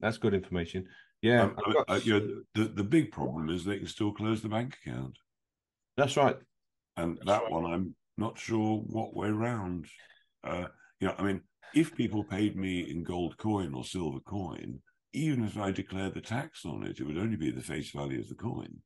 that's 0.00 0.18
good 0.18 0.34
information. 0.34 0.86
Yeah, 1.22 1.44
um, 1.44 1.56
got... 1.72 1.84
uh, 1.88 2.00
you 2.02 2.12
know, 2.18 2.42
the 2.54 2.64
the 2.64 2.84
big 2.84 3.12
problem 3.12 3.48
is 3.48 3.64
they 3.64 3.78
can 3.78 3.86
still 3.86 4.12
close 4.12 4.42
the 4.42 4.48
bank 4.48 4.76
account. 4.84 5.16
That's 5.96 6.16
right. 6.16 6.36
And 6.96 7.18
that 7.26 7.42
right. 7.42 7.50
one, 7.50 7.66
I'm 7.66 7.94
not 8.16 8.38
sure 8.38 8.78
what 8.86 9.14
way 9.14 9.30
round. 9.30 9.86
Uh, 10.42 10.66
you 11.00 11.08
know, 11.08 11.14
I 11.18 11.22
mean, 11.22 11.42
if 11.74 11.94
people 11.94 12.24
paid 12.24 12.56
me 12.56 12.90
in 12.90 13.02
gold 13.02 13.36
coin 13.36 13.74
or 13.74 13.84
silver 13.84 14.20
coin, 14.20 14.80
even 15.12 15.44
if 15.44 15.58
I 15.58 15.70
declared 15.70 16.14
the 16.14 16.20
tax 16.20 16.64
on 16.64 16.84
it, 16.84 17.00
it 17.00 17.04
would 17.04 17.18
only 17.18 17.36
be 17.36 17.50
the 17.50 17.62
face 17.62 17.90
value 17.90 18.20
of 18.20 18.28
the 18.28 18.34
coin, 18.34 18.76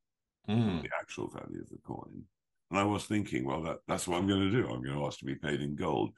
mm. 0.49 0.83
the 0.83 0.91
actual 1.01 1.29
value 1.29 1.61
of 1.61 1.69
the 1.69 1.79
coin. 1.85 2.23
And 2.71 2.79
I 2.79 2.85
was 2.85 3.05
thinking, 3.05 3.45
well, 3.45 3.63
that, 3.63 3.79
that's 3.89 4.07
what 4.07 4.17
I'm 4.17 4.29
going 4.29 4.49
to 4.49 4.51
do. 4.51 4.69
I'm 4.69 4.83
going 4.83 4.97
to 4.97 5.07
ask 5.07 5.19
to 5.19 5.25
be 5.25 5.35
paid 5.35 5.61
in 5.61 5.75
gold. 5.75 6.11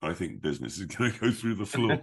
I 0.00 0.14
think 0.14 0.40
business 0.40 0.78
is 0.78 0.86
going 0.96 1.12
to 1.12 1.18
go 1.18 1.30
through 1.30 1.56
the 1.56 1.66
floor. 1.66 2.00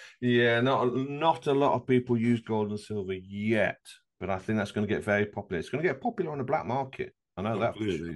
yeah, 0.20 0.60
not 0.60 0.94
not 0.94 1.46
a 1.46 1.52
lot 1.52 1.74
of 1.74 1.86
people 1.86 2.16
use 2.16 2.40
gold 2.40 2.70
and 2.70 2.80
silver 2.80 3.14
yet, 3.14 3.80
but 4.20 4.30
I 4.30 4.38
think 4.38 4.58
that's 4.58 4.72
going 4.72 4.86
to 4.86 4.92
get 4.92 5.04
very 5.04 5.26
popular. 5.26 5.58
It's 5.58 5.68
going 5.68 5.82
to 5.82 5.88
get 5.88 6.00
popular 6.00 6.32
on 6.32 6.38
the 6.38 6.44
black 6.44 6.66
market. 6.66 7.12
I 7.36 7.42
know 7.42 7.58
that. 7.58 7.76
Sure. 7.76 8.14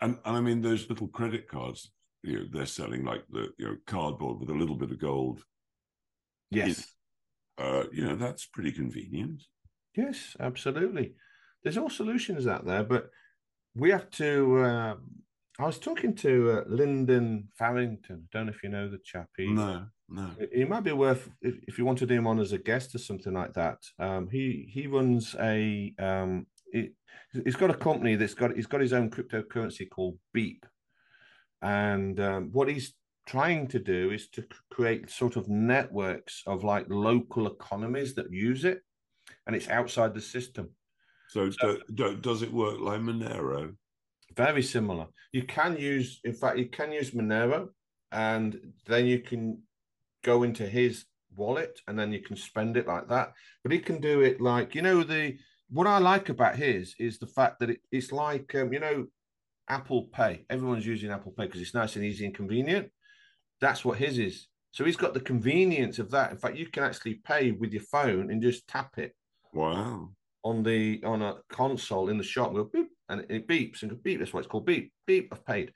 And, 0.00 0.18
and 0.24 0.36
I 0.36 0.40
mean, 0.40 0.60
those 0.60 0.88
little 0.88 1.08
credit 1.08 1.48
cards, 1.48 1.90
you 2.22 2.40
know, 2.40 2.44
they're 2.52 2.66
selling 2.66 3.04
like 3.04 3.22
the 3.30 3.48
you 3.58 3.66
know 3.66 3.76
cardboard 3.86 4.40
with 4.40 4.50
a 4.50 4.54
little 4.54 4.76
bit 4.76 4.90
of 4.90 4.98
gold. 4.98 5.42
Yes. 6.50 6.86
uh, 7.58 7.84
you 7.92 8.04
know, 8.04 8.16
that's 8.16 8.46
pretty 8.46 8.72
convenient. 8.72 9.42
Yes, 9.96 10.36
absolutely. 10.38 11.14
There's 11.62 11.78
all 11.78 11.90
solutions 11.90 12.46
out 12.46 12.66
there, 12.66 12.84
but 12.84 13.10
we 13.74 13.90
have 13.90 14.10
to. 14.12 14.58
Uh, 14.58 14.94
I 15.58 15.64
was 15.64 15.78
talking 15.78 16.14
to 16.16 16.50
uh, 16.50 16.64
Lyndon 16.68 17.48
Farrington. 17.56 18.28
Don't 18.30 18.46
know 18.46 18.52
if 18.52 18.62
you 18.62 18.68
know 18.68 18.90
the 18.90 18.98
chap. 18.98 19.28
He, 19.36 19.50
no, 19.50 19.86
no. 20.08 20.30
He 20.52 20.64
might 20.64 20.84
be 20.84 20.92
worth 20.92 21.30
if, 21.40 21.54
if 21.66 21.78
you 21.78 21.86
wanted 21.86 22.10
him 22.10 22.26
on 22.26 22.38
as 22.38 22.52
a 22.52 22.58
guest 22.58 22.94
or 22.94 22.98
something 22.98 23.32
like 23.32 23.54
that. 23.54 23.78
Um, 23.98 24.28
he 24.30 24.68
he 24.70 24.86
runs 24.86 25.34
a 25.40 25.94
um, 25.98 26.46
it, 26.76 26.92
he's 27.44 27.56
got 27.56 27.70
a 27.70 27.74
company 27.74 28.16
that's 28.16 28.34
got 28.34 28.54
he's 28.54 28.66
got 28.66 28.80
his 28.80 28.92
own 28.92 29.10
cryptocurrency 29.10 29.88
called 29.88 30.18
Beep, 30.32 30.64
and 31.62 32.18
um, 32.20 32.50
what 32.52 32.68
he's 32.68 32.94
trying 33.26 33.66
to 33.66 33.78
do 33.78 34.12
is 34.12 34.28
to 34.30 34.44
create 34.70 35.10
sort 35.10 35.36
of 35.36 35.48
networks 35.48 36.42
of 36.46 36.64
like 36.64 36.86
local 36.88 37.46
economies 37.46 38.14
that 38.14 38.32
use 38.32 38.64
it, 38.64 38.80
and 39.46 39.56
it's 39.56 39.68
outside 39.68 40.14
the 40.14 40.20
system. 40.20 40.70
So, 41.28 41.50
so 41.50 41.78
do, 41.92 42.16
does 42.16 42.42
it 42.42 42.52
work 42.52 42.78
like 42.80 43.00
Monero? 43.00 43.74
Very 44.36 44.62
similar. 44.62 45.06
You 45.32 45.42
can 45.42 45.76
use, 45.76 46.20
in 46.24 46.34
fact, 46.34 46.58
you 46.58 46.66
can 46.66 46.92
use 46.92 47.10
Monero, 47.10 47.68
and 48.12 48.72
then 48.86 49.06
you 49.06 49.20
can 49.20 49.62
go 50.24 50.44
into 50.44 50.66
his 50.66 51.04
wallet, 51.36 51.80
and 51.88 51.98
then 51.98 52.12
you 52.12 52.20
can 52.20 52.36
spend 52.36 52.76
it 52.76 52.86
like 52.86 53.08
that. 53.08 53.32
But 53.62 53.72
he 53.72 53.80
can 53.80 54.00
do 54.00 54.20
it 54.20 54.40
like 54.40 54.74
you 54.74 54.82
know 54.82 55.02
the 55.02 55.36
what 55.68 55.86
I 55.86 55.98
like 55.98 56.28
about 56.28 56.56
his 56.56 56.94
is 56.98 57.18
the 57.18 57.26
fact 57.26 57.60
that 57.60 57.70
it, 57.70 57.80
it's 57.90 58.12
like 58.12 58.54
um, 58.54 58.72
you 58.72 58.80
know 58.80 59.06
Apple 59.68 60.04
Pay. 60.04 60.44
Everyone's 60.48 60.86
using 60.86 61.10
Apple 61.10 61.32
Pay 61.32 61.46
because 61.46 61.60
it's 61.60 61.74
nice 61.74 61.96
and 61.96 62.04
easy 62.04 62.24
and 62.24 62.34
convenient. 62.34 62.90
That's 63.60 63.84
what 63.84 63.98
his 63.98 64.18
is. 64.18 64.46
So 64.70 64.84
he's 64.84 64.96
got 64.96 65.14
the 65.14 65.20
convenience 65.20 65.98
of 65.98 66.10
that. 66.10 66.30
In 66.30 66.36
fact, 66.36 66.56
you 66.56 66.66
can 66.66 66.84
actually 66.84 67.14
pay 67.14 67.52
with 67.52 67.72
your 67.72 67.82
phone 67.82 68.30
and 68.30 68.42
just 68.42 68.68
tap 68.68 68.98
it. 68.98 69.14
Wow. 69.54 70.10
On 70.44 70.62
the 70.62 71.02
on 71.04 71.22
a 71.22 71.36
console 71.50 72.08
in 72.08 72.18
the 72.18 72.24
shop, 72.24 72.48
and 72.48 72.56
go 72.56 72.64
beep, 72.72 72.88
and 73.08 73.26
it 73.28 73.48
beeps 73.48 73.82
and 73.82 73.90
go 73.90 73.96
beep. 73.96 74.20
That's 74.20 74.32
why 74.32 74.40
it's 74.40 74.48
called 74.48 74.66
beep. 74.66 74.92
Beep. 75.06 75.28
I've 75.32 75.44
paid. 75.44 75.72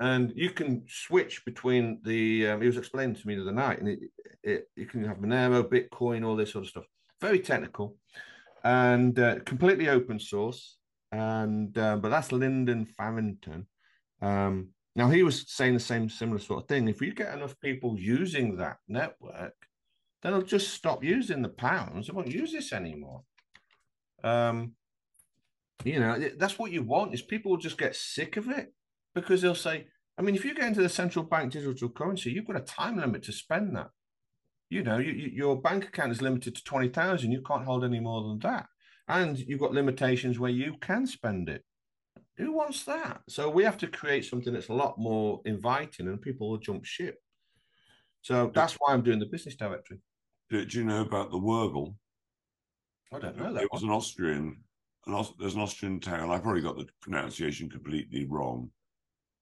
And 0.00 0.32
you 0.34 0.50
can 0.50 0.84
switch 0.88 1.44
between 1.44 2.00
the. 2.04 2.48
Um, 2.48 2.60
he 2.60 2.66
was 2.68 2.76
explaining 2.76 3.16
to 3.16 3.26
me 3.26 3.34
the 3.34 3.42
other 3.42 3.52
night, 3.52 3.80
and 3.80 3.88
it, 3.88 3.98
it, 4.42 4.68
you 4.76 4.86
can 4.86 5.02
have 5.04 5.16
Monero, 5.16 5.64
Bitcoin, 5.64 6.24
all 6.24 6.36
this 6.36 6.52
sort 6.52 6.64
of 6.64 6.70
stuff. 6.70 6.84
Very 7.20 7.40
technical 7.40 7.96
and 8.64 9.18
uh, 9.18 9.40
completely 9.40 9.88
open 9.88 10.18
source. 10.18 10.78
And 11.12 11.76
uh, 11.78 11.96
but 11.96 12.08
that's 12.08 12.32
Lyndon 12.32 12.86
Farrington. 12.86 13.66
Um, 14.20 14.70
now 14.96 15.10
he 15.10 15.22
was 15.22 15.44
saying 15.48 15.74
the 15.74 15.80
same 15.80 16.08
similar 16.08 16.38
sort 16.38 16.62
of 16.62 16.68
thing. 16.68 16.88
If 16.88 17.00
you 17.00 17.12
get 17.12 17.34
enough 17.34 17.58
people 17.60 17.96
using 17.98 18.56
that 18.56 18.78
network, 18.88 19.54
then 20.22 20.32
they'll 20.32 20.42
just 20.42 20.72
stop 20.72 21.04
using 21.04 21.42
the 21.42 21.48
pounds. 21.50 22.06
They 22.06 22.12
won't 22.12 22.32
use 22.32 22.52
this 22.52 22.72
anymore. 22.72 23.22
Um, 24.24 24.72
you 25.84 26.00
know, 26.00 26.18
that's 26.38 26.58
what 26.58 26.72
you 26.72 26.82
want 26.82 27.14
is 27.14 27.22
people 27.22 27.50
will 27.50 27.58
just 27.58 27.78
get 27.78 27.94
sick 27.94 28.36
of 28.36 28.48
it 28.48 28.72
because 29.14 29.42
they'll 29.42 29.54
say, 29.54 29.86
I 30.16 30.22
mean, 30.22 30.34
if 30.34 30.44
you 30.44 30.54
get 30.54 30.66
into 30.66 30.82
the 30.82 30.88
central 30.88 31.24
bank 31.24 31.52
digital 31.52 31.90
currency, 31.90 32.30
you've 32.30 32.46
got 32.46 32.56
a 32.56 32.60
time 32.60 32.96
limit 32.96 33.24
to 33.24 33.32
spend 33.32 33.76
that 33.76 33.90
you 34.70 34.82
know, 34.82 34.98
you, 34.98 35.12
you, 35.12 35.28
your 35.28 35.60
bank 35.60 35.84
account 35.84 36.12
is 36.12 36.22
limited 36.22 36.54
to 36.56 36.64
20,000. 36.64 37.30
You 37.30 37.42
can't 37.42 37.64
hold 37.64 37.84
any 37.84 38.00
more 38.00 38.22
than 38.22 38.38
that. 38.40 38.66
and 39.08 39.38
you've 39.38 39.60
got 39.60 39.72
limitations 39.72 40.38
where 40.38 40.50
you 40.50 40.74
can 40.80 41.06
spend 41.06 41.48
it. 41.48 41.62
Who 42.36 42.52
wants 42.52 42.84
that? 42.84 43.20
So 43.28 43.48
we 43.48 43.62
have 43.64 43.78
to 43.78 43.86
create 43.86 44.24
something 44.24 44.52
that's 44.52 44.68
a 44.68 44.74
lot 44.74 44.98
more 44.98 45.40
inviting, 45.44 46.08
and 46.08 46.20
people 46.20 46.50
will 46.50 46.58
jump 46.58 46.84
ship. 46.84 47.18
So 48.22 48.50
that's 48.54 48.74
why 48.74 48.92
I'm 48.92 49.02
doing 49.02 49.20
the 49.20 49.26
business 49.26 49.54
directory. 49.54 49.98
Do, 50.50 50.64
do 50.64 50.78
you 50.78 50.84
know 50.84 51.02
about 51.02 51.30
the 51.30 51.38
Wörgl? 51.38 51.94
I 53.12 53.18
don't 53.18 53.36
know 53.36 53.52
that. 53.52 53.62
It 53.62 53.72
was 53.72 53.82
an 53.82 53.90
Austrian. 53.90 54.56
An, 55.06 55.24
there's 55.38 55.54
an 55.54 55.60
Austrian 55.60 56.00
town. 56.00 56.30
I 56.30 56.38
probably 56.38 56.62
got 56.62 56.76
the 56.76 56.88
pronunciation 57.00 57.70
completely 57.70 58.26
wrong, 58.26 58.70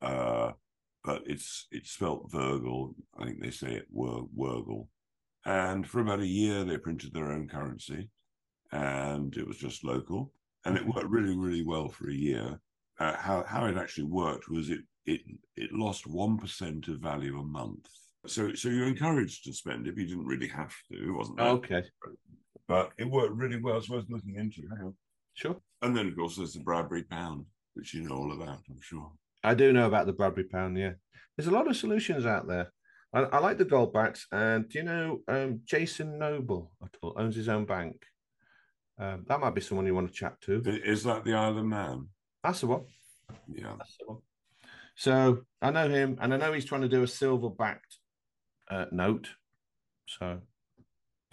uh, 0.02 0.52
but 1.04 1.22
it's 1.26 1.68
it's 1.70 1.92
spelt 1.92 2.30
Wörgl. 2.32 2.94
I 3.18 3.24
think 3.24 3.40
they 3.40 3.50
say 3.50 3.72
it 3.74 3.86
Wur, 3.90 4.24
Wörgl. 4.36 4.88
And 5.44 5.86
for 5.86 6.00
about 6.00 6.20
a 6.20 6.26
year, 6.26 6.64
they 6.64 6.78
printed 6.78 7.12
their 7.12 7.32
own 7.32 7.48
currency, 7.48 8.08
and 8.70 9.36
it 9.36 9.46
was 9.46 9.56
just 9.56 9.84
local, 9.84 10.32
and 10.64 10.76
it 10.76 10.86
worked 10.86 11.08
really, 11.08 11.36
really 11.36 11.64
well 11.64 11.88
for 11.88 12.08
a 12.08 12.14
year. 12.14 12.60
Uh, 13.00 13.16
how 13.16 13.42
how 13.46 13.66
it 13.66 13.76
actually 13.76 14.04
worked 14.04 14.48
was 14.48 14.70
it 14.70 14.80
it 15.06 15.20
it 15.56 15.72
lost 15.72 16.06
one 16.06 16.38
percent 16.38 16.86
of 16.88 17.00
value 17.00 17.40
a 17.40 17.44
month. 17.44 17.88
So 18.26 18.54
so 18.54 18.68
you're 18.68 18.86
encouraged 18.86 19.44
to 19.44 19.52
spend 19.52 19.88
it, 19.88 19.96
but 19.96 20.02
you 20.02 20.08
didn't 20.08 20.26
really 20.26 20.48
have 20.48 20.74
to. 20.90 21.08
It 21.08 21.10
wasn't 21.10 21.40
okay. 21.40 21.82
But 22.68 22.92
it 22.98 23.10
worked 23.10 23.34
really 23.34 23.60
well. 23.60 23.78
It's 23.78 23.90
worth 23.90 24.08
looking 24.08 24.36
into. 24.36 24.62
Sure. 25.34 25.56
And 25.80 25.96
then 25.96 26.06
of 26.08 26.16
course 26.16 26.36
there's 26.36 26.52
the 26.52 26.60
Bradbury 26.60 27.02
Pound, 27.02 27.46
which 27.74 27.94
you 27.94 28.02
know 28.02 28.14
all 28.14 28.32
about, 28.32 28.60
I'm 28.70 28.80
sure. 28.80 29.10
I 29.42 29.54
do 29.54 29.72
know 29.72 29.86
about 29.86 30.06
the 30.06 30.12
Bradbury 30.12 30.44
Pound. 30.44 30.78
Yeah, 30.78 30.92
there's 31.36 31.48
a 31.48 31.52
lot 31.52 31.68
of 31.68 31.76
solutions 31.76 32.26
out 32.26 32.46
there. 32.46 32.72
I, 33.12 33.20
I 33.20 33.38
like 33.38 33.58
the 33.58 33.64
Goldbacks, 33.64 34.24
and 34.32 34.68
do 34.68 34.78
you 34.78 34.84
know 34.84 35.20
um, 35.28 35.60
Jason 35.64 36.18
Noble 36.18 36.72
at 36.82 36.96
all 37.02 37.14
owns 37.16 37.36
his 37.36 37.48
own 37.48 37.64
bank? 37.64 38.02
Um, 38.98 39.24
that 39.28 39.40
might 39.40 39.54
be 39.54 39.60
someone 39.60 39.86
you 39.86 39.94
want 39.94 40.08
to 40.08 40.14
chat 40.14 40.40
to. 40.42 40.62
Is 40.64 41.04
that 41.04 41.24
the 41.24 41.34
Isle 41.34 41.58
of 41.58 41.64
Man? 41.64 42.08
That's 42.42 42.60
the 42.60 42.68
one. 42.68 42.84
Yeah. 43.52 43.74
That's 43.78 43.96
the 43.98 44.12
one. 44.12 44.18
So 44.94 45.44
I 45.60 45.70
know 45.70 45.88
him, 45.88 46.18
and 46.20 46.32
I 46.32 46.36
know 46.36 46.52
he's 46.52 46.64
trying 46.64 46.82
to 46.82 46.88
do 46.88 47.02
a 47.02 47.08
silver 47.08 47.50
backed 47.50 47.98
uh, 48.70 48.86
note. 48.92 49.28
So, 50.06 50.40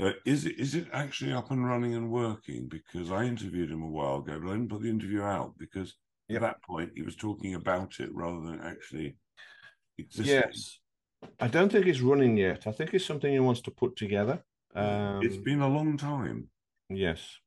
uh, 0.01 0.11
is 0.25 0.45
it 0.45 0.57
is 0.59 0.75
it 0.75 0.87
actually 0.93 1.33
up 1.33 1.51
and 1.51 1.65
running 1.65 1.93
and 1.95 2.11
working? 2.11 2.67
Because 2.69 3.11
I 3.11 3.23
interviewed 3.23 3.71
him 3.71 3.83
a 3.83 3.89
while 3.89 4.17
ago, 4.17 4.39
but 4.41 4.49
I 4.49 4.53
didn't 4.53 4.69
put 4.69 4.81
the 4.81 4.89
interview 4.89 5.21
out 5.21 5.53
because 5.57 5.95
yep. 6.27 6.41
at 6.41 6.47
that 6.47 6.63
point 6.63 6.91
he 6.95 7.01
was 7.01 7.15
talking 7.15 7.55
about 7.55 7.99
it 7.99 8.13
rather 8.13 8.41
than 8.41 8.61
actually 8.63 9.17
existing. 9.97 10.33
Yes, 10.33 10.79
I 11.39 11.47
don't 11.47 11.71
think 11.71 11.85
it's 11.85 12.01
running 12.01 12.37
yet. 12.37 12.67
I 12.67 12.71
think 12.71 12.93
it's 12.93 13.05
something 13.05 13.31
he 13.31 13.39
wants 13.39 13.61
to 13.61 13.71
put 13.71 13.95
together. 13.95 14.43
Um, 14.75 15.21
it's 15.23 15.37
been 15.37 15.61
a 15.61 15.67
long 15.67 15.97
time. 15.97 16.47
Yes. 16.89 17.37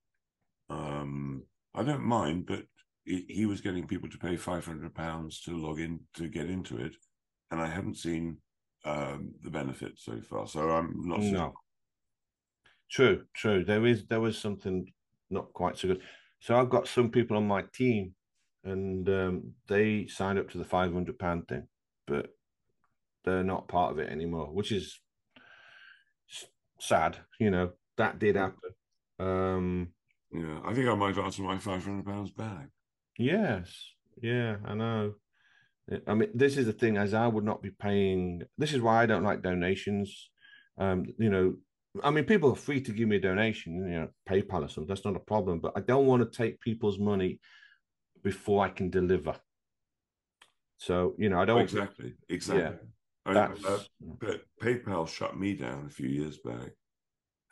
Um, 0.69 1.45
I 1.75 1.83
don't 1.83 2.05
mind, 2.05 2.47
but 2.47 2.65
he, 3.05 3.25
he 3.29 3.47
was 3.47 3.61
getting 3.61 3.87
people 3.87 4.09
to 4.09 4.19
pay 4.19 4.37
five 4.37 4.65
hundred 4.65 4.95
pounds 4.95 5.41
to 5.43 5.57
log 5.57 5.81
in 5.81 6.01
to 6.15 6.29
get 6.29 6.49
into 6.49 6.79
it, 6.79 6.95
and 7.51 7.61
I 7.61 7.67
haven't 7.67 7.97
seen 7.97 8.39
um, 8.85 9.33
the 9.43 9.51
benefit 9.51 9.93
so 9.97 10.21
far. 10.21 10.47
So 10.47 10.71
I'm 10.71 10.95
not. 11.05 11.21
No. 11.21 11.55
True, 12.91 13.25
true. 13.35 13.65
There 13.65 13.87
is 13.87 14.05
there 14.07 14.21
was 14.21 14.39
something 14.39 14.87
not 15.31 15.53
quite 15.53 15.79
so 15.79 15.89
good. 15.89 16.03
So 16.41 16.59
I've 16.59 16.71
got 16.71 16.89
some 16.89 17.11
people 17.11 17.37
on 17.37 17.47
my 17.47 17.65
team, 17.73 18.15
and 18.65 19.09
um, 19.09 19.53
they 19.69 20.07
signed 20.07 20.39
up 20.39 20.51
to 20.51 20.59
the 20.59 20.65
five 20.65 20.93
hundred 20.93 21.19
pound 21.19 21.49
thing, 21.49 21.69
but 22.07 22.29
they're 23.25 23.45
not 23.45 23.69
part 23.69 23.93
of 23.93 23.99
it 23.99 24.11
anymore, 24.11 24.47
which 24.53 24.73
is 24.73 25.01
sad. 26.81 27.19
You 27.39 27.51
know 27.51 27.71
that 27.97 28.19
did 28.19 28.37
happen. 28.37 28.71
Um, 29.19 29.89
yeah, 30.33 30.61
I 30.65 30.75
think 30.75 30.89
I 30.89 30.95
might 30.95 31.19
ask 31.19 31.37
for 31.37 31.43
my 31.43 31.59
five 31.59 31.85
hundred 31.85 32.07
pounds 32.07 32.31
back. 32.31 32.69
Yes, 33.19 33.73
yeah, 34.21 34.57
I 34.65 34.75
know. 34.75 35.15
I 36.07 36.15
mean, 36.15 36.31
this 36.35 36.57
is 36.57 36.67
the 36.67 36.73
thing, 36.73 36.97
as 36.97 37.13
I 37.13 37.27
would 37.27 37.45
not 37.45 37.63
be 37.63 37.71
paying. 37.71 38.43
This 38.57 38.73
is 38.73 38.81
why 38.81 39.03
I 39.03 39.07
don't 39.07 39.25
like 39.25 39.43
donations. 39.43 40.31
Um, 40.79 41.07
you 41.19 41.29
know, 41.29 41.57
I 42.03 42.11
mean, 42.11 42.25
people 42.25 42.53
are 42.53 42.57
free 42.57 42.81
to 42.81 42.93
give 42.93 43.09
me 43.09 43.17
a 43.17 43.21
donation, 43.21 43.75
you 43.75 44.01
know, 44.01 44.09
PayPal 44.29 44.65
or 44.65 44.69
something. 44.69 44.87
That's 44.87 45.05
not 45.05 45.17
a 45.17 45.21
problem. 45.21 45.59
But 45.61 45.73
I 45.77 45.81
don't 45.81 46.07
want 46.07 46.23
to 46.23 46.37
take 46.37 46.61
people's 46.61 46.99
money 46.99 47.41
before 48.23 48.65
I 48.65 48.69
can 48.69 48.91
deliver. 48.91 49.35
So 50.79 51.15
you 51.19 51.29
know, 51.29 51.41
I 51.41 51.45
don't 51.45 51.61
exactly, 51.61 52.15
exactly. 52.29 52.63
Yeah, 52.63 52.73
I, 53.25 53.35
uh, 53.35 53.79
but 54.21 54.43
PayPal 54.61 55.09
shut 55.09 55.39
me 55.39 55.55
down 55.55 55.87
a 55.87 55.91
few 55.91 56.09
years 56.09 56.39
back, 56.39 56.71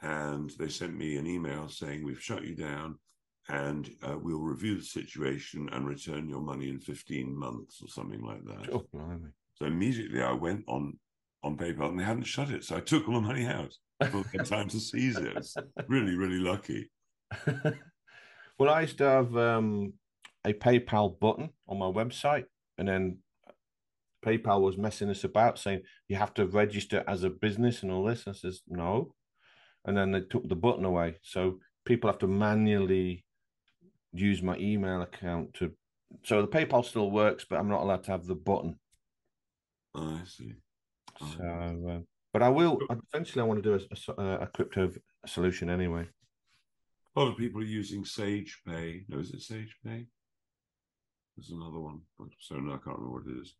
and 0.02 0.50
they 0.58 0.68
sent 0.68 0.96
me 0.96 1.16
an 1.16 1.26
email 1.26 1.68
saying 1.68 2.04
we've 2.04 2.22
shut 2.22 2.44
you 2.44 2.54
down 2.54 2.98
and 3.48 3.90
uh, 4.02 4.16
we'll 4.20 4.40
review 4.40 4.76
the 4.76 4.84
situation 4.84 5.68
and 5.72 5.86
return 5.86 6.28
your 6.28 6.40
money 6.40 6.68
in 6.68 6.78
15 6.78 7.36
months 7.36 7.80
or 7.82 7.88
something 7.88 8.22
like 8.22 8.44
that. 8.44 8.72
Oh, 8.72 8.86
so 9.54 9.66
immediately 9.66 10.22
I 10.22 10.32
went 10.32 10.64
on 10.68 10.98
on 11.42 11.56
PayPal 11.56 11.88
and 11.88 11.98
they 11.98 12.04
hadn't 12.04 12.24
shut 12.24 12.50
it. 12.50 12.64
So 12.64 12.76
I 12.76 12.80
took 12.80 13.08
all 13.08 13.14
the 13.14 13.20
money 13.20 13.46
out 13.46 13.74
before 13.98 14.24
they 14.24 14.38
had 14.38 14.46
time 14.46 14.68
to 14.68 14.78
seize 14.78 15.16
it. 15.16 15.36
It's 15.36 15.56
really, 15.88 16.14
really 16.14 16.38
lucky. 16.38 16.90
well, 18.58 18.68
I 18.70 18.82
used 18.82 18.98
to 18.98 19.04
have 19.04 19.36
um, 19.36 19.94
a 20.44 20.52
PayPal 20.52 21.18
button 21.18 21.50
on 21.66 21.78
my 21.78 21.86
website, 21.86 22.44
and 22.76 22.86
then 22.86 23.18
PayPal 24.24 24.60
was 24.60 24.76
messing 24.76 25.10
us 25.10 25.24
about 25.24 25.58
saying 25.58 25.82
you 26.08 26.16
have 26.16 26.34
to 26.34 26.46
register 26.46 27.04
as 27.06 27.24
a 27.24 27.30
business 27.30 27.82
and 27.82 27.90
all 27.90 28.04
this. 28.04 28.26
I 28.26 28.32
says, 28.32 28.62
no. 28.68 29.14
And 29.84 29.96
then 29.96 30.12
they 30.12 30.20
took 30.20 30.48
the 30.48 30.56
button 30.56 30.84
away. 30.84 31.16
So 31.22 31.58
people 31.84 32.08
have 32.10 32.18
to 32.18 32.26
manually 32.26 33.24
use 34.12 34.42
my 34.42 34.56
email 34.58 35.02
account 35.02 35.54
to. 35.54 35.72
So 36.24 36.42
the 36.42 36.48
PayPal 36.48 36.84
still 36.84 37.10
works, 37.10 37.46
but 37.48 37.58
I'm 37.58 37.68
not 37.68 37.82
allowed 37.82 38.04
to 38.04 38.10
have 38.10 38.26
the 38.26 38.34
button. 38.34 38.78
Oh, 39.94 40.20
I 40.20 40.26
see. 40.26 40.52
Oh. 41.20 41.34
So, 41.36 41.88
uh, 41.88 41.98
but 42.32 42.42
I 42.42 42.48
will 42.48 42.78
eventually. 43.12 43.42
I 43.42 43.44
want 43.44 43.62
to 43.62 43.78
do 43.78 43.84
a, 44.18 44.22
a, 44.22 44.38
a, 44.42 44.46
crypto 44.46 44.92
solution 45.26 45.68
anyway. 45.68 46.06
A 47.16 47.20
lot 47.20 47.30
of 47.30 47.36
people 47.36 47.60
are 47.60 47.64
using 47.64 48.04
Sage 48.04 48.60
Pay. 48.66 49.04
No, 49.08 49.18
is 49.18 49.32
it 49.32 49.42
Sage 49.42 49.74
Pay? 49.84 50.06
There's 51.36 51.50
another 51.50 51.80
one. 51.80 52.02
So 52.38 52.56
no, 52.56 52.72
I 52.72 52.76
can't 52.76 52.98
remember 52.98 53.18
what 53.18 53.26
it 53.26 53.40
is. 53.40 53.54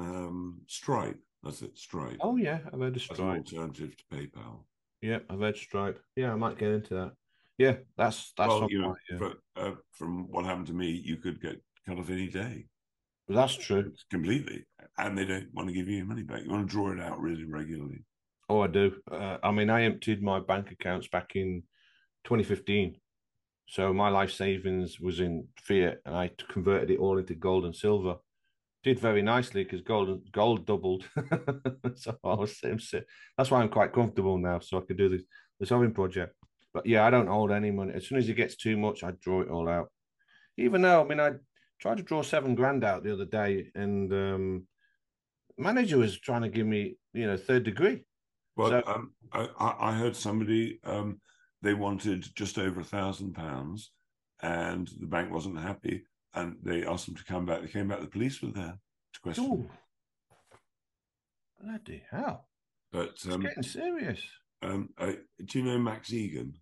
Um, 0.00 0.60
Stripe. 0.66 1.18
That's 1.42 1.62
it. 1.62 1.78
Stripe. 1.78 2.18
Oh 2.20 2.36
yeah, 2.36 2.60
I've 2.72 2.80
heard 2.80 2.96
of 2.96 3.02
Stripe. 3.02 3.18
That's 3.18 3.52
an 3.52 3.58
alternative 3.58 3.96
to 3.96 4.16
PayPal. 4.16 4.64
Yeah, 5.02 5.18
I've 5.28 5.40
heard 5.40 5.56
Stripe. 5.56 6.00
Yeah, 6.16 6.32
I 6.32 6.36
might 6.36 6.58
get 6.58 6.70
into 6.70 6.94
that. 6.94 7.12
Yeah, 7.58 7.76
that's 7.96 8.32
that's 8.36 8.48
well, 8.48 8.66
you 8.70 8.80
know, 8.80 8.96
yeah. 9.10 9.18
for, 9.18 9.32
uh, 9.56 9.74
from 9.92 10.30
what 10.30 10.44
happened 10.44 10.68
to 10.68 10.72
me, 10.72 11.02
you 11.04 11.16
could 11.16 11.40
get 11.40 11.60
cut 11.86 11.98
off 11.98 12.10
any 12.10 12.28
day. 12.28 12.66
That's 13.28 13.54
true. 13.54 13.92
Completely, 14.10 14.64
and 14.98 15.16
they 15.16 15.24
don't 15.24 15.48
want 15.52 15.68
to 15.68 15.74
give 15.74 15.88
you 15.88 15.98
your 15.98 16.06
money 16.06 16.22
back. 16.22 16.42
You 16.42 16.50
want 16.50 16.66
to 16.66 16.72
draw 16.72 16.90
it 16.92 17.00
out 17.00 17.20
really 17.20 17.44
regularly. 17.44 18.04
Oh, 18.48 18.62
I 18.62 18.66
do. 18.66 18.92
Uh, 19.10 19.36
I 19.42 19.52
mean, 19.52 19.70
I 19.70 19.82
emptied 19.82 20.22
my 20.22 20.40
bank 20.40 20.72
accounts 20.72 21.06
back 21.06 21.36
in 21.36 21.62
2015. 22.24 22.96
So 23.68 23.92
my 23.92 24.08
life 24.08 24.32
savings 24.32 24.98
was 24.98 25.20
in 25.20 25.46
fiat, 25.56 25.98
and 26.04 26.16
I 26.16 26.32
converted 26.48 26.90
it 26.90 26.98
all 26.98 27.18
into 27.18 27.36
gold 27.36 27.64
and 27.64 27.76
silver. 27.76 28.16
Did 28.82 28.98
very 28.98 29.20
nicely 29.20 29.62
because 29.62 29.82
gold 29.82 30.32
gold 30.32 30.66
doubled. 30.66 31.04
so 31.96 32.16
I 32.24 32.34
was, 32.34 32.58
that's 32.62 33.50
why 33.50 33.60
I'm 33.60 33.68
quite 33.68 33.92
comfortable 33.92 34.38
now. 34.38 34.60
So 34.60 34.78
I 34.78 34.80
could 34.82 34.96
do 34.96 35.10
this 35.10 35.22
the 35.58 35.66
sovereign 35.66 35.92
project. 35.92 36.34
But 36.72 36.86
yeah, 36.86 37.04
I 37.04 37.10
don't 37.10 37.26
hold 37.26 37.50
any 37.50 37.70
money. 37.70 37.92
As 37.94 38.06
soon 38.06 38.18
as 38.18 38.28
it 38.28 38.34
gets 38.34 38.56
too 38.56 38.76
much, 38.76 39.04
I 39.04 39.12
draw 39.20 39.42
it 39.42 39.50
all 39.50 39.68
out. 39.68 39.88
Even 40.56 40.82
though, 40.82 41.02
I 41.02 41.04
mean, 41.04 41.20
I 41.20 41.32
tried 41.80 41.98
to 41.98 42.02
draw 42.02 42.22
seven 42.22 42.54
grand 42.54 42.84
out 42.84 43.02
the 43.02 43.12
other 43.12 43.24
day, 43.24 43.70
and 43.74 44.12
um, 44.12 44.66
manager 45.58 45.98
was 45.98 46.18
trying 46.18 46.42
to 46.42 46.48
give 46.48 46.66
me, 46.66 46.96
you 47.12 47.26
know, 47.26 47.36
third 47.36 47.64
degree. 47.64 48.04
Well, 48.56 48.70
so, 48.70 48.82
um, 48.86 49.12
I, 49.32 49.48
I, 49.58 49.92
heard 49.92 50.14
somebody 50.16 50.80
um, 50.84 51.20
they 51.62 51.74
wanted 51.74 52.26
just 52.34 52.58
over 52.58 52.80
a 52.80 52.84
thousand 52.84 53.34
pounds, 53.34 53.92
and 54.42 54.88
the 55.00 55.06
bank 55.06 55.32
wasn't 55.32 55.58
happy, 55.58 56.04
and 56.34 56.56
they 56.62 56.84
asked 56.84 57.06
them 57.06 57.16
to 57.16 57.24
come 57.24 57.46
back. 57.46 57.62
They 57.62 57.68
came 57.68 57.88
back. 57.88 58.00
The 58.00 58.06
police 58.06 58.40
were 58.42 58.50
there 58.50 58.78
to 59.14 59.20
question. 59.20 59.44
Ooh. 59.44 59.70
Bloody 61.62 62.02
hell! 62.10 62.48
But 62.92 63.10
it's 63.10 63.26
um, 63.26 63.42
getting 63.42 63.62
serious. 63.62 64.20
Um, 64.62 64.90
uh, 64.98 65.12
do 65.44 65.58
you 65.58 65.64
know 65.64 65.78
Max 65.78 66.10
Igan? 66.10 66.52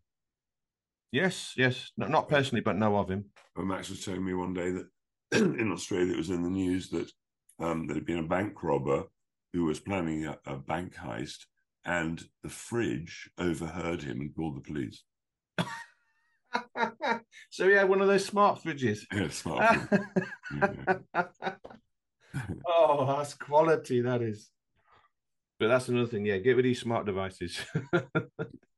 Yes, 1.10 1.54
yes, 1.56 1.90
no, 1.96 2.06
not 2.06 2.28
personally, 2.28 2.60
but 2.60 2.76
know 2.76 2.96
of 2.96 3.10
him. 3.10 3.26
Well, 3.56 3.66
Max 3.66 3.88
was 3.88 4.04
telling 4.04 4.24
me 4.24 4.34
one 4.34 4.52
day 4.52 4.70
that 4.70 4.88
in 5.32 5.72
Australia 5.72 6.12
it 6.12 6.18
was 6.18 6.30
in 6.30 6.42
the 6.42 6.50
news 6.50 6.90
that 6.90 7.10
um, 7.58 7.86
there 7.86 7.94
had 7.96 8.06
been 8.06 8.18
a 8.18 8.28
bank 8.28 8.62
robber 8.62 9.04
who 9.52 9.64
was 9.64 9.80
planning 9.80 10.26
a, 10.26 10.38
a, 10.46 10.56
bank 10.56 10.94
heist, 10.94 11.46
and 11.84 12.24
the 12.42 12.50
fridge 12.50 13.30
overheard 13.38 14.02
him 14.02 14.20
and 14.20 14.34
called 14.34 14.56
the 14.56 14.60
police. 14.60 15.02
so 17.50 17.66
yeah, 17.66 17.84
one 17.84 18.00
of 18.00 18.08
those 18.08 18.24
smart 18.24 18.62
fridges. 18.62 19.00
Yeah, 19.12 19.28
smart. 19.28 19.78
oh, 22.66 23.06
that's 23.06 23.34
quality. 23.34 24.00
That 24.02 24.22
is. 24.22 24.50
But 25.58 25.68
that's 25.68 25.88
another 25.88 26.06
thing. 26.06 26.24
Yeah, 26.24 26.38
get 26.38 26.50
rid 26.50 26.60
of 26.60 26.64
these 26.64 26.80
smart 26.80 27.06
devices. 27.06 27.58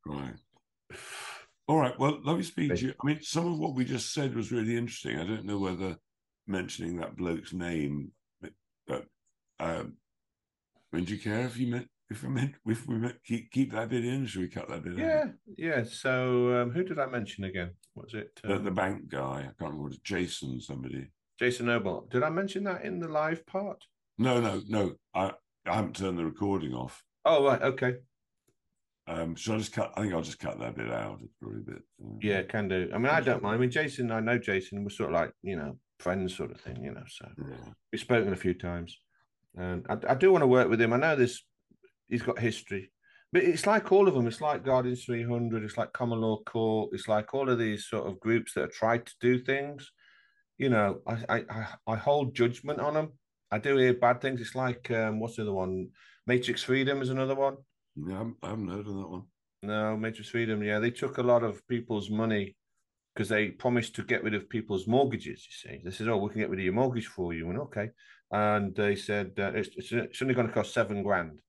right. 0.06 0.34
All 1.68 1.76
right. 1.76 1.98
Well, 1.98 2.20
let 2.24 2.36
me 2.36 2.42
speak 2.42 2.74
to 2.74 2.86
you. 2.86 2.94
I 3.00 3.06
mean, 3.06 3.20
some 3.22 3.46
of 3.46 3.58
what 3.58 3.74
we 3.74 3.84
just 3.84 4.12
said 4.12 4.34
was 4.34 4.50
really 4.50 4.76
interesting. 4.76 5.18
I 5.18 5.26
don't 5.26 5.44
know 5.44 5.58
whether 5.58 5.96
mentioning 6.46 6.96
that 6.96 7.16
bloke's 7.16 7.52
name, 7.52 8.12
but 8.86 9.04
um, 9.60 9.96
I 10.92 10.96
mean, 10.96 11.04
do 11.04 11.14
you 11.14 11.20
care 11.20 11.46
if 11.46 11.58
you 11.58 11.68
meant 11.68 11.88
if 12.10 12.22
we 12.22 12.28
meant 12.28 12.54
if 12.66 12.86
we 12.86 12.96
meant 12.96 13.16
keep 13.24 13.50
keep 13.50 13.72
that 13.72 13.88
bit 13.88 14.04
in? 14.04 14.26
Should 14.26 14.42
we 14.42 14.48
cut 14.48 14.68
that 14.68 14.82
bit 14.82 14.98
yeah, 14.98 15.22
out? 15.24 15.30
Yeah, 15.56 15.76
yeah. 15.76 15.84
So 15.84 16.60
um, 16.60 16.70
who 16.70 16.82
did 16.84 16.98
I 16.98 17.06
mention 17.06 17.44
again? 17.44 17.70
Was 17.94 18.14
it 18.14 18.40
um, 18.44 18.50
the, 18.50 18.58
the, 18.58 18.70
bank 18.70 19.08
guy? 19.08 19.40
I 19.48 19.52
can't 19.58 19.74
remember. 19.74 19.94
Jason 20.02 20.60
somebody. 20.60 21.10
Jason 21.38 21.66
Noble. 21.66 22.06
Did 22.10 22.22
I 22.22 22.30
mention 22.30 22.64
that 22.64 22.84
in 22.84 22.98
the 22.98 23.08
live 23.08 23.46
part? 23.46 23.84
No, 24.18 24.40
no, 24.40 24.60
no. 24.68 24.92
I 25.14 25.32
I 25.66 25.74
haven't 25.74 25.96
turned 25.96 26.18
the 26.18 26.24
recording 26.24 26.74
off. 26.74 27.02
Oh 27.24 27.44
right, 27.44 27.62
okay. 27.62 27.94
Um, 29.06 29.34
should 29.34 29.54
I 29.54 29.58
just 29.58 29.72
cut? 29.72 29.92
I 29.96 30.02
think 30.02 30.14
I'll 30.14 30.22
just 30.22 30.38
cut 30.38 30.58
that 30.60 30.76
bit 30.76 30.90
out. 30.90 31.18
It's 31.22 31.34
probably 31.40 31.60
a 31.60 31.62
bit. 31.64 31.82
Uh, 32.02 32.16
yeah, 32.20 32.42
can 32.42 32.68
do. 32.68 32.90
I 32.94 32.98
mean, 32.98 33.08
I 33.08 33.20
don't 33.20 33.42
mind. 33.42 33.56
I 33.56 33.58
mean, 33.58 33.70
Jason, 33.70 34.12
I 34.12 34.20
know 34.20 34.38
Jason. 34.38 34.84
We're 34.84 34.90
sort 34.90 35.10
of 35.10 35.14
like 35.14 35.32
you 35.42 35.56
know 35.56 35.78
friends, 35.98 36.36
sort 36.36 36.52
of 36.52 36.60
thing. 36.60 36.82
You 36.82 36.92
know, 36.92 37.02
so 37.08 37.28
yeah. 37.38 37.72
we've 37.92 38.00
spoken 38.00 38.32
a 38.32 38.36
few 38.36 38.54
times, 38.54 38.96
and 39.56 39.84
I, 39.88 39.96
I 40.10 40.14
do 40.14 40.30
want 40.30 40.42
to 40.42 40.46
work 40.46 40.68
with 40.68 40.80
him. 40.80 40.92
I 40.92 40.98
know 40.98 41.16
this. 41.16 41.42
He's 42.10 42.22
got 42.22 42.38
history, 42.38 42.90
but 43.32 43.42
it's 43.42 43.66
like 43.66 43.92
all 43.92 44.08
of 44.08 44.14
them. 44.14 44.26
It's 44.26 44.40
like 44.40 44.64
Guardians 44.64 45.04
300. 45.04 45.62
It's 45.62 45.76
like 45.76 45.92
Common 45.92 46.20
Law 46.20 46.42
Court. 46.44 46.90
It's 46.92 47.08
like 47.08 47.32
all 47.34 47.48
of 47.48 47.58
these 47.58 47.86
sort 47.86 48.06
of 48.06 48.20
groups 48.20 48.54
that 48.54 48.62
have 48.62 48.72
tried 48.72 49.06
to 49.06 49.14
do 49.20 49.38
things. 49.38 49.90
You 50.58 50.68
know, 50.68 51.00
I 51.06 51.44
I 51.48 51.66
I 51.86 51.96
hold 51.96 52.34
judgment 52.34 52.80
on 52.80 52.94
them. 52.94 53.12
I 53.50 53.58
do 53.58 53.76
hear 53.76 53.94
bad 53.94 54.20
things. 54.20 54.40
It's 54.40 54.54
like 54.54 54.90
um, 54.90 55.20
what's 55.20 55.36
the 55.36 55.42
other 55.42 55.52
one? 55.52 55.88
Matrix 56.26 56.62
Freedom 56.62 57.02
is 57.02 57.10
another 57.10 57.34
one. 57.34 57.56
Yeah, 57.96 58.24
I 58.42 58.48
haven't 58.48 58.68
heard 58.68 58.86
of 58.86 58.94
that 58.94 59.08
one. 59.08 59.22
No, 59.62 59.96
Matrix 59.96 60.30
Freedom. 60.30 60.62
Yeah, 60.62 60.78
they 60.78 60.90
took 60.90 61.18
a 61.18 61.22
lot 61.22 61.42
of 61.42 61.66
people's 61.68 62.10
money 62.10 62.56
because 63.14 63.28
they 63.28 63.48
promised 63.48 63.94
to 63.96 64.02
get 64.02 64.22
rid 64.22 64.34
of 64.34 64.48
people's 64.48 64.86
mortgages. 64.86 65.46
You 65.46 65.70
see, 65.70 65.80
they 65.84 65.90
said, 65.90 66.08
"Oh, 66.08 66.18
we 66.18 66.30
can 66.30 66.40
get 66.40 66.50
rid 66.50 66.60
of 66.60 66.64
your 66.64 66.74
mortgage 66.74 67.06
for 67.06 67.34
you," 67.34 67.50
and 67.50 67.58
okay, 67.60 67.90
and 68.30 68.74
they 68.74 68.96
said 68.96 69.32
uh, 69.38 69.52
it's, 69.54 69.70
it's, 69.76 69.92
it's 69.92 70.22
only 70.22 70.34
going 70.34 70.46
to 70.46 70.52
cost 70.52 70.72
seven 70.72 71.02
grand. 71.02 71.40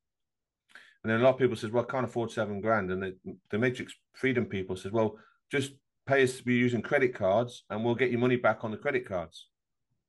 And 1.04 1.12
then 1.12 1.20
a 1.20 1.24
lot 1.24 1.34
of 1.34 1.40
people 1.40 1.56
says, 1.56 1.72
"Well, 1.72 1.86
I 1.88 1.92
can't 1.92 2.06
afford 2.06 2.32
seven 2.32 2.62
grand," 2.62 2.92
and 2.92 3.02
the, 3.02 3.16
the 3.50 3.58
Matrix 3.58 3.94
Freedom 4.14 4.46
people 4.46 4.76
says, 4.76 4.92
"Well, 4.92 5.18
just 5.52 5.74
pay 6.06 6.24
us 6.24 6.38
to 6.38 6.44
be 6.44 6.56
using 6.56 6.82
credit 6.82 7.16
cards, 7.16 7.64
and 7.70 7.84
we'll 7.84 7.96
get 7.96 8.12
your 8.12 8.20
money 8.20 8.36
back 8.36 8.64
on 8.64 8.72
the 8.72 8.78
credit 8.78 9.08
cards." 9.08 9.48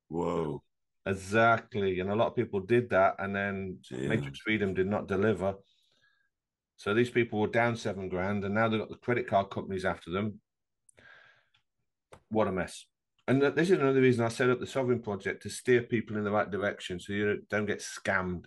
Whoa. 0.09 0.61
Exactly, 1.05 1.99
and 1.99 2.09
a 2.09 2.15
lot 2.15 2.27
of 2.27 2.35
people 2.35 2.59
did 2.59 2.89
that, 2.91 3.15
and 3.19 3.35
then 3.35 3.79
yeah. 3.91 4.07
Matrix 4.07 4.39
Freedom 4.39 4.73
did 4.73 4.87
not 4.87 5.07
deliver 5.07 5.55
so 6.83 6.93
these 6.93 7.09
people 7.09 7.39
were 7.39 7.47
down 7.47 7.75
seven 7.75 8.09
grand, 8.09 8.43
and 8.43 8.53
now 8.53 8.67
they've 8.67 8.79
got 8.79 8.89
the 8.89 8.97
credit 8.97 9.27
card 9.27 9.49
companies 9.49 9.85
after 9.85 10.11
them. 10.11 10.39
What 12.29 12.47
a 12.47 12.51
mess. 12.51 12.85
And 13.27 13.41
this 13.41 13.69
is 13.69 13.79
another 13.79 14.01
reason 14.01 14.25
I 14.25 14.27
set 14.27 14.49
up 14.49 14.59
the 14.59 14.67
Sovereign 14.67 15.01
Project 15.01 15.43
to 15.43 15.49
steer 15.49 15.83
people 15.83 16.17
in 16.17 16.25
the 16.25 16.31
right 16.31 16.49
direction 16.49 16.99
so 16.99 17.13
you 17.13 17.41
don't 17.49 17.65
get 17.65 17.79
scammed. 17.79 18.45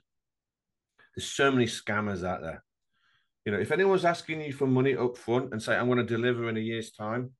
There's 1.17 1.31
so 1.31 1.51
many 1.51 1.67
scammers 1.67 2.27
out 2.27 2.43
there. 2.43 2.63
You 3.45 3.53
know, 3.53 3.59
if 3.59 3.73
anyone's 3.73 4.05
asking 4.05 4.43
you 4.43 4.53
for 4.53 4.67
money 4.67 4.97
up 4.97 5.17
front 5.17 5.53
and 5.53 5.63
say, 5.63 5.77
I'm 5.77 5.87
going 5.87 5.99
to 5.99 6.05
deliver 6.05 6.49
in 6.49 6.57
a 6.57 6.61
year's 6.61 6.91
time, 6.91 7.31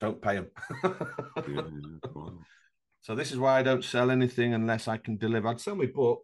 don't 0.00 0.22
pay 0.22 0.36
them. 0.36 0.50
so 3.02 3.14
this 3.14 3.32
is 3.32 3.38
why 3.38 3.58
I 3.58 3.62
don't 3.62 3.84
sell 3.84 4.10
anything 4.10 4.54
unless 4.54 4.88
I 4.88 4.96
can 4.96 5.16
deliver. 5.16 5.48
I'd 5.48 5.60
sell 5.60 5.74
my 5.74 5.86
book, 5.86 6.22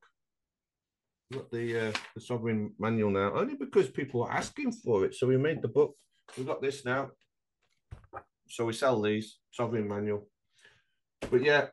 got 1.33 1.51
the 1.51 1.89
uh, 1.89 1.93
the 2.15 2.21
sovereign 2.21 2.73
manual 2.79 3.11
now, 3.11 3.35
only 3.35 3.57
because 3.57 3.91
people 3.91 4.23
are 4.23 4.33
asking 4.33 4.73
for 4.73 5.05
it. 5.05 5.15
So 5.15 5.27
we 5.27 5.37
made 5.37 5.61
the 5.61 5.69
book. 5.69 5.95
We've 6.37 6.47
got 6.47 6.63
this 6.63 6.85
now. 6.85 7.11
So 8.49 8.65
we 8.65 8.73
sell 8.73 9.03
these 9.03 9.39
sovereign 9.51 9.89
manual. 9.89 10.29
But 11.31 11.43
yeah, 11.43 11.67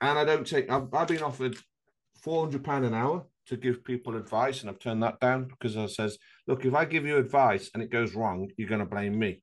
and 0.00 0.18
I 0.18 0.24
don't 0.24 0.46
take. 0.46 0.70
I've, 0.70 0.92
I've 0.92 1.08
been 1.08 1.22
offered 1.22 1.56
four 2.22 2.44
hundred 2.44 2.64
pound 2.64 2.86
an 2.86 2.94
hour 2.94 3.26
to 3.46 3.56
give 3.56 3.84
people 3.84 4.16
advice, 4.16 4.60
and 4.60 4.70
I've 4.70 4.78
turned 4.78 5.02
that 5.02 5.20
down 5.20 5.44
because 5.48 5.76
I 5.76 5.86
says, 5.86 6.18
look, 6.46 6.64
if 6.64 6.74
I 6.74 6.84
give 6.84 7.04
you 7.04 7.18
advice 7.18 7.70
and 7.74 7.82
it 7.82 7.90
goes 7.90 8.14
wrong, 8.14 8.50
you're 8.56 8.68
going 8.68 8.80
to 8.80 8.86
blame 8.86 9.18
me. 9.18 9.42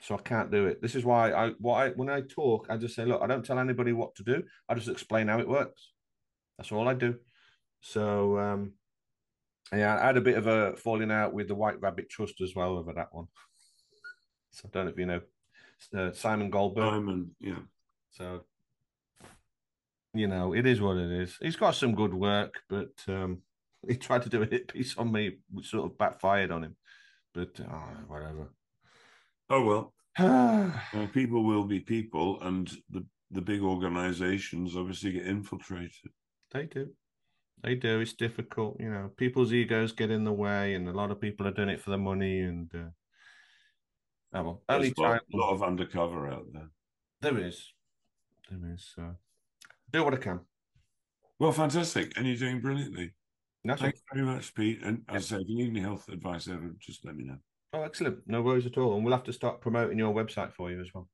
So 0.00 0.16
I 0.16 0.18
can't 0.18 0.50
do 0.50 0.66
it. 0.66 0.82
This 0.82 0.94
is 0.94 1.04
why 1.04 1.32
I 1.32 1.50
what 1.58 1.76
I 1.76 1.88
when 1.90 2.10
I 2.10 2.20
talk, 2.20 2.66
I 2.68 2.76
just 2.76 2.94
say, 2.94 3.06
look, 3.06 3.22
I 3.22 3.26
don't 3.26 3.44
tell 3.44 3.58
anybody 3.58 3.92
what 3.92 4.14
to 4.16 4.22
do. 4.22 4.42
I 4.68 4.74
just 4.74 4.88
explain 4.88 5.28
how 5.28 5.38
it 5.38 5.48
works. 5.48 5.92
That's 6.58 6.72
all 6.72 6.88
I 6.88 6.94
do. 6.94 7.16
So 7.80 8.38
um, 8.38 8.72
yeah, 9.72 9.98
I 9.98 10.06
had 10.06 10.16
a 10.16 10.20
bit 10.20 10.36
of 10.36 10.46
a 10.46 10.76
falling 10.76 11.10
out 11.10 11.32
with 11.32 11.48
the 11.48 11.54
White 11.54 11.80
Rabbit 11.80 12.10
Trust 12.10 12.40
as 12.42 12.54
well 12.54 12.76
over 12.76 12.92
that 12.92 13.08
one. 13.12 13.26
So 14.50 14.68
I 14.68 14.70
don't 14.72 14.84
know 14.84 14.92
if 14.92 14.98
you 14.98 15.06
know 15.06 15.20
uh, 15.96 16.12
Simon 16.12 16.48
Goldberg. 16.48 16.92
Simon, 16.92 17.34
yeah. 17.40 17.58
So 18.12 18.44
you 20.14 20.28
know, 20.28 20.54
it 20.54 20.66
is 20.66 20.80
what 20.80 20.96
it 20.96 21.10
is. 21.10 21.36
He's 21.40 21.56
got 21.56 21.74
some 21.74 21.94
good 21.94 22.14
work, 22.14 22.60
but 22.68 22.92
um, 23.08 23.42
he 23.88 23.96
tried 23.96 24.22
to 24.22 24.28
do 24.28 24.42
a 24.42 24.46
hit 24.46 24.72
piece 24.72 24.96
on 24.96 25.12
me, 25.12 25.38
which 25.50 25.70
sort 25.70 25.90
of 25.90 25.98
backfired 25.98 26.50
on 26.50 26.64
him. 26.64 26.76
But 27.34 27.60
oh, 27.60 27.88
whatever. 28.06 28.52
Oh 29.50 29.64
well. 29.64 29.94
well, 30.18 31.08
people 31.12 31.42
will 31.42 31.64
be 31.64 31.80
people, 31.80 32.40
and 32.42 32.70
the 32.90 33.04
the 33.32 33.42
big 33.42 33.62
organizations 33.62 34.76
obviously 34.76 35.12
get 35.12 35.26
infiltrated. 35.26 36.12
They 36.52 36.66
do. 36.66 36.90
They 37.62 37.74
do. 37.74 38.00
It's 38.00 38.12
difficult, 38.12 38.76
you 38.78 38.90
know. 38.90 39.10
People's 39.16 39.52
egos 39.52 39.92
get 39.92 40.10
in 40.10 40.22
the 40.22 40.32
way, 40.32 40.74
and 40.74 40.88
a 40.88 40.92
lot 40.92 41.10
of 41.10 41.20
people 41.20 41.46
are 41.48 41.52
doing 41.52 41.70
it 41.70 41.80
for 41.80 41.90
the 41.90 41.98
money. 41.98 42.40
And 42.40 42.70
uh, 42.72 44.38
oh 44.38 44.42
well, 44.42 44.62
only 44.68 44.92
There's 44.96 45.10
time. 45.10 45.20
A 45.32 45.36
lot 45.36 45.52
of 45.52 45.62
undercover 45.64 46.28
out 46.28 46.46
there. 46.52 46.70
There 47.22 47.38
is. 47.38 47.72
There 48.48 48.72
is. 48.72 48.94
Uh, 48.96 49.14
do 49.94 50.04
what 50.04 50.14
I 50.14 50.18
can. 50.18 50.40
Well, 51.38 51.52
fantastic, 51.52 52.12
and 52.16 52.26
you're 52.26 52.36
doing 52.36 52.60
brilliantly. 52.60 53.14
Thank 53.66 53.94
you 53.94 54.00
very 54.12 54.26
much, 54.26 54.54
Pete. 54.54 54.80
And 54.84 55.02
as 55.08 55.32
I 55.32 55.36
say, 55.36 55.42
if 55.42 55.48
you 55.48 55.56
need 55.56 55.70
any 55.70 55.80
health 55.80 56.08
advice 56.08 56.48
ever, 56.48 56.74
just 56.80 57.04
let 57.04 57.16
me 57.16 57.24
know. 57.24 57.38
Oh, 57.72 57.82
excellent. 57.82 58.18
No 58.26 58.42
worries 58.42 58.66
at 58.66 58.76
all. 58.76 58.94
And 58.94 59.04
we'll 59.04 59.14
have 59.14 59.24
to 59.24 59.32
start 59.32 59.60
promoting 59.60 59.98
your 59.98 60.12
website 60.12 60.52
for 60.52 60.70
you 60.70 60.80
as 60.80 60.88
well. 60.94 61.08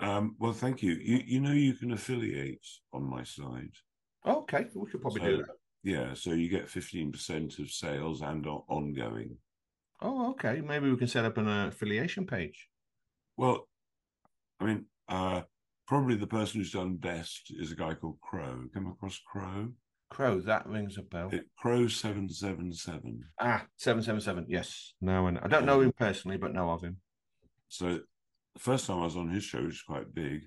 Um, 0.00 0.36
well, 0.38 0.52
thank 0.52 0.82
you. 0.82 0.92
You 0.92 1.22
you 1.26 1.40
know 1.40 1.52
you 1.52 1.74
can 1.74 1.92
affiliate 1.92 2.66
on 2.92 3.04
my 3.04 3.22
site. 3.22 3.76
Oh, 4.24 4.38
okay, 4.40 4.66
we 4.74 4.90
could 4.90 5.02
probably 5.02 5.20
so, 5.20 5.26
do 5.26 5.36
that. 5.38 5.56
Yeah, 5.82 6.14
so 6.14 6.32
you 6.32 6.48
get 6.48 6.66
15% 6.66 7.58
of 7.58 7.70
sales 7.70 8.22
and 8.22 8.46
ongoing. 8.46 9.36
Oh, 10.00 10.30
okay. 10.30 10.62
Maybe 10.62 10.90
we 10.90 10.96
can 10.96 11.06
set 11.08 11.26
up 11.26 11.36
an 11.36 11.48
affiliation 11.48 12.26
page. 12.26 12.68
Well, 13.36 13.68
I 14.58 14.64
mean, 14.64 14.86
uh, 15.08 15.42
probably 15.86 16.16
the 16.16 16.26
person 16.26 16.60
who's 16.60 16.72
done 16.72 16.96
best 16.96 17.52
is 17.58 17.72
a 17.72 17.76
guy 17.76 17.94
called 17.94 18.20
Crow. 18.20 18.64
Come 18.72 18.86
across 18.86 19.20
Crow? 19.26 19.68
Crow, 20.10 20.40
that 20.40 20.66
rings 20.66 20.96
a 20.98 21.02
bell. 21.02 21.30
It, 21.32 21.46
Crow 21.58 21.88
777. 21.88 23.24
Ah, 23.40 23.66
777. 23.76 24.46
Yes. 24.48 24.94
No, 25.00 25.26
and 25.26 25.38
I 25.38 25.48
don't 25.48 25.66
know 25.66 25.80
him 25.80 25.92
personally, 25.92 26.36
but 26.36 26.54
know 26.54 26.70
of 26.70 26.82
him. 26.82 26.98
So 27.68 28.00
the 28.54 28.60
first 28.60 28.86
time 28.86 29.00
I 29.00 29.04
was 29.04 29.16
on 29.16 29.28
his 29.28 29.44
show, 29.44 29.62
which 29.62 29.74
is 29.74 29.82
quite 29.82 30.14
big, 30.14 30.42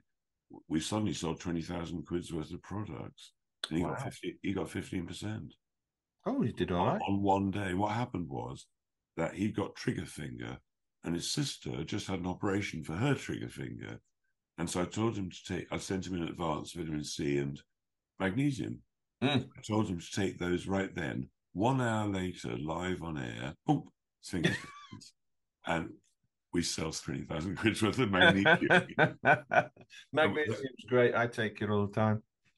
we 0.70 0.80
suddenly 0.80 1.14
sold 1.14 1.42
20,000 1.42 2.06
quid's 2.06 2.32
worth 2.32 2.54
of 2.54 2.62
products. 2.62 3.34
And 3.70 3.80
he 3.80 3.84
wow. 3.84 3.92
got 3.92 4.04
50, 4.04 4.40
he 4.42 4.54
got 4.54 4.68
15%. 4.68 5.50
Oh, 6.26 6.42
he 6.42 6.52
did 6.52 6.72
all 6.72 6.86
right. 6.86 7.02
On 7.08 7.22
one 7.22 7.52
day. 7.52 7.74
What 7.74 7.92
happened 7.92 8.30
was 8.30 8.68
that 9.18 9.34
he 9.34 9.50
got 9.50 9.76
trigger 9.76 10.06
finger 10.06 10.58
and 11.04 11.16
his 11.16 11.32
sister 11.32 11.84
just 11.84 12.08
had 12.08 12.20
an 12.20 12.28
operation 12.28 12.84
for 12.84 12.94
her 12.94 13.16
trigger 13.16 13.50
finger. 13.50 14.00
And 14.58 14.70
so 14.70 14.82
I 14.82 14.86
told 14.86 15.16
him 15.16 15.30
to 15.30 15.44
take, 15.46 15.68
I 15.72 15.78
sent 15.78 16.08
him 16.08 16.16
in 16.16 16.24
advance 16.24 16.74
vitamin 16.74 17.04
C 17.04 17.38
and 17.38 17.62
magnesium. 18.20 18.80
Mm. 19.24 19.48
I 19.58 19.62
told 19.62 19.88
him 19.88 20.00
to 20.00 20.12
take 20.12 20.40
those 20.40 20.68
right 20.68 20.94
then. 20.96 21.30
One 21.54 21.82
hour 21.82 22.08
later, 22.08 22.56
live 22.58 23.02
on 23.04 23.18
air, 23.18 23.54
boom, 23.66 23.90
and 25.68 25.90
we 26.54 26.62
sell 26.62 26.92
20,000 26.92 27.56
quid 27.58 27.82
worth 27.82 28.00
of 28.00 28.12
magnesium. 28.12 28.88
Magnesium's 30.14 30.86
great. 30.88 31.16
I 31.16 31.28
take 31.28 31.62
it 31.62 31.70
all 31.70 31.88
the 31.88 31.94
time. 31.94 32.24